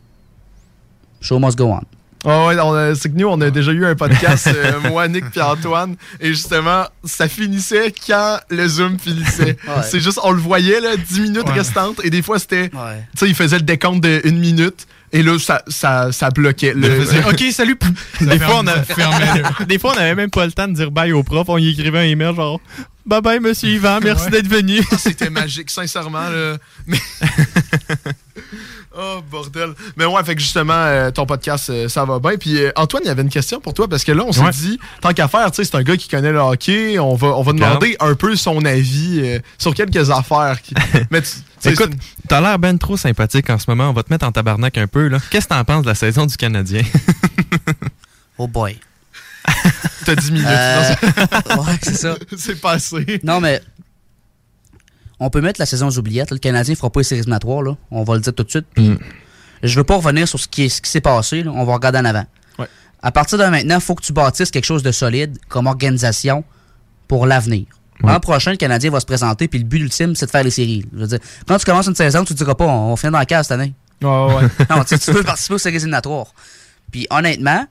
Show 1.21 1.39
must 1.39 1.57
go 1.57 1.67
on. 1.67 1.83
Ah 2.25 2.47
ouais, 2.47 2.57
on 2.61 2.75
a- 2.75 2.95
c'est 2.95 3.09
que 3.11 3.17
nous, 3.19 3.27
on 3.29 3.41
a 3.41 3.49
déjà 3.51 3.73
eu 3.73 3.85
un 3.87 3.95
podcast, 3.95 4.49
euh, 4.49 4.79
moi, 4.91 5.09
Nick 5.09 5.25
et 5.37 5.41
Antoine, 5.41 5.97
et 6.21 6.29
justement, 6.29 6.85
ça 7.05 7.29
finissait 7.29 7.95
quand 8.07 8.39
le 8.51 8.69
Zoom 8.69 8.99
finissait. 8.99 9.57
Ouais. 9.67 9.83
C'est 9.89 10.01
juste, 10.01 10.21
on 10.23 10.33
le 10.33 10.41
voyait, 10.41 10.81
là, 10.81 10.97
10 10.97 11.21
minutes 11.21 11.49
restantes, 11.49 12.01
et 12.05 12.11
des 12.11 12.21
fois, 12.23 12.39
c'était, 12.39 12.71
Ouais. 12.75 13.05
tu 13.13 13.21
sais, 13.21 13.29
il 13.29 13.35
faisait 13.35 13.57
le 13.57 13.63
décompte 13.65 14.03
de 14.03 14.21
une 14.25 14.39
minute, 14.39 14.87
et 15.13 15.23
là, 15.23 15.39
ça, 15.39 15.63
ça, 15.69 16.13
ça 16.13 16.31
bloquait. 16.31 16.75
Le, 16.75 17.01
ok, 17.31 17.43
salut. 17.53 17.79
Des 18.21 18.39
fois, 18.39 18.61
on 18.61 18.67
a... 18.67 18.83
fermé. 18.83 19.43
Des 19.67 19.79
fois, 19.79 19.95
on 19.97 19.99
avait 19.99 20.15
même 20.15 20.31
pas 20.31 20.45
le 20.47 20.53
temps 20.53 20.69
de 20.69 20.75
dire 20.75 20.91
bye 20.91 21.13
au 21.13 21.23
prof. 21.25 21.47
On 21.49 21.59
y 21.59 21.71
écrivait 21.71 21.99
un 21.99 22.03
email 22.03 22.35
genre 22.37 22.61
Bye 23.07 23.21
bye, 23.23 23.41
monsieur 23.41 23.71
Yvan, 23.71 23.99
merci 24.05 24.27
Ouais. 24.27 24.31
d'être 24.31 24.47
venu. 24.47 24.81
Ah, 24.93 24.97
C'était 24.99 25.31
magique, 25.31 25.71
sincèrement. 25.71 26.29
Là. 26.29 26.59
Mais... 26.87 26.99
oh, 28.97 29.21
bordel. 29.31 29.71
Mais 29.97 30.05
ouais, 30.05 30.23
fait 30.25 30.35
que 30.35 30.41
justement, 30.41 30.73
euh, 30.75 31.11
ton 31.11 31.27
podcast, 31.27 31.71
euh, 31.71 31.89
ça 31.89 32.05
va 32.05 32.19
bien. 32.19 32.37
Puis 32.39 32.59
euh, 32.63 32.71
Antoine, 32.77 33.03
il 33.05 33.09
y 33.09 33.11
avait 33.11 33.23
une 33.23 33.29
question 33.29 33.61
pour 33.61 33.75
toi, 33.75 33.89
parce 33.89 34.05
que 34.05 34.13
là, 34.13 34.25
on 34.27 34.33
s'est 34.33 34.41
Ouais. 34.41 34.51
dit, 34.51 34.79
tant 35.01 35.13
qu'à 35.13 35.29
faire, 35.29 35.51
tu 35.51 35.57
sais, 35.57 35.65
c'est 35.71 35.77
un 35.77 35.83
gars 35.83 35.97
qui 35.97 36.09
connaît 36.09 36.33
le 36.33 36.39
hockey, 36.39 36.99
on 36.99 37.15
va, 37.15 37.29
on 37.29 37.43
va 37.43 37.53
demander 37.53 37.97
un 38.01 38.15
peu 38.15 38.37
son 38.37 38.65
avis 38.65 39.21
euh, 39.23 39.39
sur 39.59 39.75
quelques 39.75 40.11
affaires. 40.11 40.61
qui- 40.63 40.75
Mais 41.11 41.23
tu- 41.23 41.69
Écoute, 41.69 41.91
t'as 42.29 42.41
l'air 42.41 42.59
ben 42.59 42.79
trop 42.79 42.97
sympathique 42.97 43.51
en 43.51 43.59
ce 43.59 43.67
moment. 43.69 43.91
On 43.91 43.93
va 43.93 44.03
te 44.03 44.11
mettre 44.13 44.27
en 44.27 44.33
tabarnak 44.33 44.79
un 44.79 44.87
peu. 44.87 45.09
là. 45.09 45.19
Qu'est-ce 45.31 45.47
que 45.47 45.55
t'en 45.55 45.65
penses 45.65 45.83
de 45.83 45.89
la 45.89 45.95
saison 45.95 46.27
du 46.27 46.37
Canadien? 46.37 46.83
Oh 48.39 48.47
boy. 48.49 48.79
t'as 50.07 50.15
10 50.15 50.33
minutes. 50.33 50.47
Euh, 50.49 50.95
ouais, 51.59 51.79
c'est 51.83 51.95
ça. 51.97 52.17
c'est- 52.31 52.39
c'est 52.39 52.61
passé. 52.61 53.21
Non, 53.23 53.41
mais. 53.41 53.61
On 55.21 55.31
peut 55.31 55.41
mettre 55.41 55.61
la 55.61 55.67
saison 55.67 55.89
aux 55.89 55.99
oubliettes. 55.99 56.31
là. 56.31 56.35
Le 56.35 56.39
Canadien 56.41 56.75
fera 56.75 56.91
pas 56.91 57.01
les 57.01 57.05
séries 57.05 57.21
éliminatoires, 57.21 57.63
là. 57.63 57.77
On 57.91 58.03
va 58.05 58.15
le 58.15 58.21
dire 58.21 58.35
tout 58.35 58.43
de 58.43 58.51
suite. 58.51 58.67
Puis, 58.75 58.99
je 59.63 59.77
veux 59.77 59.85
pas 59.85 59.97
revenir 59.97 60.27
sur 60.27 60.41
ce 60.41 60.49
qui, 60.49 60.65
est- 60.65 60.69
ce 60.71 60.81
qui 60.81 60.91
s'est 60.91 61.01
passé. 61.03 61.43
là. 61.43 61.53
On 61.55 61.65
va 61.65 61.75
regarder 61.75 61.99
en 61.99 62.05
avant. 62.07 62.25
Ouais. 62.59 62.67
À 63.03 63.13
partir 63.13 63.37
de 63.39 63.45
maintenant, 63.45 63.77
il 63.77 63.81
faut 63.81 63.95
que 63.95 64.03
tu 64.03 64.13
bâtisses 64.13 64.51
quelque 64.51 64.65
chose 64.65 64.83
de 64.83 64.91
solide 64.93 65.37
comme 65.49 65.67
organisation 65.67 66.43
pour 67.07 67.27
l'avenir. 67.27 67.67
L'an 68.03 68.19
prochain, 68.19 68.53
le 68.53 68.57
Canadien 68.57 68.91
va 68.91 68.99
se 68.99 69.05
présenter, 69.05 69.47
puis 69.47 69.59
le 69.59 69.67
but 69.67 69.81
ultime, 69.81 70.15
c'est 70.15 70.25
de 70.25 70.31
faire 70.31 70.43
les 70.43 70.51
séries. 70.51 70.87
Je 70.95 70.99
veux 71.01 71.07
dire, 71.07 71.19
quand 71.47 71.59
tu 71.59 71.67
commences 71.67 71.87
une 71.87 71.95
saison, 71.95 72.25
tu 72.25 72.33
te 72.33 72.39
diras 72.39 72.55
pas, 72.55 72.65
on 72.67 72.89
va 72.91 72.97
finir 72.97 73.13
dans 73.13 73.19
la 73.19 73.27
case 73.27 73.47
cette 73.49 73.61
année. 73.61 73.75
Ouais, 74.01 74.09
ouais. 74.09 74.49
non, 74.71 74.83
tu 74.85 75.11
veux 75.13 75.23
participer 75.23 75.55
aux 75.55 75.59
séries 75.59 75.77
éliminatoires. 75.77 76.29
Puis 76.91 77.07
honnêtement, 77.11 77.67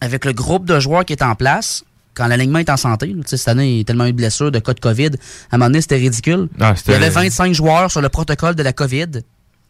avec 0.00 0.24
le 0.24 0.32
groupe 0.32 0.66
de 0.66 0.78
joueurs 0.78 1.04
qui 1.04 1.14
est 1.14 1.22
en 1.24 1.34
place, 1.34 1.82
quand 2.14 2.26
l'alignement 2.26 2.58
est 2.58 2.68
en 2.70 2.76
santé, 2.76 3.14
cette 3.26 3.48
année, 3.48 3.72
il 3.72 3.78
y 3.78 3.80
a 3.80 3.84
tellement 3.84 4.04
eu 4.06 4.12
de 4.12 4.16
blessures, 4.16 4.50
de 4.50 4.58
cas 4.58 4.74
de 4.74 4.80
COVID, 4.80 5.06
à 5.50 5.54
un 5.54 5.58
moment 5.58 5.70
donné, 5.70 5.80
c'était 5.80 5.96
ridicule. 5.96 6.48
Ah, 6.60 6.74
il 6.86 6.92
y 6.92 6.94
avait 6.94 7.08
25 7.10 7.54
joueurs 7.54 7.90
sur 7.90 8.00
le 8.02 8.08
protocole 8.08 8.54
de 8.54 8.62
la 8.62 8.72
COVID. 8.72 9.08
À 9.14 9.18
un 9.18 9.22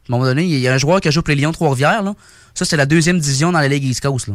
moment 0.09 0.25
donné, 0.25 0.45
il 0.45 0.59
y 0.59 0.67
a 0.69 0.75
un 0.75 0.79
joueur 0.79 1.01
qui 1.01 1.09
a 1.09 1.11
joué 1.13 1.23
pour 1.23 1.35
les 1.35 1.41
Lions 1.41 1.53
Trois-Rivières. 1.53 2.03
Ça, 2.55 2.65
c'est 2.65 2.77
la 2.77 2.87
deuxième 2.87 3.19
division 3.21 3.53
dans 3.53 3.61
la 3.61 3.69
Ligue 3.69 3.85
East 3.85 4.01
Coast. 4.01 4.27
Là. 4.27 4.35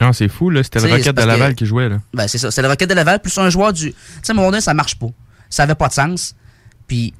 Non, 0.00 0.12
c'est 0.12 0.28
fou, 0.28 0.50
là. 0.50 0.62
C'était 0.62 0.78
le 0.80 0.92
Rocket 0.92 1.16
de 1.16 1.22
Laval 1.22 1.54
que- 1.54 1.58
qui 1.58 1.66
jouait, 1.66 1.88
là. 1.88 1.98
Ben, 2.14 2.28
c'est 2.28 2.38
ça. 2.38 2.50
C'est 2.52 2.62
le 2.62 2.68
Rocket 2.68 2.88
de 2.88 2.94
Laval 2.94 3.20
plus 3.20 3.36
un 3.38 3.50
joueur 3.50 3.72
du. 3.72 3.92
Tu 3.92 3.96
sais, 4.22 4.30
à 4.30 4.32
un 4.32 4.36
moment 4.36 4.50
donné, 4.50 4.60
ça 4.60 4.72
marche 4.74 4.94
pas. 4.96 5.08
Ça 5.50 5.64
avait 5.64 5.74
pas 5.74 5.88
de 5.88 5.92
sens. 5.94 6.34
Puis. 6.86 7.12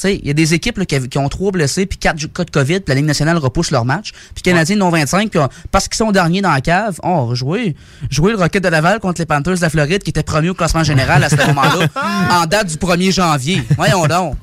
Sais, 0.00 0.14
il 0.16 0.26
y 0.26 0.30
a 0.30 0.32
des 0.32 0.54
équipes 0.54 0.78
là, 0.78 0.84
qui, 0.86 1.18
ont 1.18 1.28
trois 1.28 1.50
blessés, 1.50 1.84
puis 1.84 1.98
quatre 1.98 2.24
cas 2.32 2.44
de 2.44 2.50
COVID, 2.52 2.80
puis 2.80 2.84
la 2.88 2.94
Ligue 2.94 3.04
nationale 3.04 3.36
repousse 3.36 3.72
leur 3.72 3.84
match. 3.84 4.12
Puis 4.12 4.34
les 4.36 4.42
Canadiens 4.52 4.76
n'ont 4.76 4.90
25, 4.90 5.28
puis 5.28 5.40
on- 5.40 5.48
parce 5.72 5.88
qu'ils 5.88 5.96
sont 5.96 6.12
derniers 6.12 6.40
dans 6.40 6.52
la 6.52 6.60
cave, 6.60 7.00
on 7.02 7.26
va 7.26 7.34
jouer. 7.34 7.74
Jouer 8.08 8.30
le 8.32 8.38
Rocket 8.38 8.62
de 8.62 8.68
Laval 8.68 9.00
contre 9.00 9.20
les 9.20 9.26
Panthers 9.26 9.56
de 9.56 9.60
la 9.60 9.70
Floride, 9.70 10.02
qui 10.04 10.10
étaient 10.10 10.22
premiers 10.22 10.50
au 10.50 10.54
classement 10.54 10.84
général 10.84 11.24
à 11.24 11.28
ce 11.28 11.34
moment-là, 11.34 11.88
en 12.42 12.46
date 12.46 12.68
du 12.68 12.76
1er 12.76 13.10
janvier. 13.12 13.60
Voyons 13.76 14.06
donc. 14.06 14.36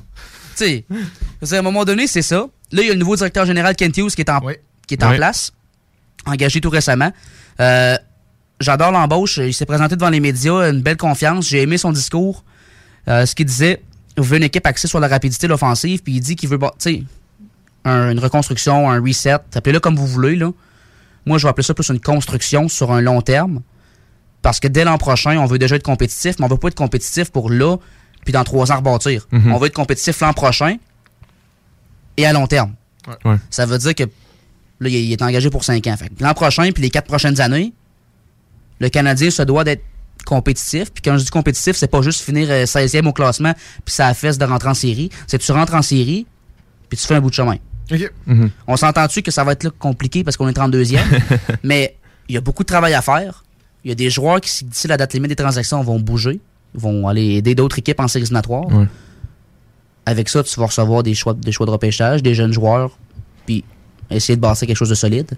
Tu 0.56 0.64
sais, 0.64 0.84
qu'à 1.50 1.58
un 1.58 1.62
moment 1.62 1.84
donné, 1.86 2.06
c'est 2.06 2.20
ça. 2.22 2.46
Là, 2.72 2.82
il 2.82 2.86
y 2.86 2.90
a 2.90 2.92
le 2.92 2.98
nouveau 2.98 3.16
directeur 3.16 3.46
général, 3.46 3.74
Kent 3.76 3.96
Hughes, 3.96 4.10
qui 4.14 4.20
est 4.20 4.30
en, 4.30 4.40
qui 4.86 4.94
est 4.94 5.02
en 5.04 5.10
Ouais. 5.10 5.16
place, 5.16 5.52
engagé 6.26 6.60
tout 6.60 6.70
récemment. 6.70 7.12
Euh, 7.60 7.96
J'adore 8.60 8.90
l'embauche. 8.90 9.36
Il 9.38 9.52
s'est 9.52 9.66
présenté 9.66 9.96
devant 9.96 10.08
les 10.08 10.20
médias, 10.20 10.70
une 10.70 10.80
belle 10.80 10.96
confiance. 10.96 11.46
J'ai 11.48 11.60
aimé 11.62 11.76
son 11.76 11.92
discours. 11.92 12.42
Euh, 13.08 13.26
ce 13.26 13.34
qu'il 13.34 13.44
disait, 13.46 13.82
il 14.16 14.22
veut 14.22 14.36
une 14.36 14.42
équipe 14.44 14.66
axée 14.66 14.88
sur 14.88 15.00
la 15.00 15.08
rapidité, 15.08 15.46
l'offensive, 15.46 16.02
puis 16.02 16.14
il 16.14 16.20
dit 16.20 16.36
qu'il 16.36 16.48
veut, 16.48 16.58
un- 17.84 18.10
une 18.10 18.18
reconstruction, 18.18 18.90
un 18.90 19.00
reset, 19.00 19.32
appelez-le 19.54 19.80
comme 19.80 19.96
vous 19.96 20.06
voulez, 20.06 20.36
là. 20.36 20.50
Moi, 21.26 21.38
je 21.38 21.44
vais 21.44 21.50
appeler 21.50 21.64
ça 21.64 21.74
plus 21.74 21.88
une 21.88 22.00
construction 22.00 22.68
sur 22.68 22.92
un 22.92 23.00
long 23.00 23.20
terme. 23.20 23.62
Parce 24.42 24.60
que 24.60 24.68
dès 24.68 24.84
l'an 24.84 24.96
prochain, 24.98 25.36
on 25.38 25.46
veut 25.46 25.58
déjà 25.58 25.74
être 25.76 25.82
compétitif, 25.82 26.36
mais 26.38 26.44
on 26.44 26.48
veut 26.48 26.56
pas 26.56 26.68
être 26.68 26.74
compétitif 26.76 27.30
pour 27.30 27.50
là, 27.50 27.76
puis 28.24 28.32
dans 28.32 28.44
trois 28.44 28.70
ans 28.70 28.76
rebâtir. 28.76 29.26
Mhm. 29.32 29.52
On 29.52 29.58
veut 29.58 29.66
être 29.66 29.74
compétitif 29.74 30.20
l'an 30.20 30.32
prochain 30.32 30.76
et 32.16 32.26
à 32.26 32.32
long 32.32 32.46
terme. 32.46 32.74
Ouais. 33.24 33.36
Ça 33.50 33.66
veut 33.66 33.78
dire 33.78 33.94
que 33.94 34.04
là, 34.04 34.88
il 34.88 35.12
est- 35.12 35.22
engagé 35.22 35.50
pour 35.50 35.64
5 35.64 35.86
ans. 35.88 35.96
L'an 36.20 36.34
prochain, 36.34 36.70
puis 36.72 36.82
les 36.82 36.90
4 36.90 37.06
prochaines 37.06 37.40
années, 37.40 37.72
le 38.78 38.88
Canadien 38.88 39.30
se 39.30 39.42
doit 39.42 39.64
d'être 39.64 39.82
compétitif. 40.26 40.92
Puis 40.92 41.02
quand 41.02 41.16
je 41.16 41.24
dis 41.24 41.30
compétitif, 41.30 41.76
c'est 41.76 41.86
pas 41.86 42.02
juste 42.02 42.20
finir 42.20 42.48
euh, 42.50 42.64
16e 42.64 43.06
au 43.06 43.12
classement, 43.12 43.54
puis 43.84 43.94
ça 43.94 44.12
fesse 44.12 44.36
de 44.36 44.44
rentrer 44.44 44.68
en 44.68 44.74
série. 44.74 45.08
C'est 45.26 45.38
que 45.38 45.44
tu 45.44 45.52
rentres 45.52 45.74
en 45.74 45.82
série, 45.82 46.26
puis 46.90 46.98
tu 46.98 47.06
fais 47.06 47.14
un 47.14 47.20
bout 47.20 47.30
de 47.30 47.34
chemin. 47.34 47.56
Mhm. 48.26 48.50
On 48.66 48.76
s'entend-tu 48.76 49.22
que 49.22 49.30
ça 49.30 49.44
va 49.44 49.52
être 49.52 49.64
là 49.64 49.70
compliqué 49.78 50.24
parce 50.24 50.36
qu'on 50.36 50.48
est 50.48 50.56
32e, 50.58 50.98
mais 51.62 51.96
il 52.28 52.34
y 52.34 52.38
a 52.38 52.40
beaucoup 52.40 52.64
de 52.64 52.68
travail 52.68 52.92
à 52.94 53.00
faire. 53.00 53.44
Il 53.84 53.88
y 53.88 53.92
a 53.92 53.94
des 53.94 54.10
joueurs 54.10 54.40
qui, 54.40 54.64
d'ici 54.64 54.88
la 54.88 54.96
date 54.96 55.14
limite 55.14 55.28
des 55.28 55.36
transactions, 55.36 55.80
vont 55.82 56.00
bouger, 56.00 56.40
vont 56.74 57.06
aller 57.06 57.36
aider 57.36 57.54
d'autres 57.54 57.78
équipes 57.78 58.00
en 58.00 58.08
séries 58.08 58.24
éliminatoires. 58.24 58.66
Ouais. 58.66 58.86
Avec 60.04 60.28
ça, 60.28 60.42
tu 60.42 60.58
vas 60.58 60.66
recevoir 60.66 61.02
des 61.04 61.14
choix, 61.14 61.34
des 61.34 61.52
choix 61.52 61.66
de 61.66 61.70
repêchage, 61.70 62.22
des 62.22 62.34
jeunes 62.34 62.52
joueurs, 62.52 62.98
puis 63.46 63.64
essayer 64.10 64.36
de 64.36 64.40
bâtir 64.40 64.66
quelque 64.66 64.76
chose 64.76 64.90
de 64.90 64.94
solide. 64.94 65.36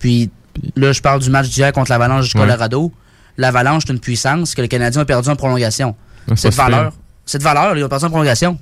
Puis 0.00 0.30
là, 0.74 0.92
je 0.92 1.00
parle 1.00 1.20
du 1.20 1.30
match 1.30 1.48
d'hier 1.48 1.72
contre 1.72 1.90
l'Avalanche 1.90 2.32
du 2.32 2.40
Ouais. 2.40 2.90
L'Avalanche, 3.38 3.84
c'est 3.86 3.92
une 3.92 4.00
puissance 4.00 4.54
que 4.54 4.62
le 4.62 4.68
Canadien 4.68 5.02
a 5.02 5.04
perdu 5.04 5.28
en 5.28 5.36
prolongation. 5.36 5.94
C'est 6.28 6.36
cette 6.36 6.54
valeur, 6.54 6.92
cette 7.24 7.42
valeur, 7.42 7.76
ils 7.76 7.84
ont 7.84 7.88
perdu 7.88 8.04
en 8.06 8.10
prolongation. 8.10 8.58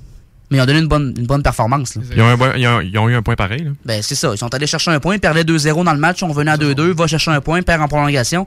Mais 0.51 0.57
ils 0.57 0.61
ont 0.61 0.65
donné 0.67 0.79
une 0.79 0.87
bonne, 0.87 1.13
une 1.17 1.25
bonne 1.25 1.41
performance. 1.41 1.95
là. 1.95 2.03
Ils 2.15 2.21
ont, 2.21 2.27
un 2.27 2.55
ils 2.57 2.67
ont- 2.67 2.79
ils 2.81 2.97
ont 2.99 3.09
eu 3.09 3.15
un 3.15 3.23
point 3.23 3.35
pareil. 3.35 3.63
là. 3.63 3.71
Ben, 3.83 4.01
c'est 4.03 4.13
ça. 4.13 4.29
Ils 4.31 4.37
sont 4.37 4.53
allés 4.53 4.67
chercher 4.67 4.91
un 4.91 4.99
point, 4.99 5.17
perdaient 5.17 5.43
2-0 5.43 5.83
dans 5.83 5.93
le 5.93 5.97
match, 5.99 6.21
on 6.21 6.27
revenait 6.27 6.51
à 6.51 6.57
2-2, 6.57 6.91
va 6.93 7.07
chercher 7.07 7.31
un 7.31 7.41
point, 7.41 7.63
perd 7.63 7.81
en 7.81 7.87
prolongation. 7.87 8.45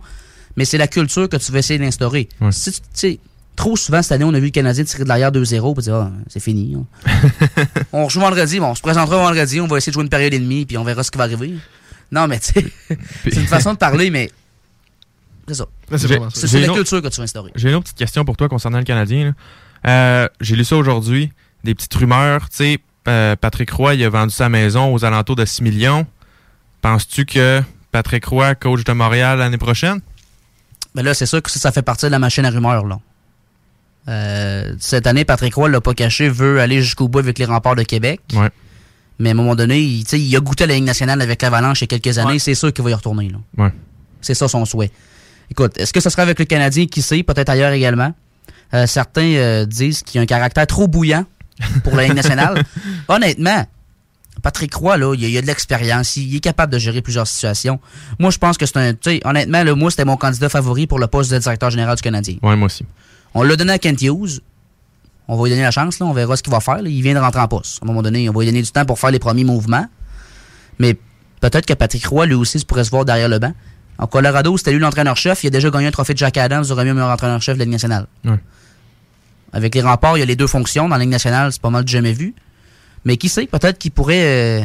Mais 0.56 0.64
c'est 0.64 0.78
la 0.78 0.86
culture 0.86 1.28
que 1.28 1.36
tu 1.36 1.50
veux 1.50 1.58
essayer 1.58 1.78
d'instaurer. 1.78 2.28
Si 2.52 2.72
tu 2.94 3.18
trop 3.56 3.76
souvent 3.76 4.00
cette 4.02 4.12
année, 4.12 4.22
on 4.24 4.32
a 4.34 4.38
vu 4.38 4.46
le 4.46 4.50
Canadien 4.52 4.84
tirer 4.84 5.02
de 5.02 5.08
l'arrière 5.08 5.32
2-0, 5.32 5.74
puis 5.74 5.82
dire, 5.82 5.94
ah, 5.96 6.12
c'est 6.28 6.38
fini. 6.38 6.76
hein. 6.78 7.10
on 7.92 8.04
rejoue 8.04 8.20
vendredi, 8.20 8.60
bon, 8.60 8.66
on 8.68 8.74
se 8.76 8.82
présentera 8.82 9.16
vendredi, 9.16 9.60
on 9.60 9.66
va 9.66 9.78
essayer 9.78 9.90
de 9.90 9.94
jouer 9.94 10.04
une 10.04 10.08
période 10.08 10.32
et 10.32 10.38
demie, 10.38 10.64
puis 10.66 10.78
on 10.78 10.84
verra 10.84 11.02
ce 11.02 11.10
qui 11.10 11.18
va 11.18 11.24
arriver. 11.24 11.54
Non, 12.12 12.28
mais 12.28 12.38
tu 12.38 12.52
sais, 12.52 12.64
c'est 13.24 13.34
une 13.40 13.46
façon 13.48 13.72
de 13.72 13.78
parler, 13.78 14.10
mais 14.10 14.30
c'est 15.48 15.54
ça. 15.54 15.66
C'est 16.34 16.60
la 16.60 16.72
culture 16.72 17.02
que 17.02 17.08
tu 17.08 17.16
veux 17.16 17.24
instaurer. 17.24 17.52
J'ai 17.54 17.68
une 17.70 17.74
autre 17.76 17.84
petite 17.84 17.98
question 17.98 18.24
pour 18.24 18.36
toi 18.36 18.48
concernant 18.48 18.78
le 18.78 18.84
Canadien. 18.84 19.34
Euh, 19.86 20.28
J'ai 20.40 20.56
lu 20.56 20.64
ça 20.64 20.76
aujourd'hui. 20.76 21.32
Des 21.64 21.74
petites 21.74 21.94
rumeurs. 21.94 22.48
Tu 22.50 22.56
sais, 22.56 22.78
euh, 23.08 23.36
Patrick 23.36 23.70
Roy, 23.70 23.94
il 23.94 24.04
a 24.04 24.08
vendu 24.08 24.32
sa 24.34 24.48
maison 24.48 24.92
aux 24.94 25.04
alentours 25.04 25.36
de 25.36 25.44
6 25.44 25.62
millions. 25.62 26.06
Penses-tu 26.82 27.24
que 27.26 27.62
Patrick 27.90 28.24
Roy, 28.26 28.54
coach 28.54 28.84
de 28.84 28.92
Montréal 28.92 29.38
l'année 29.38 29.58
prochaine? 29.58 30.00
Mais 30.94 31.02
là, 31.02 31.14
c'est 31.14 31.26
sûr 31.26 31.42
que 31.42 31.50
ça, 31.50 31.58
ça 31.58 31.72
fait 31.72 31.82
partie 31.82 32.06
de 32.06 32.10
la 32.10 32.18
machine 32.18 32.44
à 32.44 32.50
rumeurs. 32.50 32.86
Là. 32.86 32.98
Euh, 34.08 34.74
cette 34.78 35.06
année, 35.06 35.24
Patrick 35.24 35.54
Roy 35.54 35.68
l'a 35.68 35.80
pas 35.80 35.94
caché, 35.94 36.28
veut 36.28 36.60
aller 36.60 36.82
jusqu'au 36.82 37.08
bout 37.08 37.18
avec 37.18 37.38
les 37.38 37.44
remparts 37.44 37.76
de 37.76 37.82
Québec. 37.82 38.20
Ouais. 38.34 38.50
Mais 39.18 39.30
à 39.30 39.32
un 39.32 39.34
moment 39.34 39.56
donné, 39.56 39.80
il, 39.80 40.04
il 40.12 40.36
a 40.36 40.40
goûté 40.40 40.64
à 40.64 40.66
la 40.66 40.74
Ligue 40.74 40.84
nationale 40.84 41.20
avec 41.20 41.42
l'Avalanche 41.42 41.80
il 41.80 41.84
y 41.90 41.94
a 41.94 41.98
quelques 41.98 42.18
années. 42.18 42.38
C'est 42.38 42.54
sûr 42.54 42.72
qu'il 42.72 42.84
va 42.84 42.90
y 42.90 42.94
retourner. 42.94 43.28
Là. 43.28 43.38
Ouais. 43.64 43.72
C'est 44.20 44.34
ça 44.34 44.48
son 44.48 44.64
souhait. 44.64 44.90
Écoute, 45.50 45.78
est-ce 45.78 45.92
que 45.92 46.00
ce 46.00 46.10
sera 46.10 46.22
avec 46.22 46.38
le 46.38 46.44
Canadien? 46.44 46.86
Qui 46.86 47.02
sait? 47.02 47.22
Peut-être 47.22 47.48
ailleurs 47.48 47.72
également. 47.72 48.12
Euh, 48.74 48.86
certains 48.86 49.22
euh, 49.34 49.64
disent 49.66 50.02
qu'il 50.02 50.20
a 50.20 50.22
un 50.22 50.26
caractère 50.26 50.66
trop 50.66 50.88
bouillant 50.88 51.24
pour 51.84 51.96
la 51.96 52.04
Ligue 52.04 52.14
nationale. 52.14 52.62
Honnêtement, 53.08 53.64
Patrick 54.42 54.74
Roy, 54.74 54.98
là, 54.98 55.14
il 55.14 55.36
a, 55.36 55.40
de 55.40 55.46
l'expérience. 55.46 56.16
Il, 56.16 56.28
il 56.28 56.36
est 56.36 56.40
capable 56.40 56.72
de 56.72 56.78
gérer 56.78 57.02
plusieurs 57.02 57.26
situations. 57.26 57.80
Moi, 58.18 58.30
je 58.30 58.38
pense 58.38 58.58
que 58.58 58.66
c'est 58.66 58.76
un. 58.76 58.92
Tu 58.92 59.10
sais, 59.10 59.20
honnêtement, 59.24 59.64
là, 59.64 59.74
moi, 59.74 59.90
c'était 59.90 60.04
mon 60.04 60.16
candidat 60.16 60.48
favori 60.48 60.86
pour 60.86 60.98
le 60.98 61.06
poste 61.06 61.30
de 61.32 61.38
directeur 61.38 61.70
général 61.70 61.96
du 61.96 62.02
Canadien. 62.02 62.36
Ouais, 62.42 62.56
moi 62.56 62.66
aussi. 62.66 62.84
On 63.34 63.42
l'a 63.42 63.56
donné 63.56 63.72
à 63.72 63.78
Kent 63.78 64.02
Hughes. 64.02 64.40
On 65.26 65.36
va 65.36 65.44
lui 65.44 65.50
donner 65.50 65.62
la 65.62 65.70
chance, 65.70 65.98
là. 65.98 66.06
On 66.06 66.12
verra 66.12 66.36
ce 66.36 66.42
qu'il 66.42 66.52
va 66.52 66.60
faire. 66.60 66.82
là. 66.82 66.88
Il 66.88 67.02
vient 67.02 67.14
de 67.14 67.18
rentrer 67.18 67.40
en 67.40 67.48
poste. 67.48 67.78
À 67.82 67.84
un 67.84 67.88
moment 67.88 68.02
donné, 68.02 68.28
on 68.28 68.32
va 68.32 68.40
lui 68.40 68.46
donner 68.46 68.62
du 68.62 68.70
temps 68.70 68.84
pour 68.84 68.98
faire 68.98 69.10
les 69.10 69.18
premiers 69.18 69.44
mouvements. 69.44 69.86
Mais 70.78 70.94
peut-être 71.40 71.66
que 71.66 71.74
Patrick 71.74 72.06
Roy, 72.06 72.26
lui 72.26 72.34
aussi, 72.34 72.64
pourrait 72.64 72.84
se 72.84 72.90
voir 72.90 73.04
derrière 73.04 73.28
le 73.28 73.38
banc. 73.38 73.52
En 73.98 74.06
Colorado, 74.06 74.56
c'était 74.56 74.72
lui 74.72 74.78
l'entraîneur-chef. 74.78 75.42
Il 75.44 75.48
a 75.48 75.50
déjà 75.50 75.70
gagné 75.70 75.86
un 75.88 75.90
trophée 75.90 76.12
de 76.14 76.18
Jack 76.18 76.36
Adams 76.36 76.64
du 76.64 76.72
remis 76.72 76.92
meilleur 76.92 77.08
entraîneur-chef 77.10 77.54
de 77.54 77.58
la 77.58 77.64
Ligue 77.64 77.72
nationale. 77.72 78.06
Avec 79.52 79.74
les 79.74 79.80
remparts, 79.80 80.16
il 80.16 80.20
y 80.20 80.22
a 80.22 80.26
les 80.26 80.36
deux 80.36 80.46
fonctions. 80.46 80.88
Dans 80.88 80.94
la 80.96 81.00
Ligue 81.00 81.10
nationale, 81.10 81.52
c'est 81.52 81.60
pas 81.62 81.70
mal 81.70 81.86
jamais 81.88 82.12
vu. 82.12 82.34
Mais 83.04 83.16
qui 83.16 83.28
sait, 83.28 83.46
peut-être 83.46 83.78
qu'il 83.78 83.90
pourrait. 83.90 84.60
euh, 84.62 84.64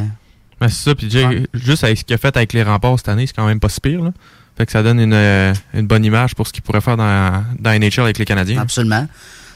Ben, 0.59 0.67
c'est 0.67 0.89
ça. 0.89 0.95
Puis 0.95 1.09
juste 1.53 1.83
avec 1.83 1.97
ce 1.99 2.03
qu'il 2.03 2.13
a 2.13 2.17
fait 2.17 2.35
avec 2.35 2.53
les 2.53 2.63
remparts 2.63 2.97
cette 2.99 3.09
année, 3.09 3.25
c'est 3.25 3.33
quand 3.35 3.47
même 3.47 3.59
pas 3.59 3.69
si 3.69 3.79
pire. 3.79 4.01
Là. 4.03 4.11
Fait 4.57 4.65
que 4.65 4.71
ça 4.71 4.83
donne 4.83 4.99
une, 4.99 5.13
euh, 5.13 5.53
une 5.73 5.87
bonne 5.87 6.05
image 6.05 6.35
pour 6.35 6.45
ce 6.47 6.53
qu'il 6.53 6.61
pourrait 6.61 6.81
faire 6.81 6.97
dans, 6.97 7.43
dans 7.59 7.71
NHL 7.79 8.01
avec 8.01 8.19
les 8.19 8.25
Canadiens. 8.25 8.61
Absolument. 8.61 9.07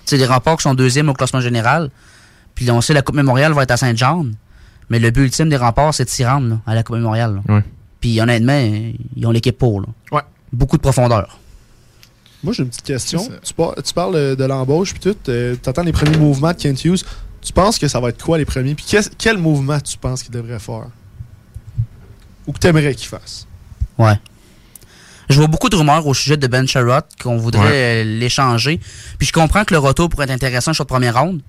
Tu 0.06 0.12
sais, 0.12 0.18
les 0.18 0.26
remparts 0.26 0.58
qui 0.58 0.64
sont 0.64 0.74
deuxième 0.74 1.10
au 1.10 1.14
classement 1.14 1.42
général. 1.42 1.90
Puis 2.56 2.72
on 2.72 2.82
sait 2.82 2.94
la 2.94 3.02
Coupe 3.04 3.16
Mémoriale 3.16 3.54
va 3.54 3.64
être 3.64 3.72
à 3.72 3.78
Saint-Jean. 3.78 4.26
Mais 4.90 4.98
le 5.00 5.12
but 5.12 5.24
ultime 5.26 5.50
des 5.50 5.58
remparts, 5.58 5.94
c'est 5.94 6.06
de 6.06 6.10
s'y 6.10 6.26
rendre 6.26 6.48
là, 6.50 6.58
à 6.66 6.74
la 6.74 6.82
Coupe 6.84 6.96
Mémoriale. 6.96 7.42
là. 7.48 7.56
Ouais. 7.56 7.64
Puis 8.08 8.22
honnêtement, 8.22 8.58
ils 9.16 9.26
ont 9.26 9.32
l'équipe 9.32 9.58
pour. 9.58 9.82
Là. 9.82 9.88
Ouais. 10.14 10.22
Beaucoup 10.53 10.78
de 10.78 10.82
profondeur. 10.82 11.38
Moi, 12.41 12.53
j'ai 12.53 12.64
une 12.64 12.70
petite 12.70 12.84
question. 12.84 13.28
Tu, 13.43 13.53
par- 13.53 13.76
tu 13.84 13.93
parles 13.93 14.16
euh, 14.16 14.36
de 14.36 14.45
l'embauche, 14.45 14.93
puis 14.93 15.01
tout. 15.01 15.16
tu 15.26 15.58
attends 15.70 15.84
les 15.84 15.91
premiers 15.91 16.16
mouvements 16.18 16.51
de 16.53 16.58
Kent 16.58 16.86
Hughes. 16.86 17.03
Tu 17.41 17.51
penses 17.51 17.78
que 17.78 17.88
ça 17.89 17.99
va 17.99 18.10
être 18.10 18.24
quoi 18.24 18.38
les 18.38 18.45
premiers? 18.45 18.76
Puis 18.76 18.86
quel 19.18 19.38
mouvement 19.38 19.80
tu 19.82 19.97
penses 19.97 20.24
qu'il 20.24 20.32
devrait 20.32 20.60
faire? 20.60 20.88
Ou 22.45 22.53
que 22.53 22.60
tu 22.60 22.68
aimerais 22.68 22.95
qu'il 22.95 23.08
fasse? 23.10 23.45
Ouais. 23.97 24.18
Je 25.30 25.36
vois 25.36 25.47
beaucoup 25.47 25.68
de 25.68 25.76
rumeurs 25.76 26.08
au 26.08 26.14
sujet 26.14 26.38
de 26.38 26.47
Ben 26.47 26.66
Sherrod 26.66 27.03
qu'on 27.22 27.36
voudrait 27.38 27.62
Ouais. 27.68 28.03
euh, 28.05 28.20
l'échanger. 28.20 28.80
Puis 29.18 29.28
je 29.28 29.34
comprends 29.34 29.66
que 29.66 29.74
le 29.74 29.80
retour 29.80 30.08
pourrait 30.08 30.26
être 30.26 30.32
intéressant 30.32 30.72
sur 30.74 30.84
le 30.86 30.88
premier 30.88 31.10
round. 31.10 31.41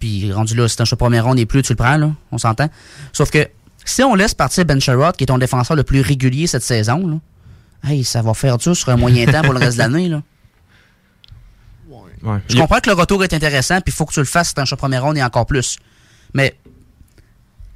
Puis 0.00 0.32
rendu 0.32 0.56
là, 0.56 0.66
si 0.66 0.76
t'as 0.76 0.82
un 0.82 0.84
choix 0.84 0.96
de 0.96 1.00
premier 1.00 1.20
round 1.20 1.38
et 1.38 1.46
plus, 1.46 1.62
tu 1.62 1.72
le 1.72 1.76
prends, 1.76 1.96
là. 1.96 2.10
On 2.32 2.38
s'entend. 2.38 2.68
Sauf 3.12 3.30
que 3.30 3.46
si 3.86 4.02
on 4.02 4.14
laisse 4.14 4.34
partir 4.34 4.64
Ben 4.64 4.80
Sherrod, 4.80 5.16
qui 5.16 5.24
est 5.24 5.28
ton 5.28 5.38
défenseur 5.38 5.76
le 5.76 5.82
plus 5.84 6.00
régulier 6.00 6.46
cette 6.46 6.62
saison, 6.62 7.06
là, 7.06 7.90
hey, 7.90 8.04
ça 8.04 8.22
va 8.22 8.34
faire 8.34 8.58
dur 8.58 8.76
sur 8.76 8.88
un 8.90 8.96
moyen 8.96 9.26
temps 9.26 9.42
pour 9.42 9.52
le 9.52 9.60
reste 9.60 9.78
de 9.78 9.82
l'année, 9.82 10.08
là. 10.08 10.22
Ouais. 12.22 12.40
Je 12.48 12.56
comprends 12.56 12.80
que 12.80 12.90
le 12.90 12.96
retour 12.96 13.22
est 13.22 13.32
intéressant, 13.32 13.80
puis 13.80 13.92
il 13.92 13.96
faut 13.96 14.04
que 14.04 14.12
tu 14.12 14.18
le 14.20 14.26
fasses 14.26 14.52
choix 14.54 14.64
de 14.64 14.74
premier 14.74 14.98
round 14.98 15.16
et 15.16 15.22
encore 15.22 15.46
plus. 15.46 15.78
Mais, 16.34 16.56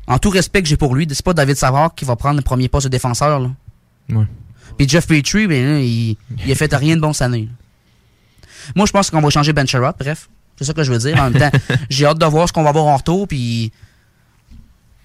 en 0.08 0.18
tout 0.18 0.30
respect 0.30 0.62
que 0.62 0.68
j'ai 0.68 0.76
pour 0.76 0.94
lui, 0.94 1.06
c'est 1.08 1.24
pas 1.24 1.34
David 1.34 1.56
Savard 1.56 1.94
qui 1.94 2.04
va 2.04 2.16
prendre 2.16 2.36
le 2.36 2.42
premier 2.42 2.68
poste 2.68 2.86
de 2.86 2.90
défenseur, 2.90 3.38
là. 3.38 3.50
Ouais. 4.08 4.26
Puis 4.76 4.88
Jeff 4.88 5.06
Petrie, 5.06 5.46
ben, 5.46 5.74
là, 5.74 5.80
il, 5.80 6.16
il 6.44 6.50
a 6.50 6.54
fait 6.54 6.74
rien 6.74 6.96
de 6.96 7.00
bon 7.00 7.12
cette 7.12 7.22
année. 7.22 7.48
là. 7.50 7.52
Moi, 8.74 8.86
je 8.86 8.92
pense 8.92 9.10
qu'on 9.10 9.20
va 9.20 9.30
changer 9.30 9.52
Ben 9.52 9.66
Sherrod, 9.66 9.94
bref. 9.98 10.28
C'est 10.56 10.64
ça 10.64 10.74
que 10.74 10.82
je 10.82 10.92
veux 10.92 10.98
dire. 10.98 11.18
En 11.20 11.30
même 11.30 11.40
temps, 11.40 11.58
j'ai 11.90 12.06
hâte 12.06 12.18
de 12.18 12.26
voir 12.26 12.48
ce 12.48 12.52
qu'on 12.52 12.62
va 12.62 12.70
avoir 12.70 12.86
en 12.86 12.96
retour, 12.96 13.26
puis 13.28 13.72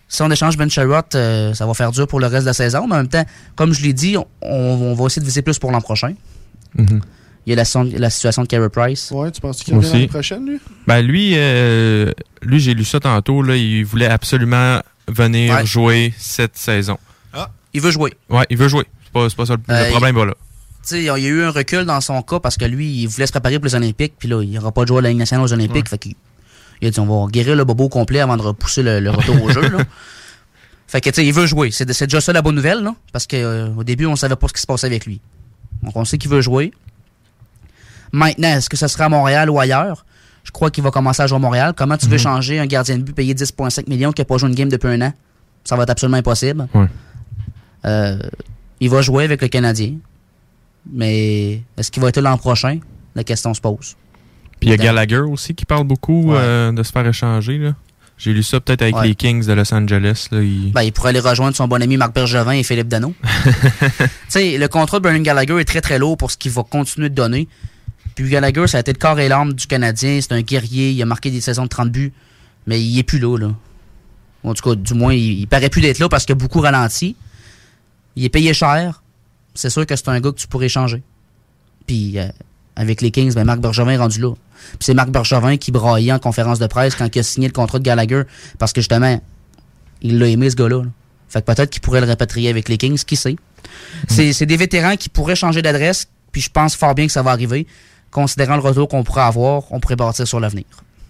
si 0.07 0.21
on 0.21 0.29
échange 0.31 0.57
Ben 0.57 0.69
Sherrod, 0.69 1.05
euh, 1.15 1.53
ça 1.53 1.65
va 1.65 1.73
faire 1.73 1.91
dur 1.91 2.07
pour 2.07 2.19
le 2.19 2.27
reste 2.27 2.43
de 2.43 2.49
la 2.49 2.53
saison. 2.53 2.87
Mais 2.87 2.95
en 2.95 2.97
même 2.97 3.07
temps, 3.07 3.25
comme 3.55 3.73
je 3.73 3.81
l'ai 3.83 3.93
dit, 3.93 4.17
on, 4.17 4.25
on 4.41 4.93
va 4.93 5.05
essayer 5.05 5.21
de 5.21 5.25
viser 5.27 5.41
plus 5.41 5.59
pour 5.59 5.71
l'an 5.71 5.81
prochain. 5.81 6.13
Mhm. 6.77 7.01
Il 7.47 7.51
y 7.51 7.53
a 7.53 7.63
la, 7.99 8.09
situation 8.09 8.41
de 8.41 8.47
Carey 8.47 8.69
Price. 8.69 9.11
Ouais, 9.11 9.29
tu 9.29 9.39
penses 9.39 9.61
qu'il 9.61 9.75
revient 9.75 9.85
l'année 9.87 9.99
aussi. 10.05 10.07
prochaine, 10.07 10.45
lui? 10.47 10.59
Ben 10.87 11.01
lui, 11.01 11.33
euh, 11.35 12.11
lui 12.41 12.59
j'ai 12.59 12.73
lu 12.73 12.83
ça 12.83 12.99
tantôt. 12.99 13.43
Là, 13.43 13.55
il 13.55 13.85
voulait 13.85 14.07
absolument 14.07 14.79
venir 15.07 15.53
Ouais. 15.53 15.65
jouer 15.65 16.13
cette 16.17 16.57
saison. 16.57 16.97
Il 17.73 17.81
veut 17.81 17.91
jouer. 17.91 18.13
Ouais, 18.29 18.45
il 18.49 18.55
veut 18.57 18.69
jouer. 18.69 18.85
C'est 19.03 19.11
pas, 19.11 19.29
c'est 19.29 19.35
pas 19.35 19.45
ça 19.45 19.55
le, 19.55 19.73
Euh, 19.73 19.85
le 19.85 19.91
problème, 19.91 20.15
voilà. 20.15 20.31
Tu 20.31 20.37
sais, 20.83 20.99
il 20.99 21.03
y 21.03 21.09
a 21.09 21.17
eu 21.17 21.43
un 21.43 21.51
recul 21.51 21.83
dans 21.83 21.99
son 21.99 22.21
cas 22.21 22.39
parce 22.39 22.55
que 22.55 22.63
lui, 22.63 23.01
il 23.01 23.07
voulait 23.07 23.27
se 23.27 23.33
préparer 23.33 23.59
pour 23.59 23.65
les 23.65 23.75
Olympiques, 23.75 24.13
puis 24.17 24.29
là, 24.29 24.41
il 24.41 24.49
n'aura 24.51 24.71
pas 24.71 24.83
de 24.83 24.87
jouer 24.87 24.99
à 24.99 25.01
la 25.01 25.09
Ligue 25.09 25.17
nationale 25.17 25.45
aux 25.45 25.51
Olympiques. 25.51 25.89
Fait 25.89 25.97
qu'il 25.97 26.15
il 26.81 26.87
a 26.87 26.91
dit, 26.91 26.99
on 26.99 27.05
va 27.25 27.31
guérir 27.31 27.55
le 27.55 27.63
bobo 27.63 27.85
au 27.85 27.89
complet 27.89 28.19
avant 28.19 28.37
de 28.37 28.41
repousser 28.41 28.83
le, 28.83 28.99
le 28.99 29.09
retour 29.09 29.41
au 29.43 29.49
jeu. 29.49 29.61
Là. 29.69 29.79
Fait 30.87 31.01
que, 31.01 31.09
tu 31.09 31.15
sais, 31.15 31.25
il 31.25 31.33
veut 31.33 31.45
jouer. 31.47 31.71
C'est 31.71 31.85
déjà 31.85 32.21
ça 32.21 32.31
la 32.33 32.41
bonne 32.41 32.55
nouvelle, 32.55 32.83
là, 32.83 32.93
parce 33.11 33.25
qu'au 33.27 33.83
début, 33.83 34.05
on 34.05 34.15
savait 34.15 34.35
pas 34.35 34.47
ce 34.47 34.53
qui 34.53 34.61
se 34.61 34.67
passait 34.67 34.87
avec 34.87 35.05
lui. 35.05 35.19
Donc, 35.81 35.95
on 35.95 36.05
sait 36.05 36.17
qu'il 36.17 36.29
veut 36.29 36.41
jouer. 36.41 36.71
Maintenant, 38.11 38.49
est-ce 38.49 38.69
que 38.69 38.77
ce 38.77 38.87
sera 38.87 39.05
à 39.05 39.09
Montréal 39.09 39.49
ou 39.49 39.59
ailleurs? 39.59 40.05
Je 40.43 40.51
crois 40.51 40.69
qu'il 40.69 40.83
va 40.83 40.91
commencer 40.91 41.23
à 41.23 41.27
jouer 41.27 41.37
à 41.37 41.39
Montréal. 41.39 41.73
Comment 41.75 41.97
tu 41.97 42.05
veux 42.05 42.13
Mhm. 42.17 42.19
changer 42.19 42.59
un 42.59 42.67
gardien 42.67 42.97
de 42.97 43.03
but 43.03 43.13
payé 43.13 43.33
10,5 43.33 43.87
millions 43.87 44.11
qui 44.11 44.21
n'a 44.21 44.25
pas 44.25 44.37
joué 44.37 44.47
une 44.49 44.55
game 44.55 44.69
depuis 44.69 44.87
un 44.89 45.01
an? 45.01 45.13
Ça 45.63 45.75
va 45.75 45.83
être 45.83 45.89
absolument 45.89 46.17
impossible. 46.17 46.67
Ouais. 46.75 46.85
Euh, 47.85 48.19
il 48.79 48.89
va 48.89 49.01
jouer 49.01 49.23
avec 49.23 49.41
le 49.41 49.47
Canadien. 49.47 49.95
Mais 50.91 51.61
est-ce 51.77 51.89
qu'il 51.89 52.01
va 52.03 52.09
être 52.09 52.21
l'an 52.21 52.37
prochain? 52.37 52.79
La 53.15 53.23
question 53.23 53.53
se 53.55 53.59
pose. 53.61 53.95
Puis 54.65 54.73
il 54.73 54.77
y 54.77 54.81
a 54.81 54.83
Gallagher 54.83 55.19
aussi 55.19 55.53
qui 55.55 55.65
parle 55.65 55.83
beaucoup 55.85 56.31
Ouais. 56.31 56.37
euh, 56.39 56.71
de 56.71 56.81
se 56.83 56.91
faire 56.91 57.05
échanger. 57.07 57.57
là. 57.57 57.75
J'ai 58.17 58.31
lu 58.33 58.43
ça 58.43 58.59
peut-être 58.61 58.81
avec 58.81 58.95
Ouais. 58.95 59.07
les 59.09 59.15
Kings 59.15 59.45
de 59.45 59.51
Los 59.53 59.73
Angeles. 59.73 60.27
Là, 60.31 60.41
il- 60.41 60.71
Ben, 60.71 60.83
il 60.83 60.91
pourrait 60.93 61.09
aller 61.09 61.19
rejoindre 61.19 61.55
son 61.55 61.67
bon 61.67 61.81
ami 61.81 61.97
Marc 61.97 62.13
Bergevin 62.15 62.53
et 62.53 62.63
Philippe 62.63 62.87
Dano. 62.87 63.13
tu 63.23 64.05
sais, 64.29 64.57
le 64.57 64.67
contrat 64.69 64.99
de 64.99 65.03
Brendan 65.03 65.21
Gallagher 65.21 65.59
est 65.59 65.65
très 65.65 65.81
très 65.81 65.99
lourd 65.99 66.15
pour 66.17 66.31
ce 66.31 66.37
qu'il 66.37 66.51
va 66.51 66.63
continuer 66.63 67.09
de 67.09 67.15
donner. 67.15 67.47
Puis 68.15 68.29
Gallagher, 68.29 68.67
ça 68.67 68.77
a 68.77 68.79
été 68.79 68.93
le 68.93 68.97
corps 68.97 69.19
et 69.19 69.27
l'âme 69.27 69.53
du 69.53 69.67
Canadien. 69.67 70.19
C'est 70.21 70.31
un 70.31 70.41
guerrier. 70.41 70.91
Il 70.91 71.01
a 71.01 71.05
marqué 71.05 71.29
des 71.29 71.41
saisons 71.41 71.63
de 71.63 71.67
30 71.69 71.91
buts. 71.91 72.13
Mais 72.67 72.81
il 72.81 72.97
est 72.97 73.03
plus 73.03 73.19
là, 73.19 73.37
là. 73.37 73.49
En 74.45 74.53
tout 74.53 74.63
cas, 74.69 74.75
du 74.75 74.93
moins, 74.93 75.13
il, 75.13 75.39
il 75.41 75.47
paraît 75.47 75.69
plus 75.69 75.81
d'être 75.81 75.99
là 75.99 76.07
parce 76.07 76.23
qu'il 76.25 76.33
a 76.33 76.37
beaucoup 76.37 76.61
ralenti. 76.61 77.15
Il 78.15 78.23
est 78.23 78.29
payé 78.29 78.53
cher. 78.53 79.03
C'est 79.53 79.69
sûr 79.69 79.85
que 79.85 79.95
c'est 79.95 80.07
un 80.07 80.19
gars 80.21 80.31
que 80.31 80.37
tu 80.37 80.47
pourrais 80.47 80.69
changer. 80.69 81.03
Puis 81.85 82.17
euh, 82.17 82.27
avec 82.75 83.01
les 83.01 83.11
Kings, 83.11 83.33
ben 83.33 83.43
Marc 83.43 83.59
Bergevin 83.59 83.91
est 83.91 83.97
rendu 83.97 84.19
là. 84.19 84.33
Puis 84.71 84.79
c'est 84.81 84.93
Marc 84.93 85.09
Bergevin 85.09 85.57
qui 85.57 85.71
braillait 85.71 86.11
en 86.11 86.19
conférence 86.19 86.59
de 86.59 86.67
presse 86.67 86.95
quand 86.95 87.13
il 87.13 87.19
a 87.19 87.23
signé 87.23 87.47
le 87.47 87.53
contrat 87.53 87.79
de 87.79 87.83
Gallagher 87.83 88.23
parce 88.59 88.73
que 88.73 88.81
justement, 88.81 89.21
il 90.01 90.19
l'a 90.19 90.27
aimé 90.27 90.49
ce 90.49 90.55
gars-là. 90.55 90.83
là. 90.83 90.89
Fait 91.29 91.41
que 91.41 91.51
peut-être 91.51 91.69
qu'il 91.69 91.81
pourrait 91.81 92.01
le 92.01 92.07
répatrier 92.07 92.49
avec 92.49 92.69
les 92.69 92.77
Kings, 92.77 93.03
qui 93.03 93.15
sait? 93.15 93.35
C'est 94.07 94.33
c'est 94.33 94.45
des 94.45 94.57
vétérans 94.57 94.95
qui 94.95 95.09
pourraient 95.09 95.35
changer 95.35 95.61
d'adresse, 95.61 96.07
puis 96.31 96.41
je 96.41 96.49
pense 96.49 96.75
fort 96.75 96.95
bien 96.95 97.07
que 97.07 97.11
ça 97.11 97.23
va 97.23 97.31
arriver. 97.31 97.67
Considérant 98.11 98.55
le 98.55 98.61
retour 98.61 98.87
qu'on 98.87 99.03
pourrait 99.03 99.23
avoir, 99.23 99.63
on 99.71 99.79
pourrait 99.79 99.97
bâtir 99.97 100.27
sur 100.27 100.39
l'avenir. 100.39 100.65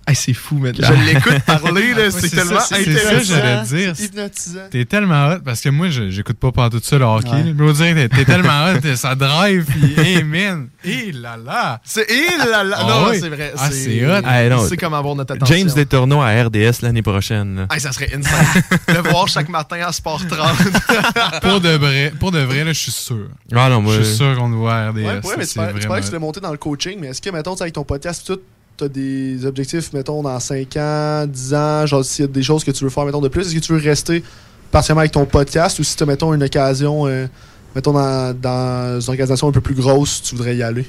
Hey, 0.07 0.15
c'est 0.15 0.33
fou, 0.33 0.57
man. 0.59 0.73
Je 0.77 0.93
l'écoute 1.05 1.39
parler, 1.47 1.93
là, 1.95 2.11
c'est 2.11 2.27
ça, 2.27 2.37
tellement 2.43 2.59
c'est- 2.59 2.75
C'est 2.83 2.93
ça, 2.93 3.07
intéressant. 3.09 3.33
j'allais 3.33 3.63
te 3.63 3.67
dire. 3.75 3.93
C'est 3.95 4.03
hypnotisant. 4.05 4.59
T'es 4.69 4.85
tellement 4.85 5.27
hot, 5.29 5.39
parce 5.43 5.61
que 5.61 5.69
moi, 5.69 5.89
je- 5.89 6.11
j'écoute 6.11 6.37
pas 6.37 6.51
pendant 6.51 6.69
tout 6.69 6.79
ça 6.83 6.97
le 6.99 7.05
hockey. 7.05 7.29
Ouais. 7.31 7.53
Je 7.57 7.63
veux 7.63 7.73
dire, 7.73 8.09
t'es- 8.09 8.25
tellement 8.25 8.65
hot, 8.67 8.95
ça 8.95 9.15
drive, 9.15 9.65
pis 9.65 9.99
hey 9.99 10.23
man, 10.23 10.67
hé 10.83 11.11
là 11.11 11.37
là. 11.37 11.81
C'est 11.83 12.05
eh 12.07 12.37
là 12.37 12.63
là. 12.63 12.77
Ah 12.79 12.83
non, 12.87 13.07
c'est 13.19 13.29
vrai. 13.29 13.53
Ah, 13.57 13.71
c'est 13.71 14.05
hot. 14.05 14.27
Hey, 14.27 14.49
non. 14.49 14.67
C'est 14.69 14.77
comment 14.77 14.97
avoir 14.97 15.15
notre 15.15 15.33
attention. 15.33 15.55
James 15.55 15.71
Détourneau 15.75 16.21
à 16.21 16.29
RDS 16.43 16.81
l'année 16.83 17.01
prochaine. 17.01 17.55
là. 17.55 17.67
Hey, 17.73 17.79
ça 17.81 17.91
serait 17.91 18.11
insane. 18.15 18.63
le 18.87 19.09
voir 19.09 19.27
chaque 19.27 19.49
matin 19.49 19.77
à 19.87 19.91
Sport 19.91 20.21
30. 20.27 20.55
pour 21.41 21.61
de 21.61 21.69
vrai, 21.69 22.13
pour 22.19 22.31
de 22.31 22.39
vrai, 22.39 22.63
là, 22.63 22.73
je 22.73 22.79
suis 22.79 22.91
sûr. 22.91 23.27
Ah 23.55 23.69
non, 23.69 23.81
moi- 23.81 23.95
Je 23.97 24.03
suis 24.03 24.15
sûr 24.17 24.35
qu'on 24.37 24.49
le 24.49 24.55
voit 24.55 24.75
à 24.75 24.89
RDS. 24.91 24.97
Ouais, 24.97 25.05
ouais, 25.23 25.35
mais 25.37 25.47
tu 25.47 25.53
tu 25.53 25.59
que 25.59 26.05
tu 26.05 26.11
l'as 26.11 26.19
monté 26.19 26.39
dans 26.39 26.51
le 26.51 26.57
coaching, 26.57 26.97
mais 27.01 27.07
est-ce 27.07 27.21
que, 27.21 27.29
mettons, 27.31 27.55
avec 27.55 27.73
ton 27.73 27.83
podcast, 27.83 28.23
tout, 28.25 28.39
t'as 28.78 28.88
des 28.88 29.45
objectifs, 29.45 29.93
mettons, 29.93 30.21
dans 30.21 30.39
5 30.39 30.78
ans, 30.78 31.26
10 31.28 31.53
ans, 31.53 31.86
genre 31.86 32.03
s'il 32.03 32.26
y 32.26 32.28
a 32.28 32.32
des 32.32 32.43
choses 32.43 32.63
que 32.63 32.71
tu 32.71 32.84
veux 32.84 32.89
faire, 32.89 33.05
mettons, 33.05 33.21
de 33.21 33.28
plus, 33.28 33.47
est-ce 33.47 33.55
que 33.55 33.59
tu 33.59 33.73
veux 33.73 33.80
rester 33.82 34.23
partiellement 34.71 35.01
avec 35.01 35.11
ton 35.11 35.26
podcast 35.26 35.80
ou 35.80 35.84
si 35.84 35.95
tu 35.95 36.05
mettons, 36.05 36.34
une 36.34 36.43
occasion, 36.43 37.07
euh, 37.07 37.28
mettons, 37.73 37.93
dans, 37.93 38.36
dans 38.38 38.99
une 38.99 39.09
organisation 39.09 39.47
un 39.47 39.51
peu 39.51 39.61
plus 39.61 39.76
grosse, 39.76 40.21
tu 40.21 40.36
voudrais 40.36 40.55
y 40.55 40.63
aller? 40.63 40.86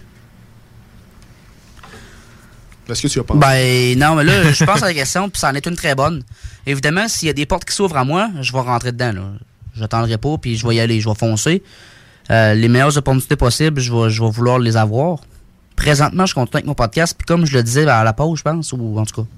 Est-ce 2.89 3.03
que 3.03 3.09
tu 3.09 3.19
as 3.19 3.25
pensé? 3.25 3.41
Ben 3.41 3.99
non, 3.99 4.15
mais 4.15 4.25
là, 4.25 4.53
je 4.53 4.65
pense 4.65 4.83
à 4.83 4.87
la 4.87 4.95
question, 4.95 5.29
puis 5.29 5.41
ça 5.41 5.51
en 5.51 5.55
est 5.55 5.67
une 5.67 5.77
très 5.77 5.95
bonne. 5.95 6.23
Évidemment, 6.67 7.09
s'il 7.09 7.27
y 7.27 7.31
a 7.31 7.35
des 7.35 7.47
portes 7.47 7.65
qui 7.65 7.75
s'ouvrent 7.75 7.97
à 7.97 8.05
moi, 8.05 8.31
je 8.41 8.53
vais 8.53 8.61
rentrer 8.61 8.93
dedans. 8.93 9.13
Là. 9.13 9.23
J'attendrai 9.77 10.19
pas, 10.19 10.39
puis 10.39 10.57
je 10.57 10.67
vais 10.67 10.77
y 10.77 10.81
aller, 10.81 11.01
je 11.01 11.09
vais 11.09 11.15
foncer. 11.15 11.63
Euh, 12.31 12.55
les 12.55 12.69
meilleures 12.69 12.97
opportunités 12.97 13.37
possibles, 13.37 13.81
je 13.81 13.93
vais, 13.93 14.11
je 14.11 14.23
vais 14.23 14.31
vouloir 14.31 14.59
les 14.59 14.77
avoir. 14.77 15.21
Présentement, 15.77 16.27
je 16.27 16.35
continue 16.35 16.57
avec 16.57 16.67
mon 16.67 16.75
podcast, 16.75 17.15
puis 17.17 17.27
comme 17.27 17.47
je 17.47 17.57
le 17.57 17.63
disais 17.63 17.87
à 17.87 18.03
la 18.03 18.13
pause, 18.13 18.39
je 18.39 18.43
pense, 18.43 18.73
ou 18.73 18.99
en 18.99 19.05
tout 19.05 19.23
cas, 19.23 19.29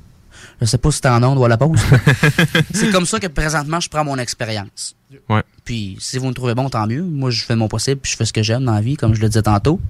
je 0.61 0.67
sais 0.67 0.79
pas 0.79 0.91
si 0.91 0.97
c'était 0.97 1.09
en 1.09 1.23
onde 1.23 1.39
ou 1.39 1.45
à 1.45 1.49
la 1.49 1.57
pause. 1.57 1.79
c'est 2.75 2.91
comme 2.91 3.07
ça 3.07 3.21
que 3.21 3.27
présentement, 3.27 3.81
je 3.81 3.89
prends 3.89 4.05
mon 4.05 4.17
expérience. 4.19 4.97
Ouais. 5.29 5.43
Puis 5.65 5.97
si 6.01 6.19
vous 6.19 6.29
me 6.29 6.33
trouvez 6.33 6.55
bon, 6.55 6.69
tant 6.69 6.87
mieux. 6.87 7.03
Moi, 7.03 7.31
je 7.31 7.45
fais 7.45 7.57
mon 7.57 7.69
possible, 7.69 8.01
puis 8.01 8.13
je 8.13 8.17
fais 8.17 8.25
ce 8.25 8.33
que 8.33 8.43
j'aime 8.43 8.65
dans 8.65 8.75
la 8.75 8.81
vie, 8.81 8.97
comme 8.97 9.15
je 9.15 9.21
le 9.21 9.29
disais 9.29 9.43
tantôt. 9.43 9.81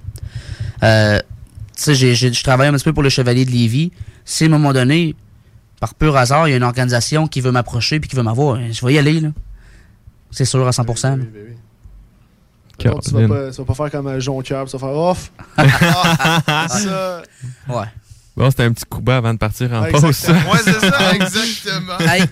Euh, 0.83 1.19
tu 1.75 1.95
sais, 1.95 1.95
je 1.95 2.43
travaille 2.43 2.67
un 2.67 2.73
petit 2.73 2.83
peu 2.83 2.93
pour 2.93 3.03
le 3.03 3.09
Chevalier 3.09 3.45
de 3.45 3.51
Lévis. 3.51 3.91
Si 4.25 4.43
à 4.43 4.47
un 4.47 4.49
moment 4.49 4.73
donné, 4.73 5.15
par 5.79 5.95
pur 5.95 6.15
hasard, 6.17 6.47
il 6.47 6.51
y 6.51 6.53
a 6.53 6.57
une 6.57 6.63
organisation 6.63 7.27
qui 7.27 7.41
veut 7.41 7.51
m'approcher 7.51 7.99
puis 7.99 8.09
qui 8.09 8.15
veut 8.15 8.23
m'avoir, 8.23 8.59
je 8.71 8.85
vais 8.85 8.93
y 8.93 8.97
aller, 8.97 9.19
là. 9.19 9.29
C'est 10.31 10.45
sûr 10.45 10.67
à 10.67 10.71
100%. 10.71 11.17
là. 11.17 11.23
Mettons, 12.87 12.99
tu, 12.99 13.11
vas 13.11 13.27
pas, 13.27 13.51
tu 13.51 13.57
vas 13.57 13.65
pas 13.65 13.73
faire 13.73 13.91
comme 13.91 14.07
euh, 14.07 14.19
Jonquière, 14.19 14.65
tu 14.65 14.77
vas 14.77 14.79
faire 14.79 14.97
off. 14.97 15.31
Ah, 15.57 16.67
ça. 16.69 17.21
Ouais. 17.67 17.85
Bon, 18.35 18.49
c'était 18.49 18.63
un 18.63 18.71
petit 18.71 18.85
coup 18.85 19.01
bas 19.01 19.17
avant 19.17 19.33
de 19.33 19.39
partir 19.39 19.71
en 19.73 19.83
pause. 19.83 20.03
exactement. 20.05 20.51
Ouais, 20.51 20.59
c'est 20.63 20.79
ça, 20.79 21.15
exactement. 21.15 21.99
Hey, 21.99 22.23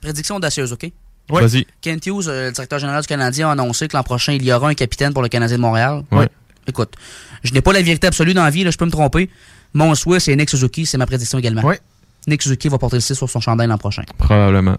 prédiction 0.00 0.36
audacieuse, 0.36 0.72
OK? 0.72 0.90
Ouais. 1.30 1.46
Vas-y. 1.46 1.66
Kent 1.80 2.06
Hughes, 2.06 2.28
euh, 2.28 2.46
le 2.46 2.52
directeur 2.52 2.78
général 2.78 3.00
du 3.00 3.06
Canadien, 3.06 3.48
a 3.48 3.52
annoncé 3.52 3.88
que 3.88 3.96
l'an 3.96 4.02
prochain, 4.02 4.32
il 4.32 4.44
y 4.44 4.52
aura 4.52 4.68
un 4.68 4.74
capitaine 4.74 5.12
pour 5.12 5.22
le 5.22 5.28
Canadien 5.28 5.56
de 5.56 5.62
Montréal. 5.62 6.02
Ouais. 6.10 6.28
Écoute, 6.66 6.94
je 7.42 7.52
n'ai 7.52 7.60
pas 7.62 7.72
la 7.72 7.82
vérité 7.82 8.06
absolue 8.06 8.34
dans 8.34 8.44
la 8.44 8.50
vie, 8.50 8.64
là, 8.64 8.70
je 8.70 8.76
peux 8.76 8.84
me 8.84 8.90
tromper. 8.90 9.30
Mon 9.72 9.94
souhait, 9.94 10.20
c'est 10.20 10.34
Nick 10.34 10.50
Suzuki, 10.50 10.86
c'est 10.86 10.98
ma 10.98 11.06
prédiction 11.06 11.38
également. 11.38 11.62
Ouais. 11.62 11.80
Nick 12.26 12.42
Suzuki 12.42 12.68
va 12.68 12.78
porter 12.78 12.96
le 12.96 13.00
6 13.00 13.14
sur 13.14 13.30
son 13.30 13.40
chandail 13.40 13.68
l'an 13.68 13.78
prochain. 13.78 14.02
Probablement. 14.18 14.76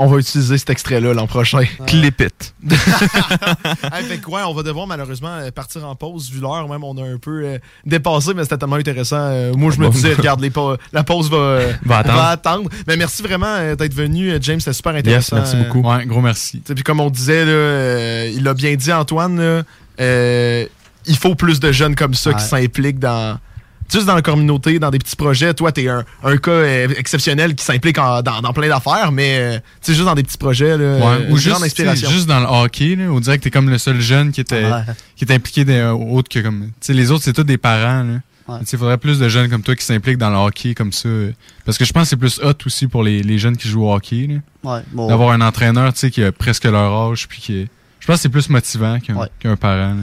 On 0.00 0.06
va 0.06 0.18
utiliser 0.18 0.56
cet 0.58 0.70
extrait-là 0.70 1.12
l'an 1.12 1.26
prochain. 1.26 1.62
Clip 1.86 2.20
it. 2.20 2.54
Hey, 3.92 4.04
fait 4.04 4.18
que 4.18 4.30
ouais, 4.30 4.42
on 4.46 4.54
va 4.54 4.62
devoir 4.62 4.86
malheureusement 4.86 5.34
euh, 5.40 5.50
partir 5.50 5.84
en 5.86 5.94
pause 5.96 6.30
vu 6.30 6.40
l'heure. 6.40 6.68
Même 6.68 6.84
on 6.84 6.96
a 6.98 7.02
un 7.02 7.18
peu 7.18 7.42
euh, 7.44 7.58
dépassé, 7.84 8.32
mais 8.34 8.42
c'était 8.44 8.58
tellement 8.58 8.76
intéressant. 8.76 9.16
Euh, 9.18 9.52
moi, 9.54 9.72
je 9.72 9.78
me 9.78 9.86
Bon. 9.86 9.90
disais, 9.90 10.14
regarde, 10.14 10.40
les 10.40 10.50
pa- 10.50 10.76
la 10.92 11.02
pause 11.04 11.30
va, 11.30 11.58
Va 11.84 12.28
attendre. 12.30 12.70
Mais 12.86 12.96
merci 12.96 13.22
vraiment 13.22 13.46
euh, 13.56 13.74
d'être 13.74 13.94
venu, 13.94 14.32
James. 14.40 14.60
C'était 14.60 14.72
super 14.72 14.94
intéressant. 14.94 15.36
merci 15.36 15.56
Euh, 15.56 15.64
beaucoup. 15.64 15.88
Ouais, 15.88 16.04
gros 16.06 16.20
merci. 16.20 16.58
Puis 16.60 16.82
comme 16.84 17.00
on 17.00 17.10
disait, 17.10 17.44
là, 17.44 17.50
euh, 17.50 18.30
il 18.34 18.42
l'a 18.44 18.54
bien 18.54 18.74
dit, 18.76 18.92
Antoine, 18.92 19.38
là, 19.38 19.62
euh, 20.00 20.66
il 21.06 21.16
faut 21.16 21.34
plus 21.34 21.58
de 21.60 21.72
jeunes 21.72 21.94
comme 21.96 22.14
ça 22.14 22.32
qui 22.34 22.44
s'impliquent 22.44 22.98
dans. 23.00 23.38
Juste 23.90 24.06
dans 24.06 24.14
la 24.14 24.22
communauté, 24.22 24.78
dans 24.78 24.90
des 24.90 24.98
petits 24.98 25.16
projets. 25.16 25.54
Toi, 25.54 25.72
t'es 25.72 25.88
un, 25.88 26.04
un 26.22 26.36
cas 26.36 26.50
euh, 26.50 26.88
exceptionnel 26.96 27.54
qui 27.54 27.64
s'implique 27.64 27.98
en- 27.98 28.20
dans, 28.22 28.40
dans 28.42 28.52
plein 28.52 28.68
d'affaires, 28.68 29.10
mais 29.12 29.38
euh, 29.38 29.56
tu 29.56 29.62
sais, 29.80 29.94
juste 29.94 30.04
dans 30.04 30.14
des 30.14 30.22
petits 30.22 30.36
projets. 30.38 30.76
Là, 30.76 30.96
Ouais, 30.98 31.02
euh, 31.22 31.30
ou 31.30 31.36
juste, 31.38 31.62
inspiration. 31.62 32.10
dans 32.26 32.40
le 32.40 32.46
hockey, 32.46 32.96
là, 32.96 33.04
on 33.10 33.20
dirait 33.20 33.38
que 33.38 33.44
t'es 33.44 33.50
comme 33.50 33.70
le 33.70 33.78
seul 33.78 34.00
jeune 34.00 34.30
qui 34.32 34.40
était, 34.42 34.64
Ouais. 34.66 34.82
qui 35.16 35.24
était 35.24 35.34
impliqué 35.34 35.64
des, 35.64 35.76
euh, 35.78 35.92
autres 35.92 36.28
que 36.28 36.40
comme. 36.40 36.66
Tu 36.66 36.72
sais, 36.80 36.92
les 36.92 37.10
autres, 37.10 37.24
c'est 37.24 37.32
tous 37.32 37.44
des 37.44 37.56
parents. 37.58 38.02
Là. 38.02 38.20
Ouais. 38.48 38.60
Il 38.72 38.78
faudrait 38.78 38.96
plus 38.98 39.18
de 39.18 39.28
jeunes 39.28 39.50
comme 39.50 39.62
toi 39.62 39.76
qui 39.76 39.84
s'impliquent 39.84 40.16
dans 40.18 40.30
le 40.30 40.36
hockey 40.36 40.74
comme 40.74 40.92
ça. 40.92 41.08
Parce 41.66 41.76
que 41.76 41.84
je 41.84 41.92
pense 41.92 42.04
que 42.04 42.08
c'est 42.10 42.16
plus 42.16 42.40
hot 42.42 42.54
aussi 42.64 42.86
pour 42.86 43.02
les, 43.02 43.22
les 43.22 43.38
jeunes 43.38 43.56
qui 43.58 43.68
jouent 43.68 43.84
au 43.86 43.94
hockey. 43.94 44.26
là. 44.64 44.70
Ouais, 44.74 44.80
bon. 44.92 45.06
D'avoir 45.08 45.30
un 45.32 45.40
entraîneur 45.42 45.92
qui 45.92 46.22
a 46.24 46.32
presque 46.32 46.64
leur 46.64 46.92
âge. 47.10 47.28
Puis 47.28 47.40
qui 47.40 47.58
est- 47.60 47.68
Je 48.00 48.06
pense 48.06 48.16
que 48.16 48.22
c'est 48.22 48.28
plus 48.30 48.48
motivant 48.48 48.98
qu'un 49.00 49.16
Ouais. 49.16 49.28
qu'un 49.38 49.56
parent. 49.56 49.94
là. 49.94 50.02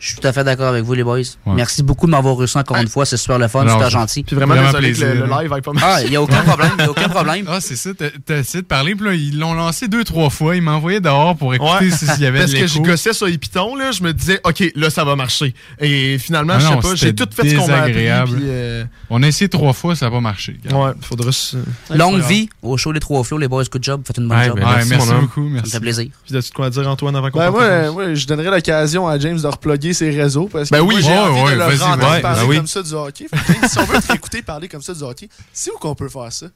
Je 0.00 0.06
suis 0.06 0.16
tout 0.16 0.26
à 0.26 0.32
fait 0.32 0.42
d'accord 0.44 0.68
avec 0.68 0.82
vous, 0.82 0.94
les 0.94 1.04
boys. 1.04 1.18
Ouais. 1.18 1.24
Merci 1.54 1.82
beaucoup 1.82 2.06
de 2.06 2.10
m'avoir 2.10 2.34
reçu 2.34 2.56
encore 2.56 2.78
une 2.78 2.88
fois. 2.88 3.04
C'est 3.04 3.18
super 3.18 3.38
le 3.38 3.48
fun, 3.48 3.60
Alors, 3.60 3.74
super 3.74 3.90
gentil. 3.90 4.22
Puis 4.22 4.34
vraiment, 4.34 4.54
Vraiment 4.54 4.68
désolé 4.70 4.88
plaisir, 4.92 5.08
que 5.08 5.12
le, 5.18 5.26
live 5.26 5.50
va 5.50 5.60
pas 5.60 5.72
mal. 5.74 5.84
Ah, 5.86 6.02
il 6.02 6.08
n'y 6.10 6.16
a 6.16 6.22
aucun 6.22 6.40
problème. 6.42 6.70
Il 6.78 6.84
a 6.84 6.90
aucun 6.90 7.08
problème. 7.10 7.44
Ah, 7.48 7.58
c'est 7.60 7.76
ça. 7.76 7.90
T'as 8.24 8.38
essayé 8.38 8.62
de 8.62 8.66
parler. 8.66 8.94
Puis 8.94 9.04
là, 9.04 9.12
ils 9.14 9.38
l'ont 9.38 9.52
lancé 9.52 9.88
deux, 9.88 10.02
trois 10.02 10.30
fois. 10.30 10.56
Ils 10.56 10.62
m'envoyaient 10.62 11.00
dehors 11.02 11.36
pour 11.36 11.52
écouter 11.54 11.84
Ouais. 11.84 11.90
si- 11.90 12.06
s'il 12.06 12.22
y 12.22 12.26
avait 12.26 12.38
Parce 12.40 12.52
de 12.52 12.58
que 12.60 12.66
je 12.66 12.78
gossais 12.80 13.12
sur 13.12 13.26
les 13.26 13.36
pitons, 13.36 13.76
là, 13.76 13.92
je 13.92 14.02
me 14.02 14.14
disais, 14.14 14.40
OK, 14.44 14.64
là, 14.74 14.88
ça 14.88 15.04
va 15.04 15.16
marcher. 15.16 15.54
Et 15.80 16.16
finalement, 16.18 16.54
Ah 16.56 16.60
je 16.60 16.66
sais 16.66 16.76
pas, 16.76 16.94
j'ai 16.94 17.14
tout 17.14 17.28
fait 17.30 17.50
ce 17.50 17.56
qu'on 17.56 17.68
m'a 17.68 17.80
appris. 17.82 17.92
Puis, 17.92 18.08
euh, 18.46 18.84
On 19.12 19.22
a 19.24 19.26
essayé 19.26 19.48
trois 19.48 19.72
fois, 19.72 19.96
ça 19.96 20.06
n'a 20.06 20.12
pas 20.12 20.20
marché. 20.20 20.58
ouais, 20.72 20.92
faudra 21.02 21.32
se... 21.32 21.56
Longue 21.92 22.20
vie 22.22 22.48
au 22.62 22.76
show 22.76 22.92
Les 22.92 23.00
Trois 23.00 23.24
Flots, 23.24 23.38
les 23.38 23.48
boys. 23.48 23.64
Good 23.64 23.82
job. 23.82 24.02
Faites 24.06 24.18
une 24.18 24.28
bonne 24.28 24.38
Ouais, 24.38 24.46
job. 24.46 24.56
ben, 24.60 24.66
Ouais, 24.68 24.74
Merci, 24.76 24.90
merci, 24.90 25.12
beaucoup. 25.20 25.40
Ça 25.42 25.48
me 25.48 25.50
Merci. 25.54 25.70
fait 25.72 25.80
plaisir. 25.80 26.06
Puis 26.24 26.36
as-tu 26.36 26.48
de 26.50 26.54
quoi 26.54 26.70
dire, 26.70 26.88
Antoine, 26.88 27.16
avant 27.16 27.30
qu'on 27.30 27.38
Ben, 27.40 27.50
pause? 27.50 27.92
moi, 27.92 28.14
je 28.14 28.26
donnerais 28.26 28.50
l'occasion 28.50 29.08
à 29.08 29.18
James 29.18 29.40
de 29.40 29.46
reploguer 29.48 29.92
ses 29.94 30.10
réseaux 30.10 30.46
parce 30.46 30.70
que 30.70 30.74
Ben 30.76 30.80
oui, 30.82 30.96
j'ai 31.00 31.08
ouais, 31.08 31.18
envie 31.18 31.42
ouais, 31.42 31.50
de 31.54 31.58
le 31.58 31.64
vas-y, 31.64 31.78
rendre 31.78 32.08
ouais, 32.10 32.20
parler 32.20 32.40
ben 32.42 32.48
oui. 32.48 32.56
comme 32.58 32.66
ça 32.68 32.82
du 32.82 32.92
hockey. 32.92 33.26
Fait 33.28 33.36
que, 33.36 33.52
James, 33.60 33.68
si 33.68 33.78
on 33.78 33.84
veut 33.84 34.00
t'écouter 34.00 34.42
parler 34.42 34.68
comme 34.68 34.82
ça 34.82 34.94
du 34.94 35.02
hockey, 35.02 35.28
c'est 35.52 35.70
où 35.72 35.78
qu'on 35.78 35.94
peut 35.96 36.08
faire 36.08 36.32
ça? 36.32 36.46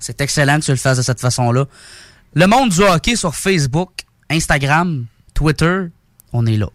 C'est 0.00 0.20
excellent 0.20 0.58
que 0.58 0.64
tu 0.64 0.70
le 0.72 0.76
fasses 0.76 0.98
de 0.98 1.02
cette 1.02 1.20
façon-là. 1.20 1.66
Le 2.34 2.46
monde 2.48 2.70
du 2.70 2.82
hockey 2.82 3.14
sur 3.14 3.34
Facebook, 3.36 3.90
Instagram, 4.30 5.06
Twitter, 5.32 5.84
on 6.32 6.44
est 6.46 6.56
là. 6.56 6.66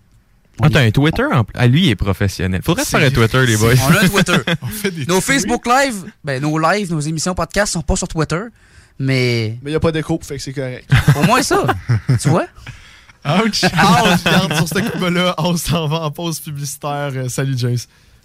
On 0.60 0.66
Ah, 0.66 0.70
t'as 0.72 0.82
un 0.82 0.92
Twitter? 0.92 1.24
En... 1.32 1.44
Ah, 1.56 1.68
lui, 1.68 1.86
il 1.86 1.90
est 1.90 1.96
professionnel. 1.96 2.62
Faudrait 2.64 2.86
faire 2.86 3.02
un 3.02 3.10
Twitter, 3.10 3.46
les 3.46 3.58
boys. 3.58 3.74
On 3.90 3.94
a 3.94 4.04
un 4.04 4.08
Twitter. 4.08 4.38
On 4.62 4.68
fait 4.68 4.92
des 4.92 5.06
Nos 5.06 5.20
tweets. 5.20 5.24
Facebook 5.24 5.66
Live, 5.66 6.06
ben, 6.24 6.42
nos 6.42 6.60
lives, 6.60 6.92
nos 6.92 7.00
émissions 7.00 7.34
podcasts 7.34 7.74
sont 7.74 7.82
pas 7.82 7.96
sur 7.96 8.08
Twitter, 8.08 8.42
mais 9.00 9.58
Mais 9.64 9.70
il 9.70 9.74
n'y 9.74 9.76
a 9.76 9.80
pas 9.80 9.92
d'écho, 9.92 10.20
fait 10.22 10.38
que 10.38 10.42
c'est 10.44 10.54
correct. 10.54 10.90
au 11.16 11.24
moins 11.24 11.42
ça. 11.42 11.66
tu 12.22 12.30
vois? 12.30 12.46
Ouch! 13.26 13.62
Ah, 13.76 14.04
on 14.06 14.18
se 14.18 14.24
garde 14.26 14.54
sur 14.56 14.68
ce 14.68 14.80
coup-là. 14.92 15.34
On 15.38 15.56
s'en 15.58 15.88
va 15.88 16.02
en 16.02 16.12
pause 16.12 16.40
publicitaire. 16.40 17.12
Euh, 17.16 17.30
salut, 17.30 17.56
James. 17.58 17.78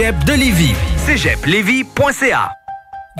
de 0.00 0.32
Lévis. 0.32 0.74
cégeplévis.ca 0.96 2.52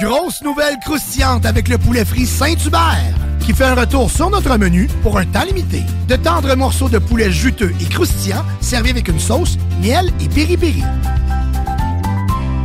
Grosse 0.00 0.40
nouvelle 0.42 0.78
croustillante 0.82 1.44
avec 1.44 1.68
le 1.68 1.76
poulet 1.76 2.06
frit 2.06 2.24
Saint-Hubert 2.24 3.12
qui 3.40 3.52
fait 3.52 3.64
un 3.64 3.74
retour 3.74 4.10
sur 4.10 4.30
notre 4.30 4.56
menu 4.56 4.88
pour 5.02 5.18
un 5.18 5.26
temps 5.26 5.44
limité. 5.44 5.82
De 6.08 6.16
tendres 6.16 6.56
morceaux 6.56 6.88
de 6.88 6.96
poulet 6.96 7.30
juteux 7.30 7.74
et 7.82 7.84
croustillants 7.84 8.46
servis 8.62 8.90
avec 8.90 9.08
une 9.08 9.20
sauce, 9.20 9.58
miel 9.82 10.10
et 10.22 10.28
piri-piri. 10.28 10.82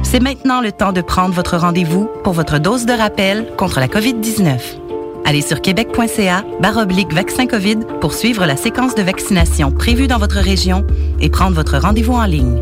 C'est 0.04 0.22
maintenant 0.22 0.62
le 0.62 0.72
temps 0.72 0.94
de 0.94 1.02
prendre 1.02 1.36
votre 1.36 1.58
rendez-vous 1.58 2.10
pour 2.24 2.32
votre 2.32 2.58
dose 2.58 2.86
de 2.86 2.94
rappel 2.94 3.46
contre 3.58 3.82
la 3.82 3.90
COVID-19. 3.90 4.60
Allez 5.26 5.42
sur 5.42 5.60
québec.ca 5.60 6.46
baroblique 6.62 7.12
vaccin 7.12 7.48
COVID 7.48 7.80
pour 8.00 8.14
suivre 8.14 8.46
la 8.46 8.56
séquence 8.56 8.96
de 8.96 9.04
vaccination 9.04 9.72
prévue 9.72 10.08
dans 10.08 10.20
votre 10.20 10.40
région 10.40 10.86
et 11.20 11.30
prendre 11.30 11.56
votre 11.56 11.78
rendez-vous 11.78 12.14
en 12.14 12.26
ligne. 12.26 12.62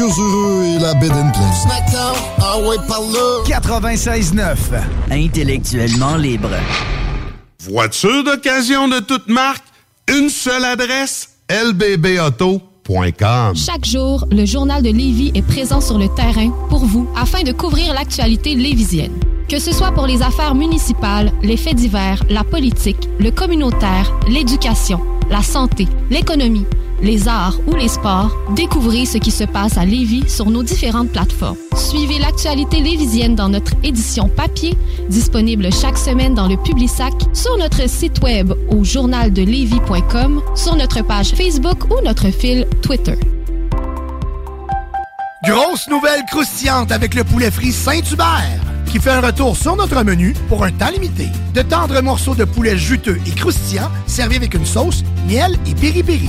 heureux 0.00 0.64
et 0.64 0.78
la 0.78 0.94
bed 0.94 1.12
and 1.12 1.30
pleine. 1.32 1.52
Snackdown, 1.52 2.14
ah 2.40 2.58
ouais, 2.60 2.76
par 2.88 3.00
là. 3.00 3.42
96.9. 3.46 4.56
Intellectuellement 5.10 6.16
libre. 6.16 6.50
Voiture 7.68 8.24
d'occasion 8.24 8.88
de 8.88 9.00
toute 9.00 9.28
marque, 9.28 9.64
une 10.08 10.28
seule 10.28 10.64
adresse, 10.64 11.28
lbbauto.com. 11.48 13.54
Chaque 13.54 13.84
jour, 13.84 14.26
le 14.30 14.44
journal 14.44 14.82
de 14.82 14.90
Lévis 14.90 15.30
est 15.34 15.46
présent 15.46 15.80
sur 15.80 15.98
le 15.98 16.08
terrain 16.08 16.50
pour 16.68 16.84
vous 16.84 17.08
afin 17.16 17.42
de 17.42 17.52
couvrir 17.52 17.94
l'actualité 17.94 18.54
lévisienne. 18.54 19.12
Que 19.48 19.58
ce 19.58 19.72
soit 19.72 19.92
pour 19.92 20.06
les 20.06 20.22
affaires 20.22 20.54
municipales, 20.54 21.30
les 21.42 21.56
faits 21.56 21.76
divers, 21.76 22.22
la 22.30 22.42
politique, 22.42 23.08
le 23.20 23.30
communautaire, 23.30 24.10
l'éducation, 24.28 25.00
la 25.30 25.42
santé, 25.42 25.86
l'économie, 26.10 26.64
les 27.02 27.28
arts 27.28 27.58
ou 27.66 27.74
les 27.74 27.88
sports, 27.88 28.30
découvrez 28.54 29.04
ce 29.04 29.18
qui 29.18 29.30
se 29.30 29.44
passe 29.44 29.76
à 29.76 29.84
Lévis 29.84 30.28
sur 30.28 30.50
nos 30.50 30.62
différentes 30.62 31.10
plateformes. 31.10 31.56
Suivez 31.76 32.18
l'actualité 32.18 32.80
lévisienne 32.80 33.34
dans 33.34 33.48
notre 33.48 33.72
édition 33.82 34.28
papier, 34.28 34.76
disponible 35.08 35.72
chaque 35.72 35.98
semaine 35.98 36.34
dans 36.34 36.48
le 36.48 36.56
Publisac, 36.56 37.12
sur 37.32 37.56
notre 37.58 37.88
site 37.88 38.22
web 38.22 38.52
au 38.70 38.84
journaldelevis.com, 38.84 40.42
sur 40.54 40.76
notre 40.76 41.02
page 41.02 41.32
Facebook 41.32 41.84
ou 41.90 42.00
notre 42.04 42.30
fil 42.30 42.66
Twitter. 42.80 43.16
Grosse 45.44 45.88
nouvelle 45.88 46.22
croustillante 46.30 46.92
avec 46.92 47.14
le 47.14 47.24
poulet 47.24 47.50
frit 47.50 47.72
Saint-Hubert 47.72 48.60
qui 48.92 49.00
fait 49.00 49.10
un 49.10 49.22
retour 49.22 49.56
sur 49.56 49.74
notre 49.74 50.04
menu 50.04 50.34
pour 50.50 50.64
un 50.64 50.70
temps 50.70 50.90
limité. 50.90 51.26
De 51.54 51.62
tendres 51.62 52.02
morceaux 52.02 52.34
de 52.34 52.44
poulet 52.44 52.76
juteux 52.76 53.18
et 53.26 53.30
croustillants 53.30 53.90
servis 54.06 54.36
avec 54.36 54.52
une 54.52 54.66
sauce, 54.66 55.02
miel 55.26 55.56
et 55.66 55.74
piri-piri. 55.74 56.28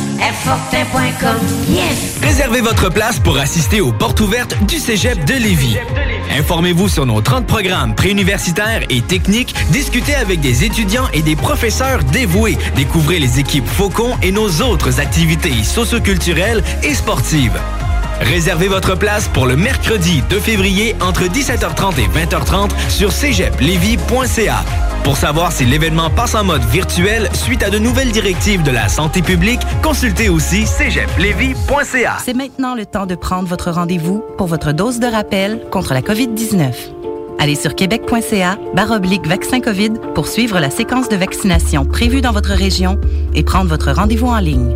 Airfortin.com, 0.21 1.37
yes. 1.67 2.19
Réservez 2.21 2.61
votre 2.61 2.89
place 2.89 3.19
pour 3.19 3.39
assister 3.39 3.81
aux 3.81 3.91
portes 3.91 4.19
ouvertes 4.19 4.55
du 4.65 4.77
Cégep 4.77 5.25
de 5.25 5.33
Lévis. 5.33 5.77
Informez-vous 6.37 6.89
sur 6.89 7.07
nos 7.07 7.21
30 7.21 7.47
programmes 7.47 7.95
préuniversitaires 7.95 8.83
et 8.89 9.01
techniques, 9.01 9.55
discutez 9.71 10.13
avec 10.13 10.39
des 10.39 10.63
étudiants 10.63 11.07
et 11.13 11.23
des 11.23 11.35
professeurs 11.35 12.03
dévoués, 12.03 12.57
découvrez 12.75 13.17
les 13.17 13.39
équipes 13.39 13.67
Faucon 13.67 14.15
et 14.21 14.31
nos 14.31 14.61
autres 14.61 14.99
activités 14.99 15.63
socioculturelles 15.63 16.63
et 16.83 16.93
sportives. 16.93 17.59
Réservez 18.21 18.67
votre 18.67 18.95
place 18.95 19.27
pour 19.27 19.47
le 19.47 19.55
mercredi 19.55 20.21
2 20.29 20.39
février 20.39 20.95
entre 21.01 21.23
17h30 21.23 21.99
et 21.99 22.07
20h30 22.07 22.69
sur 22.89 23.11
cégeplevy.ca. 23.11 24.63
Pour 25.03 25.17
savoir 25.17 25.51
si 25.51 25.65
l'événement 25.65 26.11
passe 26.11 26.35
en 26.35 26.43
mode 26.43 26.63
virtuel 26.65 27.29
suite 27.33 27.63
à 27.63 27.71
de 27.71 27.79
nouvelles 27.79 28.11
directives 28.11 28.61
de 28.61 28.69
la 28.69 28.87
santé 28.87 29.23
publique, 29.23 29.61
consultez 29.81 30.29
aussi 30.29 30.67
cégeplevy.ca. 30.67 32.17
C'est 32.23 32.35
maintenant 32.35 32.75
le 32.75 32.85
temps 32.85 33.07
de 33.07 33.15
prendre 33.15 33.49
votre 33.49 33.71
rendez-vous 33.71 34.23
pour 34.37 34.45
votre 34.45 34.71
dose 34.71 34.99
de 34.99 35.07
rappel 35.07 35.59
contre 35.71 35.93
la 35.93 36.01
COVID-19. 36.01 36.73
Allez 37.39 37.55
sur 37.55 37.73
québec.ca 37.73 38.59
baroblique 38.75 39.25
vaccin 39.25 39.61
COVID 39.61 39.93
pour 40.13 40.27
suivre 40.27 40.59
la 40.59 40.69
séquence 40.69 41.09
de 41.09 41.15
vaccination 41.15 41.85
prévue 41.85 42.21
dans 42.21 42.33
votre 42.33 42.53
région 42.53 42.99
et 43.33 43.43
prendre 43.43 43.67
votre 43.67 43.91
rendez-vous 43.91 44.27
en 44.27 44.37
ligne. 44.37 44.75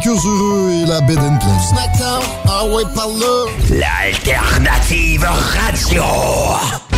vécurent 0.00 0.26
heureux 0.26 0.70
et 0.72 0.86
la 0.86 1.00
bed 1.02 1.18
and 1.18 1.38
pleine. 1.38 1.60
Snackdown, 1.60 2.22
ah 2.48 2.64
ouais, 2.66 2.84
par 2.94 3.08
là. 3.08 3.46
L'alternative 3.70 5.24
radio. 5.24 6.89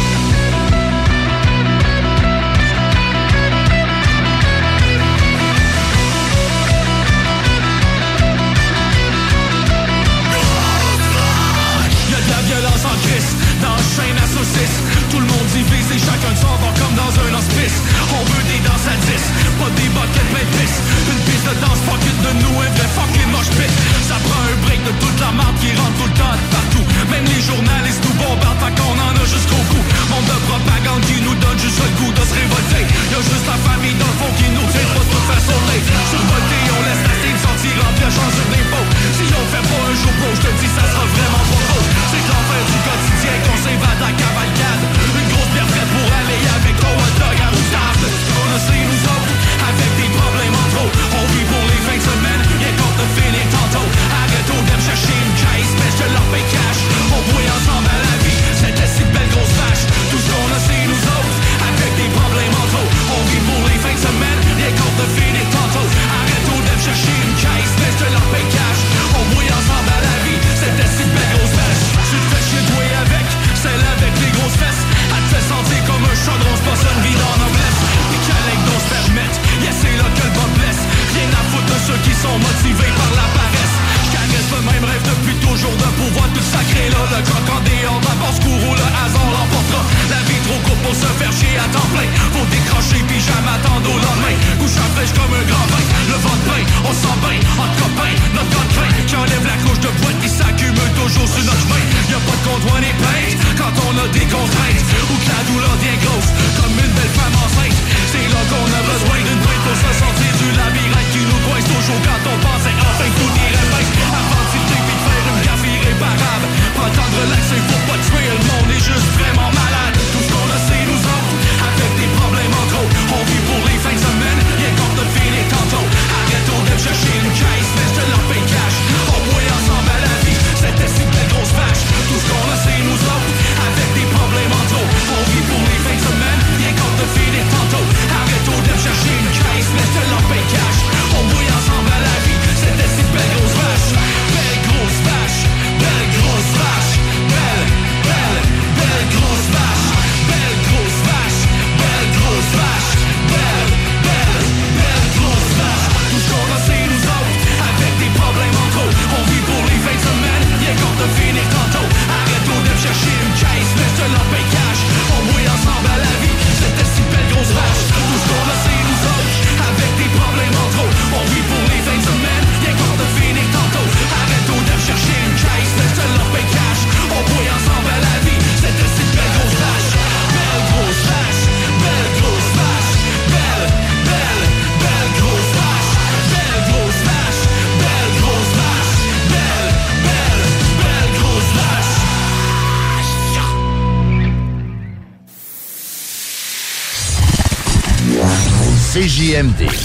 MD. 199.43 199.82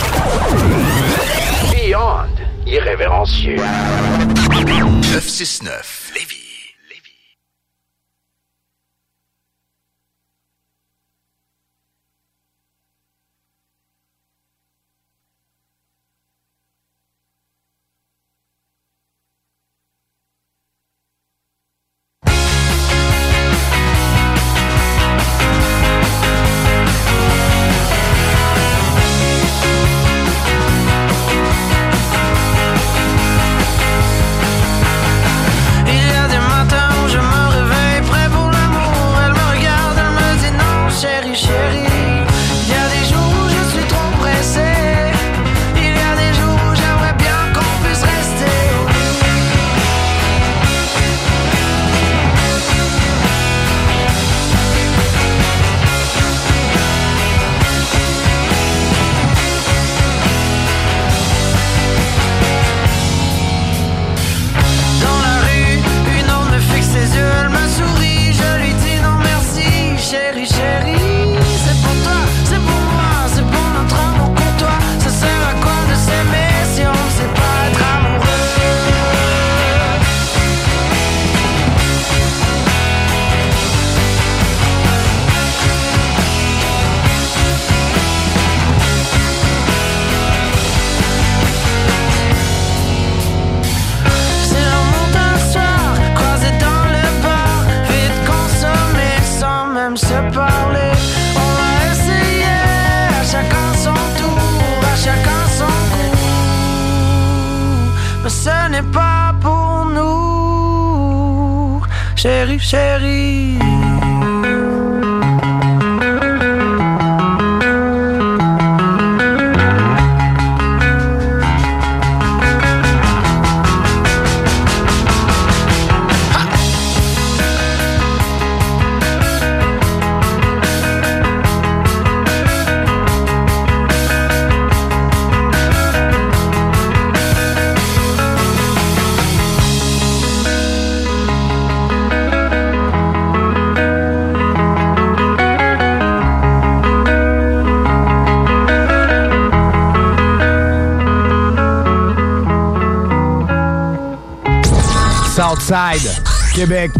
Québec. 156.55 156.91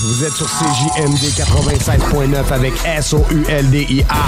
Vous 0.00 0.24
êtes 0.24 0.32
sur 0.32 0.46
CJMD 0.46 1.22
96.9 1.36 2.50
avec 2.50 2.72
S-O-U-L-D-I-A. 2.86 4.24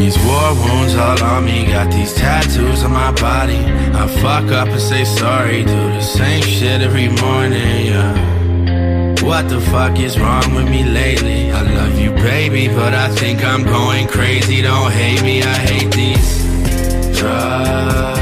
These 0.00 0.16
war 0.24 0.54
wounds 0.54 0.94
all 0.94 1.22
on 1.22 1.44
me, 1.44 1.66
got 1.66 1.92
these 1.92 2.14
tattoos 2.14 2.84
on 2.84 2.92
my 2.92 3.12
body. 3.12 3.58
I 4.02 4.06
fuck 4.22 4.50
up 4.50 4.68
and 4.68 4.80
say 4.80 5.04
sorry, 5.04 5.62
do 5.62 5.66
the 5.66 6.00
same 6.00 6.42
shit 6.42 6.80
every 6.80 7.08
morning, 7.08 7.84
yeah. 7.84 9.22
What 9.22 9.50
the 9.50 9.60
fuck 9.60 9.98
is 9.98 10.18
wrong 10.18 10.54
with 10.54 10.70
me 10.70 10.84
lately? 10.84 11.52
I 11.52 11.60
love 11.60 12.00
you, 12.00 12.12
baby, 12.12 12.68
but 12.68 12.94
I 12.94 13.08
think 13.10 13.44
I'm 13.44 13.62
going 13.62 14.08
crazy. 14.08 14.62
Don't 14.62 14.90
hate 14.90 15.22
me, 15.22 15.42
I 15.42 15.58
hate 15.68 15.92
these 15.92 17.20
drugs. 17.20 18.19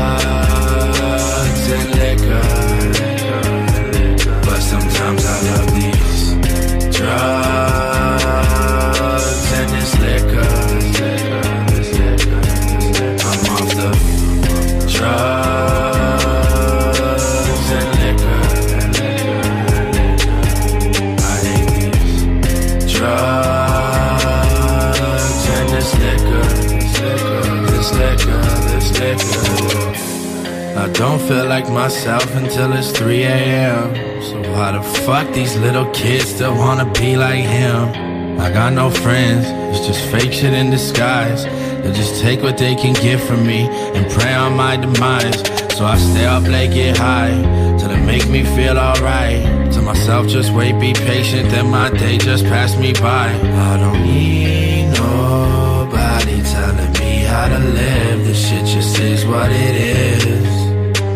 Don't 30.99 31.21
feel 31.21 31.47
like 31.47 31.71
myself 31.71 32.27
until 32.35 32.73
it's 32.73 32.91
3 32.91 33.23
a.m. 33.23 33.95
So 34.21 34.37
why 34.51 34.73
the 34.73 34.83
fuck 35.07 35.33
these 35.33 35.57
little 35.57 35.89
kids 35.93 36.25
still 36.25 36.57
wanna 36.57 36.91
be 36.93 37.17
like 37.17 37.45
him? 37.45 38.41
I 38.41 38.51
got 38.51 38.73
no 38.73 38.91
friends, 38.91 39.47
it's 39.71 39.87
just 39.87 40.05
fake 40.11 40.33
shit 40.33 40.53
in 40.53 40.71
disguise. 40.71 41.45
They 41.45 41.93
just 41.93 42.21
take 42.21 42.43
what 42.43 42.59
they 42.59 42.75
can 42.75 42.95
get 42.95 43.21
from 43.21 43.47
me 43.47 43.69
and 43.95 44.11
pray 44.11 44.35
on 44.35 44.57
my 44.57 44.77
demise. 44.77 45.39
So 45.77 45.85
I 45.85 45.97
stay 45.99 46.27
up 46.27 46.43
late, 46.43 46.73
get 46.73 46.97
high, 46.97 47.37
till 47.79 47.93
it 47.93 48.05
make 48.05 48.29
me 48.29 48.43
feel 48.57 48.77
alright. 48.77 49.73
Tell 49.73 49.85
myself 49.85 50.27
just 50.27 50.53
wait, 50.53 50.81
be 50.81 50.95
patient, 50.95 51.49
then 51.51 51.71
my 51.71 51.91
day 51.91 52.19
just 52.19 52.45
passed 52.47 52.77
me 52.77 52.93
by. 52.95 53.29
I 53.31 53.77
don't 53.77 54.03
need 54.03 54.87
nobody 54.99 56.43
telling 56.43 56.93
me 56.95 57.23
how 57.23 57.47
to 57.47 57.59
live. 57.61 58.25
This 58.25 58.49
shit 58.49 58.67
just 58.67 58.99
is 58.99 59.25
what 59.25 59.53
it 59.53 59.77
is. 59.77 60.38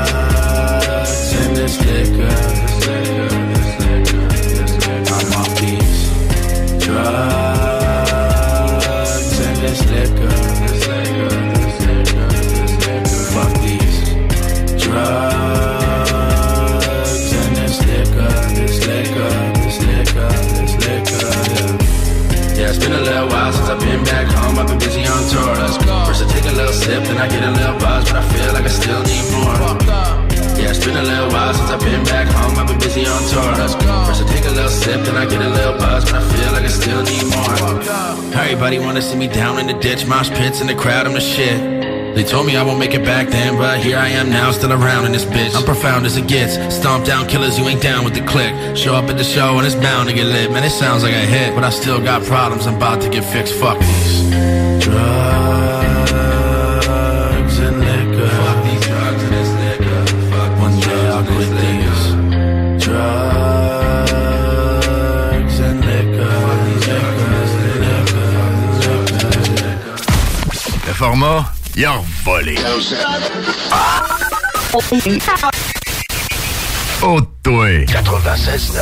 and 1.34 1.56
this 1.56 1.76
liquor. 1.86 2.55
Ditch, 39.96 40.08
mosh 40.08 40.30
pits 40.30 40.62
in 40.62 40.68
the 40.68 40.76
crowd, 40.76 41.08
I'm 41.08 41.14
the 41.14 41.22
shit. 41.22 42.16
They 42.16 42.24
told 42.24 42.48
me 42.48 42.56
I 42.56 42.64
won't 42.64 42.80
make 42.80 42.94
it 42.94 43.04
back 43.04 43.28
then, 43.30 43.58
but 43.58 43.80
here 43.80 43.98
I 43.98 44.08
am 44.08 44.30
now, 44.30 44.52
still 44.52 44.72
around 44.72 45.06
in 45.06 45.12
this 45.12 45.26
bitch. 45.26 45.56
I'm 45.56 45.64
profound 45.64 46.06
as 46.06 46.16
it 46.18 46.28
gets. 46.28 46.54
Stomp 46.74 47.06
down 47.06 47.28
killers, 47.28 47.60
you 47.60 47.66
ain't 47.66 47.82
down 47.82 48.06
with 48.06 48.14
the 48.14 48.26
click. 48.26 48.54
Show 48.76 48.96
up 48.96 49.10
at 49.10 49.18
the 49.18 49.24
show 49.24 49.58
and 49.58 49.66
it's 49.66 49.76
bound 49.76 50.10
to 50.10 50.16
get 50.16 50.26
lit. 50.26 50.52
Man, 50.52 50.64
it 50.64 50.70
sounds 50.70 51.04
like 51.04 51.14
a 51.14 51.26
hit, 51.26 51.54
but 51.56 51.64
I 51.64 51.70
still 51.70 52.02
got 52.02 52.24
problems. 52.24 52.68
I'm 52.68 52.76
about 52.76 53.02
to 53.02 53.10
get 53.10 53.24
fixed. 53.26 53.54
Fuck 53.56 53.80
these 53.80 54.30
drugs 54.84 55.45
il 71.76 71.86
a 71.86 72.02
volé. 72.24 72.56
Oh, 77.02 77.22
toi. 77.44 77.70
96.9. 77.86 78.76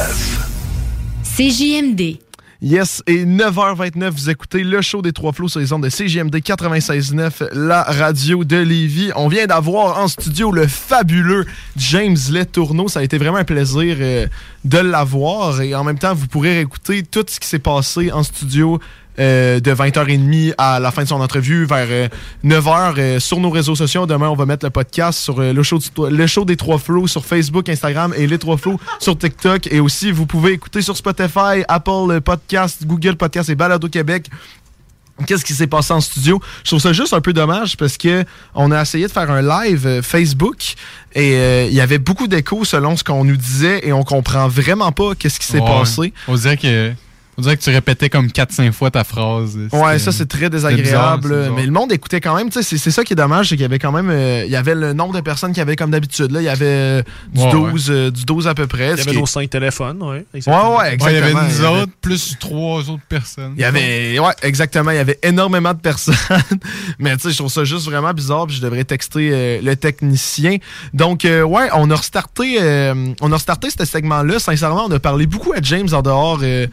CJMD. 1.24 2.20
Yes, 2.62 3.04
et 3.08 3.26
9h29, 3.26 4.10
vous 4.12 4.30
écoutez 4.30 4.64
le 4.64 4.82
show 4.82 5.02
des 5.02 5.12
Trois 5.12 5.34
Flots 5.34 5.50
sur 5.50 5.60
les 5.60 5.74
ondes 5.74 5.84
de 5.84 5.90
CGMD 5.90 6.36
96.9, 6.38 7.50
la 7.52 7.84
radio 7.84 8.46
de 8.46 8.56
Lévis. 8.56 9.12
On 9.18 9.28
vient 9.28 9.48
d'avoir 9.48 10.00
en 10.00 10.08
studio 10.08 10.50
le 10.50 10.66
fabuleux 10.68 11.46
James 11.76 12.16
Letourneau. 12.32 12.88
Ça 12.88 13.02
a 13.02 13.04
été 13.04 13.18
vraiment 13.18 13.40
un 13.40 13.44
plaisir 13.44 13.98
euh, 14.00 14.28
de 14.64 14.78
l'avoir. 14.78 15.60
Et 15.60 15.76
en 15.76 15.84
même 15.84 16.00
temps, 16.00 16.14
vous 16.14 16.28
pourrez 16.28 16.62
écouter 16.62 17.04
tout 17.04 17.26
ce 17.28 17.38
qui 17.38 17.50
s'est 17.50 17.60
passé 17.60 18.14
en 18.14 18.24
studio 18.24 18.80
euh, 19.20 19.60
de 19.60 19.72
20h30 19.74 20.54
à 20.58 20.80
la 20.80 20.92
fin 20.92 21.04
de 21.04 21.08
son 21.08 21.22
entrevue 21.22 21.66
vers 21.66 21.88
euh, 21.90 22.08
9h 22.44 22.94
euh, 22.98 23.20
sur 23.20 23.40
nos 23.40 23.50
réseaux 23.50 23.76
sociaux. 23.76 24.06
Demain, 24.06 24.30
on 24.30 24.36
va 24.36 24.46
mettre 24.46 24.66
le 24.66 24.70
podcast 24.70 25.20
sur 25.20 25.40
euh, 25.40 25.54
le, 25.54 25.64
show 25.64 25.78
du- 25.80 25.88
le 26.10 26.28
show 26.28 26.46
des 26.46 26.56
Trois 26.58 26.78
Flots 26.80 27.08
sur 27.08 27.26
Facebook, 27.26 27.70
Instagram 27.70 28.14
et 28.18 28.28
les 28.28 28.38
Trois 28.40 28.58
Flots 28.58 28.80
sur 29.00 29.18
TikTok. 29.18 29.68
Et 29.72 29.80
aussi, 29.80 30.12
vous 30.12 30.26
pouvez 30.26 30.54
écouter 30.54 30.82
sur 30.82 30.98
Spotify, 30.98 31.64
Apple 31.68 32.22
Podcast, 32.24 32.84
Google 32.86 33.16
Podcast 33.16 33.50
et 33.50 33.56
Balado 33.56 33.88
Québec. 33.90 34.28
Qu'est-ce 35.28 35.46
qui 35.46 35.54
s'est 35.54 35.68
passé 35.68 35.94
en 35.94 36.02
studio? 36.02 36.42
Je 36.64 36.72
trouve 36.72 36.80
ça 36.80 36.92
juste 36.92 37.14
un 37.14 37.22
peu 37.22 37.34
dommage 37.34 37.78
parce 37.78 37.98
que 37.98 38.26
on 38.56 38.72
a 38.72 38.82
essayé 38.82 39.06
de 39.06 39.12
faire 39.12 39.30
un 39.30 39.44
live 39.44 39.86
euh, 39.86 40.02
Facebook 40.02 40.74
et 41.14 41.36
euh, 41.36 41.68
il 41.70 41.74
y 41.76 41.82
avait 41.82 42.00
beaucoup 42.00 42.28
d'échos 42.28 42.66
selon 42.66 42.98
ce 42.98 43.04
qu'on 43.04 43.24
nous 43.24 43.38
disait 43.38 43.88
et 43.88 43.94
on 43.94 44.04
comprend 44.04 44.48
vraiment 44.48 44.92
pas 44.92 45.14
qu'est-ce 45.14 45.40
qui 45.40 45.46
s'est 45.46 45.60
Ouais. 45.60 45.68
passé. 45.68 46.14
On 46.28 46.34
dirait 46.36 46.58
que. 46.58 46.94
On 47.38 47.42
dirait 47.42 47.58
que 47.58 47.64
tu 47.64 47.70
répétais 47.72 48.10
comme 48.10 48.28
4-5 48.28 48.72
fois 48.72 48.92
ta 48.92 49.04
phrase. 49.04 49.58
Ouais, 49.72 49.98
ça 50.00 50.12
c'est 50.12 50.28
très 50.28 50.50
désagréable. 50.50 51.22
bizarre, 51.30 51.54
mais 51.56 51.66
le 51.66 51.72
monde 51.72 51.92
écoutait 51.92 52.22
quand 52.22 52.36
même. 52.36 52.50
tu 52.50 52.54
sais, 52.54 52.64
C'est 52.64 52.78
c'est 52.78 52.92
ça 52.92 53.04
qui 53.04 53.14
est 53.14 53.16
dommage, 53.16 53.50
c'est 53.50 53.56
qu'il 53.56 53.64
y 53.64 53.66
avait 53.66 53.80
quand 53.80 53.92
même. 53.92 54.10
euh, 54.12 54.44
il 54.46 54.52
y 54.52 54.56
avait 54.56 54.76
le 54.76 54.94
nombre 54.94 55.14
de 55.16 55.22
personnes 55.22 55.50
qu'il 55.52 55.58
y 55.60 55.62
avait 55.62 55.76
comme 55.76 55.92
d'habitude. 55.92 56.32
là. 56.32 56.42
Il 56.42 56.46
y 56.46 56.50
avait 56.50 56.66
euh, 56.66 57.02
du, 57.34 57.42
Ouais, 57.42 57.52
12, 57.52 57.88
euh, 57.90 58.12
du 58.12 58.24
12 58.26 58.48
à 58.48 58.54
peu 58.54 58.68
près. 58.68 58.92
Il 58.94 58.98
y 58.98 59.02
avait 59.02 59.14
nos 59.14 59.26
cinq 59.26 59.50
téléphones, 59.50 60.02
ouais. 60.04 60.26
Ouais, 60.34 60.42
ouais, 60.44 60.44
exactement. 60.46 60.76
Ouais, 60.78 60.94
il 60.94 61.14
y 61.14 61.18
avait 61.18 61.34
nous 61.34 61.62
avait- 61.66 61.82
autres, 61.84 61.92
plus 62.02 62.38
trois 62.40 62.90
autres 62.90 63.04
personnes. 63.10 63.54
Il 63.56 63.62
y 63.62 63.66
avait, 63.66 64.20
ouais, 64.20 64.34
exactement. 64.44 64.92
Il 64.92 64.98
y 64.98 65.00
avait 65.00 65.20
énormément 65.24 65.74
de 65.74 65.80
personnes. 65.80 66.14
Mais 67.00 67.16
tu 67.18 67.24
sais, 67.24 67.32
je 67.32 67.38
trouve 67.38 67.52
ça 67.52 67.64
juste 67.64 67.86
vraiment 67.86 68.14
bizarre. 68.14 68.46
Puis 68.48 68.58
je 68.58 68.62
devrais 68.62 68.84
texter 68.84 69.30
euh, 69.32 69.60
le 69.64 69.76
technicien. 69.76 70.58
Donc, 70.94 71.26
euh, 71.26 71.42
ouais, 71.44 71.70
on 71.74 71.90
a 71.90 71.96
restarté, 71.96 72.58
euh, 72.62 73.14
on 73.22 73.32
a 73.32 73.36
restarté 73.36 73.70
ce 73.70 73.86
segment-là. 73.86 74.40
Sincèrement, 74.40 74.86
on 74.88 74.92
a 74.92 75.00
parlé 75.00 75.26
beaucoup 75.26 75.54
à 75.54 75.62
James 75.62 75.88
en 75.94 76.02
dehors 76.02 76.40
euh, 76.44 76.68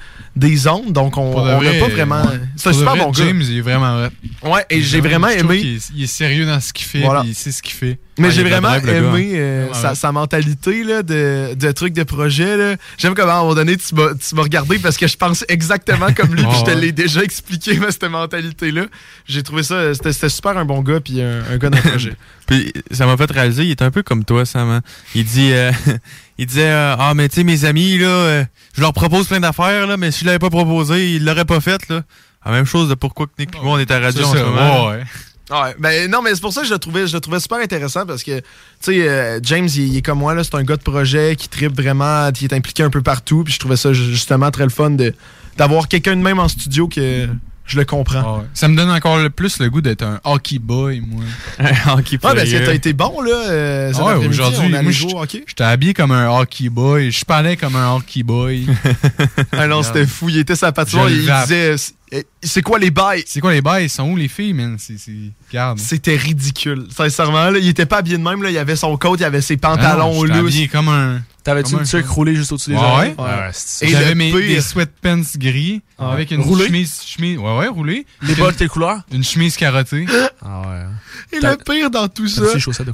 des 0.50 0.66
ondes. 0.68 0.92
Donc, 0.92 1.16
on 1.16 1.44
n'a 1.44 1.56
vrai, 1.56 1.78
pas 1.78 1.88
vraiment. 1.88 2.22
ouais. 2.22 2.40
C'est 2.56 2.68
un 2.70 2.72
super 2.72 2.90
vrai, 2.96 2.98
bon 3.04 3.10
gars. 3.10 3.24
James, 3.24 3.42
il 3.48 3.58
est 3.58 3.60
vraiment. 3.60 4.08
Ouais, 4.42 4.64
et 4.70 4.76
Il 4.78 4.84
j'ai 4.84 5.00
vraiment 5.00 5.28
aimé. 5.28 5.56
est- 5.60 5.90
Il 5.94 6.02
est 6.04 6.06
sérieux 6.06 6.46
dans 6.46 6.60
ce 6.60 6.72
qu'il 6.72 6.86
fait, 6.86 7.00
Voilà. 7.00 7.22
il 7.26 7.34
sait 7.34 7.52
ce 7.52 7.62
qu'il 7.62 7.74
fait. 7.74 7.98
Mais 8.20 8.28
Ah, 8.28 8.30
j'ai 8.30 8.42
vraiment 8.44 8.74
aimé 8.74 8.82
hein. 8.90 9.38
euh, 9.38 9.66
Vraiment 9.70 9.74
sa, 9.82 9.94
sa 9.94 10.12
mentalité 10.12 10.84
là, 10.84 11.02
de, 11.02 11.54
de 11.54 11.72
truc 11.72 11.92
de 11.92 12.02
projet. 12.02 12.56
là. 12.56 12.76
J'aime 12.98 13.14
comment 13.14 13.32
à 13.32 13.36
un 13.36 13.40
moment 13.40 13.54
donné 13.54 13.76
tu 13.76 13.94
m'as 13.94 14.14
tu 14.14 14.34
m'as 14.34 14.42
regardé 14.42 14.78
parce 14.78 14.96
que 14.96 15.06
je 15.06 15.16
pense 15.16 15.44
exactement 15.48 16.12
comme 16.14 16.34
lui. 16.34 16.42
puis 16.48 16.58
je 16.60 16.64
te 16.64 16.70
l'ai 16.78 16.92
déjà 16.92 17.22
expliqué, 17.22 17.78
mais 17.78 17.90
cette 17.90 18.04
mentalité-là. 18.04 18.84
J'ai 19.26 19.42
trouvé 19.42 19.62
ça, 19.62 19.94
c'était 19.94 20.12
c'était 20.12 20.28
super 20.28 20.56
un 20.58 20.64
bon 20.64 20.82
gars 20.82 21.00
puis 21.00 21.20
un, 21.22 21.42
un 21.50 21.56
gars 21.58 21.70
d'un 21.70 21.80
projet. 21.80 22.14
Puis 22.46 22.72
ça 22.90 23.06
m'a 23.06 23.16
fait 23.16 23.30
réaliser, 23.30 23.62
il 23.64 23.70
est 23.70 23.82
un 23.82 23.92
peu 23.92 24.02
comme 24.02 24.24
toi, 24.24 24.44
Sam. 24.44 24.68
hein. 24.70 24.80
Il 25.14 25.24
dit, 25.24 25.52
euh, 25.52 25.70
il 26.38 26.46
disait, 26.46 26.68
euh, 26.68 26.96
ah 26.98 27.12
mais 27.14 27.28
tu 27.28 27.36
sais 27.36 27.44
mes 27.44 27.64
amis 27.64 27.96
là, 27.96 28.08
euh, 28.08 28.44
je 28.74 28.80
leur 28.80 28.92
propose 28.92 29.28
plein 29.28 29.38
d'affaires 29.38 29.86
là, 29.86 29.96
mais 29.96 30.10
si 30.10 30.20
je 30.22 30.24
l'avais 30.26 30.40
pas 30.40 30.50
proposé, 30.50 31.14
ils 31.14 31.24
l'auraient 31.24 31.44
pas 31.44 31.60
fait 31.60 31.88
là. 31.88 32.02
La 32.44 32.50
même 32.50 32.64
chose 32.64 32.88
de 32.88 32.94
pourquoi 32.94 33.26
que 33.26 33.32
Nick 33.38 33.54
et 33.54 33.60
moi 33.62 33.74
on 33.74 33.78
est 33.78 33.88
à 33.92 34.00
la 34.00 34.06
radio 34.06 34.24
en 34.24 34.32
ce 34.32 34.38
moment. 34.38 34.88
ouais, 34.88 34.96
ouais. 34.96 35.04
Ouais, 35.50 35.74
ben 35.78 36.08
non, 36.10 36.22
mais 36.22 36.34
c'est 36.34 36.40
pour 36.40 36.52
ça 36.52 36.60
que 36.60 36.68
je 36.68 36.72
le 36.72 36.78
trouvais, 36.78 37.06
je 37.08 37.12
le 37.14 37.20
trouvais 37.20 37.40
super 37.40 37.58
intéressant 37.58 38.06
parce 38.06 38.22
que, 38.22 38.38
tu 38.38 38.44
sais, 38.80 39.08
euh, 39.08 39.40
James, 39.42 39.68
il, 39.74 39.96
est 39.96 40.02
comme 40.02 40.18
moi, 40.18 40.32
là, 40.34 40.44
c'est 40.44 40.54
un 40.54 40.62
gars 40.62 40.76
de 40.76 40.82
projet 40.82 41.34
qui 41.36 41.48
tripe 41.48 41.74
vraiment, 41.76 42.30
qui 42.30 42.44
est 42.44 42.52
impliqué 42.54 42.84
un 42.84 42.90
peu 42.90 43.02
partout, 43.02 43.42
puis 43.42 43.52
je 43.52 43.58
trouvais 43.58 43.76
ça 43.76 43.92
ju- 43.92 44.10
justement 44.12 44.50
très 44.52 44.64
le 44.64 44.70
fun 44.70 44.90
de 44.90 45.12
d'avoir 45.56 45.88
quelqu'un 45.88 46.14
de 46.16 46.22
même 46.22 46.38
en 46.38 46.46
studio 46.48 46.86
que 46.86 47.28
je 47.66 47.78
le 47.78 47.84
comprends. 47.84 48.44
Ça 48.52 48.66
me 48.68 48.76
donne 48.76 48.90
encore 48.90 49.18
le 49.18 49.30
plus 49.30 49.58
le 49.60 49.70
goût 49.70 49.80
d'être 49.80 50.02
un 50.02 50.20
hockey 50.24 50.58
boy, 50.58 51.00
moi. 51.06 51.22
un 51.58 51.92
hockey 51.98 52.16
Ouais, 52.16 52.34
parce 52.34 52.50
que 52.50 52.64
t'as 52.66 52.74
été 52.74 52.92
bon, 52.92 53.20
là, 53.20 53.30
euh, 53.48 53.92
Ah 53.96 54.04
ouais, 54.18 54.26
aujourd'hui, 54.26 54.60
on 54.62 54.66
allait 54.72 54.82
moi, 54.82 54.92
jouer 54.92 55.10
je- 55.10 55.14
au 55.16 55.22
hockey. 55.22 55.44
j'étais 55.46 55.64
habillé 55.64 55.94
comme 55.94 56.10
un 56.12 56.28
hockey 56.28 56.68
boy. 56.68 57.10
Je 57.12 57.24
parlais 57.24 57.56
comme 57.56 57.76
un 57.76 57.94
hockey 57.94 58.22
boy. 58.24 58.66
Ah 59.52 59.66
non, 59.66 59.82
c'était 59.82 60.06
fou. 60.06 60.28
Il 60.28 60.38
était 60.38 60.56
sa 60.56 60.72
patinoire, 60.72 61.08
Je 61.08 61.14
il 61.14 61.20
disait 61.20 61.76
c'est- 61.76 61.94
c'est 62.42 62.62
quoi 62.62 62.78
les 62.80 62.90
bails? 62.90 63.22
C'est 63.26 63.40
quoi 63.40 63.52
les 63.52 63.60
bails? 63.62 63.84
Ils 63.84 63.88
sont 63.90 64.02
où 64.10 64.16
les 64.16 64.26
filles, 64.26 64.52
man? 64.52 64.74
C'est, 64.78 64.98
c'est... 64.98 65.12
Regarde. 65.48 65.78
C'était 65.78 66.16
ridicule. 66.16 66.86
Sincèrement, 66.96 67.50
là, 67.50 67.58
il 67.58 67.68
était 67.68 67.86
pas 67.86 67.98
habillé 67.98 68.18
de 68.18 68.22
même. 68.22 68.42
Là. 68.42 68.50
Il 68.50 68.58
avait 68.58 68.74
son 68.74 68.96
coat, 68.96 69.14
il 69.18 69.24
avait 69.24 69.40
ses 69.40 69.56
Ah 69.62 69.68
non, 69.68 69.76
pantalons 69.76 70.26
j'étais 70.26 70.38
loose. 70.38 70.48
habillé 70.48 70.68
comme 70.68 70.88
un. 70.88 71.20
T'avais-tu 71.42 71.72
une 71.72 71.80
un- 71.80 71.84
tuque 71.84 72.06
roulée 72.06 72.34
juste 72.34 72.52
au-dessus 72.52 72.70
des 72.70 72.76
Ouais, 72.76 72.82
oreilles? 72.82 73.14
ouais. 73.18 73.24
Ouais, 73.24 73.50
Et 73.82 73.88
J'avais 73.88 74.14
mes 74.14 74.30
pire- 74.30 74.40
des 74.40 74.60
sweatpants 74.60 75.22
gris 75.36 75.80
Ah 75.98 76.10
avec 76.12 76.30
une 76.30 76.42
chemise, 76.42 77.00
chemise. 77.04 77.38
Ouais, 77.38 77.58
ouais, 77.58 77.68
roulé. 77.68 78.06
Les 78.22 78.34
bottes, 78.34 78.56
quelle 78.56 78.68
couleur? 78.68 79.00
Une 79.12 79.24
chemise 79.24 79.56
carottée. 79.56 80.06
Ah 80.44 80.62
ouais. 80.62 81.36
Et 81.38 81.40
le 81.40 81.56
pire 81.56 81.90
dans 81.90 82.08
tout 82.08 82.28
ça, 82.28 82.42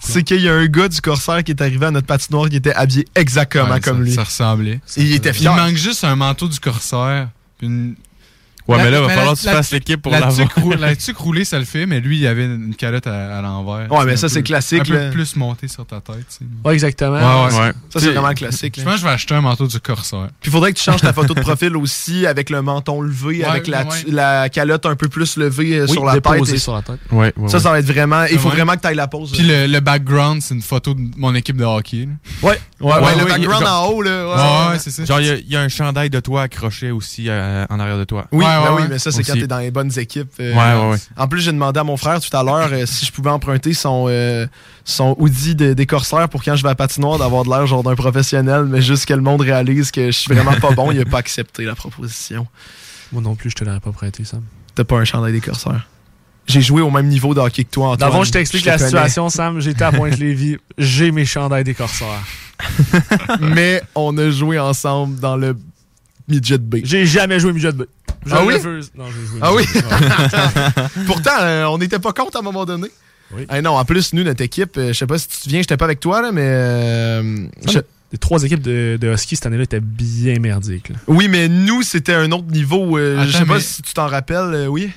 c'est 0.03 0.23
qu'il 0.23 0.41
y 0.41 0.49
a 0.49 0.55
un 0.55 0.67
gars 0.67 0.89
du 0.89 1.01
Corsaire 1.01 1.43
qui 1.43 1.53
est 1.53 1.61
arrivé 1.61 1.87
à 1.87 1.91
notre 1.91 2.07
patinoire 2.07 2.49
qui 2.49 2.57
était 2.57 2.75
habillé 2.75 3.07
exactement 3.15 3.71
Ouais, 3.71 3.81
comme 3.81 3.99
ça, 3.99 4.05
lui. 4.05 4.13
Ça 4.13 4.25
ressemblait. 4.25 4.81
Et 4.97 5.03
il 5.03 5.15
était 5.15 5.31
Il 5.31 5.49
manque 5.49 5.77
juste 5.77 6.05
un 6.05 6.17
manteau 6.17 6.49
du 6.49 6.61
corsaire. 6.61 7.29
puis 7.59 7.67
Une... 7.67 7.95
Ouais, 8.69 8.79
mais 8.79 8.91
là, 8.91 9.01
va 9.01 9.07
mais 9.09 9.15
falloir 9.15 9.31
la- 9.31 9.35
que 9.37 9.41
tu 9.41 9.47
la 9.47 9.53
fasses 9.53 9.71
l'équipe 9.73 10.03
pour 10.03 10.13
la 10.13 10.21
l'avoir. 10.21 10.49
rou- 10.57 10.73
La 10.79 10.97
tuque 10.97 11.17
roulée, 11.19 11.45
ça 11.45 11.59
le 11.59 11.65
fait, 11.65 11.87
mais 11.87 12.01
lui, 12.01 12.19
il 12.19 12.27
avait 12.27 12.47
une 12.47 12.75
calotte 12.75 13.07
à, 13.07 13.39
à 13.39 13.43
l'envers. 13.43 13.91
Ouais, 13.93 14.05
mais 14.05 14.17
ça, 14.17 14.29
c'est 14.29 14.43
classique, 14.43 14.81
Un 14.83 14.85
peu 14.85 14.95
là. 14.95 15.11
plus 15.11 15.37
monté 15.37 15.69
sur 15.69 15.87
ta 15.87 16.01
tête. 16.01 16.17
tu 16.29 16.37
sais. 16.39 16.45
Ouais, 16.65 16.75
exactement. 16.75 17.13
Ouais, 17.47 17.53
ouais. 17.53 17.59
Ouais. 17.61 17.73
Ça, 17.91 18.01
c'est 18.01 18.11
vraiment 18.13 18.33
classique. 18.35 18.75
Je 18.79 18.83
pense 18.85 18.95
que 18.95 19.01
je 19.01 19.05
vais 19.05 19.11
acheter 19.13 19.35
un 19.35 19.41
manteau 19.41 19.67
du 19.67 19.79
corsaire. 19.81 20.29
Puis 20.41 20.51
il 20.51 20.53
faudrait 20.53 20.73
que 20.73 20.79
tu 20.79 20.85
changes 20.85 21.01
ta 21.01 21.13
photo 21.13 21.33
de 21.35 21.41
profil 21.43 21.77
aussi 21.77 22.27
avec 22.27 22.51
le 22.51 22.61
menton 22.63 23.01
levé, 23.01 23.39
Ouais, 23.39 23.45
avec 23.45 23.67
la, 23.69 23.85
ouais. 23.85 23.89
la 24.09 24.49
calotte 24.49 24.87
un 24.87 24.97
peu 24.97 25.09
plus 25.09 25.37
levée 25.37 25.79
euh, 25.79 25.87
Oui, 25.87 25.93
sur 25.93 26.05
la 26.05 26.21
tête. 26.21 26.49
et- 26.53 26.59
sur 26.59 26.75
la 26.75 26.83
tête. 26.83 26.99
Ouais, 27.13 27.33
ouais, 27.37 27.49
Ça, 27.49 27.61
ça 27.61 27.71
va 27.71 27.79
être 27.79 27.87
vraiment. 27.87 28.25
Il 28.25 28.39
faut 28.39 28.49
vraiment 28.49 28.75
que 28.75 28.81
tu 28.81 28.87
ailles 28.89 28.95
la 28.97 29.07
pause. 29.09 29.33
Puis 29.33 29.43
le, 29.47 29.67
le 29.67 29.81
background, 29.81 30.43
c'est 30.43 30.55
une 30.55 30.63
photo 30.63 30.95
de 30.95 31.01
mon 31.17 31.35
équipe 31.35 31.57
de 31.57 31.65
hockey. 31.65 32.09
Ouais, 32.43 32.59
ouais, 32.81 33.17
le 33.19 33.25
background 33.27 33.67
en 33.67 33.87
haut, 33.89 34.03
là. 34.03 34.67
Ouais, 34.69 34.73
ouais, 34.73 34.79
c'est 34.79 34.91
ça. 34.91 35.05
Genre, 35.05 35.21
il 35.21 35.27
y 35.27 35.31
a- 35.31 35.35
il 35.37 35.49
y, 35.53 35.57
a 35.57 35.61
un 35.61 35.69
chandail 35.69 36.11
de 36.11 36.21
toi 36.21 36.43
accroché 36.43 36.91
aussi 36.91 37.27
euh, 37.29 37.65
en 37.71 37.79
arrière 37.81 37.99
de 37.99 38.05
toi. 38.05 38.27
Oui, 38.33 38.45
Ouais, 38.63 38.69
ben 38.69 38.75
oui, 38.77 38.83
mais 38.91 38.99
ça, 38.99 39.11
c'est 39.13 39.23
quand 39.23 39.35
t'es 39.35 39.47
dans 39.47 39.59
les 39.59 39.71
bonnes 39.71 39.91
équipes. 39.99 40.31
euh, 40.41 40.53
Ouais, 40.55 40.83
ouais, 40.85 40.91
ouais. 40.93 40.99
En 41.17 41.29
plus, 41.29 41.41
j'ai 41.41 41.53
demandé 41.53 41.79
à 41.81 41.85
mon 41.85 41.97
frère 41.97 42.21
tout 42.21 42.35
à 42.37 42.43
l'heure 42.43 42.69
euh, 42.73 42.87
si 42.87 43.05
je 43.07 43.13
pouvais 43.13 43.31
emprunter 43.31 43.75
son, 43.75 44.07
euh, 44.09 44.47
son 44.85 45.15
hoodie 45.19 45.55
de, 45.55 45.73
des 45.73 45.87
corsaires 45.87 46.29
pour 46.29 46.43
quand 46.45 46.57
je 46.57 46.63
vais 46.63 46.69
à 46.71 46.75
patinoire 46.75 47.19
d'avoir 47.19 47.45
de 47.45 47.51
l'air 47.51 47.67
genre 47.67 47.83
d'un 47.83 47.95
professionnel, 47.95 48.65
mais 48.65 48.83
juste 48.83 49.07
que 49.07 49.15
le 49.15 49.23
monde 49.23 49.41
réalise 49.41 49.91
que 49.91 50.07
je 50.07 50.11
suis 50.17 50.33
vraiment 50.35 50.53
pas 50.61 50.71
bon, 50.73 50.91
il 50.93 51.01
a 51.01 51.05
pas 51.05 51.19
accepté 51.19 51.65
la 51.65 51.75
proposition. 51.75 52.47
Moi 53.13 53.23
non 53.23 53.35
plus, 53.35 53.51
je 53.51 53.55
te 53.57 53.65
l'aurais 53.65 53.81
pas 53.81 53.93
prêté, 53.93 54.25
Sam. 54.25 54.43
T'as 54.75 54.85
pas 54.85 54.97
un 54.97 55.05
chandail 55.05 55.33
des 55.33 55.41
corsaires. 55.41 55.89
J'ai 56.49 56.61
joué 56.61 56.81
au 56.81 56.91
même 56.91 57.09
niveau 57.09 57.35
de 57.35 57.41
hockey 57.41 57.65
que 57.65 57.71
toi, 57.71 57.89
Antoine. 57.91 58.11
D'abord, 58.11 58.25
je 58.25 58.31
t'explique 58.31 58.63
te 58.63 58.69
la 58.69 58.77
connais. 58.77 58.89
situation, 58.91 59.29
Sam. 59.31 59.59
J'étais 59.61 59.83
à 59.83 59.91
Pointe-Lévis. 59.91 60.59
J'ai 60.79 61.11
mes 61.11 61.25
chandails 61.25 61.65
des 61.65 61.75
corsaires. 61.75 62.23
mais 63.41 63.83
on 63.95 64.17
a 64.19 64.31
joué 64.31 64.59
ensemble 64.59 65.19
dans 65.19 65.37
le 65.37 65.57
midget 66.29 66.59
B. 66.59 66.77
J'ai 66.85 67.07
jamais 67.07 67.41
joué 67.41 67.53
midget 67.53 67.73
B. 67.73 67.83
Je 68.27 68.35
Ah 68.35 68.45
oui? 68.45 68.55
Non, 68.97 69.07
joué 69.07 69.39
Ah 69.41 69.55
oui? 69.55 69.65
Pourtant, 71.07 71.31
euh, 71.41 71.65
on 71.67 71.79
n'était 71.79 71.99
pas 71.99 72.13
contre 72.13 72.37
à 72.37 72.41
un 72.41 72.43
moment 72.43 72.65
donné. 72.65 72.89
Oui. 73.33 73.47
Eh 73.53 73.61
non, 73.63 73.73
en 73.77 73.85
plus, 73.85 74.13
nous, 74.13 74.23
notre 74.23 74.43
équipe, 74.43 74.77
euh, 74.77 74.89
je 74.89 74.93
sais 74.93 75.07
pas 75.07 75.19
si 75.19 75.29
tu 75.29 75.37
te 75.39 75.43
souviens, 75.45 75.61
j'étais 75.61 75.77
pas 75.77 75.85
avec 75.87 76.01
toi, 76.01 76.23
là, 76.23 76.31
mais. 76.33 76.43
euh, 76.45 77.47
je- 77.69 77.79
Les 78.13 78.19
trois 78.19 78.43
équipes 78.45 78.63
de, 78.63 78.97
de 79.01 79.13
Husky 79.13 79.35
cette 79.35 79.47
année-là 79.47 79.65
étaient 79.65 79.81
bien 79.81 80.39
merdiques. 80.39 80.91
là. 80.91 80.97
Oui, 81.09 81.27
mais 81.29 81.49
nous, 81.49 81.83
c'était 81.83 82.15
un 82.15 82.31
autre 82.31 82.47
niveau. 82.47 82.97
euh, 82.97 83.17
je 83.25 83.31
Attends, 83.31 83.39
sais 83.41 83.45
pas 83.47 83.55
mais- 83.55 83.61
si 83.61 83.83
tu 83.83 83.93
t'en 83.95 84.07
rappelles, 84.07 84.55
euh, 84.55 84.67
oui? 84.69 84.93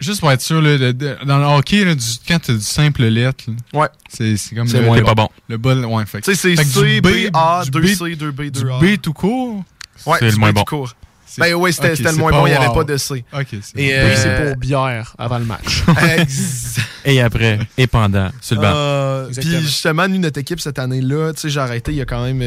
Juste 0.00 0.20
pour 0.20 0.30
être 0.32 0.40
sûr, 0.40 0.62
là, 0.62 0.78
de- 0.78 0.92
de- 0.92 1.16
dans 1.26 1.38
le 1.38 1.44
hockey, 1.44 1.84
là, 1.84 1.94
du, 1.94 2.04
quand 2.26 2.38
t'as 2.40 2.54
du 2.54 2.60
simple 2.62 3.02
lettre, 3.04 3.44
Ouais. 3.74 3.88
c'est 4.08 4.34
comme 4.54 4.66
C'est 4.68 4.78
le, 4.80 4.86
moins 4.86 5.00
bon. 5.00 5.04
pas 5.06 5.14
bon. 5.14 5.28
Le 5.48 5.56
bol, 5.58 5.84
ouais, 5.84 6.06
fait. 6.06 6.20
Tu 6.22 6.34
sais, 6.34 6.56
c'est 6.56 6.64
C, 6.64 7.00
B, 7.02 7.28
A, 7.34 7.64
du 7.64 7.70
2C, 7.70 8.16
2B, 8.16 8.50
du 8.50 8.60
2A. 8.62 8.80
B 8.80 8.98
tout 9.00 9.12
court. 9.12 9.62
Ouais, 10.06 10.16
c'est 10.20 10.30
le 10.30 10.36
B 10.36 10.38
moins 10.38 10.48
tout 10.50 10.54
bon. 10.54 10.64
court. 10.64 10.94
Ben 11.36 11.54
oui, 11.54 11.72
c'était 11.72 11.90
ok, 11.90 11.96
c'était 11.96 12.10
le 12.12 12.16
moins 12.16 12.30
bon, 12.32 12.46
il 12.46 12.50
n'y 12.50 12.56
avait 12.56 12.68
wow. 12.68 12.74
pas 12.74 12.84
de 12.84 12.96
C. 12.96 13.24
Ok, 13.32 13.46
c'est 13.60 13.78
Et, 13.78 13.88
bon. 13.88 13.92
euh, 13.94 14.14
c'est 14.16 14.44
pour 14.46 14.56
bière 14.56 15.14
avant 15.18 15.38
le 15.38 15.44
match. 15.44 15.82
Et 17.04 17.20
après, 17.20 17.58
et 17.78 17.86
pendant, 17.86 18.28
sur 18.40 18.56
le 18.56 18.62
banc. 18.62 18.72
Euh, 18.74 19.28
Puis 19.34 19.60
justement, 19.60 20.08
nous, 20.08 20.18
notre 20.18 20.38
équipe 20.40 20.60
cette 20.60 20.78
année-là, 20.78 21.32
tu 21.32 21.40
sais, 21.40 21.48
j'ai 21.50 21.60
arrêté 21.60 21.92
il 21.92 21.96
y 21.96 22.00
a 22.02 22.04
quand 22.04 22.22
même 22.22 22.40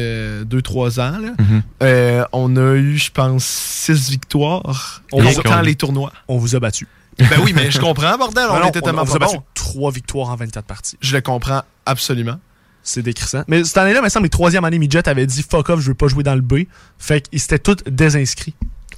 2-3 0.44 1.00
ans. 1.00 1.18
là. 1.18 1.30
Mhm. 1.38 1.62
Euh, 1.82 2.24
on 2.32 2.56
a 2.56 2.74
eu, 2.74 2.96
je 2.98 3.10
pense, 3.10 3.44
6 3.44 4.10
victoires. 4.10 5.02
On 5.12 5.24
On 5.24 5.28
vous- 5.30 5.42
tant 5.42 5.60
les 5.62 5.74
tournois. 5.74 6.12
On 6.28 6.38
vous 6.38 6.54
a 6.54 6.60
battu. 6.60 6.86
Ben 7.18 7.26
oui, 7.44 7.52
mais 7.54 7.70
je 7.70 7.78
comprends, 7.78 8.16
bordel. 8.16 8.46
On 8.50 8.60
Non, 8.60 8.68
était 8.68 8.80
tellement 8.80 9.02
on 9.02 9.06
pas 9.06 9.16
a 9.16 9.18
battu 9.18 9.36
bons. 9.36 9.42
trois 9.54 9.90
victoires 9.92 10.30
en 10.30 10.36
24 10.36 10.64
parties. 10.64 10.96
Je 11.02 11.14
le 11.14 11.20
comprends 11.20 11.62
absolument. 11.84 12.38
C'est 12.82 13.02
décrissant. 13.02 13.44
Mais 13.48 13.64
cette 13.64 13.78
année-là, 13.78 14.00
il 14.00 14.04
me 14.04 14.08
semble, 14.08 14.24
les 14.24 14.30
troisième 14.30 14.64
année, 14.64 14.78
Midget 14.78 15.08
avait 15.08 15.26
dit 15.26 15.42
fuck 15.42 15.68
off, 15.68 15.80
je 15.80 15.88
veux 15.88 15.94
pas 15.94 16.08
jouer 16.08 16.22
dans 16.24 16.34
le 16.34 16.40
B. 16.40 16.64
Fait 16.98 17.28
qu'ils 17.28 17.40
s'étaient 17.40 17.58
tous 17.58 17.76
désinscrits. 17.86 18.54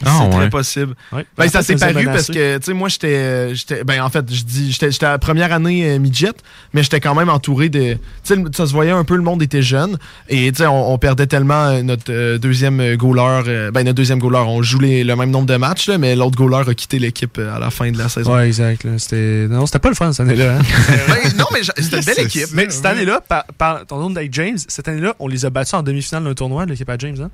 Ah, 0.07 0.19
c'est 0.23 0.31
très 0.37 0.51
possible. 0.51 0.95
Ouais. 1.13 1.27
Ben, 1.37 1.47
En 1.47 1.49
ça 1.49 1.63
s'est 1.63 1.77
paru 1.77 2.05
parce 2.07 2.27
que, 2.29 2.59
tu 2.59 2.65
sais, 2.65 2.73
moi, 2.73 2.89
j'étais. 2.89 3.55
j'étais- 3.55 3.85
Ben, 3.85 4.01
en 4.03 4.11
fait, 4.11 4.25
je 4.33 4.43
dis, 4.45 4.73
j'étais 4.73 4.91
j'étais 4.91 5.07
à 5.07 5.11
la 5.13 5.19
première 5.19 5.53
année 5.53 5.85
euh, 5.91 5.99
midget, 5.99 6.33
mais 6.73 6.83
j'étais 6.83 7.01
quand 7.01 7.15
même 7.15 7.29
entouré 7.29 7.69
de. 7.69 7.95
Tu 7.95 7.99
sais, 8.25 8.37
ça 8.57 8.67
se 8.67 8.73
voyait 8.73 8.91
un 8.93 9.05
peu, 9.05 9.17
le 9.17 9.23
monde 9.23 9.43
était 9.43 9.63
jeune. 9.63 9.99
Et, 10.29 10.51
tu 10.53 10.59
sais, 10.59 10.67
on, 10.67 10.93
on 10.93 10.99
perdait 10.99 11.27
tellement 11.27 11.67
euh, 11.67 11.83
notre 11.83 12.11
euh, 12.13 12.39
deuxième 12.39 12.97
goaler. 12.97 13.43
euh, 13.49 13.71
ben, 13.71 13.83
notre 13.85 13.97
deuxième 13.97 14.19
goaler, 14.19 14.39
on 14.47 14.63
joue 14.63 14.79
les- 14.81 15.05
le 15.05 15.17
même 15.17 15.31
nombre 15.31 15.47
de 15.47 15.57
matchs, 15.57 15.89
là, 15.89 15.99
mais 15.99 16.17
l'autre 16.17 16.37
goaler 16.37 16.69
a 16.71 16.75
quitté 16.75 16.99
l'équipe 16.99 17.39
à 17.39 17.59
la 17.59 17.71
fin 17.71 17.91
de 17.91 17.99
la 17.99 18.09
saison. 18.09 18.35
Ouais, 18.35 18.47
exact. 18.47 18.85
là. 18.85 18.93
C'était... 18.99 19.47
Non, 19.49 19.67
c'était 19.67 19.79
pas 19.81 19.89
le 19.91 19.95
fun 19.95 20.13
cette 20.13 20.27
année-là. 20.27 20.59
hein. 20.59 20.63
Ben, 21.09 21.33
non, 21.39 21.47
mais 21.53 21.61
c'était 21.63 21.99
une 21.99 22.05
belle 22.05 22.21
équipe. 22.21 22.47
Mais 22.53 22.67
cette 22.71 22.87
année-là, 22.87 23.21
par, 23.27 23.45
par 23.59 23.87
ton 23.87 23.99
nom 23.99 24.11
d'Ake 24.11 24.33
James, 24.33 24.59
cette 24.69 24.89
année-là, 24.89 25.15
on 25.19 25.29
les 25.29 25.45
a 25.45 25.51
battus 25.51 25.75
en 25.75 25.83
demi-finale 25.83 26.25
d'un 26.25 26.35
tournoi, 26.35 26.67
l'équipe 26.67 26.89
à 26.89 26.97
James. 26.99 27.17
Hein? 27.23 27.31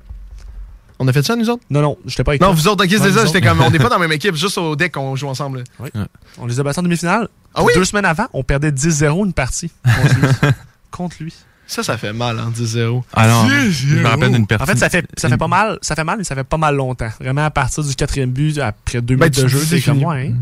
On 1.03 1.07
a 1.07 1.13
fait 1.13 1.23
ça, 1.23 1.35
nous 1.35 1.49
autres? 1.49 1.63
Non, 1.71 1.81
non, 1.81 1.97
j'étais 2.05 2.23
pas 2.23 2.31
avec 2.33 2.41
Non, 2.41 2.49
toi. 2.49 2.55
vous 2.55 2.67
autres, 2.67 2.85
ok, 2.85 2.91
c'est 2.91 3.11
ça. 3.11 3.25
J'étais 3.25 3.41
comme, 3.41 3.59
on 3.59 3.71
n'est 3.71 3.79
pas 3.79 3.89
dans 3.89 3.95
la 3.97 4.01
même 4.07 4.11
équipe, 4.11 4.35
juste 4.35 4.55
au 4.59 4.75
deck, 4.75 4.95
on 4.97 5.15
joue 5.15 5.27
ensemble. 5.29 5.63
là. 5.83 6.05
On 6.37 6.45
les 6.45 6.59
a 6.59 6.63
battus 6.63 6.77
en 6.77 6.83
demi-finale. 6.83 7.27
Ah 7.55 7.63
oui? 7.63 7.71
Deux 7.73 7.85
semaines 7.85 8.05
avant, 8.05 8.27
on 8.33 8.43
perdait 8.43 8.69
10-0 8.69 9.25
une 9.25 9.33
partie 9.33 9.71
contre 9.83 10.15
lui. 10.19 10.49
contre 10.91 11.15
lui. 11.21 11.33
Ça, 11.65 11.81
ça 11.81 11.97
fait 11.97 12.13
mal, 12.13 12.37
hein, 12.37 12.51
10-0. 12.55 13.01
Alors, 13.13 13.47
je 13.49 13.95
me 13.95 14.05
rappelle 14.07 14.31
d'une 14.33 14.43
En 14.43 14.45
personne. 14.45 14.67
fait, 14.67 14.77
ça 14.77 14.89
fait, 14.89 15.07
ça 15.17 15.27
fait 15.29 15.37
pas 15.37 15.47
mal, 15.47 15.79
ça 15.81 15.95
fait 15.95 16.03
mal, 16.03 16.17
mais 16.19 16.23
ça 16.23 16.35
fait 16.35 16.43
pas 16.43 16.57
mal 16.57 16.75
longtemps. 16.75 17.09
Vraiment, 17.19 17.45
à 17.45 17.49
partir 17.49 17.83
du 17.83 17.95
quatrième 17.95 18.29
but, 18.31 18.59
après 18.59 19.01
deux 19.01 19.15
Ben, 19.15 19.25
minutes 19.29 19.41
de 19.43 19.47
jeu, 19.47 19.59
c'est 19.59 19.81
comme 19.81 19.99
moi, 19.99 20.15
hein. 20.17 20.33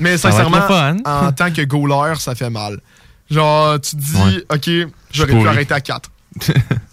Mais 0.00 0.16
sincèrement, 0.16 0.58
en 1.04 1.32
tant 1.32 1.50
que 1.52 1.62
goaler, 1.62 2.14
ça 2.18 2.34
fait 2.34 2.48
mal. 2.50 2.80
Genre, 3.30 3.78
tu 3.80 3.90
te 3.96 4.00
dis, 4.00 4.16
Ouais. 4.16 4.44
OK, 4.86 4.90
j'aurais 5.12 5.32
pu 5.38 5.46
arrêter 5.48 5.74
à 5.74 5.80
4. 5.82 6.10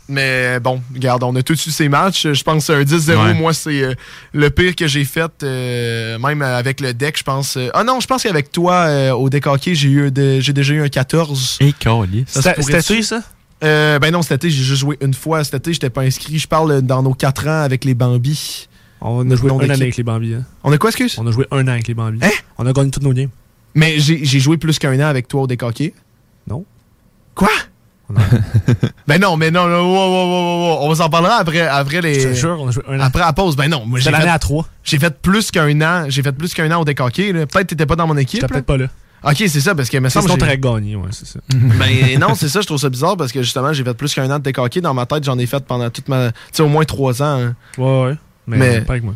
Mais 0.08 0.60
bon, 0.60 0.82
regarde, 0.94 1.24
on 1.24 1.36
a 1.36 1.42
tous 1.42 1.66
eu 1.66 1.72
ces 1.72 1.90
matchs. 1.90 2.28
Je 2.32 2.44
pense 2.44 2.68
que 2.68 2.74
un 2.74 2.84
10-0, 2.84 3.18
Ouais. 3.26 3.34
moi, 3.34 3.54
c'est 3.54 3.82
euh, 3.84 3.94
le 4.34 4.50
pire 4.52 4.76
que 4.76 4.86
j'ai 4.88 5.04
fait, 5.04 5.32
euh, 5.44 6.20
même 6.20 6.42
avec 6.44 6.80
le 6.80 6.94
deck, 6.94 7.18
je 7.18 7.24
pense. 7.24 7.58
euh, 7.58 7.70
ah 7.74 7.84
non, 7.84 8.00
je 8.00 8.06
pense 8.08 8.22
qu'avec 8.24 8.52
toi, 8.52 8.74
euh, 8.86 9.12
au 9.14 9.30
deck 9.30 9.48
hockey, 9.48 9.74
j'ai 9.74 9.90
eu 9.90 10.12
de- 10.12 10.40
j'ai 10.40 10.54
déjà 10.54 10.74
eu 10.76 10.82
un 10.84 10.90
14. 10.90 11.58
Et 11.60 11.74
se 12.28 12.42
C'était 12.62 13.02
ça? 13.02 13.24
Euh, 13.64 13.98
ben 14.00 14.12
non, 14.12 14.22
cet 14.22 14.34
été, 14.44 14.50
j'ai 14.52 14.64
juste 14.64 14.82
joué 14.82 14.98
une 15.02 15.14
fois. 15.14 15.44
Cet 15.44 15.56
été, 15.56 15.74
j'étais 15.74 15.90
pas 15.90 16.02
inscrit. 16.02 16.38
Je 16.38 16.48
parle 16.48 16.82
dans 16.84 17.02
nos 17.02 17.14
4 17.14 17.48
ans 17.48 17.62
avec 17.64 17.84
les 17.86 17.96
Bambis. 17.96 18.68
On 19.02 19.30
a 19.32 19.36
joué 19.36 19.50
un 19.50 19.56
an 19.56 19.70
avec 19.70 19.98
les 19.98 20.04
Bambis. 20.04 20.34
hein. 20.36 20.44
On 20.64 20.72
a 20.72 20.78
quoi, 20.78 20.90
excuse? 20.90 21.16
On 21.18 21.26
a 21.26 21.32
joué 21.32 21.48
un 21.52 21.64
an 21.68 21.72
avec 21.72 21.88
les 21.88 21.94
Bambis. 21.94 22.20
Hein? 22.22 22.30
On 22.58 22.66
a 22.68 22.74
gagné 22.74 22.92
toutes 22.92 23.04
nos 23.04 23.14
games. 23.14 23.30
Mais 23.74 23.98
j'ai 24.00 24.24
j'ai 24.24 24.40
joué 24.40 24.58
plus 24.58 24.78
qu'un 24.78 24.96
an 25.00 25.06
avec 25.08 25.28
toi 25.28 25.42
au 25.44 25.48
deck 25.48 25.64
hockey. 25.64 25.94
Non. 26.48 26.64
Quoi? 27.34 27.50
Ben 29.08 29.20
non, 29.20 29.38
mais 29.38 29.52
non, 29.52 29.68
non, 29.68 29.82
wow, 29.82 30.10
wow, 30.10 30.26
wow, 30.28 30.80
wow, 30.80 30.92
on 30.92 30.96
s'en 30.96 31.10
parlera 31.10 31.36
après, 31.36 31.62
après 31.62 32.02
les. 32.02 32.20
Je 32.20 32.30
te 32.30 32.34
jure, 32.34 32.58
on 32.60 32.68
a 32.68 32.72
joué 32.72 32.84
un 32.90 33.00
an. 33.00 33.04
Après 33.04 33.22
la 33.22 33.34
pause, 33.34 33.56
ben 33.56 33.70
non. 33.70 33.84
C'était 33.98 34.12
l'année 34.12 34.26
fait, 34.26 34.30
à 34.32 34.40
3. 34.40 34.68
j'ai 34.84 35.00
fait 35.00 35.22
plus 35.22 35.52
qu'un 35.52 35.82
an. 35.82 36.06
J'ai 36.10 36.24
fait 36.24 36.32
plus 36.32 36.54
qu'un 36.54 36.72
an 36.72 36.82
au 36.82 36.86
là. 37.34 37.46
Peut-être 37.46 37.54
que 37.54 37.62
t'étais 37.70 37.86
pas 37.86 37.96
dans 37.96 38.08
mon 38.08 38.18
équipe. 38.18 38.42
J'étais 38.42 38.54
là. 38.54 38.62
peut-être 38.62 38.66
pas 38.66 38.78
là. 38.78 38.88
Ok, 39.24 39.38
c'est 39.48 39.60
ça, 39.62 39.74
parce 39.74 39.90
que 39.90 39.98
me 39.98 40.10
semble 40.10 40.28
gagné, 40.60 40.96
ouais, 40.96 41.08
c'est 41.12 41.26
ça. 41.26 41.40
Ben 41.50 42.20
non, 42.20 42.36
c'est 42.36 42.50
ça, 42.50 42.62
je 42.62 42.68
trouve 42.68 42.78
ça 42.80 42.90
bizarre 42.90 43.18
parce 43.18 43.32
que 43.32 43.42
justement, 43.42 43.74
j'ai 43.74 43.84
fait 43.84 43.94
plus 43.96 44.14
qu'un 44.14 44.30
an 44.30 44.38
de 44.40 44.54
hockey. 44.60 44.82
Dans 44.82 44.94
ma 44.94 45.06
tête, 45.08 45.24
j'en 45.24 45.38
ai 45.40 45.48
fait 45.48 45.64
pendant 45.66 45.90
toute 45.90 46.08
ma. 46.10 46.32
Tu 46.32 46.38
sais, 46.54 46.64
au 46.64 46.68
moins 46.68 46.86
trois 46.86 47.22
ans. 47.24 47.40
hein. 47.42 47.56
Ouais, 47.78 48.04
ouais. 48.04 48.16
Mais, 48.48 48.58
Mais- 48.58 48.82
pas 48.82 48.94
avec 48.94 49.04
moi. 49.04 49.16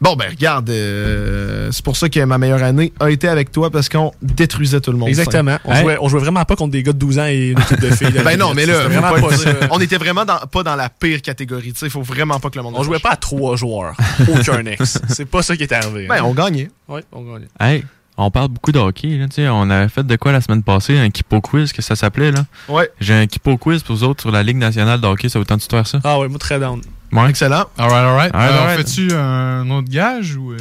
Bon, 0.00 0.16
ben 0.16 0.30
regarde, 0.30 0.70
euh, 0.70 1.68
c'est 1.72 1.84
pour 1.84 1.96
ça 1.96 2.08
que 2.08 2.20
ma 2.24 2.38
meilleure 2.38 2.62
année 2.62 2.92
a 3.00 3.10
été 3.10 3.28
avec 3.28 3.52
toi 3.52 3.70
parce 3.70 3.88
qu'on 3.90 4.12
détruisait 4.22 4.80
tout 4.80 4.92
le 4.92 4.96
monde. 4.98 5.08
Exactement. 5.10 5.58
On, 5.64 5.72
Hey. 5.74 5.82
jouait, 5.82 5.96
on 6.00 6.08
jouait 6.08 6.20
vraiment 6.20 6.44
pas 6.46 6.56
contre 6.56 6.70
des 6.72 6.82
gars 6.82 6.92
de 6.94 6.98
12 6.98 7.18
ans 7.18 7.26
et 7.26 7.48
une 7.50 7.60
équipe 7.60 7.80
de 7.80 7.90
filles. 7.90 8.10
Ben 8.24 8.38
non, 8.38 8.54
mais 8.54 8.64
là, 8.66 8.88
pas 9.00 9.20
pas 9.20 9.28
on 9.70 9.78
était 9.80 9.98
vraiment 9.98 10.24
dans- 10.24 10.38
pas 10.50 10.62
dans 10.62 10.74
la 10.76 10.88
pire 10.88 11.20
catégorie. 11.20 11.74
Il 11.82 11.90
faut 11.90 12.00
vraiment 12.02 12.40
pas 12.40 12.48
que 12.48 12.56
le 12.56 12.62
monde. 12.62 12.74
On 12.78 12.82
jouait 12.82 12.98
pas 12.98 13.10
à 13.10 13.16
trois 13.16 13.56
joueurs. 13.56 13.94
Aucun 14.28 14.64
ex. 14.66 14.98
C'est 15.08 15.26
pas 15.26 15.42
ça 15.42 15.54
qui 15.56 15.64
est 15.64 15.72
arrivé. 15.72 16.06
Ben, 16.08 16.22
on 16.24 16.32
gagnait. 16.32 16.70
Ouais, 16.88 17.04
on 17.12 17.22
gagnait. 17.22 17.48
Hey, 17.60 17.84
on 18.16 18.30
parle 18.30 18.48
beaucoup 18.48 18.72
de 18.72 18.78
hockey. 18.78 19.08
Là, 19.18 19.28
tu 19.28 19.36
sais, 19.36 19.48
on 19.48 19.68
avait 19.68 19.88
fait 19.88 20.06
de 20.06 20.16
quoi 20.16 20.32
la 20.32 20.40
semaine 20.40 20.62
passée? 20.62 20.98
Un 20.98 21.10
Kipo 21.10 21.40
Quiz, 21.42 21.72
que 21.72 21.82
ça 21.82 21.94
s'appelait. 21.94 22.32
là. 22.32 22.44
Ouais. 22.68 22.90
J'ai 23.00 23.14
un 23.14 23.26
Kipo 23.26 23.56
Quiz 23.58 23.82
pour 23.82 23.96
vous 23.96 24.04
autres 24.04 24.22
sur 24.22 24.30
la 24.30 24.42
Ligue 24.42 24.56
nationale 24.56 25.00
de 25.00 25.06
hockey. 25.06 25.28
Ça 25.28 25.38
vous 25.38 25.44
tente 25.44 25.60
de 25.60 25.70
faire 25.70 25.86
ça? 25.86 26.00
Ah 26.04 26.18
ouais, 26.18 26.28
moi 26.28 26.38
très 26.38 26.58
down. 26.58 26.80
Ouais. 27.12 27.28
Excellent. 27.30 27.64
Alright, 27.78 27.92
alright. 28.04 28.34
Alright, 28.34 28.50
Alors, 28.52 28.62
alright. 28.68 28.78
fais-tu 28.88 29.12
un 29.12 29.68
autre 29.70 29.88
gage 29.90 30.36
ou 30.36 30.52
euh, 30.52 30.58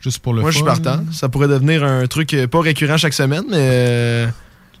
juste 0.00 0.20
pour 0.20 0.32
le 0.34 0.40
Moi, 0.42 0.50
je 0.50 0.56
suis 0.58 0.64
fun? 0.66 0.72
partant. 0.76 1.02
Ça 1.12 1.28
pourrait 1.28 1.48
devenir 1.48 1.82
un 1.84 2.06
truc 2.06 2.32
euh, 2.34 2.46
pas 2.46 2.60
récurrent 2.60 2.96
chaque 2.96 3.14
semaine, 3.14 3.44
mais 3.48 3.56
euh, 3.58 4.26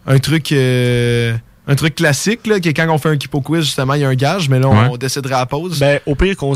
un 0.06 0.18
truc. 0.18 0.52
euh, 0.52 1.36
un 1.68 1.76
truc 1.76 1.94
classique, 1.94 2.46
là, 2.48 2.58
que 2.58 2.68
quand 2.70 2.88
on 2.88 2.98
fait 2.98 3.08
un 3.10 3.16
Kipo 3.16 3.40
quiz, 3.40 3.64
justement, 3.64 3.94
il 3.94 4.00
y 4.00 4.04
a 4.04 4.08
un 4.08 4.14
gage, 4.16 4.48
mais 4.48 4.58
là, 4.58 4.66
on, 4.68 4.76
Ouais. 4.76 4.88
on 4.90 4.96
décidera 4.96 5.36
à 5.36 5.40
la 5.40 5.46
pause. 5.46 5.78
Ben, 5.78 6.00
au 6.06 6.16
pire, 6.16 6.36
qu'on 6.36 6.54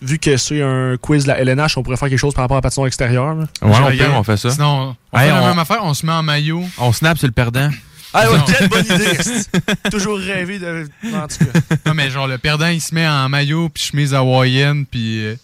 vu 0.00 0.18
que 0.20 0.36
c'est 0.36 0.62
un 0.62 0.96
quiz 1.00 1.24
de 1.24 1.28
la 1.28 1.40
LNH, 1.40 1.76
on 1.76 1.82
pourrait 1.82 1.96
faire 1.96 2.08
quelque 2.08 2.18
chose 2.18 2.34
par 2.34 2.44
rapport 2.44 2.56
à 2.56 2.58
la 2.58 2.62
patinoire 2.62 2.86
extérieure. 2.86 3.34
là. 3.34 3.44
Ouais, 3.62 3.72
on 3.82 3.96
peut, 3.96 4.10
on 4.16 4.22
fait 4.22 4.36
ça. 4.36 4.50
Sinon, 4.50 4.94
on 5.12 5.18
Hey, 5.18 5.28
fait 5.28 5.34
la 5.34 5.42
on- 5.42 5.46
même 5.48 5.58
affaire, 5.58 5.78
on 5.82 5.92
se 5.94 6.06
met 6.06 6.12
en 6.12 6.22
maillot. 6.22 6.62
On 6.78 6.92
snap 6.92 7.18
sur 7.18 7.26
le 7.26 7.32
perdant. 7.32 7.68
Ah 8.14 8.30
ouais, 8.30 8.38
quelle 8.46 8.68
bonne 8.68 8.84
idée! 8.84 9.16
c'est- 9.22 9.50
Toujours 9.90 10.18
rêvé 10.18 10.58
de. 10.58 10.86
En 11.14 11.26
tout 11.26 11.44
cas. 11.44 11.76
Non, 11.86 11.94
mais 11.94 12.08
genre, 12.10 12.26
le 12.28 12.38
perdant, 12.38 12.68
il 12.68 12.80
se 12.80 12.94
met 12.94 13.06
en 13.06 13.28
maillot, 13.28 13.68
puis 13.68 13.82
chemise 13.82 14.14
hawaïenne, 14.14 14.86
puis 14.86 15.24
euh, 15.24 15.34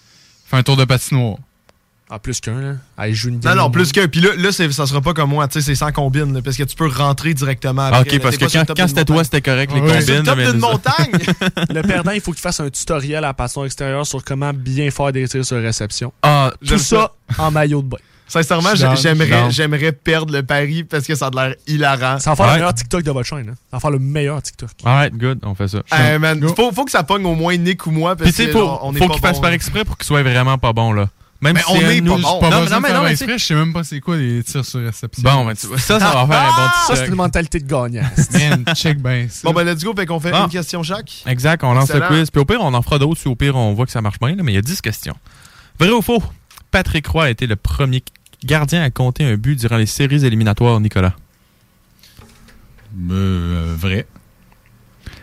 fait 0.46 0.56
un 0.56 0.62
tour 0.62 0.76
de 0.76 0.84
patinoire. 0.84 1.36
Ah, 2.12 2.18
plus 2.18 2.40
qu'un, 2.40 2.60
là. 2.60 2.72
Ah, 2.98 3.06
il 3.08 3.14
joue 3.14 3.28
une 3.28 3.34
Non, 3.36 3.40
game. 3.40 3.56
non, 3.58 3.70
plus 3.70 3.92
qu'un. 3.92 4.08
Puis 4.08 4.20
là, 4.20 4.30
là 4.36 4.50
ça 4.50 4.68
sera 4.86 5.00
pas 5.00 5.14
comme 5.14 5.30
moi, 5.30 5.46
tu 5.46 5.60
sais, 5.60 5.64
c'est 5.64 5.76
sans 5.76 5.92
combine, 5.92 6.34
là, 6.34 6.42
parce 6.42 6.56
que 6.56 6.64
tu 6.64 6.74
peux 6.74 6.88
rentrer 6.88 7.34
directement 7.34 7.82
après. 7.82 7.98
Ah, 7.98 8.02
ok, 8.02 8.12
là. 8.14 8.18
parce 8.18 8.36
que 8.36 8.46
quand, 8.46 8.74
quand 8.76 8.88
c'était 8.88 9.04
toi, 9.04 9.22
c'était 9.22 9.40
correct, 9.40 9.72
les 9.72 9.80
Ouais. 9.80 9.98
combines. 10.00 10.16
Le 10.16 10.22
top 10.24 10.38
d'une 10.38 10.58
montagne! 10.58 11.12
Le 11.72 11.82
perdant, 11.82 12.10
il 12.10 12.20
faut 12.20 12.32
qu'il 12.32 12.40
fasse 12.40 12.58
un 12.58 12.68
tutoriel 12.68 13.18
à 13.18 13.28
la 13.28 13.34
patinoire 13.34 13.66
extérieure 13.66 14.04
sur 14.06 14.24
comment 14.24 14.52
bien 14.52 14.90
faire 14.90 15.12
des 15.12 15.28
tirs 15.28 15.44
sur 15.44 15.62
réception. 15.62 16.12
Ah, 16.22 16.50
Tout 16.60 16.66
j'aime 16.66 16.78
ça 16.78 17.12
en 17.38 17.52
maillot 17.52 17.80
de 17.82 17.86
bain. 17.90 17.98
Sincèrement, 18.30 18.70
j'aimerais, 18.96 19.50
j'aimerais 19.50 19.92
perdre 19.92 20.32
le 20.32 20.42
pari 20.42 20.84
parce 20.84 21.04
que 21.06 21.14
ça 21.14 21.26
a 21.26 21.30
l'air 21.48 21.54
hilarant. 21.66 22.18
Ça 22.20 22.30
va 22.30 22.36
faire 22.36 22.46
le 22.46 22.52
meilleur 22.54 22.74
TikTok 22.74 23.02
de 23.02 23.10
votre 23.10 23.28
chaîne. 23.28 23.48
Hein. 23.50 23.54
Ça 23.70 23.76
va 23.76 23.80
faire 23.80 23.90
le 23.90 23.98
meilleur 23.98 24.40
TikTok. 24.40 24.70
Alright, 24.84 25.14
good, 25.16 25.40
on 25.44 25.54
fait 25.54 25.68
ça. 25.68 25.82
Man, 26.18 26.40
faut, 26.56 26.70
faut 26.72 26.84
que 26.84 26.90
ça 26.92 27.02
pogne 27.02 27.26
au 27.26 27.34
moins 27.34 27.56
Nick 27.56 27.84
ou 27.86 27.90
moi. 27.90 28.14
Parce 28.16 28.30
que 28.32 28.46
faut, 28.52 28.58
genre, 28.60 28.80
on 28.84 28.94
est 28.94 28.98
faut 28.98 29.08
pas 29.08 29.14
qu'il 29.14 29.22
fasse 29.22 29.36
bon, 29.36 29.42
par 29.42 29.50
exprès 29.52 29.84
pour 29.84 29.98
qu'il 29.98 30.06
soit 30.06 30.22
vraiment 30.22 30.56
pas 30.58 30.72
bon, 30.72 30.92
là. 30.92 31.08
Même 31.42 31.54
Mais 31.54 31.60
si 31.62 31.70
on 31.70 31.76
est 31.80 32.00
nous- 32.02 32.16
pas 32.16 32.20
bon. 32.20 32.40
Pas 32.40 32.50
Non, 32.50 32.80
mais 32.80 32.92
non, 32.92 33.02
mais 33.02 33.12
exprès, 33.12 33.38
je 33.38 33.44
sais 33.46 33.54
même 33.54 33.72
pas 33.72 33.82
c'est 33.82 33.98
quoi 34.00 34.16
les 34.18 34.44
tirs 34.44 34.62
sur 34.64 34.78
réception. 34.80 35.22
Bon, 35.22 35.46
ben, 35.46 35.54
tu 35.56 35.66
vois, 35.68 35.78
ça, 35.78 35.98
ça 35.98 36.10
va 36.12 36.26
faire 36.26 36.42
un 36.42 36.46
bon 36.48 36.68
Ça, 36.68 36.82
c'est 36.88 36.92
TikTok. 36.94 37.08
une 37.08 37.14
mentalité 37.14 37.60
de 37.60 37.66
gagnant. 37.66 38.02
Man, 38.34 38.64
check 38.76 39.00
ben 39.00 39.26
ça. 39.30 39.40
Bon, 39.48 39.54
ben, 39.54 39.64
let's 39.64 39.82
go. 39.82 39.94
Fait 39.96 40.04
qu'on 40.04 40.20
fait 40.20 40.32
Ah. 40.34 40.42
une 40.44 40.50
question 40.50 40.82
chaque. 40.82 41.10
Exact, 41.26 41.64
on 41.64 41.72
lance 41.72 41.88
Excellent. 41.88 42.10
le 42.10 42.16
quiz. 42.18 42.30
Puis 42.30 42.40
au 42.42 42.44
pire, 42.44 42.58
on 42.60 42.74
en 42.74 42.82
fera 42.82 42.98
d'autres 42.98 43.18
si 43.20 43.26
au 43.26 43.34
pire 43.36 43.56
on 43.56 43.72
voit 43.72 43.86
que 43.86 43.92
ça 43.92 44.02
marche 44.02 44.18
bien. 44.20 44.36
là, 44.36 44.42
mais 44.42 44.52
il 44.52 44.56
y 44.56 44.58
a 44.58 44.62
10 44.62 44.82
questions. 44.82 45.16
Vrai 45.78 45.88
ou 45.90 46.02
faux? 46.02 46.22
Patrick 46.70 47.06
Roy 47.06 47.24
a 47.24 47.30
été 47.30 47.46
le 47.46 47.56
premier 47.56 48.02
gardien 48.44 48.82
à 48.82 48.90
compter 48.90 49.24
un 49.24 49.36
but 49.36 49.58
durant 49.58 49.76
les 49.76 49.86
séries 49.86 50.24
éliminatoires, 50.24 50.80
Nicolas? 50.80 51.14
Euh, 53.10 53.74
vrai. 53.76 54.06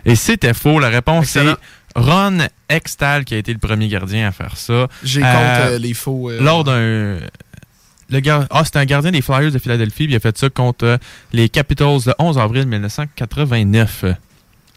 Et 0.05 0.15
c'était 0.15 0.53
faux. 0.53 0.79
La 0.79 0.89
réponse 0.89 1.25
Excellent. 1.25 1.55
c'est 1.95 1.99
Ron 2.01 2.37
Extal 2.69 3.25
qui 3.25 3.33
a 3.33 3.37
été 3.37 3.51
le 3.53 3.59
premier 3.59 3.87
gardien 3.87 4.27
à 4.27 4.31
faire 4.31 4.55
ça. 4.57 4.87
J'ai 5.03 5.21
Euh, 5.23 5.25
contre 5.31 5.71
euh, 5.73 5.77
les 5.77 5.93
faux. 5.93 6.29
euh, 6.29 6.41
Lors 6.41 6.63
d'un. 6.63 7.17
Le 8.09 8.19
gar- 8.21 8.47
Ah, 8.49 8.63
c'était 8.63 8.79
un 8.79 8.85
gardien 8.85 9.11
des 9.11 9.21
Flyers 9.21 9.51
de 9.51 9.59
Philadelphie. 9.59 10.05
puis 10.05 10.13
Il 10.13 10.15
a 10.15 10.19
fait 10.21 10.37
ça 10.37 10.49
contre 10.49 10.85
euh, 10.85 10.97
les 11.33 11.49
Capitals 11.49 11.99
le 12.05 12.13
11 12.19 12.37
avril 12.37 12.65
1989. 12.67 14.05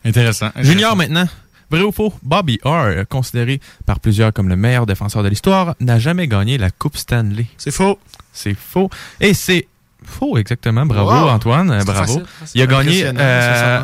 Intéressant. 0.04 0.50
Junior 0.56 0.96
maintenant. 0.96 1.28
Vrai 1.70 1.82
ou 1.82 1.92
faux? 1.92 2.12
Bobby 2.24 2.58
Orr, 2.64 3.06
considéré 3.08 3.60
par 3.86 4.00
plusieurs 4.00 4.32
comme 4.32 4.48
le 4.48 4.56
meilleur 4.56 4.86
défenseur 4.86 5.22
de 5.22 5.28
l'histoire, 5.28 5.76
n'a 5.78 6.00
jamais 6.00 6.26
gagné 6.26 6.58
la 6.58 6.70
Coupe 6.70 6.96
Stanley. 6.96 7.46
C'est 7.58 7.70
faux. 7.70 8.00
C'est 8.32 8.54
faux. 8.54 8.88
Et 9.20 9.34
c'est 9.34 9.66
faux, 10.04 10.36
exactement. 10.38 10.86
Bravo, 10.86 11.10
Wow. 11.10 11.28
Antoine. 11.30 11.70
euh, 11.70 11.84
Bravo. 11.84 12.00
facile, 12.06 12.24
facile. 12.40 12.60
Il 12.60 12.62
a 12.62 12.66
gagné. 12.66 13.04
Euh, 13.06 13.82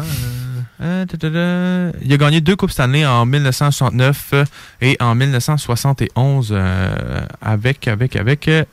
euh, 0.82 1.06
ta. 1.06 1.96
il 2.02 2.12
a 2.12 2.16
gagné 2.18 2.40
deux 2.42 2.54
Coupes 2.54 2.70
Stanley 2.70 3.06
en 3.06 3.24
1969 3.24 4.30
euh, 4.34 4.44
et 4.82 4.96
en 5.00 5.14
1971 5.14 6.50
euh, 6.52 7.20
avec, 7.40 7.88
avec, 7.88 8.14
avec 8.16 8.46
euh, 8.48 8.64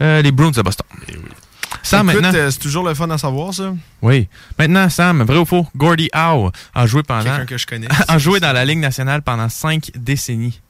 euh, 0.00 0.22
les 0.22 0.32
Bruins 0.32 0.50
de 0.50 0.62
Boston. 0.62 0.86
Sam, 1.82 2.08
Écoute, 2.08 2.22
maintenant. 2.22 2.38
euh, 2.38 2.50
c'est 2.50 2.58
toujours 2.58 2.86
le 2.86 2.94
fun 2.94 3.10
à 3.10 3.18
savoir, 3.18 3.52
ça. 3.52 3.74
Oui. 4.02 4.28
Maintenant, 4.58 4.88
Sam, 4.88 5.22
vrai 5.24 5.36
ou 5.38 5.44
faux? 5.44 5.66
Gordy 5.76 6.08
Howe 6.14 6.50
a 6.74 6.86
joué 6.86 7.02
pendant. 7.02 7.24
Quelqu'un 7.24 7.44
que 7.46 7.58
je 7.58 7.66
connais. 7.66 7.88
a 8.08 8.18
joué 8.18 8.40
dans 8.40 8.52
la 8.52 8.64
Ligue 8.64 8.78
nationale 8.78 9.20
pendant 9.22 9.48
cinq 9.50 9.90
décennies. 9.94 10.60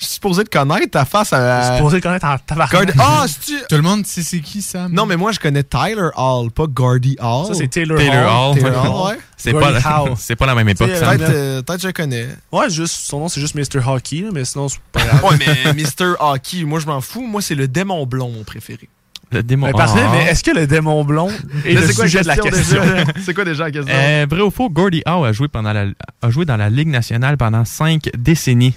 Je 0.00 0.06
suis 0.06 0.14
supposé 0.14 0.44
te 0.44 0.48
connaître 0.48 0.90
ta 0.90 1.04
face 1.04 1.30
à. 1.34 1.60
Je 1.60 1.66
suis 1.66 1.76
supposé 1.76 2.00
connaître 2.00 2.24
en 2.24 2.38
tabarnak. 2.38 2.94
Ah, 2.98 3.26
c'est-tu. 3.28 3.58
Tout 3.68 3.76
le 3.76 3.82
monde 3.82 4.06
sait 4.06 4.22
c'est 4.22 4.40
qui, 4.40 4.62
Sam? 4.62 4.90
Non, 4.90 5.04
mais 5.04 5.18
moi, 5.18 5.30
je 5.30 5.38
connais 5.38 5.62
Tyler 5.62 6.08
Hall, 6.16 6.50
pas 6.50 6.64
Gordy 6.66 7.16
Hall. 7.20 7.48
Ça, 7.48 7.54
c'est 7.54 7.68
Taylor, 7.68 7.98
Taylor 7.98 8.50
Hall. 8.52 8.58
Taylor 8.58 8.84
Hall, 8.84 9.12
ouais. 9.12 9.18
C'est 9.36 9.52
pas, 9.52 9.72
Howe. 9.72 10.14
c'est 10.18 10.36
pas 10.36 10.46
la 10.46 10.54
même 10.54 10.70
époque, 10.70 10.88
Tu. 10.92 10.98
Peut-être 10.98 11.22
euh, 11.28 11.62
peut-être 11.62 11.82
que 11.82 11.88
je 11.88 11.92
connais. 11.92 12.28
Ouais, 12.50 12.70
juste, 12.70 12.94
son 12.94 13.20
nom, 13.20 13.28
c'est 13.28 13.42
juste 13.42 13.54
Mr. 13.54 13.86
Hockey, 13.86 14.24
mais 14.32 14.46
sinon, 14.46 14.68
c'est 14.70 14.80
pas 14.90 15.04
grave. 15.04 15.22
Ouais, 15.24 15.36
mais 15.38 15.74
Mr. 15.82 16.14
Hockey, 16.18 16.64
moi, 16.64 16.80
je 16.80 16.86
m'en 16.86 17.02
fous. 17.02 17.26
Moi, 17.26 17.42
c'est 17.42 17.54
le 17.54 17.68
démon 17.68 18.06
blond, 18.06 18.30
mon 18.30 18.42
préféré. 18.42 18.88
Le 19.32 19.42
démon. 19.42 19.70
Parfait, 19.72 20.00
Ah. 20.02 20.10
mais 20.12 20.24
est-ce 20.30 20.42
que 20.42 20.50
le 20.50 20.66
démon 20.66 21.04
blond 21.04 21.28
est 21.66 21.74
Mais 21.74 21.74
le 21.74 21.86
c'est 21.86 21.94
quoi 21.94 22.04
la 22.04 22.10
sujet 22.10 22.22
de 22.22 22.26
la 22.26 22.36
question? 22.36 22.80
C'est 23.22 23.34
quoi 23.34 23.44
déjà 23.44 23.64
la 23.64 23.70
question? 23.70 23.94
Euh, 23.94 24.26
vrai 24.28 24.40
ou 24.40 24.50
faux, 24.50 24.70
Gordy 24.70 25.02
Howe 25.06 25.24
a 25.24 25.32
joué, 25.32 25.46
pendant 25.48 25.72
la, 25.74 25.84
a 26.22 26.30
joué 26.30 26.46
dans 26.46 26.56
la 26.56 26.68
Ligue 26.70 26.88
nationale 26.88 27.36
pendant 27.36 27.64
cinq 27.66 28.10
décennies. 28.16 28.74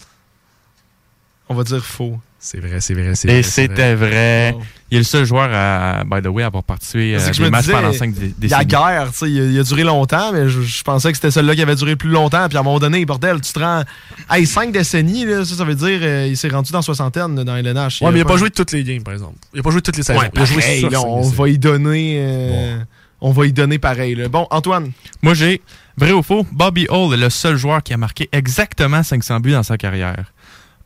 On 1.49 1.55
va 1.55 1.63
dire 1.63 1.83
faux. 1.83 2.19
C'est 2.39 2.59
vrai, 2.59 2.81
c'est 2.81 2.93
vrai, 2.93 3.15
c'est 3.15 3.29
Et 3.29 3.31
vrai. 3.31 3.43
c'est 3.43 3.49
c'était 3.69 3.95
vrai. 3.95 4.51
Wow. 4.53 4.61
Il 4.91 4.95
est 4.95 4.99
le 4.99 5.03
seul 5.05 5.23
joueur, 5.25 5.49
à, 5.51 6.03
by 6.03 6.21
the 6.21 6.27
way, 6.27 6.43
à 6.43 6.47
avoir 6.47 6.63
participé 6.63 7.15
à 7.15 7.31
je 7.31 7.41
des 7.41 7.49
matchs 7.49 7.61
disais, 7.63 7.73
pendant 7.73 7.93
cinq 7.93 8.13
dé- 8.13 8.33
décennies. 8.37 8.59
La 8.59 8.65
guerre, 8.65 9.11
tu 9.11 9.17
sais, 9.19 9.31
il, 9.31 9.41
a- 9.41 9.45
il 9.45 9.59
a 9.59 9.63
duré 9.63 9.83
longtemps, 9.83 10.33
mais 10.33 10.49
je, 10.49 10.61
je 10.61 10.83
pensais 10.83 11.11
que 11.11 11.17
c'était 11.17 11.31
celui-là 11.31 11.55
qui 11.55 11.61
avait 11.61 11.75
duré 11.75 11.91
le 11.91 11.95
plus 11.97 12.09
longtemps. 12.09 12.45
Puis 12.49 12.57
à 12.57 12.59
un 12.59 12.63
moment 12.63 12.79
donné, 12.79 13.05
bordel, 13.05 13.39
tu 13.39 13.53
te 13.53 13.59
rends. 13.59 13.83
Hey, 14.29 14.45
cinq 14.45 14.73
décennies, 14.73 15.25
là, 15.25 15.45
ça, 15.45 15.55
ça 15.55 15.63
veut 15.63 15.75
dire 15.75 15.99
euh, 16.01 16.27
il 16.27 16.35
s'est 16.35 16.49
rendu 16.49 16.71
dans 16.73 16.81
soixantaine 16.81 17.33
dans 17.35 17.55
LNH. 17.55 18.01
Ouais, 18.01 18.11
mais 18.11 18.19
il 18.19 18.21
a 18.23 18.25
pas 18.25 18.35
joué 18.37 18.49
toutes 18.51 18.71
les 18.73 18.83
games, 18.83 19.03
par 19.03 19.13
exemple. 19.13 19.35
Il 19.53 19.61
a 19.61 19.63
pas 19.63 19.71
joué 19.71 19.81
toutes 19.81 19.95
les 19.97 20.03
saisons. 20.03 20.19
Ouais, 20.19 20.29
il 20.33 20.41
a 20.41 20.45
joué 20.45 20.61
pareil, 20.61 20.79
sur 20.81 20.89
là, 20.89 21.01
on 21.01 21.21
va 21.29 21.47
y 21.49 21.57
donner. 21.57 22.15
euh, 22.19 22.77
On 23.21 23.31
va 23.31 23.45
y 23.47 23.53
donner 23.53 23.79
pareil. 23.79 24.15
là. 24.15 24.27
Bon, 24.27 24.47
Antoine. 24.51 24.91
Moi, 25.21 25.33
j'ai 25.33 25.61
vrai 25.95 26.11
ou 26.11 26.21
faux, 26.21 26.45
Bobby 26.51 26.87
Hall 26.89 27.13
est 27.13 27.17
le 27.17 27.29
seul 27.29 27.55
joueur 27.55 27.81
qui 27.83 27.93
a 27.93 27.97
marqué 27.97 28.27
exactement 28.33 29.01
500 29.01 29.39
buts 29.39 29.51
dans 29.53 29.63
sa 29.63 29.77
carrière. 29.77 30.33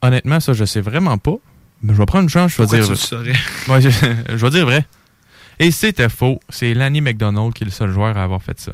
Honnêtement, 0.02 0.40
ça, 0.40 0.54
je 0.54 0.66
sais 0.66 0.82
vraiment 0.82 1.18
pas. 1.18 1.36
Mais 1.82 1.94
je 1.94 1.98
vais 2.00 2.06
prendre 2.06 2.24
une 2.24 2.30
chance, 2.30 2.52
je 2.52 2.58
vais 2.62 2.68
Pourquoi 2.68 2.96
dire. 2.96 2.98
tu 2.98 3.16
le? 3.16 3.34
Ouais, 3.74 3.82
je, 3.82 3.90
je 3.90 4.36
vais 4.36 4.50
dire 4.50 4.66
vrai. 4.66 4.86
Et 5.60 5.72
c'était 5.72 6.10
faux. 6.10 6.40
C'est 6.50 6.74
Lanny 6.74 7.02
McDonald 7.02 7.54
qui 7.54 7.64
est 7.64 7.66
le 7.66 7.72
seul 7.72 7.92
joueur 7.92 8.18
à 8.18 8.24
avoir 8.24 8.42
fait 8.42 8.60
ça. 8.60 8.72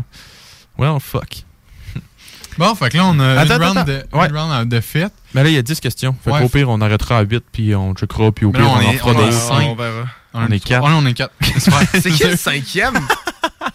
Well, 0.77 0.99
fuck. 0.99 1.43
Bon, 2.57 2.75
fait 2.75 2.89
que 2.89 2.97
là, 2.97 3.05
on 3.07 3.19
a 3.19 3.39
Attends, 3.39 3.55
une, 3.55 3.63
round 3.63 3.77
attends, 3.79 3.91
de, 3.91 4.03
ouais. 4.17 4.29
une 4.29 4.37
round 4.37 4.69
de. 4.69 4.81
Mais 5.33 5.43
là, 5.43 5.49
il 5.49 5.55
y 5.55 5.57
a 5.57 5.61
10 5.63 5.79
questions. 5.79 6.15
Fait 6.23 6.31
Ouais. 6.31 6.39
qu'au 6.41 6.49
pire, 6.49 6.69
on 6.69 6.79
arrêtera 6.81 7.17
à 7.17 7.23
8, 7.23 7.43
puis 7.51 7.73
on 7.75 7.93
checkera, 7.95 8.31
puis 8.31 8.45
au 8.45 8.51
pire, 8.51 8.61
on, 8.69 8.73
on 8.73 8.75
en 8.75 8.81
est- 8.91 8.97
fera 8.97 9.09
on 9.11 9.13
est 9.13 9.17
d'autres. 9.17 9.31
cinq. 9.33 9.67
On 9.69 9.75
verra. 9.75 10.05
On 10.35 10.47
est 10.47 10.59
4. 10.59 10.83
Ouais, 10.85 10.91
on 10.95 11.05
est 11.07 11.13
quatre. 11.13 11.33
C'est 11.99 12.11
qui 12.11 12.23
le 12.25 12.35
cinquième? 12.35 12.93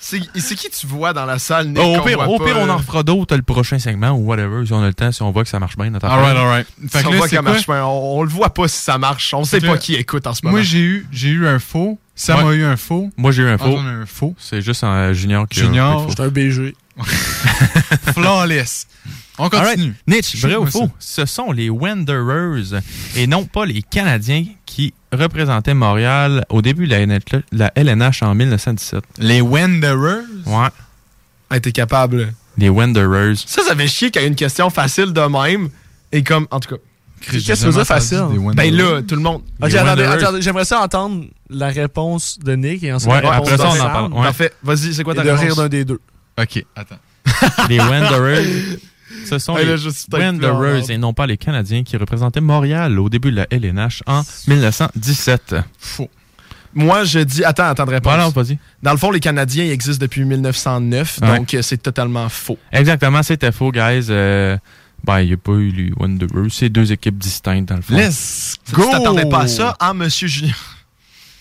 C'est 0.01 0.21
c'est 0.37 0.55
qui 0.55 0.71
tu 0.71 0.87
vois 0.87 1.13
dans 1.13 1.25
la 1.27 1.39
salle, 1.39 1.69
Nick? 1.69 1.79
Oh, 1.83 1.97
au 1.99 2.03
pire, 2.05 2.19
au 2.21 2.39
on 2.61 2.69
en 2.69 2.77
refera 2.77 3.03
d'autres 3.03 3.35
le 3.37 3.43
prochain 3.43 3.79
segment 3.79 4.11
ou 4.13 4.27
whatever, 4.27 4.65
si 4.65 4.73
on 4.73 4.83
a 4.83 4.87
le 4.87 4.95
temps, 4.95 5.11
si 5.11 5.23
on 5.23 5.31
voit 5.33 5.43
que 5.43 5.49
ça 5.51 5.59
marche 5.59 5.77
bien. 5.77 5.91
Notre. 5.91 6.07
Fait 6.09 7.01
Si 7.01 7.07
on 7.07 7.11
là, 7.11 7.17
voit 7.17 7.27
que 7.27 7.31
c'est 7.31 7.37
ça 7.37 7.43
quoi? 7.43 7.53
marche 7.53 7.67
pas, 7.67 7.85
on, 7.87 8.19
on 8.19 8.23
le 8.23 8.29
voit 8.29 8.55
pas 8.55 8.69
si 8.69 8.79
ça 8.81 8.97
marche. 8.99 9.35
On 9.35 9.45
sait 9.45 9.61
pas 9.61 9.77
qui 9.79 9.95
écoute 9.97 10.27
en 10.27 10.35
ce 10.35 10.41
moment. 10.45 10.57
Moi, 10.57 10.63
j'ai 10.63 10.81
eu, 10.81 11.07
j'ai 11.11 11.29
eu 11.31 11.47
un 11.49 11.59
faux. 11.59 11.99
Sam 12.15 12.45
Ouais. 12.45 12.53
a 12.53 12.57
eu 12.57 12.65
un 12.65 12.77
faux. 12.77 13.11
Moi, 13.17 13.31
j'ai 13.33 13.43
eu 13.43 13.49
un 13.49 13.59
faux. 13.59 13.65
Antoine 13.67 13.87
a 13.87 13.93
eu 13.93 14.03
un 14.03 14.07
faux. 14.07 14.35
C'est 14.39 14.61
juste 14.63 14.83
un 14.85 15.13
junior 15.13 15.47
qui 15.49 15.61
Junior. 15.61 15.87
a 15.87 15.95
un 16.03 16.05
faux. 16.07 16.11
C'est 16.17 16.23
un 16.23 16.29
BG. 16.29 16.75
Flawless. 18.13 18.87
On 19.39 19.49
continue. 19.49 19.69
Alright. 19.69 19.95
Mitch, 20.07 20.37
vrai 20.37 20.57
ou 20.57 20.67
faux? 20.67 20.91
Ce 20.99 21.27
sont 21.27 21.53
les 21.53 21.71
Wanderers 21.71 22.81
et 23.15 23.27
non 23.29 23.45
pas 23.45 23.67
les 23.67 23.83
Canadiens 23.83 24.45
qui 24.67 24.95
représentaient 25.13 25.75
Montréal 25.75 26.45
au 26.49 26.63
début 26.63 26.87
de 26.87 26.93
la, 26.93 27.07
NH 27.07 27.21
la 27.53 27.73
LNH 27.75 28.23
en 28.23 28.35
1917. 28.35 29.03
Les 29.19 29.41
Wanderers? 29.41 30.23
Ouais. 30.47 30.69
Hey, 31.51 31.61
t'es 31.61 31.73
capable. 31.73 32.33
Les 32.57 32.69
Wanderers. 32.69 33.37
Ça, 33.47 33.63
ça 33.63 33.75
fait 33.75 33.89
chier 33.89 34.11
qu'il 34.11 34.23
y 34.23 34.25
ait 34.25 34.29
une 34.29 34.35
question 34.35 34.69
facile 34.71 35.13
de 35.13 35.21
même. 35.21 35.71
Et 36.13 36.23
comme, 36.23 36.47
en 36.51 36.61
tout 36.61 36.75
cas. 36.75 36.81
Qu'est-ce 37.21 37.67
que 37.67 37.71
dire 37.71 37.87
facile? 37.87 38.25
Ben 38.55 38.73
là, 38.75 39.03
tout 39.03 39.17
le 39.17 39.23
monde. 39.23 39.43
J'aimerais 40.41 40.65
ça 40.65 40.81
entendre 40.81 41.25
la 41.51 41.69
réponse 41.69 42.39
de 42.39 42.55
Nick 42.55 42.83
et 42.85 42.93
ensuite 42.93 43.13
Ouais, 43.13 43.21
la 43.21 43.31
réponse 43.31 43.49
après 43.53 43.59
ça, 43.59 43.75
de 43.75 43.79
on 43.81 43.83
en 43.85 43.91
parle. 43.91 44.13
Ouais. 44.13 44.23
Parfait. 44.23 44.53
Vas-y, 44.63 44.95
c'est 44.95 45.03
quoi 45.05 45.15
ta 45.15 45.23
Et 45.23 45.25
de 45.25 45.31
réponse? 45.31 45.45
rire 45.45 45.57
d'un 45.57 45.69
des 45.69 45.85
deux. 45.85 46.01
Ok, 46.41 46.65
attends. 46.77 46.99
Les 47.69 47.79
Wanderers. 47.81 48.45
Ce 49.27 49.39
sont 49.39 49.57
Hey, 49.57 49.67
là, 49.67 49.77
les 49.77 50.19
Wanderers 50.19 50.91
et 50.91 50.99
non 50.99 51.13
pas 51.13 51.27
les 51.27 51.37
Canadiens 51.37 51.83
qui 51.83 51.97
représentaient 51.97 52.41
Montréal 52.41 52.99
au 52.99 53.09
début 53.09 53.31
de 53.31 53.37
la 53.37 53.47
LNH 53.51 54.03
en 54.07 54.23
1917. 54.47 55.57
Faux. 55.79 56.09
Moi, 56.75 57.05
je 57.05 57.21
dis. 57.21 57.45
Attends, 57.45 57.65
attends 57.65 57.87
de 57.87 57.91
réponse. 57.91 58.13
Voilà, 58.13 58.29
vas-y. 58.29 58.59
Dans 58.83 58.93
le 58.93 58.99
fond, 58.99 59.11
les 59.11 59.21
Canadiens 59.21 59.65
existent 59.71 60.03
depuis 60.05 60.25
1909, 60.25 61.19
Ouais. 61.23 61.37
donc 61.39 61.55
euh, 61.55 61.63
c'est 61.63 61.79
totalement 61.83 62.29
faux. 62.29 62.59
Exactement, 62.73 63.23
c'était 63.23 63.53
faux, 63.53 63.73
guys. 63.73 64.07
Euh, 64.11 64.57
ben, 65.05 65.21
il 65.21 65.29
n'y 65.29 65.33
a 65.33 65.37
pas 65.37 65.53
eu 65.53 65.71
les 65.71 65.93
Wanderers. 65.97 66.51
C'est 66.51 66.69
deux 66.69 66.93
équipes 66.93 67.17
distinctes, 67.19 67.69
dans 67.71 67.77
le 67.77 67.83
fond. 67.83 67.97
Let's 67.97 68.57
Tu 68.67 68.75
go! 68.75 68.85
t'attendais 68.91 69.29
pas 69.29 69.43
à 69.43 69.49
ça, 69.49 69.77
hein, 69.81 69.95
Monsieur 69.95 70.29
Julien? 70.29 70.53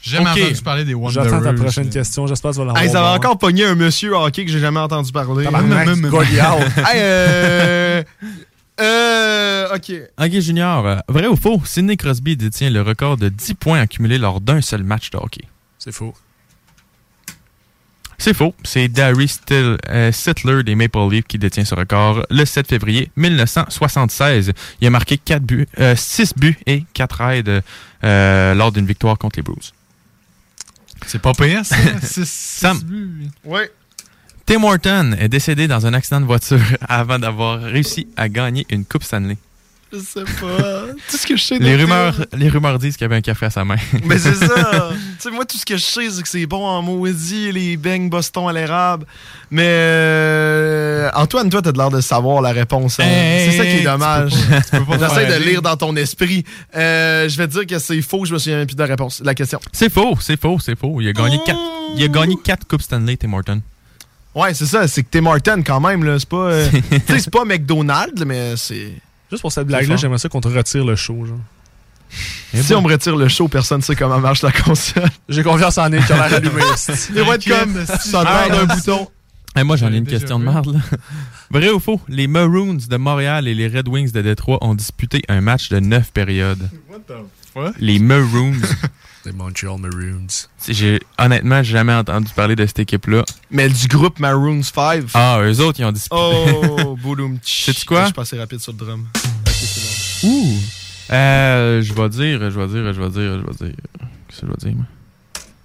J'ai 0.07 0.17
jamais 0.17 0.29
Ok. 0.31 0.37
entendu 0.39 0.61
parler 0.61 0.85
des 0.85 0.93
Wanderers. 0.93 1.23
J'attends 1.25 1.41
ta 1.41 1.53
prochaine 1.53 1.89
question. 1.89 2.27
J'espère 2.27 2.51
que 2.51 2.55
tu 2.55 2.59
vas 2.61 2.65
l'avoir. 2.67 2.83
Hey, 2.83 2.89
ça 2.89 3.01
va 3.01 3.11
encore 3.13 3.37
pogné 3.37 3.65
un 3.65 3.75
monsieur 3.75 4.13
hockey 4.15 4.45
que 4.45 4.51
j'ai 4.51 4.59
jamais 4.59 4.79
entendu 4.79 5.11
parler. 5.11 5.45
Hey, 5.47 6.95
euh. 6.95 8.03
Euh. 8.79 9.75
Ok. 9.75 9.91
Ok, 10.19 10.39
Junior, 10.39 10.85
euh, 10.85 10.97
vrai 11.09 11.27
ou 11.27 11.35
faux, 11.35 11.61
Sidney 11.65 11.97
Crosby 11.97 12.37
détient 12.37 12.69
le 12.69 12.81
record 12.81 13.17
de 13.17 13.27
10 13.27 13.55
points 13.55 13.79
accumulés 13.81 14.17
lors 14.17 14.39
d'un 14.39 14.61
seul 14.61 14.83
match 14.83 15.09
de 15.09 15.17
hockey? 15.17 15.43
C'est 15.79 15.91
faux. 15.91 16.13
C'est 18.19 18.33
faux. 18.33 18.53
C'est 18.63 18.87
Darry 18.87 19.27
Still, 19.27 19.77
euh, 19.89 20.11
Sittler 20.11 20.63
des 20.63 20.75
Maple 20.75 20.97
Leafs 21.11 21.25
qui 21.27 21.37
détient 21.37 21.65
ce 21.65 21.75
record 21.75 22.23
le 22.29 22.45
7 22.45 22.67
février 22.67 23.11
1976. 23.15 24.53
Il 24.81 24.87
a 24.87 24.89
marqué 24.89 25.17
4 25.17 25.43
buts, 25.43 25.67
6 25.95 26.33
buts 26.37 26.57
et 26.65 26.83
4 26.93 27.21
aides 27.21 27.63
euh, 28.03 28.53
lors 28.55 28.71
d'une 28.71 28.85
victoire 28.85 29.17
contre 29.17 29.37
les 29.37 29.43
Blues. 29.43 29.73
C'est 31.05 31.21
pas 31.21 31.33
payant, 31.33 31.63
ça? 31.63 31.75
Six- 32.01 32.29
Sam. 32.29 32.79
Ouais. 33.43 33.71
Tim 34.45 34.63
Horton 34.63 35.13
est 35.19 35.29
décédé 35.29 35.67
dans 35.67 35.85
un 35.85 35.93
accident 35.93 36.21
de 36.21 36.25
voiture 36.25 36.59
avant 36.87 37.19
d'avoir 37.19 37.61
réussi 37.61 38.07
à 38.15 38.29
gagner 38.29 38.65
une 38.69 38.85
Coupe 38.85 39.03
Stanley. 39.03 39.37
Je 39.93 39.99
sais 39.99 40.23
pas. 40.41 40.81
Tout 41.09 41.17
ce 41.17 41.25
que 41.25 41.37
je 41.37 41.43
sais 41.43 41.59
Les 41.59 41.75
rumeurs, 41.77 42.13
les 42.33 42.49
rumeurs 42.49 42.77
disent 42.77 42.97
qu'il 42.97 43.05
y 43.05 43.05
avait 43.05 43.15
un 43.15 43.21
café 43.21 43.45
à 43.45 43.49
sa 43.49 43.63
main. 43.63 43.77
Mais 44.03 44.17
c'est 44.17 44.33
ça. 44.35 44.47
tu 44.91 44.97
sais, 45.19 45.31
moi, 45.31 45.45
tout 45.45 45.57
ce 45.57 45.65
que 45.65 45.77
je 45.77 45.81
sais, 45.83 46.09
c'est 46.09 46.21
que 46.21 46.27
c'est 46.27 46.45
bon 46.45 46.65
en 46.65 46.81
maudit, 46.81 47.51
les 47.53 47.77
beignes 47.77 48.09
Boston 48.09 48.49
à 48.49 48.53
l'érable. 48.53 49.05
Mais 49.49 49.63
euh, 49.65 51.09
Antoine, 51.13 51.49
toi, 51.49 51.61
t'as 51.61 51.71
de 51.71 51.77
l'air 51.77 51.89
de 51.89 52.01
savoir 52.01 52.41
la 52.41 52.51
réponse. 52.51 52.99
hein. 52.99 53.05
Hey, 53.05 53.49
c'est 53.51 53.57
ça 53.57 53.63
qui 53.65 53.77
est 53.77 53.83
dommage. 53.83 54.33
J'essaie 54.99 55.25
de 55.39 55.43
lire 55.43 55.61
dans 55.61 55.77
ton 55.77 55.95
esprit. 55.95 56.43
Euh, 56.75 57.29
je 57.29 57.37
vais 57.37 57.47
te 57.47 57.53
dire 57.53 57.65
que 57.65 57.79
c'est 57.79 58.01
faux, 58.01 58.25
je 58.25 58.33
me 58.33 58.39
souviens 58.39 58.65
plus 58.65 58.75
de 58.75 58.81
la 58.81 58.87
réponse. 58.87 59.21
La 59.23 59.33
question. 59.35 59.59
C'est 59.71 59.91
faux, 59.91 60.17
c'est 60.19 60.39
faux, 60.39 60.57
c'est 60.59 60.77
faux. 60.77 60.99
Il 61.01 61.07
a 61.07 61.13
gagné 61.13 61.39
quatre, 61.45 61.59
il 61.95 62.03
a 62.03 62.07
gagné 62.09 62.35
quatre 62.43 62.67
coupes 62.67 62.81
Stanley, 62.81 63.15
Tim 63.17 63.31
Horton. 63.33 63.61
Ouais, 64.35 64.53
c'est 64.53 64.65
ça. 64.67 64.87
C'est 64.87 65.01
que 65.03 65.07
t'es 65.09 65.21
Martin 65.21 65.61
quand 65.63 65.79
même. 65.79 66.03
là. 66.03 66.19
C'est 66.19 66.29
pas, 66.29 66.37
euh, 66.37 66.67
tu 66.71 66.97
sais, 67.07 67.19
c'est 67.19 67.31
pas 67.31 67.45
McDonald's, 67.45 68.23
mais 68.25 68.55
c'est. 68.57 68.91
Juste 69.29 69.41
pour 69.41 69.51
cette 69.51 69.67
blague-là, 69.67 69.97
j'aimerais 69.97 70.19
ça 70.19 70.29
qu'on 70.29 70.41
te 70.41 70.47
retire 70.47 70.85
le 70.85 70.95
show. 70.95 71.25
Genre. 71.25 71.37
Si 72.53 72.73
on 72.73 72.81
me 72.81 72.87
retire 72.87 73.15
le 73.15 73.27
show, 73.27 73.47
personne 73.47 73.79
ne 73.79 73.83
sait 73.83 73.95
comment 73.95 74.19
marche 74.19 74.41
la 74.41 74.51
console. 74.51 75.09
J'ai 75.27 75.43
confiance 75.43 75.77
en 75.77 75.89
Nick 75.89 76.05
qui 76.05 76.13
a 76.13 76.27
l'air 76.27 76.37
allumé. 76.37 76.61
Il 77.15 77.21
va 77.21 77.35
être 77.35 77.47
comme 77.47 77.85
ça 77.85 78.23
d'un 78.23 78.65
non. 78.65 78.73
bouton. 78.73 79.07
Eh, 79.57 79.63
moi, 79.63 79.75
j'en 79.75 79.91
ai 79.91 79.97
une 79.97 80.05
question 80.05 80.39
de 80.39 80.45
là. 80.45 80.61
Vrai 81.49 81.69
ou 81.69 81.79
faux? 81.79 81.99
Les 82.07 82.27
Maroons 82.27 82.77
de 82.89 82.97
Montréal 82.97 83.47
et 83.47 83.55
les 83.55 83.67
Red 83.67 83.87
Wings 83.87 84.11
de 84.11 84.21
Détroit 84.21 84.59
ont 84.61 84.75
disputé 84.75 85.23
un 85.29 85.41
match 85.41 85.69
de 85.69 85.79
9 85.79 86.11
périodes. 86.11 86.69
Les 87.79 87.99
Maroons. 87.99 88.53
Les 89.25 89.31
Montreal 89.33 89.77
Maroons. 89.79 90.27
J'ai 90.69 90.99
honnêtement 91.17 91.61
jamais 91.61 91.93
entendu 91.93 92.27
parler 92.33 92.55
de 92.55 92.65
cette 92.65 92.79
équipe-là. 92.79 93.23
Mais 93.51 93.67
du 93.67 93.87
groupe 93.87 94.19
Maroons 94.19 94.63
5. 94.63 95.03
Ah, 95.13 95.39
eux 95.43 95.59
autres, 95.59 95.79
ils 95.81 95.85
ont 95.85 95.91
disputé. 95.91 96.15
Oh, 96.17 96.95
bouloum. 97.01 97.37
Sais-tu 97.43 97.85
quoi? 97.85 98.01
Je 98.01 98.05
suis 98.05 98.13
passé 98.13 98.37
rapide 98.37 98.59
sur 98.59 98.71
le 98.71 98.77
drum. 98.77 99.05
Ok, 99.15 99.51
c'est 99.53 100.27
bon. 100.27 100.33
Ouh! 100.33 100.53
Euh, 101.11 101.81
je 101.81 101.93
vais 101.93 102.09
dire, 102.09 102.49
je 102.51 102.59
vais 102.59 102.67
dire, 102.67 102.93
je 102.93 103.01
vais 103.01 103.09
dire, 103.09 103.41
je 103.41 103.45
vais 103.45 103.67
dire. 103.69 103.75
Qu'est-ce 104.29 104.41
que 104.41 104.47
je 104.47 104.51
vais 104.51 104.69
dire, 104.69 104.75
moi? 104.77 104.85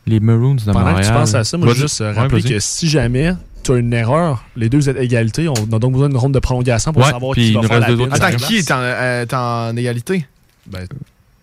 Les 0.06 0.19
Maroons 0.19 0.55
de 0.56 0.62
Pendant 0.64 0.81
Montréal. 0.81 1.01
que 1.02 1.06
tu 1.06 1.12
penses 1.12 1.35
à 1.35 1.44
ça, 1.44 1.56
moi, 1.56 1.69
Je 1.69 1.73
veux 1.74 1.81
juste 1.82 1.97
dire- 1.98 2.06
Ouais, 2.06 2.12
rappeler 2.14 2.43
que 2.43 2.59
si 2.59 2.89
jamais 2.89 3.35
tu 3.62 3.70
as 3.73 3.77
une 3.77 3.93
erreur, 3.93 4.44
les 4.56 4.69
deux 4.69 4.89
êtes 4.89 4.97
égalité, 4.97 5.47
on 5.48 5.55
a 5.55 5.78
donc 5.78 5.93
besoin 5.93 6.09
d'une 6.09 6.19
ronde 6.19 6.35
de 6.35 6.40
prolongation 6.40 6.93
pour 6.93 7.05
Ouais, 7.05 7.10
savoir 7.10 7.35
qui 7.36 7.52
va 7.52 7.62
faire 7.62 7.78
la 7.78 7.86
Attends, 7.86 8.36
qui 8.39 8.56
est 8.56 8.70
en, 8.73 8.78
euh, 8.81 9.23
est 9.23 9.32
en 9.35 9.77
égalité? 9.77 10.27
Ben, 10.66 10.86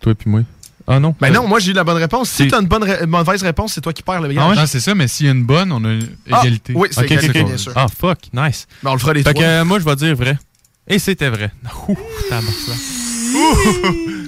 Toi 0.00 0.12
et 0.12 0.14
puis 0.14 0.30
moi. 0.30 0.40
Ah 0.86 0.98
non? 0.98 1.14
Ben 1.20 1.32
non, 1.32 1.46
moi 1.46 1.60
j'ai 1.60 1.70
eu 1.70 1.74
la 1.74 1.84
bonne 1.84 1.98
réponse. 1.98 2.30
Si 2.30 2.48
t'as 2.48 2.60
une 2.60 2.66
bonne 2.66 2.82
ré- 2.82 3.06
mauvaise 3.06 3.42
réponse, 3.42 3.74
c'est 3.74 3.80
toi 3.80 3.92
qui 3.92 4.02
perds 4.02 4.22
le 4.22 4.30
Ah 4.30 4.32
gage. 4.34 4.48
ouais, 4.50 4.56
non, 4.56 4.66
c'est 4.66 4.80
ça, 4.80 4.94
mais 4.94 5.06
s'il 5.08 5.26
y 5.26 5.28
a 5.28 5.32
une 5.32 5.44
bonne, 5.44 5.70
on 5.72 5.84
a 5.84 5.92
une 5.92 6.08
Ah, 6.32 6.40
égalité. 6.40 6.72
oui, 6.74 6.88
c'est 6.90 7.00
Ok, 7.04 7.10
égalité, 7.12 7.40
ok, 7.42 7.46
bien 7.46 7.56
sûr. 7.58 7.72
Ah, 7.76 7.86
fuck, 7.88 8.18
nice. 8.32 8.66
Ben, 8.82 8.90
on 8.90 8.94
le 8.94 8.98
fera 8.98 9.12
les 9.12 9.22
Fait 9.22 9.32
trois. 9.32 9.44
que 9.44 9.48
euh, 9.48 9.64
moi, 9.64 9.78
je 9.78 9.84
vais 9.84 9.96
dire 9.96 10.16
vrai. 10.16 10.36
Et 10.88 10.98
c'était 10.98 11.28
vrai. 11.28 11.52
Ouh. 11.88 11.96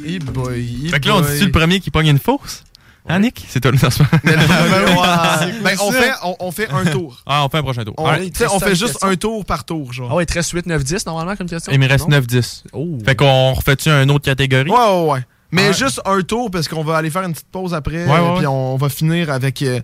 Eh 0.07 0.19
boy, 0.21 0.83
eh 0.85 0.89
Fait 0.91 1.01
que 1.01 1.09
là, 1.09 1.17
on 1.17 1.21
boy. 1.23 1.33
dit-tu 1.33 1.47
le 1.47 1.53
premier 1.53 1.81
qui 1.81 1.91
pogne 1.91 2.07
une 2.09 2.19
fausse? 2.19 2.63
Hein, 3.09 3.19
Nick? 3.19 3.45
C'est 3.49 3.59
toi 3.61 3.73
le 3.73 3.79
lancement. 3.83 4.07
Ben, 4.23 5.77
on 5.81 5.91
fait, 5.91 6.13
on, 6.23 6.37
on 6.39 6.53
fait 6.53 6.71
un 6.71 6.85
tour. 6.85 7.21
Ah, 7.27 7.45
on 7.45 7.49
fait 7.49 7.59
un 7.59 7.63
prochain 7.63 7.85
tour. 7.85 7.95
On, 7.99 8.07
Alright. 8.07 8.33
tu 8.33 8.39
sais, 8.39 8.47
on 8.53 8.61
fait 8.61 8.77
juste 8.77 8.93
question. 8.93 9.09
un 9.09 9.17
tour 9.17 9.45
par 9.45 9.65
tour, 9.65 9.93
genre. 9.93 10.09
Ah 10.13 10.15
ouais, 10.15 10.23
il 10.23 10.27
te 10.27 10.35
reste 10.35 10.51
8, 10.53 10.67
9, 10.67 10.85
10 10.85 11.07
normalement 11.07 11.35
comme 11.35 11.49
question? 11.49 11.73
Il 11.73 11.81
me 11.81 11.89
reste 11.89 12.09
Non? 12.09 12.19
9-10. 12.21 12.63
Oh. 12.73 12.99
Fait 13.05 13.17
qu'on 13.17 13.55
refait-tu 13.55 13.89
une 13.89 14.11
autre 14.13 14.25
catégorie? 14.25 14.71
Ouais, 14.71 14.77
ouais, 14.77 15.11
ouais. 15.15 15.21
Mais 15.53 15.69
Ouais. 15.69 15.73
juste 15.75 16.01
un 16.07 16.21
tour 16.23 16.51
parce 16.51 16.67
qu'on 16.67 16.83
va 16.83 16.97
aller 16.97 17.11
faire 17.11 17.23
une 17.23 17.33
petite 17.33 17.51
pause 17.53 17.75
après. 17.75 18.05
Ouais, 18.07 18.11
ouais, 18.11 18.33
Puis 18.37 18.41
ouais. 18.41 18.47
on 18.47 18.77
va 18.77 18.89
finir 18.89 19.31
avec 19.31 19.63
euh, 19.63 19.81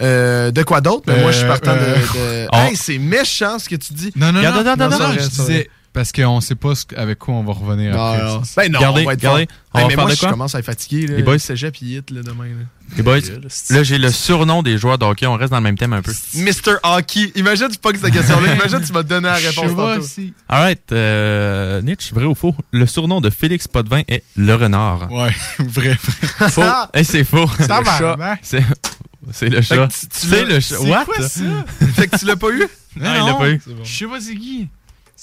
euh, 0.00 0.50
de 0.50 0.62
quoi 0.62 0.80
d'autre? 0.80 1.04
Mais 1.06 1.20
moi, 1.20 1.30
je 1.32 1.36
suis 1.36 1.44
Euh, 1.46 1.48
partant 1.48 1.74
de. 1.74 1.80
euh, 1.80 2.44
de- 2.44 2.48
on- 2.52 2.58
Hey, 2.68 2.76
c'est 2.76 2.98
méchant 2.98 3.58
ce 3.58 3.68
que 3.68 3.76
tu 3.76 3.92
dis. 3.92 4.10
Non, 4.16 4.32
non, 4.32 4.40
non, 4.42 4.64
non, 4.64 4.76
non, 4.76 4.88
non, 4.88 5.12
je 5.12 5.28
disais, 5.28 5.68
parce 5.92 6.10
qu'on 6.12 6.40
sait 6.40 6.54
pas 6.54 6.74
ce- 6.74 6.84
avec 6.96 7.18
quoi 7.18 7.34
on 7.34 7.44
va 7.44 7.52
revenir 7.52 7.94
Non, 7.94 8.02
après. 8.12 8.24
non. 8.24 8.44
ça. 8.44 8.62
Ben 8.62 8.72
non, 8.72 8.78
Regardez, 8.78 9.02
on 9.02 9.06
va 9.06 9.12
être 9.12 9.18
regardez. 9.20 9.48
On 9.74 9.78
Hey, 9.78 9.82
va 9.84 9.88
mais 9.88 9.94
faire 9.94 10.04
moi, 10.04 10.10
de 10.12 10.16
je 10.16 10.26
commence 10.26 10.54
à 10.54 10.58
être 10.58 10.64
fatigué. 10.66 11.06
Là. 11.06 11.16
Les 11.16 11.22
boys? 11.22 11.38
Cégep, 11.38 11.76
il 11.82 11.96
hit, 11.96 12.10
là, 12.10 12.22
demain. 12.22 12.44
là. 12.44 12.64
Les 12.96 13.02
boys, 13.02 13.18
là, 13.70 13.82
j'ai 13.82 13.96
le 13.98 14.10
surnom 14.10 14.62
des 14.62 14.76
joueurs 14.78 14.98
de 14.98 15.04
hockey. 15.06 15.26
On 15.26 15.34
reste 15.34 15.50
dans 15.50 15.56
le 15.58 15.62
même 15.62 15.78
thème 15.78 15.92
un 15.94 16.02
peu. 16.02 16.12
Mr. 16.34 16.76
Hockey. 16.82 17.32
Imagine, 17.36 17.68
tu 17.70 17.78
pognes 17.78 17.96
cette 17.98 18.12
question-là. 18.12 18.54
Imagine, 18.54 18.80
tu 18.86 18.92
m'as 18.92 19.02
donné 19.02 19.28
la 19.28 19.38
Je 19.40 19.48
réponse 19.48 19.68
sais 19.70 19.74
pas 19.76 19.94
tantôt. 19.96 20.06
si- 20.06 20.34
Alright, 20.48 20.92
euh, 20.92 21.80
Nietzsche, 21.82 22.14
vrai 22.14 22.24
ou 22.26 22.34
faux? 22.34 22.54
Le 22.70 22.86
surnom 22.86 23.20
de 23.20 23.30
Félix 23.30 23.66
Potvin 23.68 24.02
est 24.08 24.22
le 24.36 24.54
renard. 24.54 25.10
Ouais, 25.10 25.30
vrai, 25.58 25.96
vrai. 26.38 26.50
Faux. 26.50 26.62
Eh, 26.94 27.04
c'est 27.04 27.24
faux. 27.24 27.48
C'est 27.58 27.68
le 27.68 27.84
chat. 27.84 27.98
chat. 27.98 28.36
C'est 28.42 28.62
c'est 29.30 29.48
le 29.48 29.62
Fait 29.62 29.76
chat. 29.76 29.86
que 29.86 29.92
tu- 29.92 30.06
tu 30.08 30.26
C'est 30.26 30.44
l'as- 30.44 30.54
le 30.54 30.60
chat. 30.60 30.76
C'est 30.80 30.90
What? 30.90 31.04
quoi 31.06 31.28
ça? 31.28 31.40
fait 31.94 32.08
que 32.08 32.18
tu 32.18 32.26
l'as 32.26 32.36
pas 32.36 32.50
eu? 32.50 32.66
Non, 32.96 33.10
il 33.20 33.26
l'a 33.26 33.34
pas 33.34 33.48
eu. 33.50 33.60
Je 33.84 33.90
sais 33.98 34.06
pas 34.06 34.20
c'est 34.20 34.34
qui. 34.34 34.68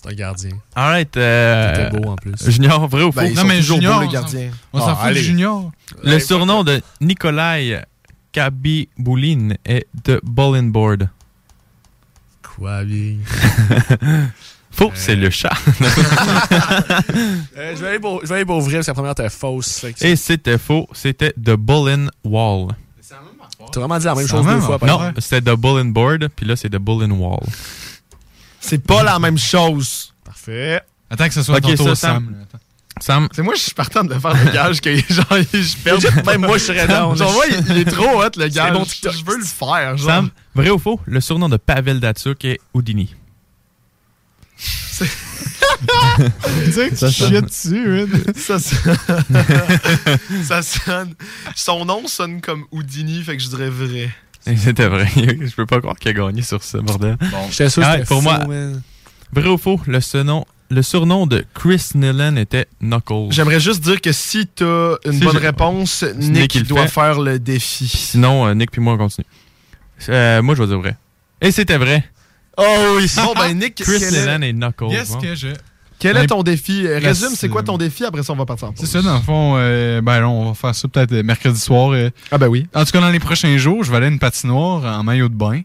C'est 0.01 0.09
un 0.11 0.13
gardien. 0.13 0.51
Alright, 0.75 1.17
euh, 1.17 1.75
T'étais 1.89 1.97
beau 1.99 2.09
en 2.11 2.15
plus. 2.15 2.31
Junior, 2.49 2.87
vrai 2.87 3.03
ou 3.03 3.11
faux? 3.11 3.19
Ben, 3.19 3.25
ils 3.31 3.35
Non, 3.35 3.43
mais 3.43 3.57
toujours 3.59 3.77
Junior, 3.77 3.95
beaux, 3.95 4.01
les 4.01 4.07
on 4.07 4.11
s'en- 4.11 4.13
gardiens. 4.21 4.51
On 4.71 4.79
s'en 4.79 4.87
Ah, 4.87 4.95
fout 4.95 5.05
allez. 5.07 5.19
du 5.19 5.25
junior. 5.25 5.71
Le 6.03 6.19
surnom 6.19 6.63
de 6.63 6.81
Nikolai 7.01 7.81
Kabiboulin 8.31 9.55
est 9.65 9.87
de 10.05 10.21
Bowling 10.23 10.71
Board. 10.71 11.09
Quoi, 12.55 12.83
bien? 12.85 13.15
Faux, 14.71 14.91
c'est 14.93 15.15
le 15.17 15.29
chat. 15.29 15.49
Euh, 17.57 17.75
je 17.75 17.81
vais 17.81 17.89
aller 17.89 17.99
pour, 17.99 18.21
je 18.21 18.27
vais 18.27 18.35
aller 18.35 18.45
pour 18.45 18.61
vrai 18.61 18.75
parce 18.75 18.85
que 18.85 18.91
la 18.91 18.95
première 18.95 19.11
était 19.11 19.29
fausse. 19.29 19.85
Et 20.01 20.15
c'était 20.15 20.57
faux, 20.57 20.87
c'était 20.93 21.33
The 21.33 21.51
Bowling 21.55 22.07
Wall. 22.23 22.69
T'as 23.71 23.79
vraiment 23.81 23.97
dit 23.99 24.05
la 24.05 24.15
même 24.15 24.23
C'est 24.25 24.31
chose 24.31 24.45
deux 24.45 24.51
même 24.51 24.61
fois. 24.61 24.79
par 24.79 24.87
Non, 24.87 25.11
c'était 25.17 25.41
The 25.51 25.55
Bowling 25.55 25.91
Board, 25.91 26.29
puis 26.35 26.45
là, 26.45 26.55
c'est 26.55 26.69
The 26.69 26.77
Bowling 26.77 27.11
Wall. 27.19 27.41
C'est 28.59 28.83
pas 28.83 29.03
la 29.03 29.19
même 29.19 29.37
chose. 29.37 30.13
Parfait. 30.23 30.81
Attends 31.09 31.27
que 31.27 31.33
ce 31.33 31.43
soit 31.43 31.57
Ok, 31.57 31.63
ton 31.63 31.75
tour, 31.75 31.87
ça, 31.89 31.95
Sam. 31.95 32.35
Sam. 32.51 32.59
Sam, 33.01 33.29
C'est 33.33 33.41
moi, 33.41 33.53
je 33.55 33.61
suis 33.61 33.73
partant 33.73 34.03
de 34.03 34.13
le 34.13 34.19
faire 34.19 34.33
le 34.33 34.51
gage 34.51 34.81
que 34.81 34.93
genre, 35.09 35.25
je 35.53 35.77
perds. 35.83 36.25
Même 36.25 36.41
moi, 36.41 36.57
je 36.57 36.63
serais 36.65 36.87
down. 36.87 37.15
Genre, 37.15 37.31
moi, 37.31 37.45
il, 37.49 37.71
il 37.71 37.77
est 37.77 37.85
trop 37.85 38.21
hot, 38.21 38.29
le 38.35 38.47
gage. 38.49 38.73
bon 38.73 38.83
je, 38.85 39.23
veux 39.25 39.37
le 39.37 39.45
faire, 39.45 39.97
genre. 39.97 40.07
Sam, 40.07 40.29
vrai 40.53 40.69
ou 40.69 40.77
faux, 40.77 40.99
le 41.05 41.21
surnom 41.21 41.47
de 41.47 41.57
Pavel 41.57 41.99
Datsuk 41.99 42.43
est 42.45 42.59
Houdini. 42.73 43.15
Tu 46.65 46.71
sais 46.73 46.89
que 46.89 46.95
Ça 46.97 47.07
tu 47.07 47.13
sonne. 47.13 47.29
chies 47.35 47.41
dessus, 47.41 47.87
man. 47.87 48.23
Ça 48.35 48.59
sonne... 48.59 48.97
ça 50.43 50.61
sonne... 50.61 51.13
Son 51.55 51.85
nom 51.85 52.05
sonne 52.07 52.41
comme 52.41 52.65
Houdini, 52.71 53.23
fait 53.23 53.37
que 53.37 53.43
je 53.43 53.47
dirais 53.47 53.69
vrai. 53.69 54.09
C'était 54.57 54.87
vrai. 54.87 55.07
Je 55.15 55.53
peux 55.55 55.65
pas 55.65 55.79
croire 55.79 55.97
qu'il 55.97 56.09
a 56.11 56.13
gagné 56.13 56.41
sur 56.41 56.63
ce 56.63 56.77
bordel. 56.77 57.17
J'étais 57.51 57.69
sûr 57.69 57.83
que 57.83 57.87
Ah, 57.87 57.97
pour 58.05 58.21
moi, 58.21 58.39
man. 58.47 58.81
vrai 59.33 59.49
ou 59.49 59.57
faux, 59.57 59.79
le 59.85 59.99
surnom, 60.01 60.45
le 60.71 60.81
surnom 60.81 61.27
de 61.27 61.45
Chris 61.53 61.89
Nillen 61.95 62.37
était 62.37 62.67
Knuckles. 62.81 63.31
J'aimerais 63.31 63.59
juste 63.59 63.81
dire 63.83 63.99
que 64.01 64.11
si 64.11 64.47
t'as 64.47 64.95
une 65.05 65.13
Si 65.13 65.19
bonne 65.19 65.37
réponse, 65.37 66.03
Nick, 66.15 66.31
Nick, 66.31 66.55
il 66.55 66.61
le 66.61 66.67
doit 66.67 66.83
fait. 66.87 66.93
faire 66.93 67.19
le 67.19 67.37
défi. 67.39 67.87
Sinon, 67.87 68.47
euh, 68.47 68.53
Nick 68.53 68.71
puis 68.71 68.81
moi, 68.81 68.93
on 68.93 68.97
continue. 68.97 69.25
Euh, 70.09 70.41
moi, 70.41 70.55
je 70.55 70.61
vais 70.63 70.67
dire 70.67 70.79
vrai. 70.79 70.95
Et 71.41 71.51
c'était 71.51 71.77
vrai. 71.77 72.03
Oh 72.57 72.95
oui! 72.97 73.09
Bon, 73.15 73.33
ben, 73.35 73.53
Nick, 73.57 73.75
Chris 73.75 73.99
Nillen 74.11 74.43
et 74.43 74.53
Knuckles. 74.53 74.89
Qu'est-ce 74.89 75.13
Bon. 75.13 75.21
que 75.21 75.35
je. 75.35 75.47
Quel 75.99 76.17
est 76.17 76.27
ton 76.27 76.43
défi? 76.43 76.83
La- 76.83 76.99
Résume, 76.99 77.29
c'est 77.35 77.49
quoi 77.49 77.61
ton 77.63 77.77
défi? 77.77 78.05
Après 78.05 78.23
ça, 78.23 78.33
on 78.33 78.35
va 78.35 78.45
partir 78.45 78.69
en 78.69 78.71
C'est 78.75 78.81
pause. 78.81 78.89
ça, 78.91 79.01
dans 79.01 79.15
le 79.15 79.21
fond, 79.21 79.55
euh, 79.57 80.01
ben 80.01 80.23
on 80.25 80.47
va 80.49 80.53
faire 80.53 80.73
ça 80.73 80.87
peut-être 80.87 81.11
euh, 81.11 81.23
mercredi 81.23 81.59
soir. 81.59 81.91
euh. 81.91 82.09
Ah 82.31 82.37
ben 82.37 82.47
oui. 82.47 82.67
En 82.73 82.85
tout 82.85 82.91
cas, 82.91 83.01
dans 83.01 83.09
les 83.09 83.19
prochains 83.19 83.57
jours, 83.57 83.83
je 83.83 83.91
vais 83.91 83.97
aller 83.97 84.05
à 84.07 84.09
une 84.09 84.19
patinoire 84.19 84.83
en 84.99 85.03
maillot 85.03 85.29
de 85.29 85.35
bain. 85.35 85.61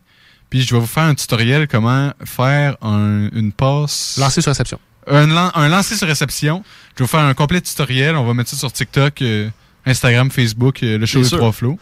Puis 0.51 0.63
je 0.63 0.75
vais 0.75 0.81
vous 0.81 0.87
faire 0.87 1.05
un 1.05 1.15
tutoriel 1.15 1.67
comment 1.69 2.13
faire 2.25 2.77
un- 2.83 3.29
une 3.33 3.53
passe. 3.53 4.17
Lancer 4.19 4.41
sur 4.43 4.51
réception. 4.51 4.79
Un, 5.07 5.27
lan- 5.27 5.51
un 5.55 5.69
lancer 5.69 5.97
sur 5.97 6.07
réception. 6.07 6.63
Je 6.95 6.99
vais 7.03 7.05
vous 7.07 7.11
faire 7.11 7.21
un 7.21 7.35
complet 7.35 7.61
tutoriel. 7.61 8.15
On 8.17 8.25
va 8.25 8.35
mettre 8.35 8.51
ça 8.51 8.57
sur 8.57 8.73
TikTok, 8.73 9.21
euh, 9.23 9.49
Instagram, 9.87 10.31
Facebook, 10.31 10.83
euh, 10.83 10.97
le 10.99 11.07
show 11.07 11.21
des 11.23 11.29
trois 11.31 11.53
flots. 11.53 11.79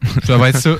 ça 0.26 0.36
va 0.36 0.48
être 0.50 0.58
ça. 0.58 0.76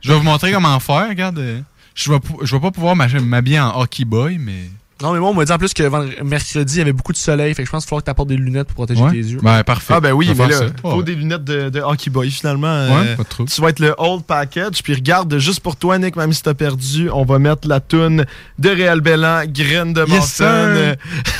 Je 0.00 0.12
vais 0.12 0.18
vous 0.18 0.24
montrer 0.24 0.52
comment 0.52 0.78
faire. 0.80 1.08
Regarde, 1.08 1.38
euh, 1.38 1.60
je 1.94 2.10
vais, 2.10 2.18
je 2.42 2.54
vais 2.54 2.60
pas 2.60 2.70
pouvoir 2.70 2.96
m'habiller 2.96 3.60
en 3.60 3.80
hockey 3.80 4.04
boy, 4.04 4.38
mais. 4.38 4.70
Non, 5.02 5.12
mais 5.14 5.18
moi, 5.18 5.30
on 5.30 5.34
m'a 5.34 5.44
dit 5.46 5.52
en 5.52 5.56
plus 5.56 5.72
que 5.72 6.22
mercredi, 6.22 6.74
il 6.74 6.78
y 6.78 6.80
avait 6.82 6.92
beaucoup 6.92 7.12
de 7.12 7.16
soleil. 7.18 7.54
Fait 7.54 7.62
que 7.62 7.66
je 7.66 7.70
pense 7.72 7.84
qu'il 7.84 7.86
va 7.86 7.90
falloir 7.90 8.02
que 8.02 8.06
t'apportes 8.06 8.28
des 8.28 8.36
lunettes 8.36 8.66
pour 8.66 8.74
protéger 8.74 9.02
Ouais. 9.02 9.10
tes 9.12 9.16
yeux. 9.16 9.38
Ben, 9.42 9.64
parfait. 9.64 9.94
Ah 9.96 10.00
ben 10.00 10.12
oui, 10.12 10.30
mais 10.36 10.46
là, 10.48 10.56
faut 10.82 10.96
Ouais. 10.96 11.02
des 11.04 11.14
lunettes 11.14 11.44
de, 11.44 11.70
de 11.70 11.80
Hockey 11.80 12.10
Boy 12.10 12.30
finalement. 12.30 12.66
Ouais, 12.86 13.08
euh, 13.08 13.16
pas 13.16 13.22
de 13.44 13.48
tu 13.50 13.60
vas 13.62 13.68
être 13.70 13.78
le 13.80 13.94
old 13.96 14.24
package, 14.24 14.82
puis 14.82 14.94
regarde, 14.94 15.38
juste 15.38 15.60
pour 15.60 15.76
toi, 15.76 15.96
Nick, 15.98 16.16
même 16.16 16.32
si 16.34 16.42
t'as 16.42 16.52
perdu, 16.54 17.08
on 17.10 17.24
va 17.24 17.38
mettre 17.38 17.66
la 17.66 17.80
toune 17.80 18.26
de 18.58 18.68
Réal 18.68 19.00
Bellan, 19.00 19.44
Graine 19.46 19.94
de 19.94 20.00
Yes, 20.06 20.40
Morton. 20.40 20.94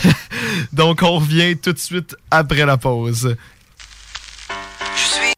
sir. 0.05 0.13
Donc 0.73 1.03
on 1.03 1.17
revient 1.19 1.57
tout 1.59 1.73
de 1.73 1.79
suite 1.79 2.17
après 2.31 2.65
la 2.65 2.77
pause. 2.79 3.37
Je 4.97 5.01
suis 5.03 5.35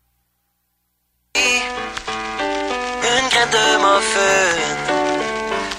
une 3.02 3.28
graine 3.30 3.50
de 3.50 3.78
muffin. 3.78 4.58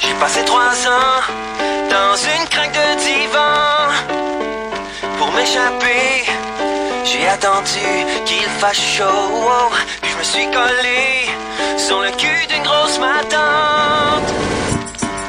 J'ai 0.02 0.14
passé 0.20 0.44
trois 0.45 0.74
ans 0.88 1.22
J'ai 7.06 7.28
attendu 7.28 7.80
qu'il 8.26 8.48
fasse 8.60 8.80
chaud. 8.80 9.72
Puis 10.02 10.11
je 10.11 10.18
me 10.18 10.24
suis 10.24 10.45
collé 10.45 11.28
sur 11.78 11.99
le 11.99 12.11
cul 12.11 12.48
d'une 12.49 12.64
grosse 12.64 12.98
matante. 12.99 14.30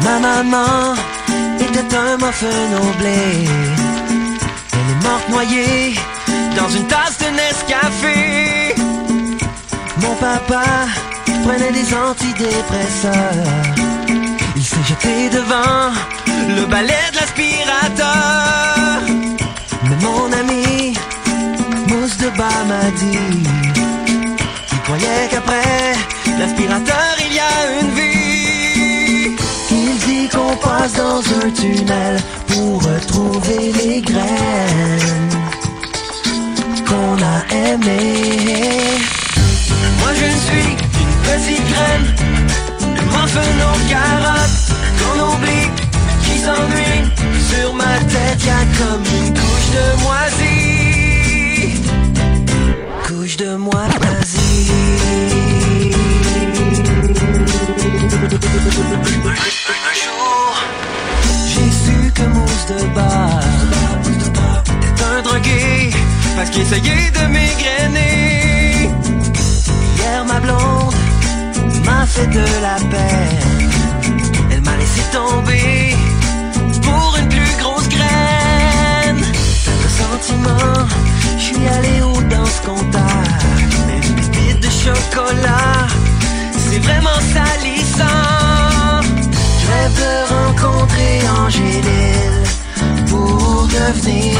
Ma 0.03 0.19
maman 0.19 0.95
était 1.61 1.97
un 1.97 2.16
muffin 2.16 2.69
au 2.82 2.99
blé. 2.99 3.49
Elle 4.73 4.91
est 4.93 5.09
morte 5.09 5.28
noyée 5.28 5.66
noyé 5.66 5.95
dans 6.57 6.69
une 6.69 6.86
tasse 6.86 7.19
de 7.19 7.31
Nescafé. 7.39 8.74
Mon 10.01 10.15
papa 10.15 10.65
prenait 11.45 11.73
des 11.73 11.95
antidépresseurs. 11.95 13.53
Il 14.57 14.65
s'est 14.65 14.85
jeté 14.89 15.28
devant 15.31 15.93
le 16.57 16.66
balai 16.66 17.03
de 17.12 17.16
l'aspirateur. 17.16 18.74
Mon 20.01 20.33
ami, 20.33 20.95
Mousse 21.89 22.16
de 22.19 22.29
bas 22.37 22.65
m'a 22.69 22.91
dit 22.91 23.19
qu'il 24.69 24.81
croyait 24.83 25.29
qu'après 25.31 25.95
l'aspirateur 26.39 27.16
il 27.27 27.35
y 27.35 27.39
a 27.39 27.81
une 27.81 27.91
vie. 27.91 29.37
Il 29.71 29.99
dit 30.07 30.29
qu'on 30.29 30.57
passe 30.57 30.95
dans 30.95 31.21
un 31.21 31.51
tunnel 31.51 32.21
pour 32.49 32.83
retrouver 32.83 33.73
les 33.73 34.01
graines 34.01 35.31
qu'on 36.87 37.16
a 37.23 37.55
aimées. 37.55 38.99
Moi 40.01 40.11
je 40.21 40.25
ne 40.25 40.39
suis 40.47 40.77
qu'une 40.93 41.16
petite 41.29 41.66
graine, 41.73 42.07
une 42.99 43.62
aux 43.73 43.83
carottes 43.89 44.61
qu'on 44.99 45.16
oublie, 45.33 45.69
qui 46.23 46.39
s'ennuie. 46.39 47.11
Sur 47.49 47.75
ma 47.75 47.99
tête 48.12 48.45
y 48.45 48.51
a 48.51 48.65
comme 48.79 49.05
une 49.27 49.44
de 49.77 49.87
moisie, 50.05 51.73
couche 53.07 53.37
de 53.37 53.57
moisie. 53.57 54.71
Un 59.89 59.95
jour, 60.03 60.51
j'ai 61.51 61.71
su 61.83 61.97
que 62.13 62.25
Mousse 62.35 62.67
de 62.73 62.79
bar 62.95 63.41
était 64.77 65.03
un 65.13 65.23
drogué 65.23 65.91
parce 66.37 66.51
qu'il 66.51 66.63
essayait 66.63 67.11
de 67.19 67.25
m'égrener. 67.35 68.91
Hier, 69.97 70.25
ma 70.27 70.39
blonde 70.41 70.95
m'a 71.85 72.07
fait 72.07 72.27
de 72.27 72.47
la 72.67 72.77
peine. 72.93 73.71
Elle 74.53 74.63
m'a 74.63 74.77
laissé 74.77 75.03
tomber 75.13 75.97
sentiment, 80.45 80.87
je 81.39 81.43
suis 81.43 81.66
allé 81.69 82.03
au 82.03 82.21
danse 82.23 82.61
contact. 82.65 83.45
Mais 83.87 84.07
une 84.07 84.15
pépite 84.15 84.61
de 84.61 84.71
chocolat, 84.71 85.87
c'est 86.57 86.79
vraiment 86.79 87.21
salissant. 87.33 89.03
Je 89.61 89.66
rêve 89.73 89.95
de 90.05 90.12
rencontrer 90.35 91.21
Angélil 91.39 92.35
pour 93.09 93.69
devenir 93.69 94.39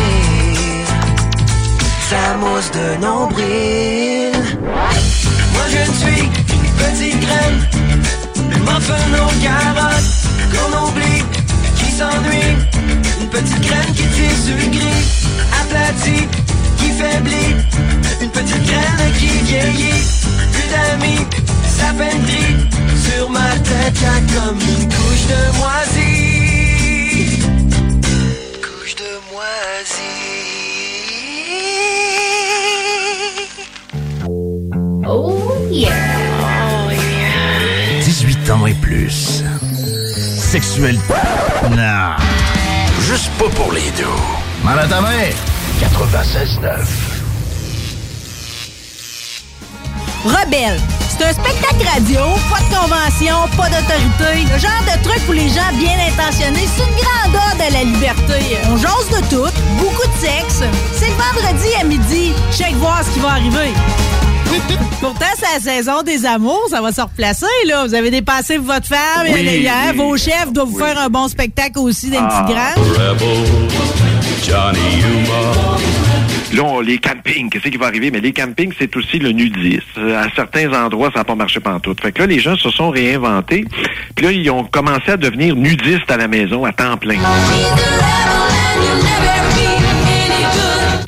sa 2.11 2.37
mousse 2.37 2.71
de 2.71 3.01
nombril. 3.05 4.33
Moi 5.53 5.65
je 5.71 5.91
ne 5.91 5.95
suis 5.95 6.29
qu'une 6.47 6.71
petite 6.83 7.21
graine, 7.21 7.61
une 8.37 8.61
muffin 8.61 9.05
aux 9.25 9.37
carottes 9.43 10.13
qu'on 10.53 10.89
oublie, 10.89 11.23
qui 11.77 11.91
s'ennuie. 11.91 12.74
Une 13.25 13.31
petite 13.31 13.61
graine 13.63 13.93
qui 13.97 14.03
tire 14.03 14.37
sur 14.45 14.55
le 14.55 14.67
gris, 14.67 15.03
aplatie, 15.63 16.29
qui 16.77 16.91
faiblit. 16.91 17.57
Une 18.21 18.29
petite 18.29 18.67
graine 18.67 19.13
qui 19.19 19.29
vieillit, 19.45 20.03
plus 20.53 20.69
d'amis, 20.69 21.25
ça 21.67 21.95
peine 21.97 22.23
gris. 22.27 22.69
Sur 23.03 23.31
ma 23.31 23.53
tête 23.63 23.99
y'a 24.03 24.21
comme 24.35 24.61
une 24.61 24.89
couche 24.89 25.27
de 25.33 25.43
moisie. 25.57 27.39
Couche 28.61 28.95
de 28.97 29.13
moisie. 29.33 30.25
Oh 35.09 35.67
yeah. 35.71 35.93
Oh 36.43 36.91
yeah. 36.91 38.05
18 38.05 38.51
ans 38.51 38.67
et 38.67 38.75
plus. 38.75 39.43
Sexuel. 40.37 40.99
Non. 41.71 42.17
Juste 43.15 43.31
pas 43.39 43.49
pour 43.51 43.71
les 43.71 43.93
deux. 43.93 44.19
Mal 44.65 44.77
à 44.77 44.89
ta 44.89 45.01
main. 45.01 45.31
96.9. 45.79 46.85
Rebelle. 50.25 50.81
C'est 51.09 51.25
un 51.25 51.33
spectacle 51.33 51.87
radio, 51.95 52.23
pas 52.51 52.59
de 52.59 52.75
convention, 52.75 53.37
pas 53.57 53.69
d'autorité. 53.69 54.53
Le 54.53 54.59
genre 54.59 54.83
de 54.83 55.05
truc 55.05 55.25
pour 55.27 55.35
les 55.35 55.49
gens 55.49 55.71
bien 55.79 55.97
intentionnés. 56.09 56.67
C'est 56.75 56.83
une 56.83 56.97
grande 56.97 57.37
ode 57.53 57.61
à 57.61 57.71
la 57.71 57.85
liberté. 57.85 58.59
On 58.69 58.77
jase 58.77 59.09
de 59.11 59.21
tout, 59.29 59.53
beaucoup 59.79 60.09
de 60.09 60.19
sexe. 60.19 60.65
C'est 60.93 61.07
le 61.07 61.15
vendredi 61.15 61.69
à 61.81 61.85
midi. 61.85 62.33
Check 62.51 62.75
voir 62.79 63.05
ce 63.05 63.11
qui 63.11 63.21
va 63.21 63.35
arriver. 63.35 63.73
Pourtant, 65.01 65.27
c'est 65.37 65.55
la 65.55 65.61
saison 65.77 66.03
des 66.03 66.25
amours, 66.25 66.63
ça 66.71 66.81
va 66.81 66.93
se 66.93 67.01
replacer, 67.01 67.47
là. 67.67 67.85
Vous 67.87 67.95
avez 67.95 68.11
dépassé 68.11 68.57
pour 68.57 68.67
votre 68.67 68.87
femme, 68.87 69.27
Oui, 69.31 69.41
et 69.41 69.61
hier, 69.61 69.75
oui. 69.93 69.97
vos 69.97 70.17
chefs 70.17 70.53
doivent 70.53 70.69
vous 70.69 70.79
faire 70.79 70.99
un 70.99 71.09
bon 71.09 71.29
spectacle 71.29 71.79
aussi 71.79 72.11
d'un 72.11 72.27
Ah. 72.31 72.45
petit 72.47 72.55
grand. 72.55 72.85
Rebel, 72.95 73.69
Johnny 74.47 75.01
Yuma. 75.01 75.77
Là, 76.55 76.63
on- 76.63 76.81
les 76.81 76.99
campings, 76.99 77.51
qu'est-ce 77.51 77.69
qui 77.69 77.77
va 77.77 77.87
arriver? 77.87 78.11
Mais 78.13 78.21
les 78.21 78.33
campings, 78.33 78.73
c'est 78.79 78.95
aussi 78.97 79.19
le 79.19 79.33
nudisme. 79.33 79.83
Euh, 79.99 80.23
À 80.23 80.29
certains 80.37 80.73
endroits, 80.73 81.11
ça 81.13 81.21
n'a 81.21 81.25
pas 81.25 81.35
marché 81.35 81.59
pantoute. 81.59 82.01
Fait 82.01 82.13
que 82.13 82.21
là, 82.21 82.27
les 82.27 82.39
gens 82.39 82.57
se 82.57 82.71
sont 82.71 82.91
réinventés. 82.91 83.65
Puis 84.15 84.25
là, 84.27 84.33
ils 84.33 84.49
ont 84.51 84.63
commencé 84.65 85.11
à 85.11 85.17
devenir 85.17 85.57
nudistes 85.57 86.09
à 86.11 86.17
la 86.17 86.29
maison 86.29 86.65
à 86.65 86.73
temps 86.73 86.97
plein. 86.97 87.17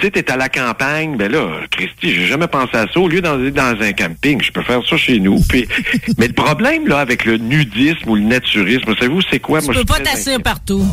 Tu 0.06 0.12
sais, 0.14 0.22
t'es 0.22 0.30
à 0.30 0.36
la 0.36 0.48
campagne, 0.48 1.16
ben 1.16 1.32
là, 1.32 1.48
Christy, 1.68 2.14
j'ai 2.14 2.26
jamais 2.26 2.46
pensé 2.46 2.76
à 2.76 2.86
ça. 2.86 3.00
Au 3.00 3.08
lieu 3.08 3.20
d'aller 3.20 3.50
dans 3.50 3.74
un 3.80 3.92
camping, 3.92 4.40
je 4.40 4.52
peux 4.52 4.62
faire 4.62 4.80
ça 4.88 4.96
chez 4.96 5.18
nous. 5.18 5.40
Puis, 5.48 5.66
mais 6.18 6.28
le 6.28 6.32
problème, 6.32 6.86
là, 6.86 7.00
avec 7.00 7.24
le 7.24 7.38
nudisme 7.38 8.08
ou 8.10 8.14
le 8.14 8.20
naturisme, 8.20 8.94
savez-vous, 8.94 9.20
c'est 9.28 9.40
quoi? 9.40 9.58
Tu 9.58 9.66
Moi, 9.66 9.74
je 9.74 9.80
peux 9.80 9.84
pas 9.84 9.98
t'asseoir 9.98 10.40
partout. 10.42 10.86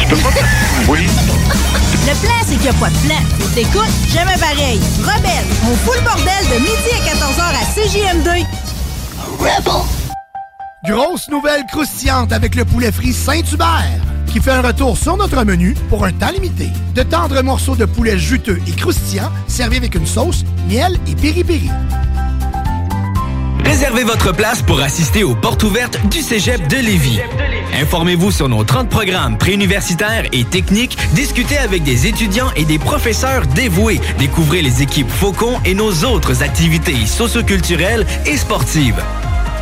Tu 0.00 0.06
peux 0.06 0.16
pas... 0.16 0.30
Oui. 0.88 1.00
Le 2.06 2.26
plan, 2.26 2.34
c'est 2.46 2.54
qu'il 2.54 2.62
n'y 2.62 2.68
a 2.68 2.72
pas 2.72 2.88
de 2.88 2.96
plan. 3.06 3.20
T'écoutes, 3.54 4.14
jamais 4.14 4.38
pareil. 4.38 4.80
Rebelle, 5.02 5.44
on 5.70 5.76
fout 5.76 5.96
le 5.96 6.04
bordel 6.04 6.44
de 6.48 6.58
midi 6.62 6.90
à 6.94 7.00
14h 7.12 7.42
à 7.52 7.64
CJM2. 7.74 8.46
Grosse 10.88 11.28
nouvelle 11.28 11.64
croustillante 11.70 12.32
avec 12.32 12.54
le 12.54 12.64
poulet 12.64 12.92
frit 12.92 13.12
Saint-Hubert 13.12 14.17
qui 14.28 14.40
fait 14.40 14.52
un 14.52 14.62
retour 14.62 14.96
sur 14.96 15.16
notre 15.16 15.44
menu 15.44 15.74
pour 15.88 16.04
un 16.04 16.12
temps 16.12 16.30
limité. 16.30 16.68
De 16.94 17.02
tendres 17.02 17.42
morceaux 17.42 17.76
de 17.76 17.84
poulet 17.84 18.18
juteux 18.18 18.60
et 18.66 18.72
croustillants 18.72 19.30
servis 19.46 19.78
avec 19.78 19.94
une 19.94 20.06
sauce, 20.06 20.44
miel 20.68 20.98
et 21.06 21.14
piri-piri. 21.14 21.70
Réservez 23.64 24.04
votre 24.04 24.34
place 24.34 24.62
pour 24.62 24.80
assister 24.80 25.24
aux 25.24 25.34
portes 25.34 25.62
ouvertes 25.62 25.98
du 26.08 26.20
Cégep 26.20 26.68
de 26.68 26.76
Lévis. 26.76 27.20
Informez-vous 27.80 28.30
sur 28.30 28.48
nos 28.48 28.64
30 28.64 28.88
programmes 28.88 29.38
préuniversitaires 29.38 30.24
et 30.32 30.44
techniques, 30.44 30.96
discutez 31.12 31.58
avec 31.58 31.82
des 31.82 32.06
étudiants 32.06 32.50
et 32.56 32.64
des 32.64 32.78
professeurs 32.78 33.46
dévoués, 33.46 34.00
découvrez 34.18 34.62
les 34.62 34.82
équipes 34.82 35.10
Faucon 35.10 35.60
et 35.64 35.74
nos 35.74 35.92
autres 36.04 36.42
activités 36.42 37.06
socioculturelles 37.06 38.06
et 38.26 38.36
sportives. 38.36 39.02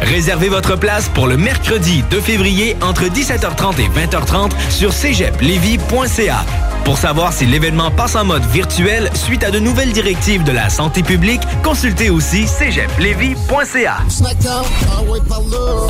Réservez 0.02 0.48
votre 0.48 0.76
place 0.76 1.08
pour 1.08 1.26
le 1.26 1.36
mercredi 1.36 2.04
2 2.10 2.20
février 2.20 2.76
entre 2.82 3.04
17h30 3.04 3.80
et 3.80 3.88
20h30 3.88 4.52
sur 4.70 4.92
cégeplevy.ca. 4.92 6.44
Pour 6.86 6.98
savoir 6.98 7.32
si 7.32 7.46
l'événement 7.46 7.90
passe 7.90 8.14
en 8.14 8.24
mode 8.24 8.44
virtuel 8.44 9.10
suite 9.14 9.42
à 9.42 9.50
de 9.50 9.58
nouvelles 9.58 9.92
directives 9.92 10.44
de 10.44 10.52
la 10.52 10.70
santé 10.70 11.02
publique, 11.02 11.42
consultez 11.64 12.10
aussi 12.10 12.46
cégeplevy.ca. 12.46 13.96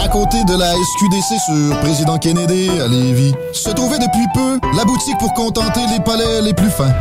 À 0.02 0.08
côté 0.08 0.42
de 0.44 0.58
la 0.58 0.72
SQDC 0.72 1.38
sur 1.44 1.80
Président 1.80 2.16
Kennedy 2.16 2.70
à 2.80 2.88
Lévis, 2.88 3.34
se 3.52 3.68
trouvait 3.70 3.98
depuis 3.98 4.26
peu 4.32 4.58
la 4.74 4.84
boutique 4.84 5.18
pour 5.18 5.34
contenter 5.34 5.80
les 5.92 6.02
palais 6.02 6.40
les 6.40 6.54
plus 6.54 6.70
fins. 6.70 6.94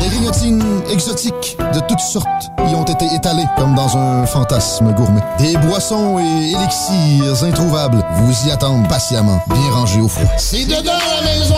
Des 0.00 0.08
grignotines 0.08 0.82
exotiques 0.90 1.58
de 1.74 1.80
toutes 1.80 2.00
sortes 2.00 2.50
y 2.70 2.74
ont 2.74 2.84
été 2.84 3.04
étalées 3.14 3.46
comme 3.58 3.74
dans 3.74 3.94
un 3.96 4.24
fantasme 4.24 4.94
Des 5.38 5.56
boissons 5.58 6.18
et 6.18 6.52
élixirs 6.52 7.44
introuvables 7.44 8.02
vous 8.16 8.48
y 8.48 8.50
attendent 8.50 8.88
patiemment, 8.88 9.40
bien 9.48 9.70
rangés 9.72 10.00
au 10.00 10.08
froid. 10.08 10.30
C'est 10.38 10.64
dedans 10.64 10.92
la 11.20 11.24
maison 11.24 11.54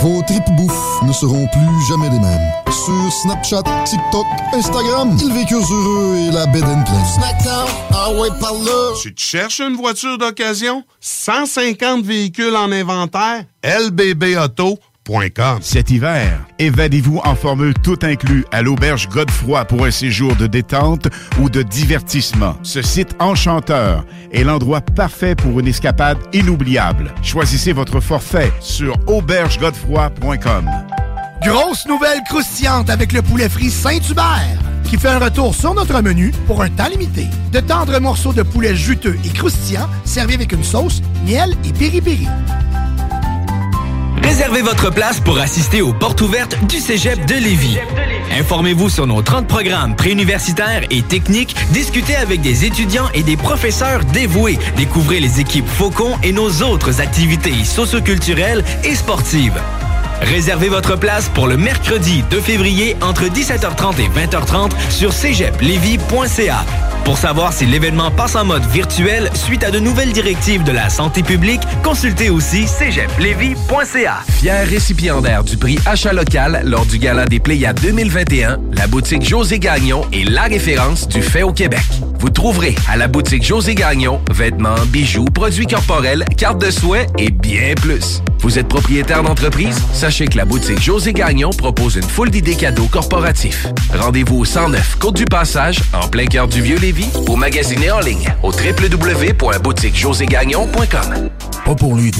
Vos 0.00 0.22
tripes 0.22 0.50
bouffe 0.56 1.02
ne 1.02 1.12
seront 1.12 1.46
plus 1.48 1.86
jamais 1.88 2.08
les 2.08 2.18
mêmes. 2.18 2.52
Sur 2.66 3.12
Snapchat, 3.22 3.62
TikTok, 3.84 4.26
Instagram, 4.54 5.16
ils 5.20 5.32
vécurent 5.32 5.70
heureux 5.70 6.16
et 6.16 6.30
la 6.30 6.46
bed 6.46 6.64
and 6.64 6.84
ah 7.92 8.10
ouais, 8.12 8.28
par 8.40 8.54
là. 8.54 8.94
Tu 9.02 9.14
te 9.14 9.20
cherches 9.20 9.60
une 9.60 9.76
voiture 9.76 10.16
d'occasion? 10.16 10.84
150 11.00 12.04
véhicules 12.04 12.56
en 12.56 12.72
inventaire? 12.72 13.44
lbbauto.com 13.62 14.89
Cet 15.60 15.90
hiver, 15.90 16.46
évadez-vous 16.60 17.20
en 17.24 17.34
formule 17.34 17.74
tout 17.74 17.98
inclus 18.02 18.44
à 18.52 18.62
l'auberge 18.62 19.08
Godefroy 19.08 19.64
pour 19.64 19.84
un 19.84 19.90
séjour 19.90 20.36
de 20.36 20.46
détente 20.46 21.08
ou 21.40 21.50
de 21.50 21.62
divertissement. 21.62 22.54
Ce 22.62 22.80
site 22.80 23.16
enchanteur 23.18 24.04
est 24.32 24.44
l'endroit 24.44 24.80
parfait 24.80 25.34
pour 25.34 25.58
une 25.58 25.66
escapade 25.66 26.18
inoubliable. 26.32 27.12
Choisissez 27.22 27.72
votre 27.72 27.98
forfait 28.00 28.52
sur 28.60 28.96
aubergegodefroy.com. 29.08 30.70
Grosse 31.42 31.86
nouvelle 31.86 32.20
croustillante 32.28 32.88
avec 32.88 33.12
le 33.12 33.22
poulet 33.22 33.48
frit 33.48 33.70
Saint-Hubert 33.70 34.58
qui 34.84 34.96
fait 34.96 35.08
un 35.08 35.20
retour 35.20 35.54
sur 35.54 35.72
notre 35.72 36.02
menu 36.02 36.32
pour 36.46 36.62
un 36.62 36.68
temps 36.68 36.88
limité. 36.88 37.26
De 37.52 37.60
tendres 37.60 38.00
morceaux 38.00 38.32
de 38.32 38.42
poulet 38.42 38.74
juteux 38.74 39.16
et 39.24 39.28
croustillants 39.28 39.88
servis 40.04 40.34
avec 40.34 40.52
une 40.52 40.64
sauce, 40.64 41.00
miel 41.24 41.56
et 41.64 41.72
piri-piri. 41.72 42.26
Réservez 44.30 44.62
votre 44.62 44.92
place 44.92 45.18
pour 45.18 45.40
assister 45.40 45.82
aux 45.82 45.92
portes 45.92 46.20
ouvertes 46.20 46.56
du 46.66 46.78
Cégep 46.78 47.26
de 47.26 47.34
Lévis. 47.34 47.78
Informez-vous 48.38 48.88
sur 48.88 49.08
nos 49.08 49.22
30 49.22 49.48
programmes 49.48 49.96
préuniversitaires 49.96 50.84
et 50.88 51.02
techniques, 51.02 51.56
discutez 51.72 52.14
avec 52.14 52.40
des 52.40 52.64
étudiants 52.64 53.08
et 53.12 53.24
des 53.24 53.36
professeurs 53.36 54.04
dévoués, 54.04 54.60
découvrez 54.76 55.18
les 55.18 55.40
équipes 55.40 55.66
Faucon 55.66 56.16
et 56.22 56.30
nos 56.30 56.62
autres 56.62 57.00
activités 57.00 57.64
socioculturelles 57.64 58.62
et 58.84 58.94
sportives. 58.94 59.60
Réservez 60.22 60.68
votre 60.68 60.96
place 60.96 61.28
pour 61.28 61.46
le 61.46 61.56
mercredi 61.56 62.22
2 62.30 62.40
février 62.40 62.96
entre 63.00 63.24
17h30 63.24 64.00
et 64.00 64.08
20h30 64.08 64.70
sur 64.90 65.12
cégeplevy.ca. 65.12 66.64
Pour 67.04 67.16
savoir 67.16 67.52
si 67.52 67.66
l'événement 67.66 68.10
passe 68.10 68.36
en 68.36 68.44
mode 68.44 68.64
virtuel 68.66 69.30
suite 69.34 69.64
à 69.64 69.70
de 69.70 69.80
nouvelles 69.80 70.12
directives 70.12 70.62
de 70.62 70.72
la 70.72 70.88
santé 70.90 71.22
publique, 71.22 71.62
consultez 71.82 72.30
aussi 72.30 72.66
cégeplevy.ca. 72.66 74.18
Fier 74.28 74.66
récipiendaire 74.66 75.42
du 75.42 75.56
prix 75.56 75.78
Achat 75.86 76.12
local 76.12 76.62
lors 76.64 76.86
du 76.86 76.98
Gala 76.98 77.24
des 77.24 77.40
Pléiades 77.40 77.80
2021, 77.80 78.60
la 78.76 78.86
boutique 78.86 79.26
José 79.26 79.58
Gagnon 79.58 80.04
est 80.12 80.28
la 80.28 80.42
référence 80.42 81.08
du 81.08 81.22
fait 81.22 81.42
au 81.42 81.52
Québec. 81.52 81.80
Vous 82.18 82.30
trouverez 82.30 82.76
à 82.88 82.96
la 82.96 83.08
boutique 83.08 83.44
José 83.44 83.74
Gagnon 83.74 84.20
vêtements, 84.30 84.74
bijoux, 84.88 85.24
produits 85.24 85.66
corporels, 85.66 86.24
cartes 86.36 86.60
de 86.60 86.70
soins 86.70 87.06
et 87.18 87.30
bien 87.30 87.74
plus. 87.74 88.22
Vous 88.40 88.58
êtes 88.58 88.68
propriétaire 88.68 89.22
d'entreprise? 89.22 89.82
Sachez 90.10 90.26
que 90.26 90.38
la 90.38 90.44
boutique 90.44 90.82
José 90.82 91.12
Gagnon 91.12 91.50
propose 91.50 91.94
une 91.94 92.02
foule 92.02 92.30
d'idées 92.30 92.56
cadeaux 92.56 92.88
corporatifs. 92.88 93.68
Rendez-vous 93.94 94.38
au 94.38 94.44
109 94.44 94.96
Côte 94.98 95.14
du 95.14 95.24
Passage, 95.24 95.78
en 95.92 96.08
plein 96.08 96.26
cœur 96.26 96.48
du 96.48 96.60
Vieux-Lévis, 96.60 97.10
ou 97.28 97.36
magasinez 97.36 97.92
en 97.92 98.00
ligne 98.00 98.34
au 98.42 98.50
www.boutiquejoségagnon.com. 98.50 101.30
Pas 101.64 101.74
pour 101.76 101.94
lui. 101.94 102.10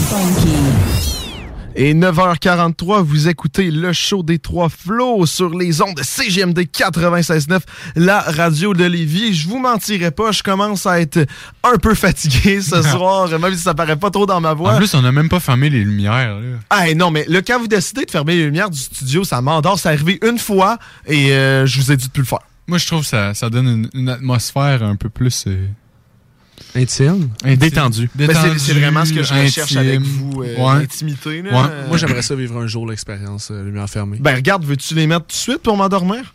Et 1.77 1.95
9h43, 1.95 3.01
vous 3.03 3.29
écoutez 3.29 3.71
le 3.71 3.93
show 3.93 4.23
des 4.25 4.39
trois 4.41 4.69
flots 4.69 5.25
sur 5.25 5.57
les 5.57 5.81
ondes 5.81 5.95
de 5.95 6.03
CGMD 6.03 6.59
96.9, 6.59 7.61
la 7.95 8.21
radio 8.21 8.75
de 8.75 8.85
Lévis. 8.85 9.35
Je 9.35 9.49
vous 9.49 9.59
mentirai 9.59 10.11
pas, 10.11 10.33
je 10.33 10.43
commence 10.43 10.85
à 10.87 11.01
être 11.01 11.25
un 11.63 11.77
peu 11.79 11.95
fatigué 11.95 12.61
ce 12.61 12.83
soir, 12.91 13.29
même 13.39 13.55
si 13.55 13.63
ça 13.63 13.73
paraît 13.73 13.97
pas 13.97 14.11
trop 14.11 14.27
dans 14.27 14.41
ma 14.41 14.53
voix. 14.53 14.75
En 14.75 14.77
plus, 14.79 14.93
on 14.95 15.03
n'a 15.03 15.13
même 15.13 15.29
pas 15.29 15.39
fermé 15.41 15.71
les 15.71 15.85
lumières. 15.85 16.41
là. 16.41 16.59
Ah 16.71 16.93
non, 16.95 17.11
mais 17.13 17.25
le, 17.29 17.41
quand 17.41 17.61
vous 17.61 17.69
décidez 17.69 18.05
de 18.05 18.11
fermer 18.11 18.35
les 18.35 18.45
lumières 18.47 18.69
du 18.71 18.79
studio, 18.79 19.23
ça 19.23 19.41
m'endort. 19.41 19.79
C'est 19.79 19.89
arrivé 19.89 20.19
une 20.29 20.39
fois 20.39 20.77
et 21.07 21.33
euh, 21.33 21.67
je 21.67 21.81
vous 21.81 21.93
ai 21.93 21.97
dit 21.97 22.09
de 22.09 22.13
plus 22.13 22.23
le 22.23 22.27
faire. 22.27 22.41
Moi, 22.67 22.79
je 22.79 22.87
trouve 22.87 23.01
que 23.03 23.07
ça, 23.07 23.33
ça 23.35 23.49
donne 23.49 23.67
une, 23.69 23.91
une 23.95 24.09
atmosphère 24.09 24.83
un 24.83 24.97
peu 24.97 25.09
plus... 25.09 25.45
euh, 25.47 25.67
Intime? 26.75 27.29
Détendue. 27.57 28.09
Ben, 28.15 28.29
c'est- 28.59 28.73
vraiment 28.75 29.05
ce 29.05 29.13
que 29.13 29.23
je 29.23 29.35
recherche 29.35 29.73
intime. 29.73 29.79
avec 29.79 30.01
vous, 30.01 30.43
euh, 30.43 30.57
Ouais. 30.57 30.81
l'intimité, 30.81 31.43
là. 31.43 31.51
Ouais. 31.51 31.69
Moi, 31.89 31.97
j'aimerais 31.97 32.23
ça 32.23 32.35
vivre 32.37 32.57
un 32.59 32.67
jour 32.67 32.87
l'expérience 32.89 33.51
euh, 33.51 33.65
lumière 33.65 33.89
fermée. 33.91 34.19
Ben 34.21 34.37
regarde, 34.37 34.65
veux-tu 34.65 34.95
les 34.95 35.07
mettre 35.07 35.23
tout 35.27 35.33
de 35.33 35.33
suite 35.33 35.59
pour 35.63 35.77
m'endormir? 35.77 36.33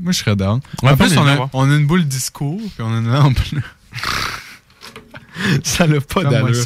Moi, 0.00 0.12
je 0.12 0.18
serais 0.18 0.36
down. 0.36 0.60
Ouais, 0.82 0.90
en 0.92 0.96
plus, 0.96 1.16
on 1.18 1.26
a, 1.26 1.50
on 1.52 1.70
a 1.70 1.74
une 1.76 1.86
boule 1.86 2.04
disco, 2.04 2.56
puis 2.58 2.70
on 2.80 2.94
a 2.94 2.98
une 2.98 3.12
lampe. 3.12 3.38
là. 3.52 3.60
ça 5.62 5.86
n'a 5.86 6.00
pas 6.00 6.24
d'allure. 6.24 6.64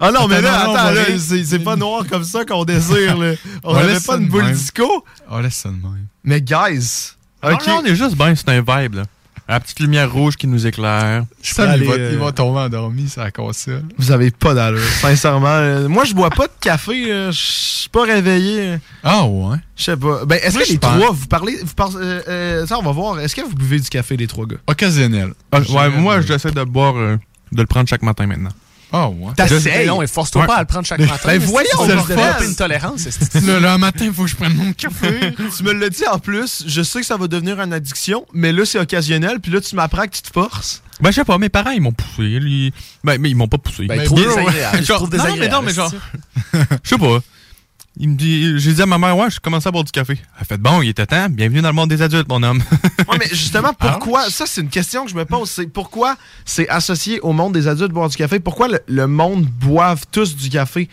Ah 0.00 0.12
non, 0.12 0.28
mais 0.28 0.40
là, 0.40 0.64
non, 0.64 0.74
attends, 0.74 0.90
là, 0.92 1.02
c'est 1.18 1.58
pas 1.60 1.74
noir 1.76 2.04
comme 2.08 2.22
ça 2.24 2.44
qu'on 2.44 2.64
désire, 2.64 3.16
là. 3.16 3.32
On 3.64 3.72
On 3.72 3.76
avait 3.76 3.94
laisse 3.94 4.04
pas 4.06 4.16
une 4.16 4.28
boule 4.28 4.44
même. 4.44 4.54
disco? 4.54 5.04
On 5.28 5.38
laisse 5.40 5.56
ça 5.56 5.70
de 5.70 5.74
même. 5.74 6.06
Mais 6.22 6.40
guys, 6.40 7.12
Non, 7.42 7.52
ok. 7.54 7.66
non, 7.66 7.80
on 7.82 7.84
est 7.84 7.96
juste 7.96 8.16
bien, 8.16 8.34
c'est 8.34 8.48
un 8.50 8.60
vibe, 8.60 8.94
là. 8.94 9.02
La 9.48 9.60
petite 9.60 9.80
lumière 9.80 10.12
rouge 10.12 10.36
qui 10.36 10.46
nous 10.46 10.66
éclaire. 10.66 11.24
Ça, 11.42 11.74
il, 11.76 11.84
va, 11.84 11.94
euh, 11.94 12.10
il 12.12 12.18
va 12.18 12.32
tomber 12.32 12.60
endormi, 12.60 13.08
ça 13.08 13.22
a 13.24 13.30
cassé. 13.30 13.72
Vous 13.96 14.12
avez 14.12 14.30
pas 14.30 14.52
d'allure, 14.52 14.82
sincèrement. 15.00 15.46
Euh, 15.48 15.88
Moi, 15.88 16.04
je 16.04 16.12
bois 16.12 16.28
pas 16.28 16.46
de 16.48 16.52
café, 16.60 17.10
euh, 17.10 17.32
je 17.32 17.40
suis 17.40 17.88
pas 17.88 18.04
réveillé. 18.04 18.76
Ah 19.02 19.24
ouais? 19.24 19.56
Je 19.74 19.84
sais 19.84 19.96
pas. 19.96 20.26
Ben, 20.26 20.38
est-ce 20.42 20.58
que 20.58 20.64
je 20.66 20.72
les 20.72 20.78
pense- 20.78 20.98
trois, 21.00 21.12
vous 21.12 21.26
parlez, 21.28 21.56
vous 21.62 21.74
parlez, 21.74 21.96
euh, 21.98 22.66
ça, 22.66 22.78
on 22.78 22.82
va 22.82 22.92
voir. 22.92 23.18
Est-ce 23.20 23.34
que 23.34 23.40
vous 23.40 23.54
buvez 23.54 23.78
du 23.80 23.88
café, 23.88 24.18
les 24.18 24.26
trois 24.26 24.44
gars? 24.44 24.58
Occasionnel. 24.66 25.32
Ah, 25.50 25.60
ouais, 25.60 25.88
moi, 25.90 26.20
j'essaie 26.20 26.50
de 26.50 26.56
le 26.58 26.66
boire, 26.66 26.96
euh, 26.98 27.16
de 27.52 27.60
le 27.62 27.66
prendre 27.66 27.88
chaque 27.88 28.02
matin 28.02 28.26
maintenant. 28.26 28.50
Ah 28.92 29.08
ouais? 29.08 29.32
T'essayes? 29.36 29.86
Non, 29.86 30.00
et 30.00 30.06
force-toi 30.06 30.42
Ouais. 30.42 30.46
pas 30.46 30.56
à 30.56 30.60
le 30.60 30.66
prendre 30.66 30.86
chaque 30.86 31.00
matin. 31.00 31.18
ben, 31.24 31.32
mais 31.32 31.46
voyons, 31.46 31.68
on 31.78 31.86
c'est 31.86 31.94
va 31.94 32.38
le 32.40 32.46
une 32.48 32.54
tolérance. 32.56 33.06
là, 33.34 33.72
un 33.74 33.78
matin, 33.78 34.04
il 34.06 34.12
faut 34.14 34.22
que 34.24 34.30
je 34.30 34.36
prenne 34.36 34.54
mon 34.54 34.72
café. 34.72 35.34
tu 35.56 35.62
me 35.62 35.72
l'as 35.72 35.90
dit 35.90 36.06
en 36.10 36.18
plus, 36.18 36.64
je 36.66 36.82
sais 36.82 37.00
que 37.00 37.06
ça 37.06 37.16
va 37.16 37.28
devenir 37.28 37.60
une 37.60 37.72
addiction, 37.72 38.24
mais 38.32 38.50
là, 38.52 38.64
c'est 38.64 38.78
occasionnel, 38.78 39.40
puis 39.40 39.52
là, 39.52 39.60
tu 39.60 39.74
m'apprends 39.76 40.04
que 40.06 40.14
tu 40.16 40.22
te 40.22 40.30
forces. 40.32 40.82
Ben, 41.00 41.10
je 41.10 41.16
sais 41.16 41.24
pas, 41.24 41.36
mes 41.38 41.48
parents, 41.48 41.70
ils 41.70 41.80
m'ont 41.80 41.92
poussé. 41.92 42.22
ils- 42.22 42.72
Ben, 43.04 43.18
mais 43.20 43.30
ils 43.30 43.36
m'ont 43.36 43.46
pas 43.46 43.58
poussé. 43.58 43.86
Ben, 43.86 43.98
Mais 43.98 44.04
trop 44.04 44.16
je 44.16 44.22
Genre- 44.82 44.96
trouve 44.98 45.14
non, 45.16 45.24
non, 45.28 45.36
mais 45.36 45.48
non, 45.48 45.62
mais 45.62 45.72
genre. 45.72 45.92
Je 46.82 46.88
sais 46.88 46.98
pas. 46.98 47.18
Il 47.96 48.10
me 48.10 48.14
dit, 48.16 48.58
j'ai 48.60 48.74
dit 48.74 48.82
à 48.82 48.86
ma 48.86 48.96
mère, 48.98 49.16
ouais, 49.16 49.28
je 49.30 49.40
commence 49.40 49.66
à 49.66 49.72
boire 49.72 49.82
du 49.82 49.90
café. 49.90 50.16
Elle 50.38 50.46
fait, 50.46 50.56
bon, 50.58 50.82
il 50.82 50.88
était 50.90 51.06
temps, 51.06 51.28
bienvenue 51.28 51.60
dans 51.62 51.68
le 51.70 51.74
monde 51.74 51.88
des 51.90 52.00
adultes, 52.00 52.28
mon 52.28 52.42
homme. 52.42 52.62
Ouais, 53.08 53.16
mais 53.18 53.28
justement, 53.30 53.72
pourquoi, 53.72 54.28
ça, 54.30 54.44
c'est 54.46 54.60
une 54.60 54.68
question 54.68 55.04
que 55.04 55.10
je 55.10 55.16
me 55.16 55.24
pose, 55.24 55.50
c'est 55.50 55.66
pourquoi 55.66 56.16
c'est 56.44 56.68
associé 56.68 57.20
au 57.20 57.32
monde 57.32 57.54
des 57.54 57.66
adultes 57.66 57.90
boire 57.92 58.08
du 58.10 58.16
café? 58.16 58.38
Pourquoi 58.38 58.68
le, 58.68 58.78
le 58.86 59.06
monde 59.06 59.46
boive 59.46 60.02
tous 60.12 60.36
du 60.36 60.48
café? 60.50 60.88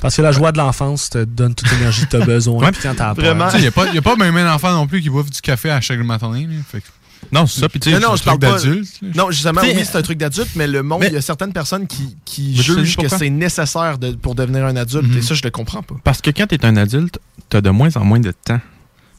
Parce 0.00 0.16
que 0.16 0.22
la 0.22 0.30
joie 0.30 0.52
de 0.52 0.58
l'enfance 0.58 1.10
te 1.10 1.24
donne 1.24 1.54
toute 1.56 1.68
l'énergie 1.72 2.04
que 2.06 2.10
tu 2.10 2.16
as 2.16 2.24
besoin. 2.24 2.64
Ouais, 2.64 2.70
puis 2.72 2.80
quand 2.82 2.94
t'as 2.94 3.14
peur. 3.14 3.24
vraiment. 3.24 3.50
Il 3.54 3.60
n'y 3.62 3.66
a 3.66 3.72
pas, 3.72 3.86
y 3.92 3.98
a 3.98 4.02
pas 4.02 4.14
même 4.14 4.36
un 4.36 4.54
enfant 4.54 4.70
non 4.72 4.86
plus 4.86 5.02
qui 5.02 5.10
boive 5.10 5.28
du 5.28 5.40
café 5.40 5.70
à 5.70 5.80
chaque 5.80 5.98
matin. 6.00 6.30
là. 6.32 6.46
Fait 6.70 6.80
que- 6.80 6.86
Non, 7.32 7.46
c'est 7.46 7.60
ça, 7.60 7.68
puis 7.68 7.80
tu 7.80 7.90
sais, 7.90 7.98
non, 7.98 8.08
non, 8.10 8.16
c'est 8.16 8.24
je 8.24 8.30
un 8.30 8.36
parle 8.38 8.62
d'adulte. 8.62 9.00
Non, 9.14 9.30
justement, 9.30 9.60
T'sais, 9.60 9.76
oui, 9.76 9.84
c'est 9.84 9.96
un 9.98 10.02
truc 10.02 10.18
d'adulte, 10.18 10.50
mais 10.56 10.66
le 10.66 10.82
monde, 10.82 11.00
mais- 11.00 11.08
il 11.08 11.12
y 11.12 11.16
a 11.16 11.20
certaines 11.20 11.52
personnes 11.52 11.86
qui, 11.86 12.16
qui 12.24 12.54
tu 12.54 12.62
jugent 12.62 12.96
que 12.96 13.08
c'est 13.08 13.28
nécessaire 13.30 13.98
de- 13.98 14.12
pour 14.12 14.34
devenir 14.34 14.64
un 14.64 14.76
adulte, 14.76 15.14
et 15.16 15.22
ça, 15.22 15.34
je 15.34 15.42
le 15.42 15.50
comprends 15.50 15.82
pas. 15.82 15.96
Parce 16.04 16.20
que 16.22 16.30
quand 16.30 16.46
t'es 16.46 16.64
un 16.64 16.76
adulte, 16.76 17.18
t'as 17.48 17.60
de 17.60 17.70
moins 17.70 17.94
en 17.96 18.04
moins 18.04 18.20
de 18.20 18.32
temps. 18.32 18.60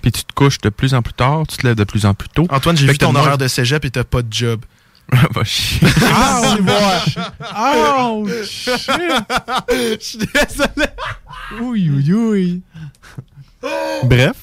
Puis 0.01 0.11
tu 0.13 0.23
te 0.23 0.34
couches 0.34 0.59
de 0.59 0.69
plus 0.69 0.93
en 0.93 1.01
plus 1.01 1.13
tard, 1.13 1.43
tu 1.47 1.57
te 1.57 1.67
lèves 1.67 1.76
de 1.76 1.84
plus 1.84 2.05
en 2.05 2.13
plus 2.13 2.30
tôt. 2.30 2.47
Antoine, 2.49 2.77
j'ai 2.77 2.85
Fait 2.85 2.93
vu 2.93 2.97
que 2.97 3.01
t'as 3.01 3.07
ton 3.07 3.11
moins- 3.11 3.21
horaire 3.21 3.38
de 3.38 3.47
cégep 3.49 3.84
et 3.85 3.91
t'as 3.91 4.05
pas 4.05 4.21
de 4.21 4.31
job. 4.31 4.61
Va 5.34 5.43
chier. 5.43 5.88
Ouch! 5.88 7.17
Je 9.69 9.97
suis 9.99 10.17
désolé. 10.19 10.89
Oui, 11.61 11.89
oui, 11.93 12.13
oui. 12.13 12.61
Bref. 14.05 14.35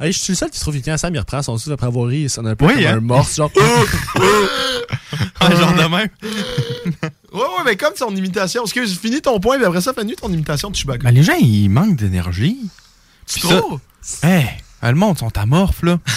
Hey, 0.00 0.12
je 0.12 0.18
suis 0.18 0.32
le 0.32 0.36
seul 0.36 0.50
qui 0.50 0.56
se 0.58 0.62
trouve 0.62 0.74
quelqu'un 0.74 0.96
Sam, 0.96 1.12
il 1.14 1.18
reprend 1.18 1.42
son 1.42 1.58
souffle 1.58 1.72
après 1.72 1.86
avoir 1.88 2.06
ri 2.06 2.24
et 2.24 2.28
ça 2.28 2.40
a 2.40 2.44
un 2.48 2.54
peu 2.54 2.66
Oui, 2.66 2.74
comme 2.74 2.84
hein? 2.84 2.96
un 2.96 3.00
morse, 3.00 3.34
genre. 3.36 3.50
Un 5.40 5.50
genre 5.56 5.74
de 5.74 5.88
même. 5.88 6.08
Ouais, 7.30 7.40
ouais, 7.42 7.62
mais 7.66 7.76
comme 7.76 7.92
son 7.94 8.14
imitation. 8.16 8.62
Excuse, 8.64 8.98
finis 8.98 9.20
ton 9.20 9.38
point, 9.38 9.58
mais 9.58 9.66
après 9.66 9.82
ça, 9.82 9.92
fais-nu 9.92 10.16
ton 10.16 10.32
imitation 10.32 10.70
de 10.70 10.74
Chewbacca. 10.76 11.02
Ben, 11.04 11.10
les 11.14 11.22
gens, 11.22 11.34
ils 11.38 11.68
manquent 11.68 11.96
d'énergie. 11.96 12.58
Tu 13.26 13.38
Puis 13.40 13.48
ça- 13.48 13.58
trouves? 13.58 13.80
Hey, 14.22 14.46
le 14.82 14.94
monde 14.94 15.18
sont 15.18 15.36
amorphes, 15.36 15.82
là. 15.82 15.98
tu 16.06 16.12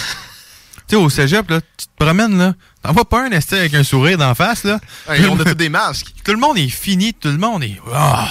sais, 0.88 0.96
au 0.96 1.10
cégep, 1.10 1.50
là, 1.50 1.60
tu 1.60 1.86
te 1.86 1.90
promènes, 2.02 2.38
là. 2.38 2.54
T'en 2.82 2.92
vois 2.94 3.04
pas 3.06 3.26
un 3.26 3.30
esti 3.30 3.54
avec 3.56 3.74
un 3.74 3.84
sourire 3.84 4.16
d'en 4.16 4.34
face, 4.34 4.64
là. 4.64 4.80
Hey, 5.06 5.26
on 5.26 5.38
a 5.38 5.44
tous 5.44 5.54
des 5.54 5.68
masques. 5.68 6.14
Tout 6.24 6.32
le 6.32 6.38
monde 6.38 6.56
est 6.56 6.68
fini, 6.70 7.12
tout 7.12 7.28
le 7.28 7.36
monde 7.38 7.62
est. 7.62 7.78
Ah! 7.92 8.28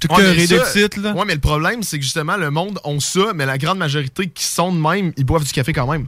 Tout 0.00 0.08
Ouais, 0.12 0.16
mais 0.18 0.46
cœuré 0.46 0.46
de 0.46 0.58
ça- 0.64 0.72
titre, 0.72 1.00
là. 1.00 1.12
Ouais, 1.12 1.24
mais 1.26 1.34
le 1.34 1.40
problème, 1.40 1.82
c'est 1.82 1.98
que 1.98 2.04
justement, 2.04 2.36
le 2.36 2.50
monde 2.50 2.78
ont 2.84 3.00
ça, 3.00 3.32
mais 3.34 3.46
la 3.46 3.58
grande 3.58 3.78
majorité 3.78 4.28
qui 4.28 4.44
sont 4.44 4.72
de 4.72 4.78
même, 4.80 5.12
ils 5.16 5.24
boivent 5.24 5.44
du 5.44 5.52
café 5.52 5.72
quand 5.72 5.90
même. 5.90 6.06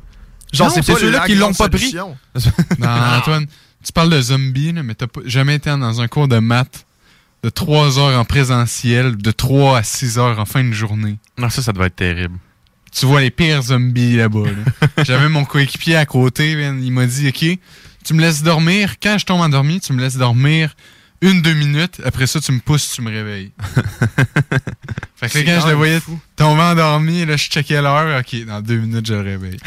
Genre, 0.52 0.70
c'est 0.70 0.85
pas 0.85 0.98
ceux-là 0.98 1.24
qui 1.27 1.35
l'ont 1.35 1.55
pas 1.55 1.69
pris. 1.69 1.94
Non, 2.78 2.89
Antoine, 3.19 3.47
tu 3.85 3.93
parles 3.93 4.10
de 4.10 4.20
zombies, 4.20 4.73
là, 4.73 4.82
mais 4.82 4.94
t'as 4.94 5.06
pas- 5.06 5.20
jamais 5.24 5.55
été 5.56 5.70
dans 5.70 6.01
un 6.01 6.09
cours 6.09 6.28
de 6.28 6.39
maths 6.39 6.86
de 7.44 7.48
3 7.51 7.98
heures 7.98 8.19
en 8.20 8.24
présentiel, 8.24 9.16
de 9.16 9.31
3 9.31 9.78
à 9.78 9.82
6 9.82 10.19
heures 10.19 10.39
en 10.39 10.44
fin 10.44 10.62
de 10.62 10.73
journée. 10.73 11.16
Non, 11.39 11.48
ça, 11.51 11.60
ça 11.62 11.73
doit 11.73 11.86
être 11.86 11.97
terrible. 11.97 12.36
Tu 12.93 13.06
vois 13.06 13.20
les 13.23 13.31
pires 13.31 13.62
zombies 13.62 14.16
là-bas. 14.16 14.44
là. 14.44 14.89
J'avais 15.05 15.28
mon 15.28 15.44
coéquipier 15.44 15.97
à 15.97 16.05
côté, 16.06 16.52
il 16.52 16.93
m'a 16.93 17.06
dit 17.06 17.28
OK, 17.28 17.59
tu 18.05 18.14
me 18.14 18.20
laisses 18.20 18.43
dormir. 18.43 18.97
Quand 19.02 19.16
je 19.19 19.24
tombe 19.24 19.40
endormi, 19.40 19.81
tu 19.81 19.93
me 19.94 20.01
laisses 20.02 20.16
dormir 20.19 20.77
une, 21.22 21.40
deux 21.42 21.54
minutes. 21.54 22.00
Après 22.04 22.26
ça, 22.26 22.40
tu 22.40 22.52
me 22.52 22.60
pousses, 22.60 22.90
tu 22.92 23.00
me 23.02 23.10
réveilles. 23.10 23.52
fait 25.16 25.28
que 25.28 25.38
là, 25.38 25.44
quand 25.44 25.60
je 25.62 25.68
le 25.70 25.74
voyais 25.76 26.00
fou. 26.00 26.18
tomber 26.36 26.60
endormi, 26.62 27.24
là, 27.24 27.36
je 27.36 27.48
checkais 27.48 27.80
l'heure. 27.80 28.20
OK, 28.20 28.44
dans 28.46 28.60
deux 28.60 28.76
minutes, 28.76 29.06
je 29.06 29.14
le 29.14 29.20
réveille. 29.20 29.58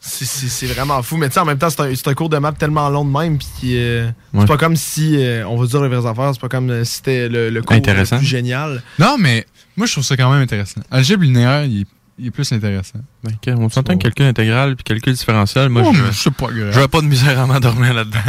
C'est- 0.00 0.24
C'est 0.26 0.48
c'est 0.48 0.66
vraiment 0.66 1.02
fou. 1.02 1.16
Mais 1.16 1.28
tu 1.28 1.34
sais, 1.34 1.40
en 1.40 1.44
même 1.46 1.56
temps, 1.58 1.70
c'est 1.70 2.08
un, 2.08 2.14
cours 2.14 2.28
de 2.28 2.36
maths 2.38 2.58
tellement 2.58 2.88
long 2.90 3.04
de 3.06 3.10
même. 3.18 3.38
Puis 3.38 3.76
euh, 3.78 4.06
Ouais. 4.34 4.40
c'est 4.42 4.46
pas 4.46 4.58
comme 4.58 4.76
si, 4.76 5.16
euh, 5.16 5.46
on 5.48 5.56
va 5.56 5.66
dire 5.66 5.80
les 5.82 5.88
vraies 5.88 6.06
affaires, 6.08 6.30
c'est 6.34 6.40
pas 6.40 6.48
comme 6.48 6.68
euh, 6.70 6.84
si 6.84 6.96
c'était 6.96 7.28
le, 7.28 7.48
le 7.50 7.62
cours 7.62 7.76
Intéressant. 7.76 8.16
le 8.16 8.20
plus 8.20 8.28
génial. 8.28 8.82
Non, 8.98 9.16
mais 9.18 9.46
moi, 9.76 9.86
je 9.86 9.92
trouve 9.92 10.04
ça 10.04 10.16
quand 10.16 10.30
même 10.32 10.42
intéressant. 10.42 10.82
Algèbre 10.90 11.22
linéaire, 11.24 11.64
il 11.64 11.80
est, 11.82 11.86
il 12.18 12.26
est 12.26 12.30
plus 12.30 12.52
intéressant. 12.52 12.98
Ben, 13.22 13.32
ok, 13.34 13.54
on 13.58 13.68
s'entend 13.70 13.96
calcul 13.96 14.26
intégral 14.26 14.76
puis 14.76 14.84
calcul 14.84 15.14
différentiel. 15.14 15.68
Moi, 15.70 15.82
Oh, 15.86 15.92
je 15.94 16.02
mais 16.02 16.08
c'est 16.12 16.30
pas 16.34 16.46
grave. 16.48 16.70
j'aurais 16.72 16.88
pas 16.88 17.00
de 17.00 17.06
misère 17.06 17.38
à 17.40 17.46
m'endormir 17.46 17.94
là-dedans. 17.94 18.20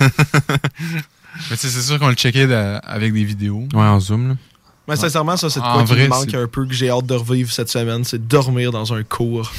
Mais 1.50 1.56
tu 1.56 1.62
sais, 1.62 1.68
c'est 1.68 1.82
sûr 1.82 1.98
qu'on 1.98 2.08
le 2.08 2.14
checkait 2.14 2.46
de- 2.46 2.78
avec 2.82 3.12
des 3.12 3.24
vidéos. 3.24 3.66
ouais, 3.74 3.80
en 3.80 4.00
zoom, 4.00 4.28
là. 4.28 4.34
Mais 4.88 4.96
sincèrement, 4.96 5.36
ça, 5.36 5.48
c'est 5.48 5.60
de 5.60 5.64
quoi 5.64 5.84
qui 5.84 5.92
me 5.94 6.08
manque 6.08 6.34
un 6.34 6.46
peu, 6.48 6.66
que 6.66 6.74
j'ai 6.74 6.90
hâte 6.90 7.06
de 7.06 7.14
revivre 7.14 7.50
cette 7.52 7.68
semaine, 7.68 8.02
c'est 8.04 8.26
dormir 8.26 8.72
dans 8.72 8.92
un 8.92 9.02
cours. 9.04 9.50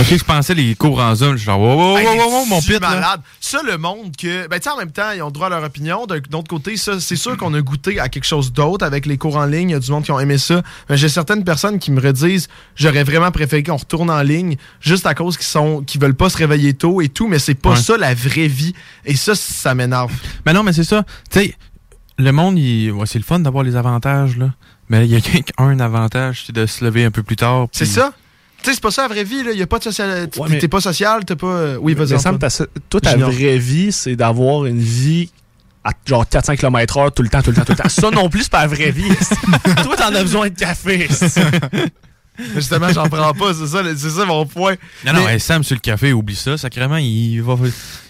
Ok, 0.00 0.16
je 0.18 0.24
pensais 0.24 0.54
les 0.54 0.74
cours 0.74 0.98
en 1.00 1.14
zone. 1.14 1.32
Je 1.32 1.36
suis 1.38 1.46
genre, 1.46 1.60
wow, 1.60 1.76
wow, 1.92 1.96
Hey, 1.98 2.06
wow, 2.06 2.28
wow, 2.30 2.44
mon 2.46 2.60
c'est 2.60 2.72
pit, 2.74 2.80
là. 2.82 2.90
malade. 2.90 3.20
Ça, 3.40 3.60
le 3.64 3.78
monde 3.78 4.14
que. 4.16 4.48
Ben, 4.48 4.58
tu 4.58 4.64
sais, 4.64 4.70
en 4.70 4.76
même 4.76 4.90
temps, 4.90 5.12
ils 5.14 5.22
ont 5.22 5.30
droit 5.30 5.46
à 5.46 5.50
leur 5.50 5.62
opinion. 5.62 6.04
D'un 6.06 6.16
autre 6.36 6.48
côté, 6.48 6.76
ça, 6.76 6.98
c'est 6.98 7.14
sûr 7.16 7.36
qu'on 7.36 7.54
a 7.54 7.60
goûté 7.60 8.00
à 8.00 8.08
quelque 8.08 8.24
chose 8.26 8.52
d'autre 8.52 8.84
avec 8.84 9.06
les 9.06 9.16
cours 9.18 9.36
en 9.36 9.46
ligne. 9.46 9.70
Il 9.70 9.72
y 9.72 9.76
a 9.76 9.78
du 9.78 9.90
monde 9.92 10.02
qui 10.04 10.10
ont 10.10 10.18
aimé 10.18 10.36
ça. 10.36 10.62
Mais 10.90 10.96
j'ai 10.96 11.08
certaines 11.08 11.44
personnes 11.44 11.78
qui 11.78 11.92
me 11.92 12.00
redisent 12.00 12.48
j'aurais 12.74 13.04
vraiment 13.04 13.30
préféré 13.30 13.62
qu'on 13.62 13.76
retourne 13.76 14.10
en 14.10 14.20
ligne 14.22 14.56
juste 14.80 15.06
à 15.06 15.14
cause 15.14 15.36
qu'ils 15.36 15.46
sont 15.46 15.82
qu'ils 15.82 16.00
veulent 16.00 16.14
pas 16.16 16.28
se 16.28 16.38
réveiller 16.38 16.74
tôt 16.74 17.00
et 17.00 17.08
tout. 17.08 17.28
Mais 17.28 17.38
c'est 17.38 17.54
pas 17.54 17.70
Ouais. 17.70 17.76
ça 17.76 17.96
la 17.96 18.14
vraie 18.14 18.48
vie. 18.48 18.74
Et 19.04 19.14
ça, 19.14 19.34
ça 19.36 19.74
m'énerve. 19.76 20.12
Mais 20.44 20.52
non, 20.52 20.64
mais 20.64 20.72
c'est 20.72 20.84
ça. 20.84 21.04
Tu 21.30 21.38
sais, 21.40 21.54
le 22.18 22.32
monde, 22.32 22.58
il- 22.58 22.90
ouais, 22.90 23.06
c'est 23.06 23.18
le 23.18 23.24
fun 23.24 23.38
d'avoir 23.38 23.62
les 23.62 23.76
avantages, 23.76 24.36
là. 24.36 24.50
Mais 24.88 25.06
il 25.06 25.12
y 25.12 25.16
a 25.16 25.20
qu'un 25.20 25.78
avantage, 25.78 26.44
c'est 26.46 26.52
de 26.54 26.66
se 26.66 26.84
lever 26.84 27.04
un 27.04 27.10
peu 27.12 27.22
plus 27.22 27.36
tard. 27.36 27.68
C'est 27.72 27.86
ça? 27.86 28.12
Tu 28.64 28.70
sais, 28.70 28.74
c'est 28.76 28.80
pas 28.82 28.90
ça 28.90 29.02
la 29.02 29.08
vraie 29.08 29.24
vie. 29.24 29.42
Il 29.52 29.58
y 29.58 29.62
a 29.62 29.66
pas 29.66 29.78
de 29.78 29.84
social. 29.84 30.08
Ouais, 30.22 30.26
T'es 30.28 30.40
mais- 30.48 30.58
t'es 30.58 30.68
pas 30.68 30.80
social, 30.80 31.24
t'es 31.24 31.36
pas. 31.36 31.46
euh, 31.46 31.76
Oui, 31.80 31.92
vas-y. 31.94 32.08
Toi, 32.88 33.00
ta 33.00 33.10
vraie 33.30 33.58
vie, 33.58 33.92
c'est 33.92 34.16
d'avoir 34.16 34.64
une 34.64 34.80
vie 34.80 35.30
à 35.84 35.90
genre 36.06 36.26
400 36.26 36.56
km 36.56 36.96
heure 36.96 37.12
tout 37.12 37.22
le 37.22 37.28
temps, 37.28 37.42
tout 37.42 37.50
le 37.50 37.56
temps, 37.56 37.64
tout 37.64 37.72
le 37.72 37.76
temps. 37.76 37.88
Ça 37.90 38.10
non 38.10 38.30
plus, 38.30 38.44
c'est 38.44 38.50
pas 38.52 38.62
la 38.62 38.68
vraie 38.68 38.90
vie. 38.90 39.04
toi, 39.84 39.96
t'en 39.96 40.14
as 40.14 40.22
besoin 40.22 40.48
de 40.48 40.54
café. 40.54 41.06
Justement, 42.54 42.88
j'en 42.92 43.08
prends 43.08 43.32
pas. 43.32 43.54
C'est 43.54 43.66
ça, 43.68 43.82
c'est 43.96 44.10
ça 44.10 44.24
mon 44.24 44.44
point. 44.46 44.74
Non, 45.04 45.12
non, 45.12 45.24
Mais- 45.24 45.34
hey, 45.34 45.40
Sam 45.40 45.62
sur 45.62 45.74
le 45.76 45.80
café, 45.80 46.12
oublie 46.12 46.34
ça. 46.34 46.56
Sacrément, 46.58 46.96
il 46.96 47.38
va, 47.40 47.56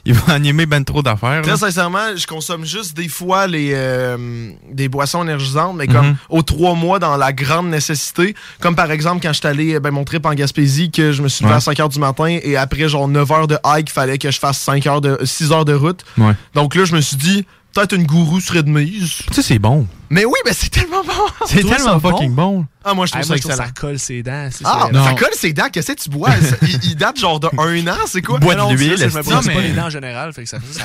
il 0.07 0.15
va 0.15 0.33
animer 0.35 0.65
ben 0.67 0.83
trop 0.85 1.03
d'affaires. 1.03 1.37
là. 1.37 1.43
Très 1.43 1.57
sincèrement, 1.59 2.17
je 2.17 2.27
consomme 2.27 2.65
juste 2.65 2.97
des 2.97 3.09
fois 3.09 3.47
les 3.47 3.73
euh, 3.75 4.51
des 4.73 4.89
boissons 4.89 5.23
énergisantes, 5.23 5.77
mais 5.77 5.87
comme 5.87 6.07
Mhm. 6.09 6.17
aux 6.31 6.43
trois 6.43 6.75
mois 6.75 6.99
dans 6.99 7.17
la 7.17 7.33
grande 7.33 7.69
nécessité. 7.69 8.35
Comme 8.61 8.77
par 8.77 8.91
exemple 8.91 9.21
quand 9.23 9.33
je 9.33 9.39
suis 9.41 9.47
allé 9.49 9.79
ben, 9.81 9.91
mon 9.91 10.05
trip 10.05 10.25
en 10.27 10.33
Gaspésie, 10.35 10.91
que 10.91 11.13
je 11.13 11.23
me 11.23 11.29
suis 11.29 11.45
levé 11.45 11.53
Ouais. 11.53 11.59
à 11.59 11.61
5 11.61 11.79
heures 11.81 11.89
du 11.91 11.99
matin 11.99 12.39
et 12.43 12.57
après 12.57 12.89
genre 12.89 13.09
9 13.09 13.31
heures 13.31 13.47
de 13.47 13.59
hike, 13.65 13.89
il 13.91 13.93
fallait 13.93 14.19
que 14.19 14.31
je 14.31 14.39
fasse 14.39 14.59
5 14.59 14.87
heures 14.87 15.01
de 15.03 15.19
6 15.25 15.53
heures 15.53 15.65
de 15.67 15.75
route. 15.75 16.01
Ouais. 16.19 16.33
Donc 16.55 16.75
là, 16.75 16.85
je 16.85 16.95
me 16.95 17.01
suis 17.03 17.17
dit, 17.17 17.45
peut-être 17.75 17.93
une 17.95 18.07
gourou 18.07 18.41
serait 18.41 18.63
de 18.63 18.71
mise. 18.71 19.19
Tu 19.27 19.35
sais, 19.35 19.43
c'est 19.43 19.59
bon. 19.59 19.87
Mais 20.11 20.25
oui, 20.25 20.35
mais 20.47 20.53
c'est 20.53 20.69
tellement 20.71 21.03
bon. 21.03 21.13
C'est 21.47 21.63
tellement 21.65 21.99
fucking 21.99 22.33
bon. 22.35 22.65
Ah, 22.85 22.95
moi, 22.95 23.07
je 23.07 23.13
trouve 23.13 23.23
Hey, 23.23 23.27
ça 23.41 23.49
moi, 23.49 23.57
je 23.57 23.63
ça 23.65 23.71
colle 23.73 23.99
ses 23.99 24.23
dents. 24.23 24.49
Ah, 24.65 24.81
ça. 24.83 24.89
mais 24.93 25.03
ça 25.05 25.15
colle 25.15 25.33
ses 25.35 25.53
dents. 25.53 25.69
Qu'est-ce 25.73 25.93
que 25.93 26.01
tu 26.01 26.09
bois? 26.11 26.31
Ça- 26.41 26.57
il, 26.63 26.85
il 26.85 26.97
date 26.97 27.19
genre 27.19 27.41
de 27.41 27.49
un 27.59 27.87
an, 27.93 27.97
c'est 28.07 28.23
quoi? 28.23 28.39
Bois 28.39 28.55
de 28.55 28.61
Non, 28.61 28.69
c'est 28.71 28.77
l'huile, 28.77 28.97
je 28.99 29.05
me 29.07 29.23
Non, 29.25 29.41
pas 29.41 29.43
mais- 29.47 29.63
les 29.63 29.73
dents 29.73 29.87
en 29.87 29.91
général, 29.91 30.33
fait 30.33 30.45
que 30.45 30.49
ça, 30.49 30.59
ça, 30.71 30.83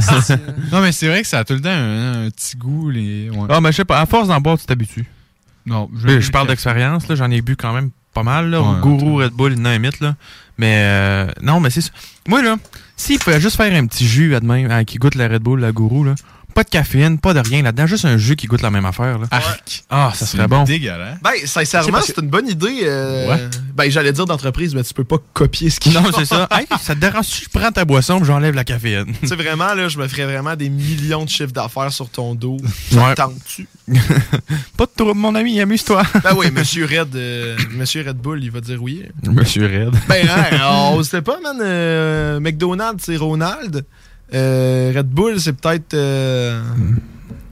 ça 0.20 0.36
colle. 0.36 0.54
Non, 0.72 0.80
mais 0.80 0.90
c'est 0.92 1.06
vrai 1.08 1.22
que 1.22 1.28
ça 1.28 1.38
a 1.40 1.44
tout 1.44 1.54
le 1.54 1.60
temps 1.60 1.68
un, 1.70 2.26
un 2.26 2.30
petit 2.30 2.56
goût. 2.56 2.90
Les... 2.90 3.30
ouais. 3.30 3.46
Ah, 3.48 3.60
mais 3.60 3.70
je 3.72 3.76
sais 3.78 3.84
pas, 3.84 4.00
à 4.00 4.06
force 4.06 4.28
d'en 4.28 4.40
boire, 4.40 4.58
tu 4.58 4.66
t'habitues. 4.66 5.06
Non, 5.64 5.88
Je, 5.96 6.18
je 6.20 6.30
parle 6.32 6.48
d'expérience, 6.48 7.06
là, 7.08 7.14
j'en 7.14 7.30
ai 7.30 7.40
bu 7.40 7.54
quand 7.54 7.72
même 7.72 7.90
pas 8.14 8.24
mal, 8.24 8.50
là. 8.50 8.60
Ouais, 8.60 8.80
Gourou, 8.80 9.16
Red 9.18 9.32
Bull, 9.32 9.54
Dynamite, 9.54 10.00
là. 10.00 10.16
Mais, 10.58 10.74
euh, 10.84 11.26
non, 11.40 11.60
mais 11.60 11.70
c'est 11.70 11.80
ça. 11.82 11.90
Moi, 12.28 12.42
là, 12.42 12.56
s'il 12.96 13.18
pouvait 13.18 13.40
juste 13.40 13.56
faire 13.56 13.74
un 13.74 13.86
petit 13.86 14.06
jus, 14.06 14.34
admettons, 14.34 14.70
euh, 14.70 14.84
qui 14.84 14.98
goûte 14.98 15.14
la 15.14 15.28
Red 15.28 15.42
Bull, 15.42 15.60
la 15.60 15.72
Gourou, 15.72 16.04
là. 16.04 16.14
Pas 16.54 16.64
de 16.64 16.68
caféine, 16.68 17.18
pas 17.18 17.32
de 17.34 17.40
rien 17.40 17.62
là-dedans, 17.62 17.86
juste 17.86 18.04
un 18.04 18.16
jus 18.18 18.36
qui 18.36 18.46
goûte 18.46 18.62
la 18.62 18.70
même 18.70 18.84
affaire, 18.84 19.18
là. 19.18 19.26
Ah, 19.90 20.12
ça 20.14 20.26
serait 20.26 20.46
bon. 20.48 20.64
dégueulasse. 20.64 21.18
Ben, 21.22 21.30
sincèrement, 21.44 21.98
C'est 22.00 22.14
c'est 22.14 22.20
une 22.22 22.28
bonne 22.28 22.48
idée. 22.48 22.80
euh, 22.84 23.28
Ouais. 23.28 23.48
Ben, 23.74 23.90
j'allais 23.90 24.12
dire 24.12 24.26
d'entreprise, 24.26 24.74
mais 24.74 24.82
tu 24.84 24.92
peux 24.94 25.04
pas 25.04 25.16
copier 25.32 25.70
ce 25.70 25.80
qu'ils 25.80 25.92
Non, 25.94 26.02
c'est 26.16 26.24
ça. 26.26 26.48
Hey, 26.52 26.66
ça 26.82 26.94
te 26.94 27.00
dérange 27.00 27.24
si 27.24 27.44
je 27.44 27.48
prends 27.48 27.70
ta 27.72 27.84
boisson 27.84 28.20
et 28.20 28.24
j'enlève 28.24 28.54
la 28.54 28.64
caféine? 28.64 29.12
Tu 29.20 29.28
sais, 29.28 29.34
vraiment, 29.36 29.72
là, 29.74 29.88
je 29.88 29.98
me 29.98 30.06
ferais 30.08 30.24
vraiment 30.26 30.54
des 30.56 30.68
millions 30.68 31.24
de 31.24 31.30
chiffres 31.30 31.52
d'affaires 31.52 31.92
sur 31.92 32.08
ton 32.10 32.34
dos. 32.34 32.58
Ouais. 32.92 33.14
Tente-tu? 33.14 33.66
Pas 34.76 34.84
de 34.86 34.90
trouble, 34.96 35.18
mon 35.18 35.34
ami, 35.34 35.60
amuse-toi. 35.60 36.02
Ben 36.22 36.34
oui, 36.36 36.50
Monsieur 36.50 36.84
Red, 36.86 37.14
euh, 37.16 37.56
Monsieur 37.72 38.04
Red 38.06 38.16
Bull, 38.18 38.42
il 38.44 38.50
va 38.50 38.60
dire 38.60 38.82
oui. 38.82 39.02
Monsieur 39.26 39.64
Red. 39.66 39.94
Ben, 40.08 40.26
hein, 40.28 40.58
on 40.92 41.02
sait 41.02 41.22
pas, 41.22 41.38
man. 41.42 41.56
euh, 41.60 42.40
McDonald's, 42.40 43.02
c'est 43.04 43.16
Ronald. 43.16 43.84
Euh, 44.34 44.92
Red 44.96 45.08
Bull, 45.08 45.40
c'est 45.40 45.52
peut-être 45.52 45.94
euh, 45.94 46.62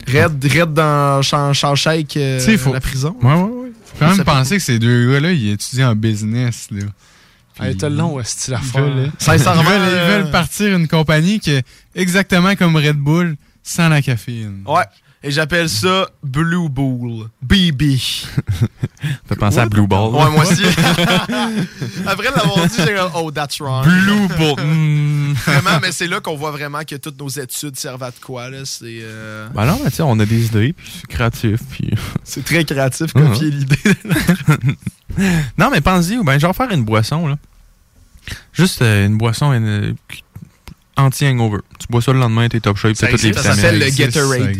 Red, 0.09 0.45
Red 0.45 0.73
dans 0.75 1.21
Chan- 1.23 1.53
Shawshank, 1.53 2.17
euh, 2.17 2.57
faut- 2.59 2.73
la 2.73 2.81
prison. 2.81 3.17
Ouais, 3.23 3.33
ouais, 3.35 3.41
ouais. 3.43 3.73
Faut 3.85 3.97
quand 3.99 4.07
Ça 4.07 4.09
même 4.09 4.17
peut- 4.19 4.25
penser 4.25 4.57
que 4.57 4.63
ces 4.63 4.79
deux 4.79 5.13
gars-là, 5.13 5.33
ils 5.33 5.51
étudient 5.51 5.91
en 5.91 5.95
business, 5.97 6.69
là. 6.71 6.85
Hey, 7.63 7.77
t'as 7.77 7.91
le 7.91 7.97
long, 7.97 8.19
style 8.25 8.55
à 8.55 8.61
Ils 8.63 8.67
faire. 8.69 8.83
veulent, 8.85 9.11
Sincèrement, 9.19 9.63
ils 9.63 9.67
veulent, 9.69 9.89
ils 9.93 9.99
euh, 9.99 10.19
veulent 10.23 10.31
partir 10.31 10.75
une 10.77 10.89
compagnie 10.89 11.41
qui 11.41 11.51
est 11.51 11.65
exactement 11.95 12.55
comme 12.57 12.75
Red 12.77 12.97
Bull, 12.97 13.37
sans 13.63 13.91
la 13.91 14.01
caféine. 14.01 14.63
Ouais. 14.67 14.85
Et 15.23 15.31
j'appelle 15.31 15.69
ça 15.69 16.09
Blue 16.23 16.71
Bull. 16.71 17.29
BB. 17.43 17.99
T'as 19.29 19.37
pensé 19.37 19.59
à 19.59 19.67
Blue 19.67 19.87
Ball? 19.87 20.11
Ouais, 20.15 20.31
moi 20.31 20.45
aussi. 20.47 20.63
Après 22.07 22.31
l'avoir 22.35 22.67
dit, 22.67 22.77
j'ai 22.79 22.95
comme, 22.95 23.11
oh, 23.15 23.31
that's 23.31 23.61
wrong. 23.61 23.85
Blue 23.85 24.29
Ball. 24.29 24.57
Mm. 25.31 25.35
Vraiment, 25.35 25.79
mais 25.81 25.93
c'est 25.93 26.09
là 26.09 26.21
qu'on 26.21 26.35
voit 26.35 26.51
vraiment 26.51 26.81
que 26.83 26.97
toutes 26.97 27.19
nos 27.21 27.29
études 27.29 27.77
servent 27.79 28.03
à 28.03 28.11
de 28.11 28.17
quoi, 28.21 28.51
là. 28.51 28.65
C'est 28.65 28.99
euh, 29.01 29.47
Ben 29.55 29.65
non, 29.65 29.79
mais 29.85 29.91
tu 29.91 29.97
sais, 29.97 30.03
on 30.03 30.19
a 30.19 30.27
des 30.27 30.47
idées, 30.47 30.73
puis 30.73 30.91
c'est 30.93 31.07
créatif, 31.07 31.61
puis... 31.71 31.95
c'est 32.25 32.45
très 32.45 32.65
créatif, 32.65 33.13
copier 33.13 33.49
l'idée. 33.51 33.77
non, 35.57 35.71
mais 35.71 35.81
pense-y, 35.81 36.19
ou 36.19 36.25
ben, 36.25 36.39
genre 36.41 36.55
faire 36.55 36.73
une 36.73 36.85
boisson, 36.85 37.29
là. 37.29 37.37
Juste 38.53 38.83
euh, 38.83 39.07
une 39.07 39.19
boisson 39.19 39.53
euh, 39.53 39.93
anti-hangover. 40.97 41.59
Tu 41.79 41.87
bois 41.89 42.03
ça 42.03 42.13
le 42.13 42.19
lendemain, 42.19 42.49
t'es 42.49 42.59
top 42.61 42.77
shape, 42.77 42.97
Ça 42.97 43.07
t'as 43.07 43.13
toutes 43.13 43.23
les 43.23 43.29
existe, 43.29 43.47
ça 43.47 43.55
vitamines. 43.55 43.79
s'appelle 43.79 43.89
le 43.89 43.97
Gatorade. 43.97 44.59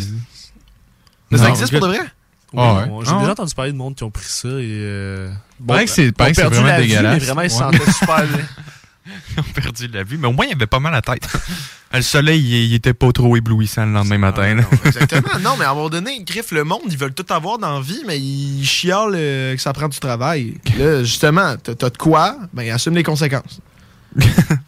Ça 1.39 1.49
existe. 1.49 1.73
Mais 1.73 1.79
ça 1.79 1.79
existe 1.79 1.79
pour 1.79 1.89
de 1.89 1.93
vrai? 1.95 2.05
Oui, 2.53 2.59
Ah 2.63 2.75
ouais. 2.75 2.87
bon, 2.89 3.01
J'ai 3.03 3.09
Ah 3.11 3.13
déjà 3.15 3.25
ouais? 3.27 3.31
entendu 3.33 3.55
parler 3.55 3.73
de 3.73 3.77
monde 3.77 3.95
qui 3.95 4.03
ont 4.05 4.11
pris 4.11 4.25
ça 4.27 4.49
et. 4.49 4.53
Euh, 4.69 5.31
Paraît 5.67 5.85
que 5.85 5.91
c'est- 5.91 6.07
ils 6.07 6.13
paraît 6.13 6.31
ont 6.31 6.33
que 6.33 6.37
c'est 6.37 6.43
perdu 6.43 6.57
vraiment 6.57 6.69
la 6.73 6.81
vue, 6.81 6.89
dégueulasse. 6.89 7.13
mais 7.15 7.19
vraiment, 7.27 7.43
ils 7.43 7.51
se 7.51 7.55
Ouais. 7.57 7.61
sentaient 7.79 7.93
super 7.93 8.27
bien. 8.27 8.39
Ils 9.37 9.41
ont 9.41 9.61
perdu 9.61 9.89
la 9.89 10.05
vue, 10.05 10.19
mais 10.19 10.29
au 10.29 10.33
moins, 10.33 10.45
il 10.47 10.53
avait 10.53 10.67
pas 10.67 10.79
mal 10.79 10.93
à 10.93 10.97
la 10.99 11.03
tête. 11.03 11.27
le 11.93 12.03
soleil, 12.03 12.39
il, 12.41 12.65
il 12.71 12.75
était 12.75 12.93
pas 12.95 13.11
trop 13.11 13.35
éblouissant 13.37 13.85
le 13.87 13.93
lendemain 13.93 14.19
matin. 14.19 14.59
Exactement. 14.85 15.29
Non, 15.41 15.57
mais 15.59 15.65
à 15.65 15.71
un 15.71 15.75
moment 15.75 15.89
donné, 15.89 16.23
griffe 16.23 16.53
le 16.53 16.63
monde, 16.65 16.83
ils 16.89 16.97
veulent 16.99 17.15
tout 17.15 17.27
avoir 17.33 17.59
dans 17.59 17.75
la 17.77 17.81
vie, 17.81 18.03
mais 18.07 18.21
ils 18.21 18.65
chialent 18.65 19.15
euh, 19.17 19.57
que 19.57 19.61
ça 19.61 19.73
prend 19.73 19.89
du 19.89 19.99
travail. 19.99 20.59
Là, 20.79 21.03
justement, 21.03 21.57
t'as 21.61 21.75
t'as 21.75 21.91
de 21.91 21.97
quoi? 21.97 22.37
Ben, 22.53 22.71
assume 22.71 22.95
les 22.95 23.03
conséquences. 23.03 23.61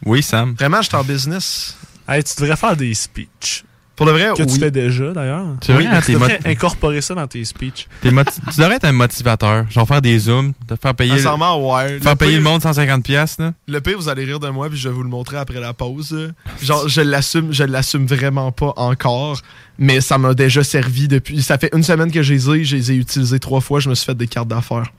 oui, 0.05 0.21
Sam. 0.23 0.55
Vraiment, 0.55 0.81
je 0.81 0.87
suis 0.87 0.95
en 0.97 1.03
business. 1.03 1.77
Hey, 2.07 2.23
tu 2.23 2.33
devrais 2.41 2.57
faire 2.57 2.75
des 2.75 2.93
speeches. 2.93 3.63
Pour 4.05 4.11
le 4.17 4.19
vrai, 4.19 4.33
Que 4.35 4.43
tu 4.43 4.59
fais 4.59 4.71
déjà, 4.71 5.11
d'ailleurs. 5.11 5.45
C'est 5.61 5.73
vrai, 5.73 5.85
hein, 5.87 6.01
tu 6.05 6.13
devrais 6.13 6.39
mot- 6.43 6.49
incorporer 6.49 7.01
ça 7.01 7.15
dans 7.15 7.27
tes 7.27 7.43
speeches. 7.45 7.87
Tu 8.01 8.09
devrais 8.09 8.75
être 8.75 8.85
un 8.85 8.91
motivateur. 8.91 9.65
Genre 9.69 9.87
faire 9.87 10.01
des 10.01 10.19
zooms, 10.19 10.53
te 10.67 10.75
faire 10.81 10.93
payer, 10.95 11.13
ouais. 11.13 11.99
faire 11.99 12.11
Le 12.13 12.17
payer 12.17 12.31
pire- 12.31 12.37
le 12.39 12.43
monde 12.43 12.61
150$. 12.61 13.01
piastres, 13.01 13.41
Là. 13.41 13.53
Le 13.67 13.81
pire, 13.81 13.97
vous 13.97 14.09
allez 14.09 14.23
rire 14.25 14.39
de 14.39 14.49
moi, 14.49 14.69
puis 14.69 14.77
je 14.77 14.89
vais 14.89 14.95
vous 14.95 15.03
le 15.03 15.09
montrer 15.09 15.37
après 15.37 15.59
la 15.59 15.73
pause. 15.73 16.31
Genre, 16.61 16.87
je 16.87 17.01
l'assume, 17.01 17.51
je 17.53 17.63
l'assume 17.63 18.05
vraiment 18.05 18.51
pas 18.51 18.73
encore, 18.77 19.39
mais 19.77 20.01
ça 20.01 20.17
m'a 20.17 20.33
déjà 20.33 20.63
servi 20.63 21.07
depuis. 21.07 21.41
Ça 21.41 21.57
fait 21.57 21.69
une 21.73 21.83
semaine 21.83 22.11
que 22.11 22.21
je 22.21 22.33
les 22.33 22.49
ai, 22.49 22.63
je 22.63 22.75
les 22.75 22.91
ai 22.91 22.95
utilisés 22.95 23.39
trois 23.39 23.61
fois, 23.61 23.79
je 23.79 23.89
me 23.89 23.95
suis 23.95 24.05
fait 24.05 24.15
des 24.15 24.27
cartes 24.27 24.47
d'affaires. 24.47 24.91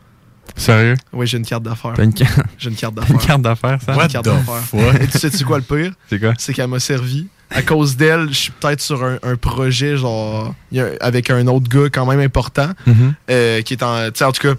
Sérieux? 0.57 0.95
Oui, 1.13 1.27
j'ai 1.27 1.39
une 1.39 1.45
carte 1.47 1.63
d'affaires. 1.63 1.99
Une, 1.99 2.13
J'ai 2.59 2.71
une 2.71 2.77
carte 2.77 2.95
une 3.09 3.17
d'affaires. 3.17 3.27
carte 3.27 3.43
d'affaires, 3.43 3.79
ça? 3.85 3.93
Une 3.95 4.09
carte 4.09 4.25
d'affaires. 4.25 5.03
Et 5.03 5.07
tu 5.09 5.19
sais-tu 5.19 5.45
quoi 5.45 5.59
le 5.59 5.65
pire? 5.65 5.93
C'est 6.09 6.19
quoi? 6.21 6.33
C'est 6.39 6.55
qu'elle 6.55 6.69
m'a 6.69 6.81
servi. 6.81 7.27
À 7.51 7.63
cause 7.63 7.97
d'elle, 7.97 8.29
je 8.29 8.35
suis 8.35 8.53
peut-être 8.53 8.81
sur 8.81 9.05
un, 9.05 9.19
un 9.23 9.37
projet, 9.37 9.97
genre, 9.97 10.55
avec 11.01 11.31
un 11.31 11.47
autre 11.47 11.69
gars 11.69 11.89
quand 11.93 12.07
même 12.07 12.21
important, 12.21 12.71
Mhm. 12.87 13.15
euh, 13.31 13.63
qui 13.63 13.75
est 13.75 13.83
en. 13.83 14.07
Tu 14.07 14.13
sais, 14.17 14.25
en 14.25 14.33
tout 14.33 14.43
cas, 14.43 14.55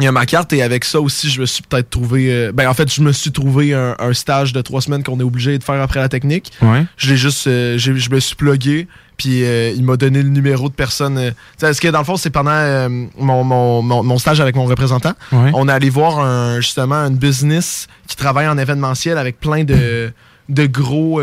il 0.00 0.04
y 0.04 0.08
a 0.08 0.12
ma 0.12 0.26
carte 0.26 0.52
et 0.52 0.62
avec 0.62 0.84
ça 0.84 1.00
aussi, 1.00 1.30
je 1.30 1.40
me 1.40 1.46
suis 1.46 1.62
peut-être 1.62 1.90
trouvé. 1.90 2.32
euh, 2.32 2.52
ben, 2.52 2.68
en 2.68 2.74
fait, 2.74 2.92
je 2.92 3.00
me 3.02 3.12
suis 3.12 3.30
trouvé 3.32 3.74
un, 3.74 3.94
un 3.98 4.12
stage 4.12 4.52
de 4.52 4.60
trois 4.62 4.80
semaines 4.80 5.02
qu'on 5.02 5.18
est 5.20 5.22
obligé 5.24 5.56
de 5.58 5.62
faire 5.64 5.80
après 5.80 6.00
la 6.00 6.08
technique. 6.08 6.52
Ouais. 6.62 6.84
Je 6.96 7.10
l'ai 7.10 7.16
juste. 7.16 7.46
euh, 7.46 7.76
j'ai- 7.78 7.96
je 7.96 8.10
me 8.10 8.18
suis 8.20 8.36
plugué. 8.36 8.88
Puis 9.16 9.44
euh, 9.44 9.70
il 9.76 9.84
m'a 9.84 9.96
donné 9.98 10.22
le 10.22 10.30
numéro 10.30 10.70
de 10.70 10.74
personne. 10.74 11.34
parce 11.60 11.78
que 11.78 11.88
dans 11.88 11.98
le 11.98 12.04
fond, 12.06 12.16
c'est 12.16 12.30
pendant 12.30 12.88
mon, 13.18 13.44
mon- 13.44 13.82
mon- 13.82 14.02
mon 14.02 14.18
stage 14.18 14.40
avec 14.40 14.56
mon 14.56 14.64
représentant. 14.64 15.12
Ouais. 15.30 15.50
On 15.52 15.68
est 15.68 15.72
allé 15.72 15.90
voir 15.90 16.20
un, 16.20 16.60
justement 16.60 16.96
une 17.06 17.16
business 17.18 17.86
qui 18.08 18.16
travaille 18.16 18.48
en 18.48 18.56
événementiel 18.56 19.18
avec 19.18 19.38
plein 19.38 19.64
de, 19.64 20.10
de 20.48 20.66
gros. 20.66 21.20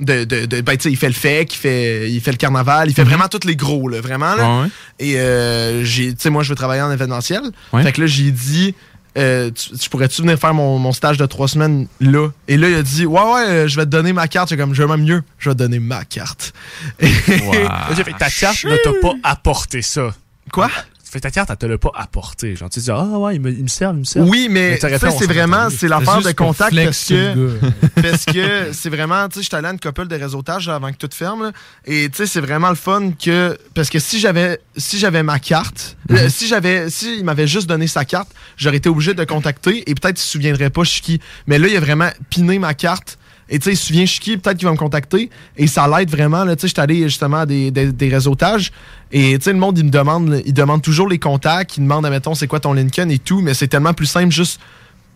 De, 0.00 0.24
de, 0.24 0.46
de- 0.46 0.60
ben, 0.60 0.76
tu 0.76 0.84
sais, 0.84 0.90
il 0.90 0.96
fait 0.96 1.08
le 1.08 1.12
FEC, 1.14 1.52
il 1.54 1.56
fait, 1.56 2.10
il 2.10 2.20
fait 2.20 2.30
le 2.30 2.36
carnaval, 2.36 2.88
il 2.88 2.94
fait 2.94 3.04
vraiment 3.04 3.28
tous 3.28 3.46
les 3.46 3.56
gros, 3.56 3.88
là, 3.88 4.00
vraiment. 4.00 4.34
Là. 4.34 4.48
Ouais, 4.58 4.62
ouais. 4.64 4.68
Et 4.98 5.18
euh, 5.18 5.84
j'ai, 5.84 6.12
tu 6.14 6.20
sais, 6.20 6.30
moi, 6.30 6.42
je 6.42 6.50
veux 6.50 6.54
travailler 6.54 6.82
en 6.82 6.90
événementiel. 6.92 7.42
Ouais. 7.72 7.82
Fait 7.82 7.92
que 7.92 8.00
là, 8.02 8.06
j'ai 8.06 8.30
dit, 8.30 8.74
euh, 9.16 9.50
tu, 9.50 9.76
tu 9.76 9.88
pourrais-tu 9.90 10.22
venir 10.22 10.38
faire 10.38 10.54
mon, 10.54 10.78
mon 10.78 10.92
stage 10.92 11.16
de 11.16 11.26
trois 11.26 11.48
semaines 11.48 11.88
là? 12.00 12.28
Et 12.46 12.56
là, 12.56 12.68
il 12.68 12.74
a 12.76 12.82
dit, 12.82 13.06
ouais, 13.06 13.20
ouais, 13.20 13.46
euh, 13.48 13.68
je 13.68 13.76
vais 13.76 13.84
te 13.84 13.90
donner 13.90 14.12
ma 14.12 14.28
carte. 14.28 14.50
J'ai 14.50 14.56
comme, 14.56 14.74
je 14.74 14.82
vais 14.82 14.88
même 14.88 15.02
mieux, 15.04 15.22
je 15.38 15.48
vais 15.50 15.54
te 15.54 15.58
donner 15.60 15.78
ma 15.80 16.04
carte. 16.04 16.52
Ok, 17.02 17.94
fait 17.96 18.12
que 18.12 18.18
ta 18.18 18.30
carte 18.30 18.64
ne 18.64 18.76
t'a 18.76 18.90
pas 19.02 19.14
apporté 19.24 19.82
ça. 19.82 20.14
Quoi? 20.52 20.70
Fait 21.10 21.20
que 21.20 21.22
ta 21.22 21.30
carte, 21.30 21.48
elle 21.50 21.56
te 21.56 21.64
l'a 21.64 21.78
pas 21.78 21.92
apporté. 21.94 22.54
Genre, 22.54 22.68
tu 22.68 22.80
te 22.80 22.84
dis, 22.84 22.90
ah 22.90 23.18
ouais, 23.18 23.36
il 23.36 23.40
me, 23.40 23.50
il 23.50 23.62
me 23.62 23.68
servent, 23.68 23.96
il 23.96 24.00
me 24.00 24.04
servent. 24.04 24.28
Oui, 24.28 24.48
mais 24.50 24.78
on 24.82 25.18
c'est 25.18 25.26
vraiment, 25.26 25.70
c'est 25.70 25.88
l'affaire 25.88 26.20
de 26.20 26.32
contact 26.32 26.76
parce 26.76 27.04
que, 27.06 27.58
parce 28.02 28.24
que 28.26 28.72
c'est 28.72 28.90
vraiment, 28.90 29.26
tu 29.28 29.36
sais, 29.36 29.42
j'étais 29.42 29.56
allé 29.56 29.68
à 29.68 29.72
une 29.72 29.80
couple 29.80 30.06
de 30.06 30.16
réseautage 30.16 30.68
avant 30.68 30.92
que 30.92 30.96
tout 30.96 31.08
ferme, 31.12 31.44
là, 31.44 31.52
et 31.86 32.10
tu 32.10 32.18
sais, 32.18 32.26
c'est 32.26 32.40
vraiment 32.40 32.68
le 32.68 32.74
fun 32.74 33.12
que, 33.12 33.56
parce 33.74 33.88
que 33.88 33.98
si 33.98 34.20
j'avais, 34.20 34.60
si 34.76 34.98
j'avais 34.98 35.22
ma 35.22 35.38
carte, 35.38 35.96
euh, 36.10 36.28
si 36.28 36.46
j'avais, 36.46 36.90
si 36.90 37.18
il 37.18 37.24
m'avait 37.24 37.46
juste 37.46 37.68
donné 37.68 37.86
sa 37.86 38.04
carte, 38.04 38.28
j'aurais 38.58 38.76
été 38.76 38.90
obligé 38.90 39.14
de 39.14 39.24
contacter 39.24 39.88
et 39.90 39.94
peut-être 39.94 40.18
il 40.20 40.22
se 40.22 40.28
souviendrait 40.28 40.70
pas 40.70 40.84
Chiki. 40.84 41.20
Mais 41.46 41.58
là, 41.58 41.68
il 41.68 41.76
a 41.76 41.80
vraiment 41.80 42.10
piné 42.28 42.58
ma 42.58 42.74
carte. 42.74 43.18
Et 43.50 43.58
tu 43.58 43.64
sais, 43.64 43.72
il 43.72 43.76
se 43.76 43.86
souvient 43.86 44.04
Chiki, 44.06 44.36
peut-être 44.36 44.58
qu'il 44.58 44.66
va 44.66 44.72
me 44.72 44.76
contacter. 44.78 45.30
Et 45.56 45.66
ça 45.66 45.88
l'aide 45.88 46.10
vraiment. 46.10 46.44
Là, 46.44 46.54
tu 46.56 46.62
sais, 46.62 46.68
j'étais 46.68 46.80
allé 46.82 47.02
justement 47.04 47.38
à 47.38 47.46
des, 47.46 47.70
des, 47.70 47.92
des 47.92 48.08
réseautages. 48.08 48.72
Et 49.10 49.38
tu 49.38 49.44
sais, 49.44 49.52
le 49.52 49.58
monde, 49.58 49.78
il 49.78 49.84
me 49.86 49.90
demande, 49.90 50.42
il 50.44 50.52
demande 50.52 50.82
toujours 50.82 51.08
les 51.08 51.18
contacts. 51.18 51.76
Il 51.78 51.82
demande, 51.84 52.04
admettons, 52.04 52.34
c'est 52.34 52.46
quoi 52.46 52.60
ton 52.60 52.72
Lincoln 52.74 53.08
et 53.10 53.18
tout. 53.18 53.40
Mais 53.40 53.54
c'est 53.54 53.68
tellement 53.68 53.94
plus 53.94 54.06
simple 54.06 54.32
juste 54.32 54.60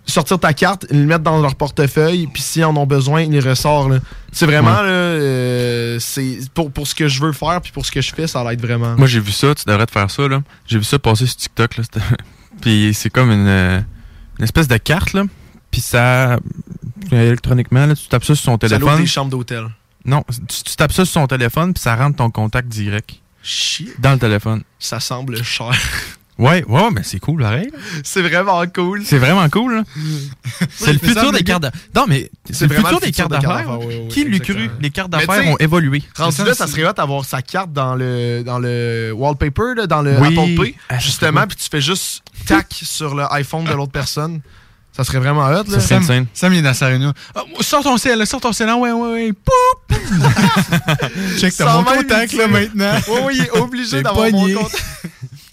sortir 0.04 0.36
ta 0.40 0.52
carte, 0.52 0.84
le 0.90 1.04
mettre 1.06 1.22
dans 1.22 1.40
leur 1.40 1.54
portefeuille, 1.54 2.26
puis 2.26 2.42
s'ils 2.42 2.64
en 2.64 2.76
ont 2.76 2.86
besoin, 2.86 3.22
ils 3.22 3.30
les 3.30 3.38
ressortent. 3.38 3.92
C'est 4.32 4.46
vraiment, 4.46 4.70
Ouais. 4.72 4.82
là, 4.82 4.90
euh, 4.90 5.98
c'est 6.00 6.38
pour, 6.54 6.72
pour 6.72 6.88
ce 6.88 6.94
que 6.96 7.06
je 7.06 7.20
veux 7.22 7.30
faire, 7.30 7.60
puis 7.60 7.70
pour 7.70 7.86
ce 7.86 7.92
que 7.92 8.00
je 8.00 8.12
fais, 8.12 8.26
ça 8.26 8.42
l'aide 8.42 8.60
vraiment. 8.60 8.96
Moi, 8.96 9.06
j'ai 9.06 9.20
vu 9.20 9.30
ça, 9.30 9.54
tu 9.54 9.62
devrais 9.64 9.86
te 9.86 9.92
faire 9.92 10.10
ça, 10.10 10.26
là. 10.26 10.42
J'ai 10.66 10.78
vu 10.78 10.84
ça 10.84 10.98
passer 10.98 11.24
sur 11.26 11.36
TikTok, 11.36 11.76
là. 11.76 11.84
Puis 12.60 12.92
c'est 12.94 13.10
comme 13.10 13.30
une, 13.30 13.46
euh, 13.46 13.80
une 14.40 14.44
espèce 14.44 14.66
de 14.66 14.76
carte, 14.76 15.12
là. 15.12 15.22
Puis 15.72 15.80
ça, 15.80 16.38
électroniquement, 17.10 17.86
là, 17.86 17.94
tu 17.96 18.06
tapes 18.06 18.24
ça 18.24 18.34
sur 18.36 18.44
son 18.44 18.52
Ça 18.52 18.58
téléphone. 18.68 19.00
des 19.00 19.06
chambres 19.06 19.30
d'hôtel. 19.30 19.66
Non, 20.04 20.24
tu, 20.48 20.62
tu 20.64 20.76
tapes 20.76 20.92
ça 20.92 21.04
sur 21.04 21.12
son 21.14 21.26
téléphone, 21.26 21.72
puis 21.74 21.82
ça 21.82 21.96
rentre 21.96 22.16
ton 22.16 22.30
contact 22.30 22.68
direct. 22.68 23.14
Shit. 23.42 24.00
Dans 24.00 24.12
le 24.12 24.18
téléphone. 24.18 24.62
Ça 24.78 25.00
semble 25.00 25.42
cher. 25.42 25.72
Ouais, 26.38 26.64
ouais, 26.66 26.88
mais 26.92 27.02
c'est 27.04 27.20
cool, 27.20 27.42
pareil. 27.42 27.70
c'est 28.02 28.22
vraiment 28.22 28.64
cool. 28.66 29.02
C'est 29.04 29.18
vraiment 29.18 29.48
cool, 29.50 29.76
là. 29.76 29.82
c'est 30.70 30.94
le 30.94 30.98
ça, 30.98 31.06
futur 31.06 31.30
des 31.30 31.44
cartes 31.44 31.62
d'affaires. 31.62 31.80
Non, 31.94 32.06
mais 32.08 32.30
c'est 32.50 32.66
le 32.66 32.74
futur 32.74 32.98
des 33.00 33.12
cartes 33.12 33.30
d'affaires. 33.30 33.68
ouais, 33.78 33.84
ouais, 33.86 33.96
ouais, 33.98 34.08
Qui 34.08 34.24
l'eût 34.24 34.40
cru? 34.40 34.70
Les 34.80 34.90
cartes 34.90 35.10
d'affaires 35.10 35.46
ont 35.46 35.58
évolué. 35.58 36.02
Rendu 36.16 36.42
là, 36.42 36.54
ça 36.54 36.66
serait 36.66 36.88
hot 36.88 36.94
d'avoir 36.94 37.26
sa 37.26 37.42
carte 37.42 37.72
dans 37.72 37.94
le, 37.94 38.42
dans 38.44 38.58
le 38.58 39.12
wallpaper, 39.14 39.74
là, 39.76 39.86
dans 39.86 40.00
le 40.00 40.18
Oui. 40.18 40.28
Apple 40.36 40.62
Pay, 40.62 40.74
Ah, 40.88 40.98
justement, 40.98 41.46
puis 41.46 41.58
tu 41.58 41.68
fais 41.70 41.82
juste 41.82 42.22
tac 42.46 42.66
sur 42.82 43.14
le 43.14 43.24
iPhone 43.34 43.64
de 43.64 43.74
l'autre 43.74 43.92
personne. 43.92 44.40
Ça 44.94 45.04
serait 45.04 45.18
vraiment 45.20 45.46
hot, 45.46 45.64
là. 45.68 45.80
Sam, 45.80 46.02
Sam, 46.34 46.52
il 46.52 46.58
est 46.58 46.62
dans 46.62 46.74
sa 46.74 46.88
réunion. 46.88 47.14
Ah, 47.34 47.42
sors 47.60 47.82
ton 47.82 47.96
sel, 47.96 48.26
sors 48.26 48.40
ton 48.42 48.52
sel. 48.52 48.68
Ah, 48.68 48.76
ouais, 48.76 48.92
ouais, 48.92 49.12
ouais. 49.12 49.32
Poup! 49.32 49.96
Check, 51.38 51.54
t'as 51.56 51.74
mon 51.76 51.84
contact, 51.84 52.32
là, 52.34 52.46
maintenant. 52.46 52.92
Oui, 53.08 53.20
oui, 53.24 53.34
il 53.38 53.44
est 53.44 53.50
obligé 53.58 54.02
d'avoir 54.02 54.30
mon 54.30 54.52
contact. 54.52 54.84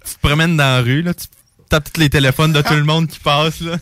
Tu 0.05 0.15
te 0.15 0.19
promènes 0.27 0.57
dans 0.57 0.63
la 0.63 0.81
rue, 0.81 1.01
là, 1.03 1.13
tu 1.13 1.27
tapes 1.69 1.93
tous 1.93 1.99
les 2.01 2.09
téléphones 2.09 2.51
de 2.51 2.61
tout 2.61 2.73
le 2.73 2.83
monde 2.83 3.07
qui 3.07 3.19
passe, 3.19 3.61
là. 3.61 3.77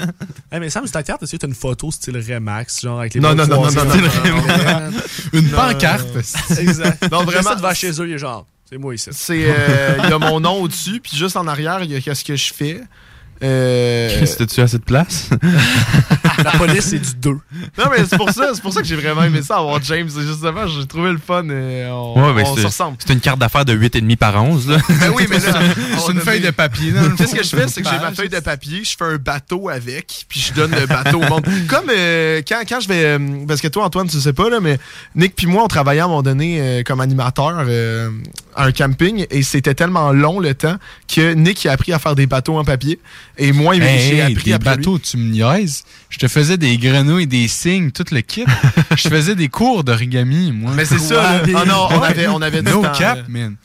Hey, 0.50 0.58
mais 0.58 0.70
Sam, 0.70 0.84
sur 0.84 0.92
ta 0.92 1.02
carte, 1.02 1.22
est-ce 1.22 1.32
que 1.32 1.36
t'as 1.36 1.46
une 1.46 1.54
photo 1.54 1.90
style 1.90 2.16
Remax, 2.16 2.80
genre 2.82 3.00
avec 3.00 3.12
les 3.14 3.20
Non, 3.20 3.34
non, 3.34 3.46
non, 3.46 3.56
non, 3.56 3.62
non, 3.64 3.70
Style 3.70 3.82
non, 3.84 4.30
non, 4.36 4.40
Remax. 4.42 4.94
non. 4.94 5.00
Une 5.40 5.50
Non. 5.50 5.56
pancarte. 5.56 6.06
exact. 6.58 7.02
Non, 7.02 7.18
Non, 7.18 7.24
vraiment. 7.24 7.42
vraiment. 7.42 7.56
devant 7.56 7.74
chez 7.74 7.90
eux, 8.00 8.08
il 8.08 8.14
est 8.14 8.18
genre, 8.18 8.46
c'est 8.68 8.78
moi 8.78 8.94
ici. 8.94 9.10
C'est, 9.12 9.44
euh, 9.46 9.98
il 10.04 10.08
y 10.10 10.12
a 10.12 10.18
mon 10.18 10.40
nom 10.40 10.62
au-dessus, 10.62 10.98
puis 11.00 11.14
juste 11.16 11.36
en 11.36 11.46
arrière, 11.46 11.82
il 11.84 11.92
y 11.92 11.96
a 11.96 12.00
qu'est-ce 12.00 12.24
que 12.24 12.34
je 12.36 12.52
fais. 12.54 12.80
Euh, 13.42 14.08
Chris, 14.16 14.34
t'as-tu 14.38 14.60
assez 14.60 14.78
de 14.78 14.82
place? 14.84 15.28
La 16.44 16.52
police, 16.52 16.86
c'est 16.86 16.98
du 16.98 17.14
2. 17.16 17.30
Non, 17.30 17.38
mais 17.90 18.04
c'est 18.08 18.16
pour 18.16 18.30
ça, 18.30 18.50
c'est 18.54 18.62
pour 18.62 18.72
ça 18.72 18.80
que 18.82 18.86
j'ai 18.86 18.96
vraiment 18.96 19.22
aimé 19.24 19.40
ça 19.42 19.56
avoir 19.58 19.82
James. 19.82 20.08
C'est 20.08 20.22
Justement, 20.22 20.66
j'ai 20.66 20.86
trouvé 20.86 21.10
le 21.12 21.18
fun. 21.18 21.44
Et 21.48 21.86
on 21.90 22.14
Ouais, 22.34 22.42
on 22.44 22.54
c'est- 22.54 22.62
se 22.62 22.66
ressemble. 22.66 22.96
C'est 23.04 23.12
une 23.12 23.20
carte 23.20 23.38
d'affaires 23.38 23.64
de 23.64 23.72
8,5 23.74 24.16
par 24.16 24.42
11, 24.42 24.68
là. 24.68 24.78
Ben 25.00 25.10
oui, 25.14 25.26
mais 25.30 25.38
là, 25.38 25.52
C'est 26.06 26.12
une 26.12 26.20
feuille 26.20 26.40
de 26.40 26.50
papier, 26.50 26.92
sais 27.18 27.26
ce 27.26 27.34
que 27.34 27.42
je 27.42 27.56
fais, 27.56 27.68
c'est 27.68 27.82
que 27.82 27.88
j'ai 27.88 27.98
ma 27.98 28.12
feuille 28.12 28.28
de 28.28 28.40
papier, 28.40 28.82
je 28.84 28.96
fais 28.96 29.04
un 29.04 29.16
bateau 29.16 29.68
avec, 29.68 30.24
puis 30.28 30.40
je 30.40 30.52
donne 30.52 30.70
le 30.72 30.86
bateau 30.86 31.18
au 31.22 31.28
monde. 31.28 31.46
Comme 31.68 31.90
euh, 31.90 32.42
quand, 32.46 32.60
quand 32.68 32.80
je 32.80 32.88
vais. 32.88 33.04
euh, 33.04 33.18
parce 33.46 33.60
que 33.60 33.68
toi, 33.68 33.84
Antoine, 33.84 34.08
tu 34.08 34.20
sais 34.20 34.32
pas, 34.32 34.48
là, 34.50 34.60
mais 34.60 34.78
Nick 35.14 35.34
puis 35.36 35.46
moi, 35.46 35.62
on 35.64 35.68
travaillait 35.68 36.00
à 36.00 36.04
un 36.04 36.08
moment 36.08 36.22
donné 36.22 36.58
euh, 36.60 36.82
comme 36.84 37.00
animateur 37.00 37.64
euh, 37.66 38.10
à 38.54 38.64
un 38.64 38.72
camping, 38.72 39.26
et 39.30 39.42
c'était 39.42 39.74
tellement 39.74 40.12
long 40.12 40.40
le 40.40 40.54
temps 40.54 40.76
que 41.12 41.32
Nick 41.34 41.64
il 41.64 41.68
a 41.68 41.72
appris 41.72 41.92
à 41.92 41.98
faire 41.98 42.14
des 42.14 42.26
bateaux 42.26 42.58
en 42.58 42.64
papier, 42.64 42.98
et 43.38 43.52
moi, 43.52 43.76
il- 43.76 43.82
Hey, 43.82 43.98
j'ai 44.00 44.22
appris 44.22 44.44
des 44.44 44.52
après 44.52 44.70
lui. 44.70 44.76
bateaux, 44.78 44.98
tu 44.98 45.16
me 45.16 45.30
niaises. 45.30 45.84
Je 46.10 46.18
te 46.18 46.28
faisais 46.28 46.56
des 46.56 46.76
grenouilles, 46.78 47.26
des 47.26 47.48
signes, 47.48 47.90
tout 47.90 48.04
le 48.12 48.20
kit. 48.20 48.44
je 48.96 49.08
faisais 49.08 49.34
des 49.34 49.48
cours 49.48 49.84
d'origami, 49.84 50.52
moi. 50.52 50.72
Mais 50.74 50.84
c'est 50.84 50.98
ça, 50.98 51.14
là. 51.14 51.42
Ah 51.54 51.64
non, 51.66 51.88
on 51.90 52.02
avait- 52.02 52.28
on 52.28 52.40
avait 52.42 52.62
du 52.62 52.70
no 52.70 52.82
temps, 52.82 52.92
cap, 52.92 53.18
là. 53.18 53.24
man. 53.28 53.56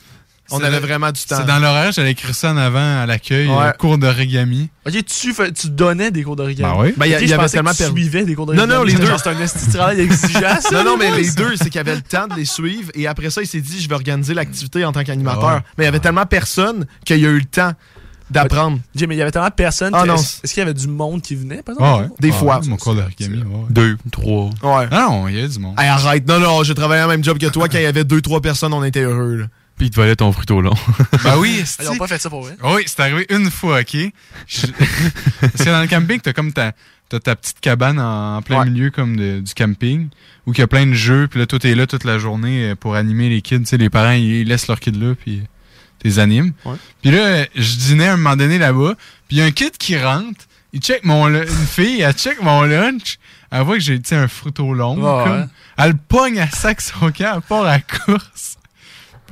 On 0.54 0.62
avait 0.62 0.80
vraiment 0.80 1.10
du 1.10 1.20
temps. 1.22 1.36
C'est 1.38 1.46
dans 1.46 1.58
l'horaire, 1.58 1.92
j'allais 1.92 2.10
écrire 2.10 2.34
ça 2.34 2.52
en 2.52 2.58
avant 2.58 3.00
à 3.00 3.06
l'accueil, 3.06 3.46
Ouais. 3.48 3.54
euh, 3.68 3.70
cours 3.72 3.96
d'origami. 3.96 4.68
Ok, 4.86 4.92
tu, 5.06 5.32
tu 5.54 5.70
donnais 5.70 6.10
des 6.10 6.22
cours 6.22 6.36
d'origami? 6.36 6.70
Ben 6.70 6.78
oui. 6.78 6.92
Ben, 6.94 7.06
il 7.06 7.12
y 7.12 7.14
a- 7.14 7.22
y 7.22 7.26
je 7.26 7.32
avait 7.32 7.42
pensais 7.44 7.56
tellement 7.56 7.70
que 7.70 7.76
tu 7.76 7.82
perdu. 7.84 8.00
suivais 8.02 8.24
des 8.26 8.34
cours 8.34 8.46
Non, 8.48 8.66
d'origami. 8.66 8.78
non, 8.78 8.84
les 8.84 8.94
deux. 9.06 9.12
C'est 9.16 9.28
un 9.30 9.40
esti 9.40 9.66
de 9.68 9.72
travail 9.72 10.00
exigeant, 10.02 10.60
ça. 10.60 10.70
Non, 10.72 10.84
non, 10.84 10.96
mais 10.98 11.10
les 11.16 11.30
deux, 11.30 11.56
c'est 11.56 11.70
qu'il 11.70 11.80
avait 11.80 11.94
le 11.94 12.02
temps 12.02 12.26
de 12.26 12.34
les 12.34 12.44
suivre 12.44 12.90
et 12.94 13.06
après 13.06 13.30
ça, 13.30 13.40
il 13.40 13.46
s'est 13.46 13.62
dit, 13.62 13.80
je 13.80 13.88
vais 13.88 13.94
organiser 13.94 14.34
l'activité 14.34 14.84
en 14.84 14.92
tant 14.92 15.04
qu'animateur. 15.04 15.42
Ah 15.48 15.54
ouais. 15.54 15.60
Mais 15.78 15.84
il 15.84 15.86
y 15.86 15.88
avait 15.88 16.00
tellement 16.00 16.26
personne 16.26 16.86
qu'il 17.06 17.18
y 17.20 17.24
a 17.26 17.30
eu 17.30 17.38
le 17.38 17.44
temps 17.46 17.72
d'apprendre. 18.32 18.78
Jim, 18.94 19.06
mais 19.08 19.14
il 19.14 19.18
y 19.18 19.22
avait 19.22 19.30
tellement 19.30 19.48
de 19.48 19.54
personnes. 19.54 19.92
Ah. 19.94 20.04
Est-ce 20.14 20.52
qu'il 20.52 20.58
y 20.60 20.62
avait 20.62 20.74
du 20.74 20.88
monde 20.88 21.22
qui 21.22 21.34
venait, 21.34 21.62
par 21.62 21.74
Ah 21.78 21.84
exemple? 21.84 22.02
ouais. 22.02 22.16
Des 22.20 22.30
Ah 22.34 22.38
fois. 22.38 22.58
ouais, 22.60 22.66
Mon 22.68 22.76
cours 22.76 22.94
d'origami, 22.94 23.38
ouais. 23.42 23.64
Deux, 23.70 23.96
trois. 24.10 24.46
Ouais. 24.62 24.86
Ah 24.90 25.06
non, 25.08 25.28
il 25.28 25.38
y 25.38 25.42
a 25.42 25.46
du 25.48 25.58
monde. 25.58 25.74
Hey, 25.78 25.88
arrête. 25.88 26.26
Non, 26.26 26.40
non, 26.40 26.62
j'ai 26.62 26.74
travaillé 26.74 27.02
le 27.02 27.08
même 27.08 27.24
job 27.24 27.38
que 27.38 27.46
toi. 27.46 27.68
Quand 27.68 27.78
il 27.78 27.82
y 27.84 27.86
avait 27.86 28.04
deux, 28.04 28.20
trois 28.20 28.40
personnes, 28.40 28.72
on 28.72 28.82
était 28.84 29.02
heureux. 29.02 29.36
là. 29.36 29.46
Puis 29.76 29.86
il 29.86 29.90
te 29.90 29.96
volait 29.96 30.14
ton 30.16 30.30
fruit 30.32 30.44
au 30.50 30.60
long. 30.60 30.74
Ben 31.24 31.38
oui, 31.38 31.62
Ah. 31.64 31.82
Ils 31.82 31.90
ont 31.90 31.96
pas 31.96 32.06
fait 32.06 32.20
ça 32.20 32.28
pour 32.28 32.42
vrai. 32.42 32.56
Oui, 32.62 32.82
c'est 32.86 33.00
arrivé 33.00 33.26
une 33.30 33.50
fois, 33.50 33.80
OK? 33.80 33.96
Je- 34.46 34.66
Parce 35.40 35.52
que 35.54 35.70
dans 35.70 35.80
le 35.80 35.88
camping, 35.88 36.20
t'as 36.20 36.32
comme 36.32 36.52
ta, 36.52 36.72
t'as 37.08 37.18
ta 37.20 37.34
petite 37.36 37.58
cabane 37.60 37.98
en, 37.98 38.36
en 38.36 38.42
plein 38.42 38.60
Ouais. 38.60 38.70
milieu 38.70 38.90
comme 38.90 39.16
de- 39.16 39.40
du 39.40 39.54
camping, 39.54 40.08
où 40.46 40.52
il 40.52 40.58
y 40.58 40.62
a 40.62 40.66
plein 40.66 40.86
de 40.86 40.92
jeux, 40.92 41.26
puis 41.28 41.40
là, 41.40 41.46
toi, 41.46 41.58
t'es 41.58 41.74
là 41.74 41.86
toute 41.86 42.04
la 42.04 42.18
journée 42.18 42.70
euh, 42.70 42.74
pour 42.76 42.94
animer 42.96 43.28
les 43.30 43.40
kids. 43.40 43.60
Tu 43.60 43.66
sais, 43.66 43.76
les 43.78 43.90
parents, 43.90 44.12
ils 44.12 44.44
laissent 44.44 44.68
leurs 44.68 44.78
kids 44.80 44.92
là, 44.92 45.14
puis 45.14 45.42
t'es 46.02 46.18
animes. 46.18 46.52
Ouais. 46.64 46.74
Puis 47.00 47.10
là, 47.10 47.46
je 47.54 47.76
dînais 47.76 48.08
à 48.08 48.14
un 48.14 48.16
moment 48.16 48.36
donné 48.36 48.58
là-bas, 48.58 48.94
puis 49.28 49.36
il 49.36 49.38
y 49.38 49.42
a 49.42 49.44
un 49.44 49.50
kid 49.50 49.76
qui 49.76 49.96
rentre, 49.98 50.46
il 50.72 50.80
check 50.80 51.04
mon 51.04 51.28
une 51.28 51.46
fille, 51.46 52.00
elle 52.00 52.12
check 52.14 52.42
mon 52.42 52.62
lunch, 52.62 53.18
elle 53.50 53.62
voit 53.62 53.76
que 53.76 53.82
j'ai, 53.82 54.00
un 54.12 54.28
fruit 54.28 54.52
au 54.58 54.72
long, 54.74 54.96
Ouais, 54.96 55.24
comme. 55.24 55.40
ouais. 55.40 55.46
Elle 55.78 55.96
pogne 55.96 56.40
à 56.40 56.48
sac 56.50 56.80
son 56.80 57.10
camp, 57.12 57.32
elle 57.36 57.42
part 57.42 57.62
à 57.64 57.76
la 57.76 57.80
course. 57.80 58.56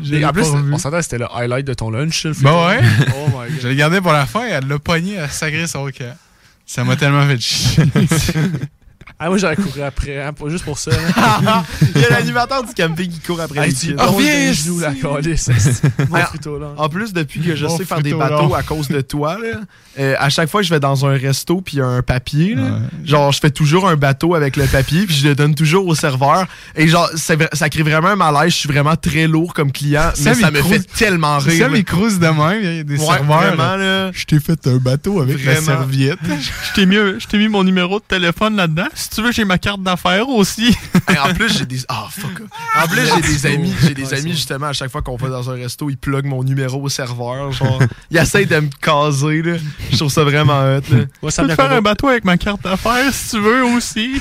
Je 0.02 0.14
Et 0.14 0.24
en 0.24 0.32
plus, 0.32 0.44
on 0.46 0.78
s'entend 0.78 0.96
que 0.98 1.02
c'était 1.02 1.18
le 1.18 1.26
highlight 1.34 1.66
de 1.66 1.74
ton 1.74 1.90
lunch. 1.90 2.26
Ben 2.40 2.66
ouais. 2.68 2.80
Oh 3.16 3.28
my 3.38 3.50
Je 3.50 3.56
god. 3.56 3.64
l'ai 3.66 3.76
gardé 3.76 4.00
pour 4.00 4.12
la 4.12 4.24
fin, 4.24 4.46
elle 4.46 4.66
l'a 4.66 4.78
pogné, 4.78 5.18
a 5.18 5.28
sacré 5.28 5.66
son 5.66 5.86
camp. 5.90 6.16
Ça 6.64 6.84
m'a 6.84 6.96
tellement 6.96 7.26
fait 7.26 7.38
chier. 7.40 7.84
Ah, 9.22 9.28
moi, 9.28 9.36
j'aurais 9.36 9.56
couru 9.56 9.82
après, 9.82 10.22
hein, 10.22 10.32
pas 10.32 10.48
juste 10.48 10.64
pour 10.64 10.78
ça. 10.78 10.90
Il 11.94 12.00
y 12.00 12.04
a 12.06 12.08
l'animateur 12.08 12.64
du 12.64 12.72
camping 12.72 13.10
qui 13.10 13.20
court 13.20 13.38
après 13.40 13.60
Hey, 13.60 13.68
les 13.68 13.74
tu 13.76 13.86
kids. 13.88 13.96
oh, 13.98 14.18
genoux, 14.54 14.80
la 14.80 14.94
calice. 14.94 15.50
En 16.78 16.88
plus, 16.88 17.12
depuis 17.12 17.40
que 17.40 17.54
je 17.54 17.66
sais 17.66 17.84
faire 17.84 18.00
des 18.00 18.14
bateaux 18.14 18.48
long. 18.48 18.54
à 18.54 18.62
cause 18.62 18.88
de 18.88 19.00
toi, 19.02 19.36
là, 19.38 19.58
euh, 19.98 20.14
à 20.18 20.30
chaque 20.30 20.48
fois 20.48 20.62
que 20.62 20.66
je 20.66 20.72
vais 20.72 20.80
dans 20.80 21.04
un 21.04 21.12
resto 21.16 21.60
puis 21.60 21.76
il 21.76 21.80
y 21.80 21.82
a 21.82 21.86
un 21.86 22.02
papier, 22.02 22.54
là, 22.54 22.78
genre 23.04 23.32
je 23.32 23.40
fais 23.40 23.50
toujours 23.50 23.88
un 23.88 23.96
bateau 23.96 24.34
avec 24.34 24.56
le 24.56 24.64
papier 24.66 25.04
puis 25.06 25.14
je 25.14 25.28
le 25.28 25.34
donne 25.34 25.54
toujours 25.54 25.86
au 25.86 25.94
serveur 25.94 26.46
et 26.76 26.88
genre 26.88 27.10
ça 27.14 27.68
crée 27.68 27.82
vraiment 27.82 28.08
un 28.08 28.16
malaise. 28.16 28.52
Je 28.52 28.56
suis 28.58 28.68
vraiment 28.68 28.96
très 28.96 29.26
lourd 29.26 29.52
comme 29.52 29.70
client, 29.72 30.12
mais 30.24 30.34
ça 30.34 30.50
me 30.50 30.62
fait 30.62 30.80
tellement 30.96 31.38
rire. 31.38 31.58
Sam, 31.64 31.72
là. 31.72 31.78
il 31.78 31.84
crouse 31.84 32.18
de 32.18 32.26
même, 32.26 32.60
il 32.62 32.76
y 32.76 32.80
a 32.80 32.82
des 32.84 32.98
Ouais, 32.98 33.04
serveurs. 33.06 33.54
vraiment, 33.54 33.76
là. 33.76 34.10
Je 34.12 34.24
t'ai 34.24 34.40
fait 34.40 34.66
un 34.66 34.76
bateau 34.76 35.20
avec 35.20 35.44
la 35.44 35.56
serviette. 35.56 36.18
Je 36.24 36.74
t'ai 36.74 36.86
mis, 36.86 36.96
je 36.96 37.26
t'ai 37.26 37.38
mis 37.38 37.48
mon 37.48 37.64
numéro 37.64 37.98
de 37.98 38.04
téléphone 38.04 38.56
là-dedans. 38.56 38.86
Si 39.10 39.16
tu 39.16 39.22
veux, 39.22 39.32
j'ai 39.32 39.44
ma 39.44 39.58
carte 39.58 39.82
d'affaires 39.82 40.28
aussi. 40.28 40.76
Hey, 41.08 41.18
en 41.18 41.34
plus, 41.34 41.58
j'ai 41.58 41.66
des. 41.66 41.78
Ah, 41.88 42.06
fuck. 42.08 42.30
En 42.76 42.86
plus, 42.86 43.00
j'ai 43.16 43.20
des 43.22 43.46
amis. 43.46 43.74
J'ai 43.82 43.94
des 43.94 44.14
amis, 44.14 44.30
justement, 44.30 44.66
à 44.66 44.72
chaque 44.72 44.92
fois 44.92 45.02
qu'on 45.02 45.16
va 45.16 45.28
dans 45.28 45.50
un 45.50 45.54
resto, 45.54 45.90
ils 45.90 45.96
pluguent 45.96 46.26
mon 46.26 46.44
numéro 46.44 46.80
au 46.80 46.88
serveur. 46.88 47.50
Genre, 47.50 47.80
ils 48.12 48.16
essayent 48.18 48.46
de 48.46 48.60
me 48.60 48.68
caser, 48.80 49.42
là. 49.42 49.56
Je 49.90 49.96
trouve 49.96 50.12
ça 50.12 50.22
vraiment 50.22 50.60
hot, 50.60 50.82
là. 50.94 51.30
Ça 51.30 51.42
peux 51.42 51.54
faire 51.56 51.72
un 51.72 51.82
bateau 51.82 52.06
avec 52.06 52.24
ma 52.24 52.36
carte 52.36 52.62
d'affaires 52.62 53.12
si 53.12 53.30
tu 53.30 53.40
veux 53.40 53.64
aussi. 53.64 54.20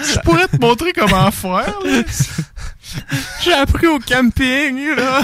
Je 0.00 0.20
pourrais 0.20 0.46
te 0.46 0.56
montrer 0.60 0.92
comment 0.92 1.28
faire. 1.32 1.74
là. 1.84 2.02
J'ai 3.42 3.52
appris 3.54 3.88
au 3.88 3.98
camping, 3.98 4.94
là. 4.96 5.22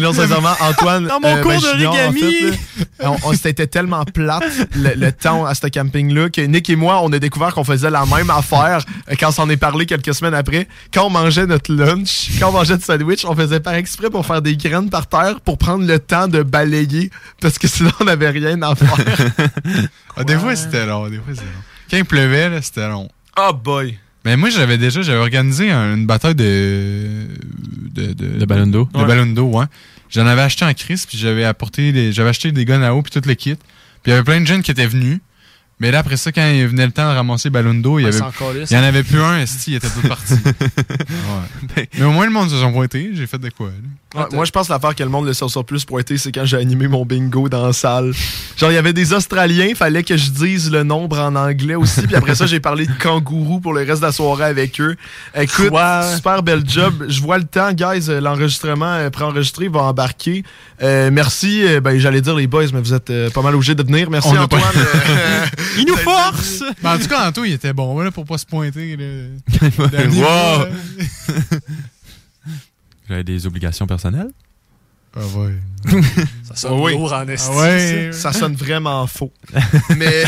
Non, 0.00 0.12
sincèrement, 0.12 0.54
Antoine. 0.60 1.06
Dans 1.06 1.20
mon 1.20 1.36
euh, 1.36 1.42
cours 1.42 1.52
ben, 1.52 1.86
en 1.88 2.12
fait, 2.12 2.58
on, 3.00 3.16
on- 3.24 3.32
C'était 3.34 3.66
tellement 3.66 4.04
plate 4.04 4.42
le, 4.74 4.94
le 4.94 5.12
temps 5.12 5.44
à 5.44 5.54
ce 5.54 5.66
camping-là 5.66 6.30
que 6.30 6.40
Nick 6.40 6.70
et 6.70 6.76
moi, 6.76 7.00
on 7.02 7.12
a 7.12 7.18
découvert 7.18 7.52
qu'on 7.54 7.64
faisait 7.64 7.90
la 7.90 8.06
même 8.06 8.30
affaire 8.30 8.84
euh, 9.10 9.14
quand 9.18 9.28
on 9.28 9.32
s'en 9.32 9.48
est 9.50 9.56
parlé 9.58 9.84
quelques 9.86 10.14
semaines 10.14 10.34
après. 10.34 10.68
Quand 10.92 11.06
on 11.06 11.10
mangeait 11.10 11.46
notre 11.46 11.72
lunch, 11.74 12.30
quand 12.40 12.48
on 12.48 12.52
mangeait 12.52 12.76
du 12.78 12.84
sandwich, 12.84 13.24
on 13.26 13.34
faisait 13.36 13.60
par 13.60 13.74
exprès 13.74 14.08
pour 14.10 14.24
faire 14.24 14.40
des 14.40 14.56
graines 14.56 14.88
par 14.90 15.06
terre 15.06 15.40
pour 15.40 15.58
prendre 15.58 15.86
le 15.86 15.98
temps 15.98 16.28
de 16.28 16.42
balayer 16.42 17.10
parce 17.40 17.58
que 17.58 17.68
sinon 17.68 17.90
on 18.00 18.04
n'avait 18.04 18.30
rien 18.30 18.60
à 18.62 18.74
faire. 18.74 18.96
Ah, 20.16 20.22
des 20.22 20.38
fois, 20.38 20.54
c'était 20.54 20.86
long, 20.86 21.08
des 21.08 21.16
fois, 21.16 21.24
c'était 21.34 21.42
long. 21.42 21.62
Quand 21.90 21.96
il 21.96 22.04
pleuvait, 22.04 22.48
là, 22.48 22.62
c'était 22.62 22.88
long. 22.88 23.08
Oh 23.36 23.52
boy! 23.52 23.98
Mais 24.24 24.36
moi, 24.36 24.48
j'avais 24.50 24.78
déjà, 24.78 25.02
j'avais 25.02 25.18
organisé 25.18 25.70
un- 25.70 25.94
une 25.96 26.06
bataille 26.06 26.34
de. 26.34 27.26
de, 27.92 28.12
de, 28.12 28.38
De 28.38 28.44
ballon 28.46 28.66
d'eau. 28.66 28.88
De 28.92 28.98
Ouais. 29.00 29.06
ballon 29.06 29.26
d'eau, 29.26 29.46
ouais. 29.58 29.66
J'en 30.10 30.26
avais 30.26 30.42
acheté 30.42 30.64
en 30.64 30.72
crise, 30.74 31.06
puis 31.06 31.18
j'avais 31.18 31.44
apporté 31.44 31.92
des, 31.92 32.12
j'avais 32.12 32.30
acheté 32.30 32.52
des 32.52 32.64
guns 32.64 32.82
à 32.82 32.92
eau, 32.94 33.02
puis 33.02 33.10
tout 33.10 33.26
le 33.26 33.34
kit. 33.34 33.54
Puis 33.56 33.64
il 34.06 34.10
y 34.10 34.12
avait 34.12 34.22
plein 34.24 34.40
de 34.40 34.46
jeunes 34.46 34.62
qui 34.62 34.70
étaient 34.70 34.86
venus. 34.86 35.18
Mais 35.80 35.90
là, 35.90 35.98
après 35.98 36.16
ça, 36.16 36.30
quand 36.30 36.48
il 36.52 36.66
venait 36.68 36.86
le 36.86 36.92
temps 36.92 37.10
de 37.10 37.16
ramasser 37.16 37.48
les 37.48 37.52
ballons 37.52 37.74
d'eau, 37.74 37.98
il 37.98 38.04
y 38.04 38.06
avait, 38.06 38.16
il 38.16 38.72
y 38.72 38.76
en 38.78 38.82
avait 38.82 39.02
plus 39.02 39.20
un, 39.20 39.38
esti, 39.40 39.72
il 39.72 39.74
était 39.74 39.88
tout 39.88 40.06
parti. 40.06 40.34
Ouais. 41.76 41.88
Mais 41.98 42.04
au 42.04 42.12
moins, 42.12 42.26
le 42.26 42.30
monde 42.32 42.48
se 42.48 42.56
sont 42.60 42.72
pointés. 42.72 43.10
J'ai 43.14 43.26
fait 43.26 43.38
de 43.38 43.50
quoi, 43.50 43.68
là. 43.68 43.74
Ouais, 44.14 44.24
moi, 44.32 44.44
je 44.44 44.50
pense 44.52 44.68
que 44.68 44.72
l'affaire 44.72 44.94
que 44.94 45.02
le 45.02 45.08
monde 45.08 45.26
le 45.26 45.32
sort 45.34 45.50
sur 45.50 45.64
plus 45.64 45.84
pointé, 45.84 46.16
c'est 46.18 46.30
quand 46.32 46.44
j'ai 46.44 46.56
animé 46.56 46.86
mon 46.88 47.04
bingo 47.04 47.48
dans 47.48 47.66
la 47.66 47.72
salle. 47.72 48.12
Genre, 48.56 48.70
il 48.70 48.74
y 48.74 48.78
avait 48.78 48.92
des 48.92 49.12
Australiens, 49.12 49.74
fallait 49.74 50.02
que 50.04 50.16
je 50.16 50.30
dise 50.30 50.70
le 50.70 50.82
nombre 50.84 51.18
en 51.18 51.34
anglais 51.34 51.74
aussi. 51.74 52.02
Puis 52.02 52.14
après 52.14 52.34
ça, 52.34 52.46
j'ai 52.46 52.60
parlé 52.60 52.86
de 52.86 52.92
kangourou 53.00 53.60
pour 53.60 53.72
le 53.72 53.80
reste 53.82 54.00
de 54.00 54.06
la 54.06 54.12
soirée 54.12 54.44
avec 54.44 54.80
eux. 54.80 54.96
Écoute, 55.34 55.72
super 56.14 56.42
bel 56.42 56.62
job. 56.66 57.06
Je 57.08 57.20
vois 57.20 57.38
le 57.38 57.44
temps, 57.44 57.72
guys. 57.72 58.08
euh, 58.08 58.20
L'enregistrement 58.20 58.86
euh, 58.94 59.10
préenregistré 59.10 59.68
va 59.68 59.82
embarquer. 59.82 60.44
Euh, 60.82 61.10
merci. 61.12 61.64
euh, 61.66 61.80
ben, 61.80 61.98
j'allais 61.98 62.20
dire 62.20 62.34
les 62.36 62.46
boys, 62.46 62.64
mais 62.72 62.80
vous 62.80 62.94
êtes 62.94 63.10
euh, 63.10 63.30
pas 63.30 63.42
mal 63.42 63.54
obligés 63.54 63.74
de 63.74 63.82
venir. 63.82 64.10
Merci, 64.10 64.28
On 64.32 64.38
Antoine. 64.42 64.62
pas- 64.62 64.68
Euh, 65.08 65.46
Il 65.78 65.86
nous 65.86 65.96
force! 65.98 66.62
Ben, 66.82 66.94
en 66.94 66.98
tout 66.98 67.08
cas, 67.08 67.28
Anto, 67.28 67.44
il 67.44 67.52
était 67.52 67.72
bon, 67.72 68.00
là, 68.00 68.10
pour 68.10 68.24
pas 68.24 68.38
se 68.38 68.46
pointer, 68.46 68.96
là. 68.96 69.04
Wow. 70.14 70.66
J'avais 73.08 73.24
des 73.24 73.46
obligations 73.46 73.86
personnelles. 73.86 74.30
Ah 75.16 75.20
ouais. 75.36 75.54
Ça 76.42 76.56
sonne 76.56 76.90
lourd 76.90 77.12
en 77.12 77.26
Ah 77.28 77.56
ouais, 77.56 78.10
ça 78.12 78.32
sonne 78.32 78.54
vraiment 78.54 79.06
faux. 79.06 79.32
mais, 79.96 80.24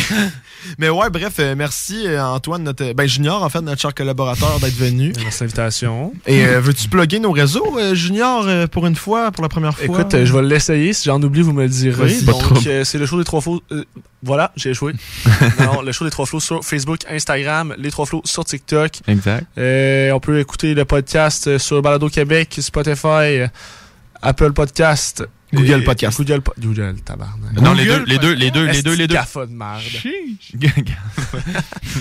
mais 0.79 0.89
ouais, 0.89 1.11
bref, 1.11 1.35
euh, 1.39 1.55
merci 1.57 2.07
euh, 2.07 2.23
Antoine, 2.25 2.63
notre, 2.63 2.93
ben 2.93 3.07
Junior, 3.07 3.43
en 3.43 3.49
fait, 3.49 3.61
notre 3.61 3.81
cher 3.81 3.95
collaborateur, 3.95 4.59
d'être 4.61 4.77
venu. 4.77 5.13
Merci 5.23 5.43
l'invitation. 5.43 6.13
Et 6.27 6.45
euh, 6.45 6.61
veux-tu 6.61 6.89
plugger 6.89 7.19
nos 7.19 7.33
réseaux, 7.33 7.79
euh, 7.79 7.95
Junior, 7.95 8.45
euh, 8.47 8.67
pour 8.67 8.87
une 8.87 8.97
fois, 8.97 9.31
pour 9.33 9.43
la 9.43 9.49
première 9.49 9.75
fois? 9.77 9.85
Écoute, 9.85 10.15
euh, 10.15 10.25
je 10.27 10.33
vais 10.33 10.43
l'essayer. 10.43 10.93
Si 10.93 11.05
j'en 11.05 11.23
oublie, 11.23 11.43
vous 11.43 11.53
me 11.53 11.63
le 11.65 11.69
direz. 11.69 12.21
De 12.21 12.27
Donc, 12.27 12.67
euh, 12.67 12.85
c'est 12.85 12.99
le 12.99 13.07
show 13.07 13.19
des 13.19 13.25
trois 13.25 13.41
flots. 13.41 13.63
euh, 13.73 13.85
voilà, 14.23 14.53
j'ai 14.57 14.71
échoué. 14.71 14.93
non, 15.61 15.83
le 15.83 15.93
show 15.93 16.05
des 16.05 16.11
trois 16.11 16.27
flots 16.27 16.41
sur 16.41 16.65
Facebook, 16.65 17.01
Instagram, 17.09 17.75
les 17.79 17.91
trois 17.91 18.07
flots 18.07 18.23
sur 18.25 18.45
TikTok. 18.45 19.01
Exact. 19.07 19.47
Euh, 19.59 20.11
on 20.13 20.21
peut 20.21 20.41
écouter 20.41 20.75
le 20.75 20.85
podcast 20.85 21.47
euh, 21.47 21.59
sur 21.59 21.81
Balado 21.83 22.09
Québec, 22.09 22.57
Spotify, 22.61 23.07
euh, 23.41 23.49
Apple 24.23 24.53
Podcast. 24.53 25.25
Google 25.53 25.85
Podcast. 25.85 26.19
Google, 26.19 26.43
Google, 26.59 26.97
tabarnak. 27.05 27.53
Non, 27.61 27.73
les 27.73 27.85
deux, 27.87 28.05
les 28.05 28.19
deux, 28.19 28.33
les 28.35 28.51
deux, 28.51 28.67
les 28.67 28.83
deux, 28.83 28.95
les 28.95 29.07
deux. 29.07 29.15
Esti 29.17 29.39
de 29.47 29.53
merde. 29.55 29.81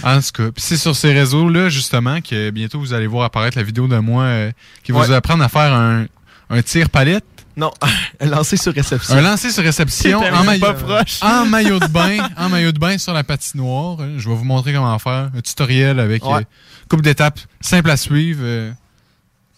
En 0.04 0.20
tout 0.20 0.32
cas, 0.34 0.50
c'est 0.58 0.78
sur 0.78 0.96
ces 0.96 1.14
réseaux-là, 1.14 1.70
justement, 1.70 2.22
que 2.22 2.50
bientôt 2.50 2.80
vous 2.80 2.94
allez 2.94 3.08
voir 3.08 3.26
apparaître 3.26 3.58
la 3.58 3.64
vidéo 3.64 3.88
de 3.88 3.98
moi 3.98 4.24
euh, 4.24 4.52
qui 4.84 4.92
va 4.92 5.00
Ouais. 5.02 5.08
vous 5.08 5.14
apprendre 5.14 5.44
à 5.44 5.50
faire 5.50 5.74
un, 5.74 6.06
un 6.50 6.62
tir 6.62 6.90
palette. 6.90 7.26
Non, 7.58 7.72
un 8.20 8.26
lancer 8.26 8.58
sur 8.58 8.74
réception. 8.74 9.16
Un 9.16 9.22
lancer 9.22 9.52
sur 9.52 9.64
réception 9.64 10.20
en 10.20 10.44
maillot, 10.44 10.62
pas 10.62 10.74
proche. 10.74 11.20
en 11.22 11.46
maillot 11.50 11.80
de 11.80 11.88
bain, 11.88 12.18
en 12.38 12.50
maillot 12.50 12.72
de 12.72 12.80
bain 12.80 12.98
sur 12.98 13.14
la 13.14 13.24
patinoire. 13.24 13.98
Euh, 14.02 14.16
Je 14.18 14.28
vais 14.28 14.36
vous 14.36 14.44
montrer 14.44 14.74
comment 14.74 14.98
faire. 15.00 15.30
Un 15.36 15.42
tutoriel 15.42 16.00
avec 16.00 16.26
Ouais. 16.26 16.40
euh, 16.40 16.44
couple 16.90 17.04
d'étapes 17.04 17.40
simples 17.62 17.90
à 17.92 17.98
suivre. 17.98 18.42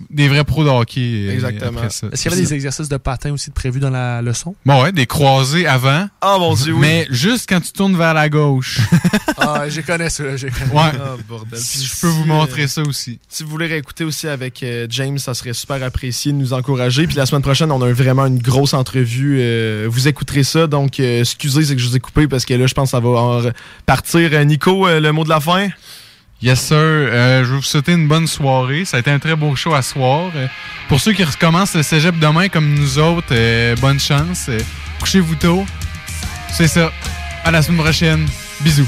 Des 0.09 0.27
vrais 0.27 0.43
pros 0.43 0.63
de 0.63 0.69
hockey. 0.69 1.25
euh, 1.27 1.33
Exactement. 1.33 1.83
Est-ce 1.83 2.01
qu'il 2.21 2.31
y 2.31 2.33
avait 2.33 2.41
des 2.43 2.53
exercices 2.53 2.89
de 2.89 2.97
patin 2.97 3.31
aussi 3.33 3.49
de 3.49 3.55
prévus 3.55 3.79
dans 3.79 3.89
la 3.89 4.21
leçon? 4.21 4.55
Bon, 4.65 4.83
ouais, 4.83 4.91
des 4.91 5.05
croisés 5.07 5.65
avant. 5.67 6.07
Oh 6.21 6.37
mon 6.39 6.53
dieu, 6.53 6.73
oui. 6.73 6.79
Mais 6.79 7.07
juste 7.09 7.47
quand 7.49 7.59
tu 7.59 7.71
tournes 7.71 7.97
vers 7.97 8.13
la 8.13 8.29
gauche. 8.29 8.79
ah, 9.37 9.67
je 9.69 9.81
connais 9.81 10.09
ça, 10.09 10.35
je 10.37 10.47
connais. 10.47 10.71
Ouais. 10.71 10.91
Ah, 10.99 11.15
bordel. 11.27 11.59
Si 11.59 11.83
je 11.85 11.93
peux 11.99 12.07
vous 12.07 12.25
montrer 12.25 12.63
euh, 12.63 12.67
ça 12.67 12.81
aussi. 12.83 13.19
Si 13.27 13.43
vous 13.43 13.49
voulez 13.49 13.67
réécouter 13.67 14.03
aussi 14.03 14.27
avec 14.27 14.61
euh, 14.63 14.85
James, 14.89 15.17
ça 15.17 15.33
serait 15.33 15.53
super 15.53 15.81
apprécié 15.83 16.31
de 16.31 16.37
nous 16.37 16.53
encourager. 16.53 17.07
Puis 17.07 17.15
la 17.15 17.25
semaine 17.25 17.41
prochaine, 17.41 17.71
on 17.71 17.81
a 17.81 17.91
vraiment 17.91 18.25
une 18.27 18.39
grosse 18.39 18.73
entrevue. 18.73 19.37
euh, 19.41 19.87
vous 19.89 20.07
écouterez 20.07 20.43
ça. 20.43 20.67
Donc, 20.67 20.99
euh, 20.99 21.21
excusez, 21.21 21.65
c'est 21.65 21.75
que 21.75 21.81
je 21.81 21.87
vous 21.87 21.95
ai 21.95 21.99
coupé 21.99 22.27
parce 22.27 22.45
que 22.45 22.53
là, 22.53 22.67
je 22.67 22.73
pense 22.73 22.89
que 22.89 22.91
ça 22.91 22.99
va 22.99 23.41
partir. 23.85 24.45
Nico, 24.45 24.87
euh, 24.87 24.99
le 24.99 25.11
mot 25.11 25.23
de 25.23 25.29
la 25.29 25.39
fin? 25.39 25.69
Yes, 26.39 26.61
sir. 26.61 26.77
Euh, 26.77 27.43
je 27.43 27.53
vous 27.53 27.63
souhaiter 27.63 27.93
une 27.93 28.07
bonne 28.07 28.27
soirée. 28.27 28.85
Ça 28.85 28.97
a 28.97 28.99
été 28.99 29.09
un 29.09 29.17
très 29.17 29.35
beau 29.35 29.55
show 29.55 29.73
à 29.73 29.81
soir. 29.81 30.31
Euh, 30.35 30.47
pour 30.87 30.99
ceux 30.99 31.13
qui 31.13 31.23
recommencent 31.23 31.75
le 31.75 31.81
cégep 31.81 32.19
demain 32.19 32.47
comme 32.47 32.75
nous 32.75 32.99
autres, 32.99 33.27
euh, 33.31 33.75
bonne 33.77 33.99
chance. 33.99 34.49
Couchez-vous 34.99 35.35
tôt. 35.35 35.65
C'est 36.51 36.67
ça. 36.67 36.91
À 37.43 37.49
la 37.49 37.63
semaine 37.63 37.81
prochaine. 37.81 38.27
Bisous. 38.61 38.87